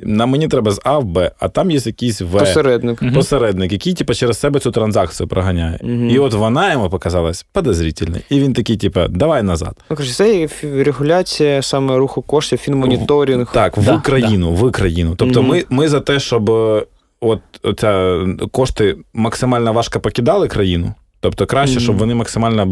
На 0.00 0.26
мені 0.26 0.48
треба 0.48 0.70
з 0.70 0.80
А 0.84 0.98
в 0.98 1.04
Б, 1.04 1.30
а 1.38 1.48
там 1.48 1.70
є 1.70 1.80
якийсь 1.84 2.20
В 2.20 2.38
посередник, 2.38 3.14
посередник 3.14 3.72
який 3.72 3.94
типу, 3.94 4.14
через 4.14 4.38
себе 4.38 4.60
цю 4.60 4.70
транзакцію 4.70 5.26
проганяє. 5.26 5.78
Угу. 5.82 5.92
І 5.92 6.18
от 6.18 6.34
вона 6.34 6.72
йому 6.72 6.90
показалась 6.90 7.46
подозрительною. 7.52 8.22
І 8.30 8.40
він 8.40 8.52
такий, 8.52 8.76
типу, 8.76 9.00
давай 9.08 9.42
назад. 9.42 9.74
Ну, 9.90 9.96
коротше, 9.96 10.14
це 10.14 10.48
регуляція 10.62 11.62
саме 11.62 11.96
руху 11.96 12.22
коштів, 12.22 12.58
фінмоніторинг. 12.58 13.52
Так, 13.52 13.76
в 13.76 13.84
да, 13.84 14.00
країну, 14.00 14.56
да. 14.60 14.66
в 14.66 14.72
країну. 14.72 15.14
Тобто 15.16 15.40
угу. 15.40 15.48
ми 15.48 15.64
ми 15.70 15.88
за 15.88 16.00
те, 16.00 16.20
щоб 16.20 16.50
от 17.20 17.40
ця 17.78 18.20
кошти 18.50 18.96
максимально 19.14 19.72
важко 19.72 20.00
покидали 20.00 20.48
країну. 20.48 20.94
Тобто 21.20 21.46
краще, 21.46 21.80
щоб 21.80 21.98
вони 21.98 22.14
максимально 22.14 22.66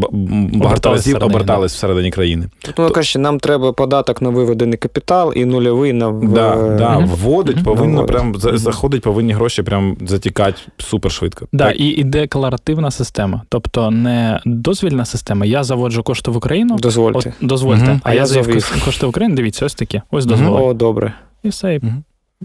багато 0.53 0.89
разів 0.89 1.17
обертались 1.21 1.73
всередині 1.73 2.11
країни. 2.11 2.45
Тобто, 2.61 2.89
краще, 2.89 3.19
нам 3.19 3.39
треба 3.39 3.73
податок 3.73 4.21
на 4.21 4.29
виведений 4.29 4.77
капітал 4.77 5.33
і 5.35 5.45
нульовий 5.45 5.93
на 5.93 6.11
Да, 6.11 6.75
да, 6.77 6.97
вводить, 6.97 7.63
повинно 7.63 8.05
прям 8.05 8.35
заходить, 8.37 9.01
повинні 9.01 9.33
гроші 9.33 9.63
прям 9.63 9.97
затікати 10.07 10.61
супер 10.77 11.11
швидко. 11.11 11.47
Да, 11.51 11.67
так. 11.67 11.79
і 11.79 11.89
і 11.89 12.03
декларативна 12.03 12.91
система. 12.91 13.41
Тобто 13.49 13.91
не 13.91 14.39
дозвільна 14.45 15.05
система. 15.05 15.45
Я 15.45 15.63
заводжу 15.63 16.03
кошти 16.03 16.31
в 16.31 16.37
Україну. 16.37 16.75
Дозвольте. 16.75 17.33
От, 17.41 17.47
дозвольте. 17.47 17.99
А, 18.03 18.09
а 18.09 18.13
я 18.13 18.25
завів 18.25 18.81
кошти 18.85 19.05
в 19.05 19.09
Україну. 19.09 19.35
Дивіться, 19.35 19.65
ось 19.65 19.75
такі. 19.75 20.01
Ось 20.11 20.25
дозволи. 20.25 20.61
О, 20.61 20.73
добре. 20.73 21.13
І 21.43 21.49
все. 21.49 21.79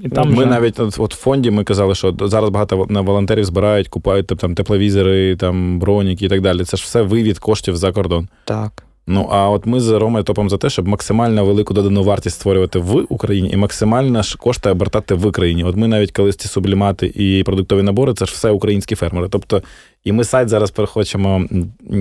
І 0.01 0.09
там 0.09 0.29
Ми 0.29 0.37
вже... 0.37 0.47
навіть 0.47 0.81
от 0.81 1.15
в 1.15 1.19
фонді 1.19 1.51
ми 1.51 1.65
казали, 1.65 1.95
що 1.95 2.15
зараз 2.21 2.51
багато 2.51 2.87
на 2.89 3.01
волонтерів 3.01 3.45
збирають, 3.45 3.89
купують 3.89 4.27
там 4.27 4.55
тепловізори, 4.55 5.37
там 5.37 5.79
броніки 5.79 6.25
і 6.25 6.29
так 6.29 6.41
далі. 6.41 6.65
Це 6.65 6.77
ж 6.77 6.83
все 6.83 7.03
вивід 7.03 7.39
коштів 7.39 7.77
за 7.77 7.93
кордон. 7.93 8.29
Так. 8.45 8.85
Ну 9.07 9.29
а 9.31 9.51
от 9.51 9.67
ми 9.67 9.81
з 9.81 9.89
Ромою 9.89 10.25
топом 10.25 10.51
за 10.51 10.59
те, 10.59 10.71
щоб 10.71 10.89
максимально 10.89 11.45
велику 11.45 11.75
додану 11.75 12.03
вартість 12.03 12.37
створювати 12.37 12.79
в 12.79 13.07
Україні 13.09 13.51
і 13.51 13.57
максимально 13.57 14.23
ж 14.23 14.39
кошти 14.39 14.71
обертати 14.71 15.15
в 15.15 15.27
Україні. 15.27 15.65
От 15.65 15.77
ми 15.77 15.89
навіть 15.89 16.13
колись 16.13 16.37
ці 16.37 16.49
сублімати 16.49 17.13
і 17.15 17.43
продуктові 17.43 17.83
набори, 17.83 18.15
це 18.15 18.27
ж 18.27 18.33
все 18.33 18.51
українські 18.51 18.95
фермери. 18.95 19.29
Тобто, 19.31 19.63
і 20.05 20.13
ми 20.13 20.25
сайт 20.25 20.49
зараз 20.49 20.73
хочемо 20.77 21.47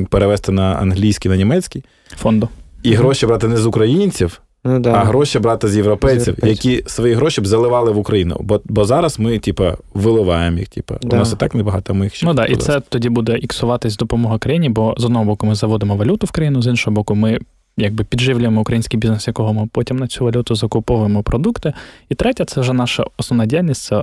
перевести 0.10 0.52
на 0.52 0.74
англійський, 0.74 1.32
на 1.32 1.38
німецький 1.38 1.84
фонду. 2.08 2.50
І 2.84 2.94
гроші 2.94 3.26
брати 3.26 3.48
не 3.48 3.58
з 3.58 3.66
українців. 3.66 4.42
Ну, 4.64 4.80
да. 4.80 4.92
А 4.92 5.04
гроші 5.04 5.40
брати 5.40 5.68
з 5.68 5.78
європейців, 5.78 6.24
з 6.24 6.28
європейців, 6.28 6.68
які 6.68 6.90
свої 6.90 7.14
гроші 7.14 7.42
б 7.42 7.48
заливали 7.48 7.92
в 7.92 7.98
Україну. 7.98 8.38
Бо 8.40 8.62
бо 8.66 8.86
зараз 8.86 9.20
ми, 9.20 9.40
типа, 9.40 9.78
виливаємо 9.94 10.58
їх. 10.58 10.68
Типа, 10.70 10.98
да. 11.02 11.16
у 11.16 11.20
нас 11.20 11.34
і 11.34 11.36
так 11.36 11.56
небагато. 11.56 11.94
Ми 11.94 12.06
їх 12.06 12.16
ще 12.16 12.26
ну 12.26 12.34
да, 12.34 12.46
і 12.46 12.56
це 12.56 12.80
тоді 12.90 13.10
буде 13.10 13.38
іксуватись 13.38 13.98
допомога 13.98 14.38
країні, 14.38 14.70
бо 14.70 14.96
з 14.98 15.06
одного 15.06 15.26
боку 15.26 15.46
ми 15.46 15.56
заводимо 15.56 15.96
валюту 15.96 16.28
в 16.28 16.32
країну, 16.32 16.62
з 16.62 16.68
іншого 16.68 16.96
боку, 16.96 17.16
ми 17.16 17.40
якби 17.78 18.04
підживлюємо 18.04 18.62
український 18.62 19.00
бізнес, 19.00 19.28
якого 19.28 19.54
ми 19.54 19.68
потім 19.72 19.98
на 19.98 20.08
цю 20.08 20.26
валюту 20.26 20.56
закуповуємо 20.56 21.24
продукти. 21.24 21.74
І 22.10 22.16
третє, 22.16 22.46
це 22.46 22.62
вже 22.62 22.74
наша 22.74 23.04
основна 23.18 23.46
діяльність 23.46 23.94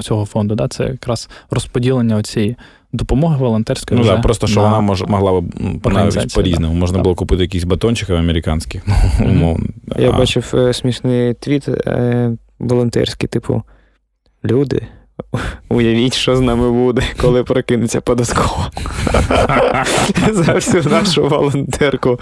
цього 0.00 0.24
фонду. 0.24 0.54
Да, 0.54 0.68
Це 0.68 0.84
якраз 0.84 1.28
розподілення 1.50 2.16
оцієї 2.16 2.56
допомоги 2.92 3.36
волонтерської. 3.36 4.00
Ну 4.00 4.06
так, 4.06 4.22
просто 4.22 4.46
що 4.46 4.60
на... 4.60 4.66
вона 4.66 4.80
мож, 4.80 5.02
могла 5.02 5.40
б 5.40 5.44
навіть 5.84 6.34
по-різному. 6.34 6.74
Да. 6.74 6.80
Можна 6.80 6.94
так. 6.94 7.02
було 7.02 7.14
купити 7.14 7.42
якісь 7.42 7.64
батончики 7.64 8.12
американські, 8.12 8.80
ну, 8.86 8.94
умовно. 9.30 9.66
Я 9.98 10.10
а... 10.10 10.18
бачив 10.18 10.52
е, 10.54 10.72
смішний 10.72 11.34
твіт 11.34 11.68
е, 11.68 12.32
волонтерський, 12.58 13.28
типу, 13.28 13.62
люди. 14.44 14.82
Уявіть, 15.68 16.14
що 16.14 16.36
з 16.36 16.40
нами 16.40 16.70
буде, 16.72 17.02
коли 17.20 17.44
прокинеться 17.44 18.00
податкова. 18.00 18.70
За 20.32 20.52
всю 20.52 20.82
нашу 20.82 21.28
волонтерку. 21.28 22.20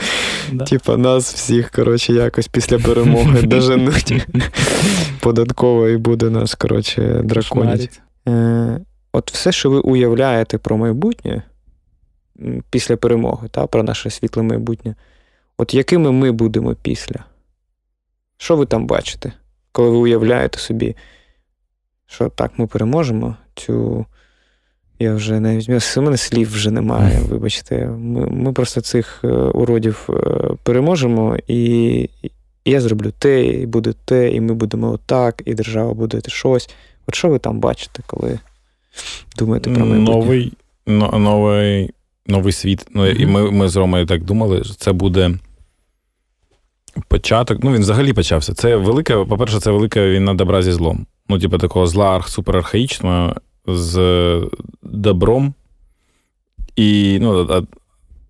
Типа 0.69 0.97
нас 0.97 1.35
всіх, 1.35 1.71
коротше, 1.71 2.12
якось 2.12 2.49
після 2.49 2.79
перемоги 2.79 3.43
доженуть. 3.43 4.27
Податково 5.21 5.89
і 5.89 5.97
буде 5.97 6.31
нас, 6.31 6.55
коротше, 6.55 7.21
драконять. 7.25 8.01
Е, 8.29 8.81
От 9.12 9.33
все, 9.33 9.53
що 9.53 9.71
ви 9.71 9.79
уявляєте 9.79 10.59
про 10.59 10.77
майбутнє 10.77 11.43
після 12.71 12.97
перемоги, 12.97 13.49
та, 13.49 13.66
про 13.66 13.83
наше 13.83 14.11
світле 14.11 14.43
майбутнє, 14.43 14.95
от 15.59 15.75
якими 15.75 16.12
ми 16.12 16.33
будемо 16.33 16.75
після? 16.75 17.25
Що 18.37 18.57
ви 18.57 18.66
там 18.66 18.87
бачите, 18.87 19.33
коли 19.73 19.91
ви 19.91 19.97
уявляєте 19.97 20.59
собі, 20.59 20.97
що 22.06 22.28
так, 22.28 22.52
ми 22.59 22.66
переможемо 22.66 23.36
цю 23.55 24.06
Я 24.98 25.14
вже 25.14 25.40
навіть 25.40 25.97
у 25.97 26.02
мене 26.02 26.16
слів 26.16 26.52
вже 26.52 26.70
немає. 26.70 27.20
Вибачте, 27.28 27.86
ми 27.86 28.26
ми 28.26 28.52
просто 28.52 28.81
цих 28.81 29.20
е, 29.24 29.28
уродів 29.28 30.09
е, 30.10 30.51
переможемо, 30.62 31.36
і, 31.47 31.64
і 32.22 32.31
я 32.64 32.81
зроблю 32.81 33.12
те, 33.18 33.44
і 33.44 33.66
буде 33.66 33.94
те, 34.05 34.31
і 34.31 34.40
ми 34.40 34.55
будемо 34.55 34.90
отак, 34.90 35.43
і 35.47 35.55
держава 35.55 35.94
буде 35.94 36.20
щось. 36.26 36.70
От 37.06 37.14
що 37.14 37.28
ви 37.28 37.39
там 37.39 37.60
бачите, 37.60 38.02
коли 38.06 38.39
думаєте 39.39 39.70
про 39.70 39.86
майбутнє? 39.86 40.14
Новий 40.14 40.52
новий, 40.86 41.90
новий 42.26 42.52
світ. 42.52 42.86
Ну, 42.94 43.02
mm-hmm. 43.02 43.20
І 43.20 43.26
ми 43.26 43.51
ми 43.51 43.68
з 43.68 43.76
Ромою 43.76 44.06
так 44.06 44.24
думали, 44.24 44.64
що 44.64 44.74
це 44.74 44.93
буде 44.93 45.31
початок. 47.09 47.64
Ну, 47.64 47.72
він 47.72 47.81
взагалі 47.81 48.12
почався. 48.12 48.55
Це 48.55 48.76
велика, 48.76 49.24
по-перше, 49.24 49.60
це 49.60 49.70
велика 49.70 50.09
війна 50.09 50.35
добра 50.35 50.62
зі 50.62 50.72
злом. 50.72 51.06
Ну, 51.28 51.38
типу, 51.38 51.59
такого 51.59 51.86
зла 51.86 52.22
суперархаїчного 52.26 53.36
з 53.66 54.40
добром, 54.82 55.55
і 56.76 57.18
ну, 57.20 57.66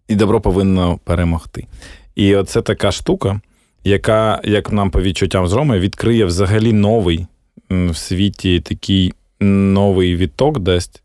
і 0.09 0.15
добро 0.15 0.41
повинно 0.41 0.99
перемогти. 1.05 1.67
І 2.15 2.37
оце 2.37 2.63
така 2.63 2.93
штука, 2.93 3.41
яка, 3.85 4.41
як 4.45 4.73
нам 4.73 4.91
по 4.91 5.03
відчуттям 5.03 5.49
з 5.49 5.53
Роми, 5.53 5.79
відкриє 5.79 6.25
взагалі 6.25 6.73
новий 6.73 7.27
в 7.71 7.97
світі 7.97 8.61
такий 8.61 9.13
новий 9.41 10.17
відток 10.17 10.59
дасть. 10.59 11.03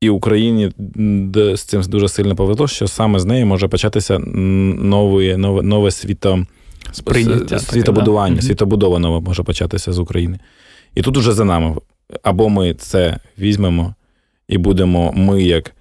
І 0.00 0.10
Україні 0.10 0.70
з 1.34 1.62
цим 1.62 1.82
дуже 1.82 2.08
сильно 2.08 2.36
повезло, 2.36 2.68
що 2.68 2.88
саме 2.88 3.18
з 3.18 3.24
неї 3.24 3.44
може 3.44 3.68
початися 3.68 4.18
нове 4.18 5.36
нове, 5.36 5.62
нове 5.62 5.90
світо, 5.90 6.46
світобудування, 7.58 8.34
таке, 8.34 8.40
да? 8.40 8.46
світобудова 8.46 8.98
нова 8.98 9.20
може 9.20 9.42
початися 9.42 9.92
з 9.92 9.98
України. 9.98 10.38
І 10.98 11.02
тут 11.02 11.16
уже 11.16 11.32
за 11.32 11.44
нами. 11.44 11.76
Або 12.22 12.48
ми 12.48 12.74
це 12.74 13.18
візьмемо 13.38 13.94
і 14.48 14.58
будемо 14.58 15.12
ми 15.12 15.42
як 15.42 15.72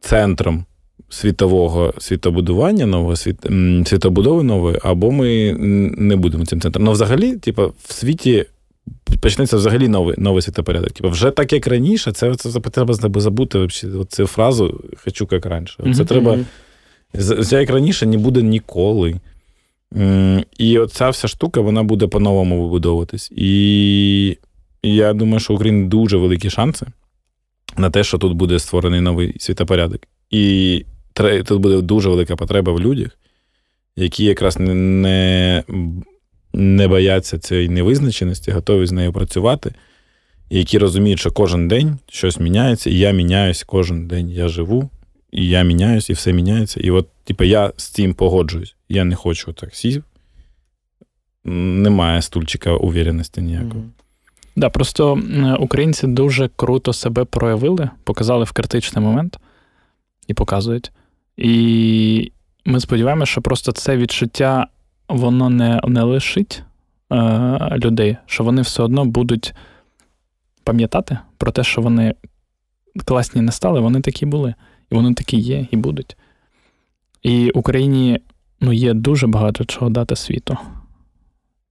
центром 0.00 0.64
світового 1.08 1.94
світобудування, 1.98 2.86
нового 2.86 3.16
світ, 3.16 3.36
світобудови 3.86 4.42
нової, 4.42 4.78
або 4.82 5.10
ми 5.10 5.52
не 5.98 6.16
будемо 6.16 6.46
цим 6.46 6.60
центром. 6.60 6.84
Ну, 6.84 6.92
взагалі, 6.92 7.36
типу, 7.36 7.72
в 7.84 7.92
світі 7.92 8.46
почнеться 9.20 9.56
взагалі 9.56 9.88
новий 9.88 10.14
новий 10.18 10.42
світопорядок. 10.42 10.90
Типу, 10.90 11.08
вже 11.08 11.30
так, 11.30 11.52
як 11.52 11.66
раніше, 11.66 12.12
це 12.12 12.34
це, 12.34 12.50
це 12.50 12.60
треба 12.60 12.94
забути 12.94 13.68
цю 14.08 14.26
фразу 14.26 14.84
хочу 15.04 15.28
як 15.30 15.46
раніше. 15.46 15.76
Це 15.78 15.88
mm-hmm. 15.88 16.04
треба. 16.04 16.38
Це 17.44 17.60
як 17.60 17.70
раніше 17.70 18.06
не 18.06 18.18
буде 18.18 18.42
ніколи. 18.42 19.14
І 20.58 20.78
оця 20.78 21.10
вся 21.10 21.28
штука 21.28 21.60
вона 21.60 21.82
буде 21.82 22.06
по-новому 22.06 22.62
вибудовуватись. 22.62 23.32
І 23.36 24.36
я 24.82 25.12
думаю, 25.12 25.40
що 25.40 25.54
Україна 25.54 25.88
дуже 25.88 26.16
великі 26.16 26.50
шанси 26.50 26.86
на 27.76 27.90
те, 27.90 28.04
що 28.04 28.18
тут 28.18 28.32
буде 28.32 28.58
створений 28.58 29.00
новий 29.00 29.36
світопорядок. 29.38 30.00
І 30.30 30.84
тут 31.44 31.60
буде 31.60 31.80
дуже 31.80 32.08
велика 32.08 32.36
потреба 32.36 32.72
в 32.72 32.80
людях, 32.80 33.18
які 33.96 34.24
якраз 34.24 34.58
не 34.58 35.64
не 36.52 36.88
бояться 36.88 37.38
цієї 37.38 37.68
невизначеності, 37.68 38.50
готові 38.50 38.86
з 38.86 38.92
нею 38.92 39.12
працювати, 39.12 39.74
і 40.50 40.58
які 40.58 40.78
розуміють, 40.78 41.20
що 41.20 41.30
кожен 41.30 41.68
день 41.68 41.98
щось 42.08 42.40
міняється, 42.40 42.90
і 42.90 42.98
я 42.98 43.10
міняюсь 43.10 43.62
кожен 43.62 44.06
день. 44.06 44.30
Я 44.30 44.48
живу, 44.48 44.90
і 45.32 45.48
я 45.48 45.62
міняюсь, 45.62 46.10
і 46.10 46.12
все 46.12 46.32
міняється. 46.32 46.80
І 46.80 46.90
от, 46.90 47.08
типу, 47.24 47.44
я 47.44 47.72
з 47.76 47.88
цим 47.88 48.14
погоджуюсь. 48.14 48.76
Я 48.88 49.04
не 49.04 49.14
хочу 49.14 49.52
так 49.52 49.74
сів. 49.74 50.04
Немає 51.44 52.22
стульчика 52.22 52.72
увіреності 52.72 53.40
ніякої. 53.40 53.82
Да, 54.60 54.70
просто 54.70 55.22
українці 55.58 56.06
дуже 56.06 56.50
круто 56.56 56.92
себе 56.92 57.24
проявили, 57.24 57.90
показали 58.04 58.44
в 58.44 58.52
критичний 58.52 59.04
момент 59.04 59.38
і 60.26 60.34
показують. 60.34 60.92
І 61.36 62.32
ми 62.64 62.80
сподіваємося, 62.80 63.32
що 63.32 63.42
просто 63.42 63.72
це 63.72 63.96
відчуття 63.96 64.66
воно 65.08 65.50
не 65.50 65.80
не 65.86 66.02
лишить 66.02 66.62
е, 67.12 67.78
людей, 67.84 68.16
що 68.26 68.44
вони 68.44 68.62
все 68.62 68.82
одно 68.82 69.04
будуть 69.04 69.54
пам'ятати 70.64 71.18
про 71.38 71.52
те, 71.52 71.64
що 71.64 71.82
вони 71.82 72.14
класні 73.04 73.42
не 73.42 73.52
стали, 73.52 73.80
вони 73.80 74.00
такі 74.00 74.26
були. 74.26 74.54
І 74.90 74.94
вони 74.94 75.14
такі 75.14 75.36
є, 75.36 75.66
і 75.70 75.76
будуть. 75.76 76.16
І 77.22 77.50
Україні 77.50 78.20
ну, 78.60 78.72
є 78.72 78.94
дуже 78.94 79.26
багато 79.26 79.64
чого 79.64 79.90
дати 79.90 80.16
світу. 80.16 80.58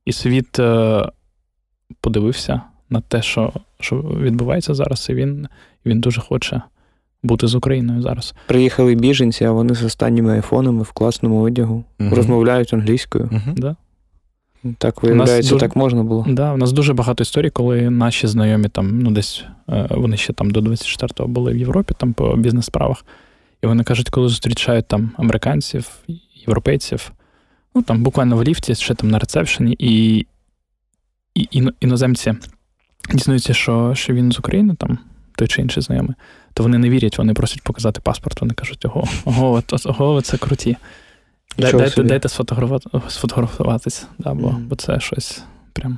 І 0.06 0.12
світ 0.12 0.60
е, 0.60 1.06
подивився 2.02 2.62
на 2.90 3.02
те, 3.02 3.22
що 3.22 3.54
що 3.80 3.96
відбувається 3.96 4.74
зараз, 4.74 5.08
і 5.10 5.14
він, 5.14 5.48
він 5.86 6.00
дуже 6.00 6.22
хоче 6.22 6.62
бути 7.24 7.48
з 7.48 7.56
Україною 7.56 8.02
зараз. 8.02 8.34
Приїхали 8.48 8.96
біженці, 8.96 9.46
а 9.46 9.52
вони 9.52 9.74
з 9.74 9.84
останніми 9.84 10.34
айфонами 10.34 10.84
в 10.84 10.92
класному 10.92 11.42
одягу 11.42 11.84
угу. 12.00 12.16
розмовляють 12.16 12.74
англійською. 12.74 13.30
Угу. 13.32 13.56
Да. 13.58 13.76
Так 14.78 15.04
виявляється, 15.04 15.58
так 15.58 15.76
можна 15.76 16.04
було. 16.04 16.26
Да, 16.30 16.54
У 16.54 16.58
нас 16.58 16.72
дуже 16.72 16.94
багато 16.94 17.24
історій, 17.24 17.50
коли 17.50 17.90
наші 17.90 18.28
знайомі 18.28 18.68
там, 18.68 19.00
ну 19.00 19.12
десь 19.12 19.44
е, 19.70 19.88
вони 19.90 20.18
ще 20.18 20.34
там 20.34 20.52
до 20.52 20.60
24-го 20.60 21.28
були 21.28 21.54
в 21.54 21.58
Європі, 21.58 21.94
там 21.98 22.14
по 22.14 22.36
бізнес-справах. 22.36 23.06
І 23.64 23.68
вони 23.68 23.84
кажуть, 23.84 24.10
коли 24.10 24.28
зустрічають 24.30 24.88
там 24.88 25.12
американців, 25.18 25.90
європейців, 26.48 27.12
ну 27.76 27.82
там 27.82 28.04
буквально 28.04 28.38
в 28.38 28.44
ліфті, 28.44 28.76
ще 28.76 28.94
там 28.96 29.10
на 29.10 29.20
рецепшені, 29.20 29.76
і 29.80 30.26
і, 31.36 31.48
і 31.52 31.70
іноземці 31.80 32.34
дізнаються, 33.14 33.54
що 33.54 33.96
що 33.96 34.14
він 34.14 34.32
з 34.32 34.40
України, 34.40 34.76
там 34.76 34.98
той 35.36 35.48
чи 35.48 35.62
інший 35.62 35.84
знайомий, 35.84 36.16
то 36.54 36.64
вони 36.64 36.78
не 36.78 36.90
вірять, 36.90 37.18
вони 37.18 37.34
просять 37.34 37.62
показати 37.62 38.02
паспорт. 38.02 38.42
Вони 38.42 38.54
кажуть, 38.54 38.86
ого, 38.86 39.04
ого, 39.26 39.64
ого, 39.86 40.22
це 40.22 40.38
круті. 40.38 40.78
Дайте 41.58 42.04
дайте 42.04 42.30
сфотографуватись, 43.10 44.08
да, 44.18 44.34
бо, 44.34 44.48
mm. 44.48 44.58
бо 44.58 44.76
це 44.76 45.00
щось 45.00 45.44
прям. 45.74 45.98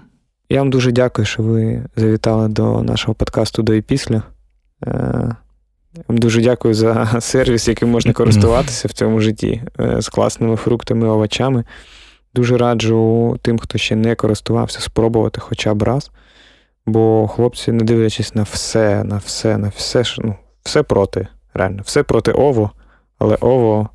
Я 0.50 0.60
вам 0.60 0.70
дуже 0.70 0.92
дякую, 0.92 1.26
що 1.26 1.44
ви 1.44 1.86
завітали 1.96 2.48
до 2.48 2.84
нашого 2.84 3.14
подкасту 3.14 3.64
до 3.64 3.74
і 3.74 3.82
після. 3.82 4.24
Е, 4.88 5.36
вам 6.08 6.18
дуже 6.18 6.42
дякую 6.42 6.74
за 6.74 7.06
сервіс, 7.22 7.68
яким 7.68 7.90
можна 7.90 8.14
користуватися 8.14 8.88
в 8.88 8.92
цьому 8.92 9.20
житті 9.20 9.64
е, 9.80 10.02
з 10.02 10.10
класними 10.10 10.56
фруктами, 10.56 11.08
овочами. 11.08 11.64
Дуже 12.34 12.58
раджу 12.58 13.40
тим, 13.42 13.60
хто 13.60 13.78
ще 13.78 13.96
не 13.96 14.16
користувався, 14.16 14.80
спробувати 14.80 15.42
хоча 15.42 15.74
б 15.74 15.84
раз. 15.84 16.12
Бо 16.86 17.28
хлопці, 17.28 17.72
не 17.72 17.84
дивлячись 17.84 18.36
на 18.36 18.44
все, 18.44 19.04
на 19.04 19.18
все, 19.18 19.58
на 19.58 19.68
все, 19.68 20.04
ну, 20.18 20.36
все 20.64 20.84
проти, 20.84 21.28
реально, 21.54 21.82
все 21.86 22.04
проти 22.04 22.32
Ово, 22.32 22.72
але 23.20 23.36
Ово 23.36 23.90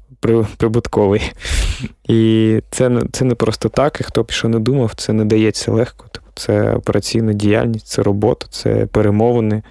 прибутковий. 0.56 1.32
І 2.08 2.60
це 2.70 3.00
це 3.12 3.24
не 3.24 3.34
просто 3.34 3.68
так, 3.68 4.00
і 4.00 4.04
хто 4.04 4.22
б 4.22 4.30
що 4.30 4.48
не 4.48 4.58
думав, 4.58 4.92
це 4.96 5.12
не 5.12 5.24
дається 5.24 5.72
легко. 5.72 6.06
Це 6.34 6.74
операційна 6.74 7.32
діяльність, 7.32 7.86
це 7.86 8.02
робота, 8.02 8.46
це 8.50 8.86
перемовини. 8.86 9.62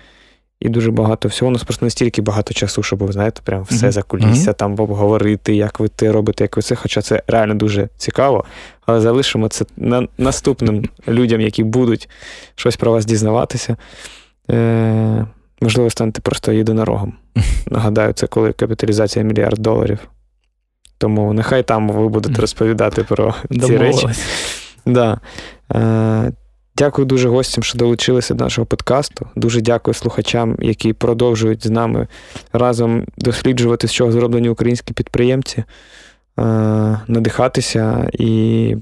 І 0.60 0.70
дуже 0.70 0.92
багато 0.92 1.28
всього. 1.28 1.50
У 1.50 1.52
нас 1.52 1.64
просто 1.64 1.86
настільки 1.86 2.22
багато 2.22 2.54
часу, 2.54 2.84
щоб 2.84 3.00
ви 3.00 3.12
знаєте, 3.12 3.42
прям 3.44 3.64
все 3.64 3.88
mm-hmm. 3.88 3.92
за 3.92 4.02
кулісся, 4.02 4.52
mm-hmm. 4.52 4.58
там 4.58 4.80
обговорити, 4.80 5.56
як 5.56 5.80
ви 5.80 5.88
те 5.88 6.12
робите, 6.12 6.44
як 6.44 6.56
ви 6.56 6.62
це. 6.62 6.76
Хоча 6.76 7.02
це 7.02 7.24
реально 7.28 7.54
дуже 7.56 7.90
цікаво. 7.98 8.46
Але 8.86 9.02
залишимо 9.02 9.48
це 9.48 9.66
на 9.78 10.08
наступним 10.18 10.86
людям, 11.08 11.42
які 11.42 11.64
будуть 11.64 12.10
щось 12.56 12.76
про 12.76 12.92
вас 12.92 13.06
дізнаватися. 13.06 13.78
Е, 14.52 15.26
Можливо, 15.62 15.90
станете 15.90 16.22
просто 16.22 16.52
єдинорогом. 16.52 17.14
Нагадаю, 17.68 18.14
це 18.14 18.28
коли 18.28 18.54
капіталізація 18.54 19.26
мільярд 19.26 19.60
доларів. 19.60 20.00
Тому 20.98 21.34
нехай 21.34 21.64
там 21.64 21.90
ви 21.90 22.08
будете 22.08 22.42
розповідати 22.42 23.04
про 23.04 23.36
ці 23.66 23.78
речі. 23.78 24.08
Да. 24.86 25.20
Е, 25.76 26.32
Дякую 26.78 27.06
дуже 27.06 27.30
гостям, 27.30 27.64
що 27.64 27.78
долучилися 27.78 28.34
до 28.34 28.44
нашого 28.44 28.66
подкасту. 28.66 29.28
Дуже 29.36 29.62
дякую 29.62 29.94
слухачам, 29.94 30.58
які 30.60 30.94
продовжують 30.94 31.68
з 31.68 31.70
нами 31.70 32.08
разом 32.54 33.06
досліджувати, 33.18 33.88
з 33.88 33.94
чого 33.94 34.12
зроблені 34.12 34.50
українські 34.50 34.94
підприємці, 34.94 35.58
е, 35.58 35.64
надихатися 37.08 38.10
і 38.14 38.76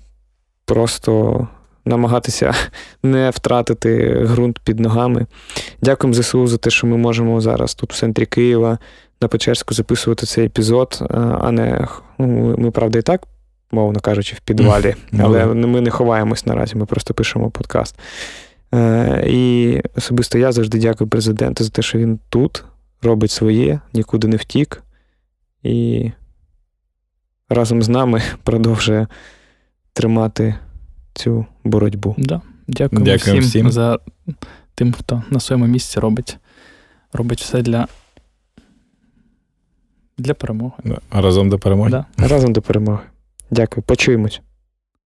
просто 0.65 1.47
намагатися 1.85 2.53
не 3.03 3.29
втратити 3.29 4.21
ґрунт 4.31 4.59
під 4.59 4.79
ногами. 4.79 5.25
Дякуємо 5.81 6.21
ЗСУ 6.21 6.47
за 6.47 6.57
те, 6.57 6.69
що 6.69 6.87
ми 6.87 6.97
можемо 6.97 7.41
зараз 7.41 7.75
тут 7.75 7.93
в 7.93 7.99
центрі 7.99 8.25
Києва 8.25 8.77
на 9.21 9.27
Печерську 9.27 9.73
записувати 9.73 10.25
цей 10.25 10.45
епізод, 10.45 10.99
е, 11.01 11.05
а 11.41 11.51
не 11.51 11.87
ну, 12.17 12.55
ми, 12.57 12.71
правда, 12.71 12.99
і 12.99 13.01
так 13.01 13.21
мовно 13.73 13.99
кажучи, 13.99 14.35
в 14.35 14.39
підвалі. 14.39 14.95
Але 15.19 15.45
ми 15.45 15.81
не 15.81 15.89
ховаємось 15.89 16.45
наразі, 16.45 16.75
ми 16.75 16.85
просто 16.85 17.13
пишемо 17.13 17.51
подкаст. 17.51 17.99
Е, 18.73 19.23
і 19.27 19.81
особисто 19.95 20.37
я 20.37 20.51
завжди 20.51 20.79
дякую 20.79 21.09
президенту 21.09 21.63
за 21.63 21.69
те, 21.69 21.81
що 21.81 21.97
він 21.97 22.19
тут 22.29 22.63
робить 23.01 23.31
своє, 23.31 23.79
нікуди 23.93 24.27
не 24.27 24.35
втік. 24.35 24.83
І 25.63 26.11
разом 27.49 27.81
з 27.81 27.89
нами 27.89 28.21
продовжує 28.43 29.07
тримати 29.93 30.55
цю 31.13 31.45
боротьбу. 31.63 32.15
Да. 32.17 32.41
Дякую 32.67 33.17
всім, 33.17 33.39
всім 33.39 33.71
за 33.71 33.99
тим, 34.75 34.93
хто 34.93 35.23
на 35.29 35.39
своєму 35.39 35.67
місці 35.67 35.99
робить, 35.99 36.37
робить 37.13 37.41
все 37.41 37.61
для 37.61 37.87
Для 40.17 40.33
перемоги. 40.33 40.73
Да. 40.83 41.21
Разом 41.21 41.49
до 41.49 41.59
перемоги. 41.59 41.89
Да. 41.89 42.05
Разом 42.17 42.53
до 42.53 42.61
перемоги. 42.61 43.03
Дякую, 43.53 43.83
почуємось. 43.83 44.41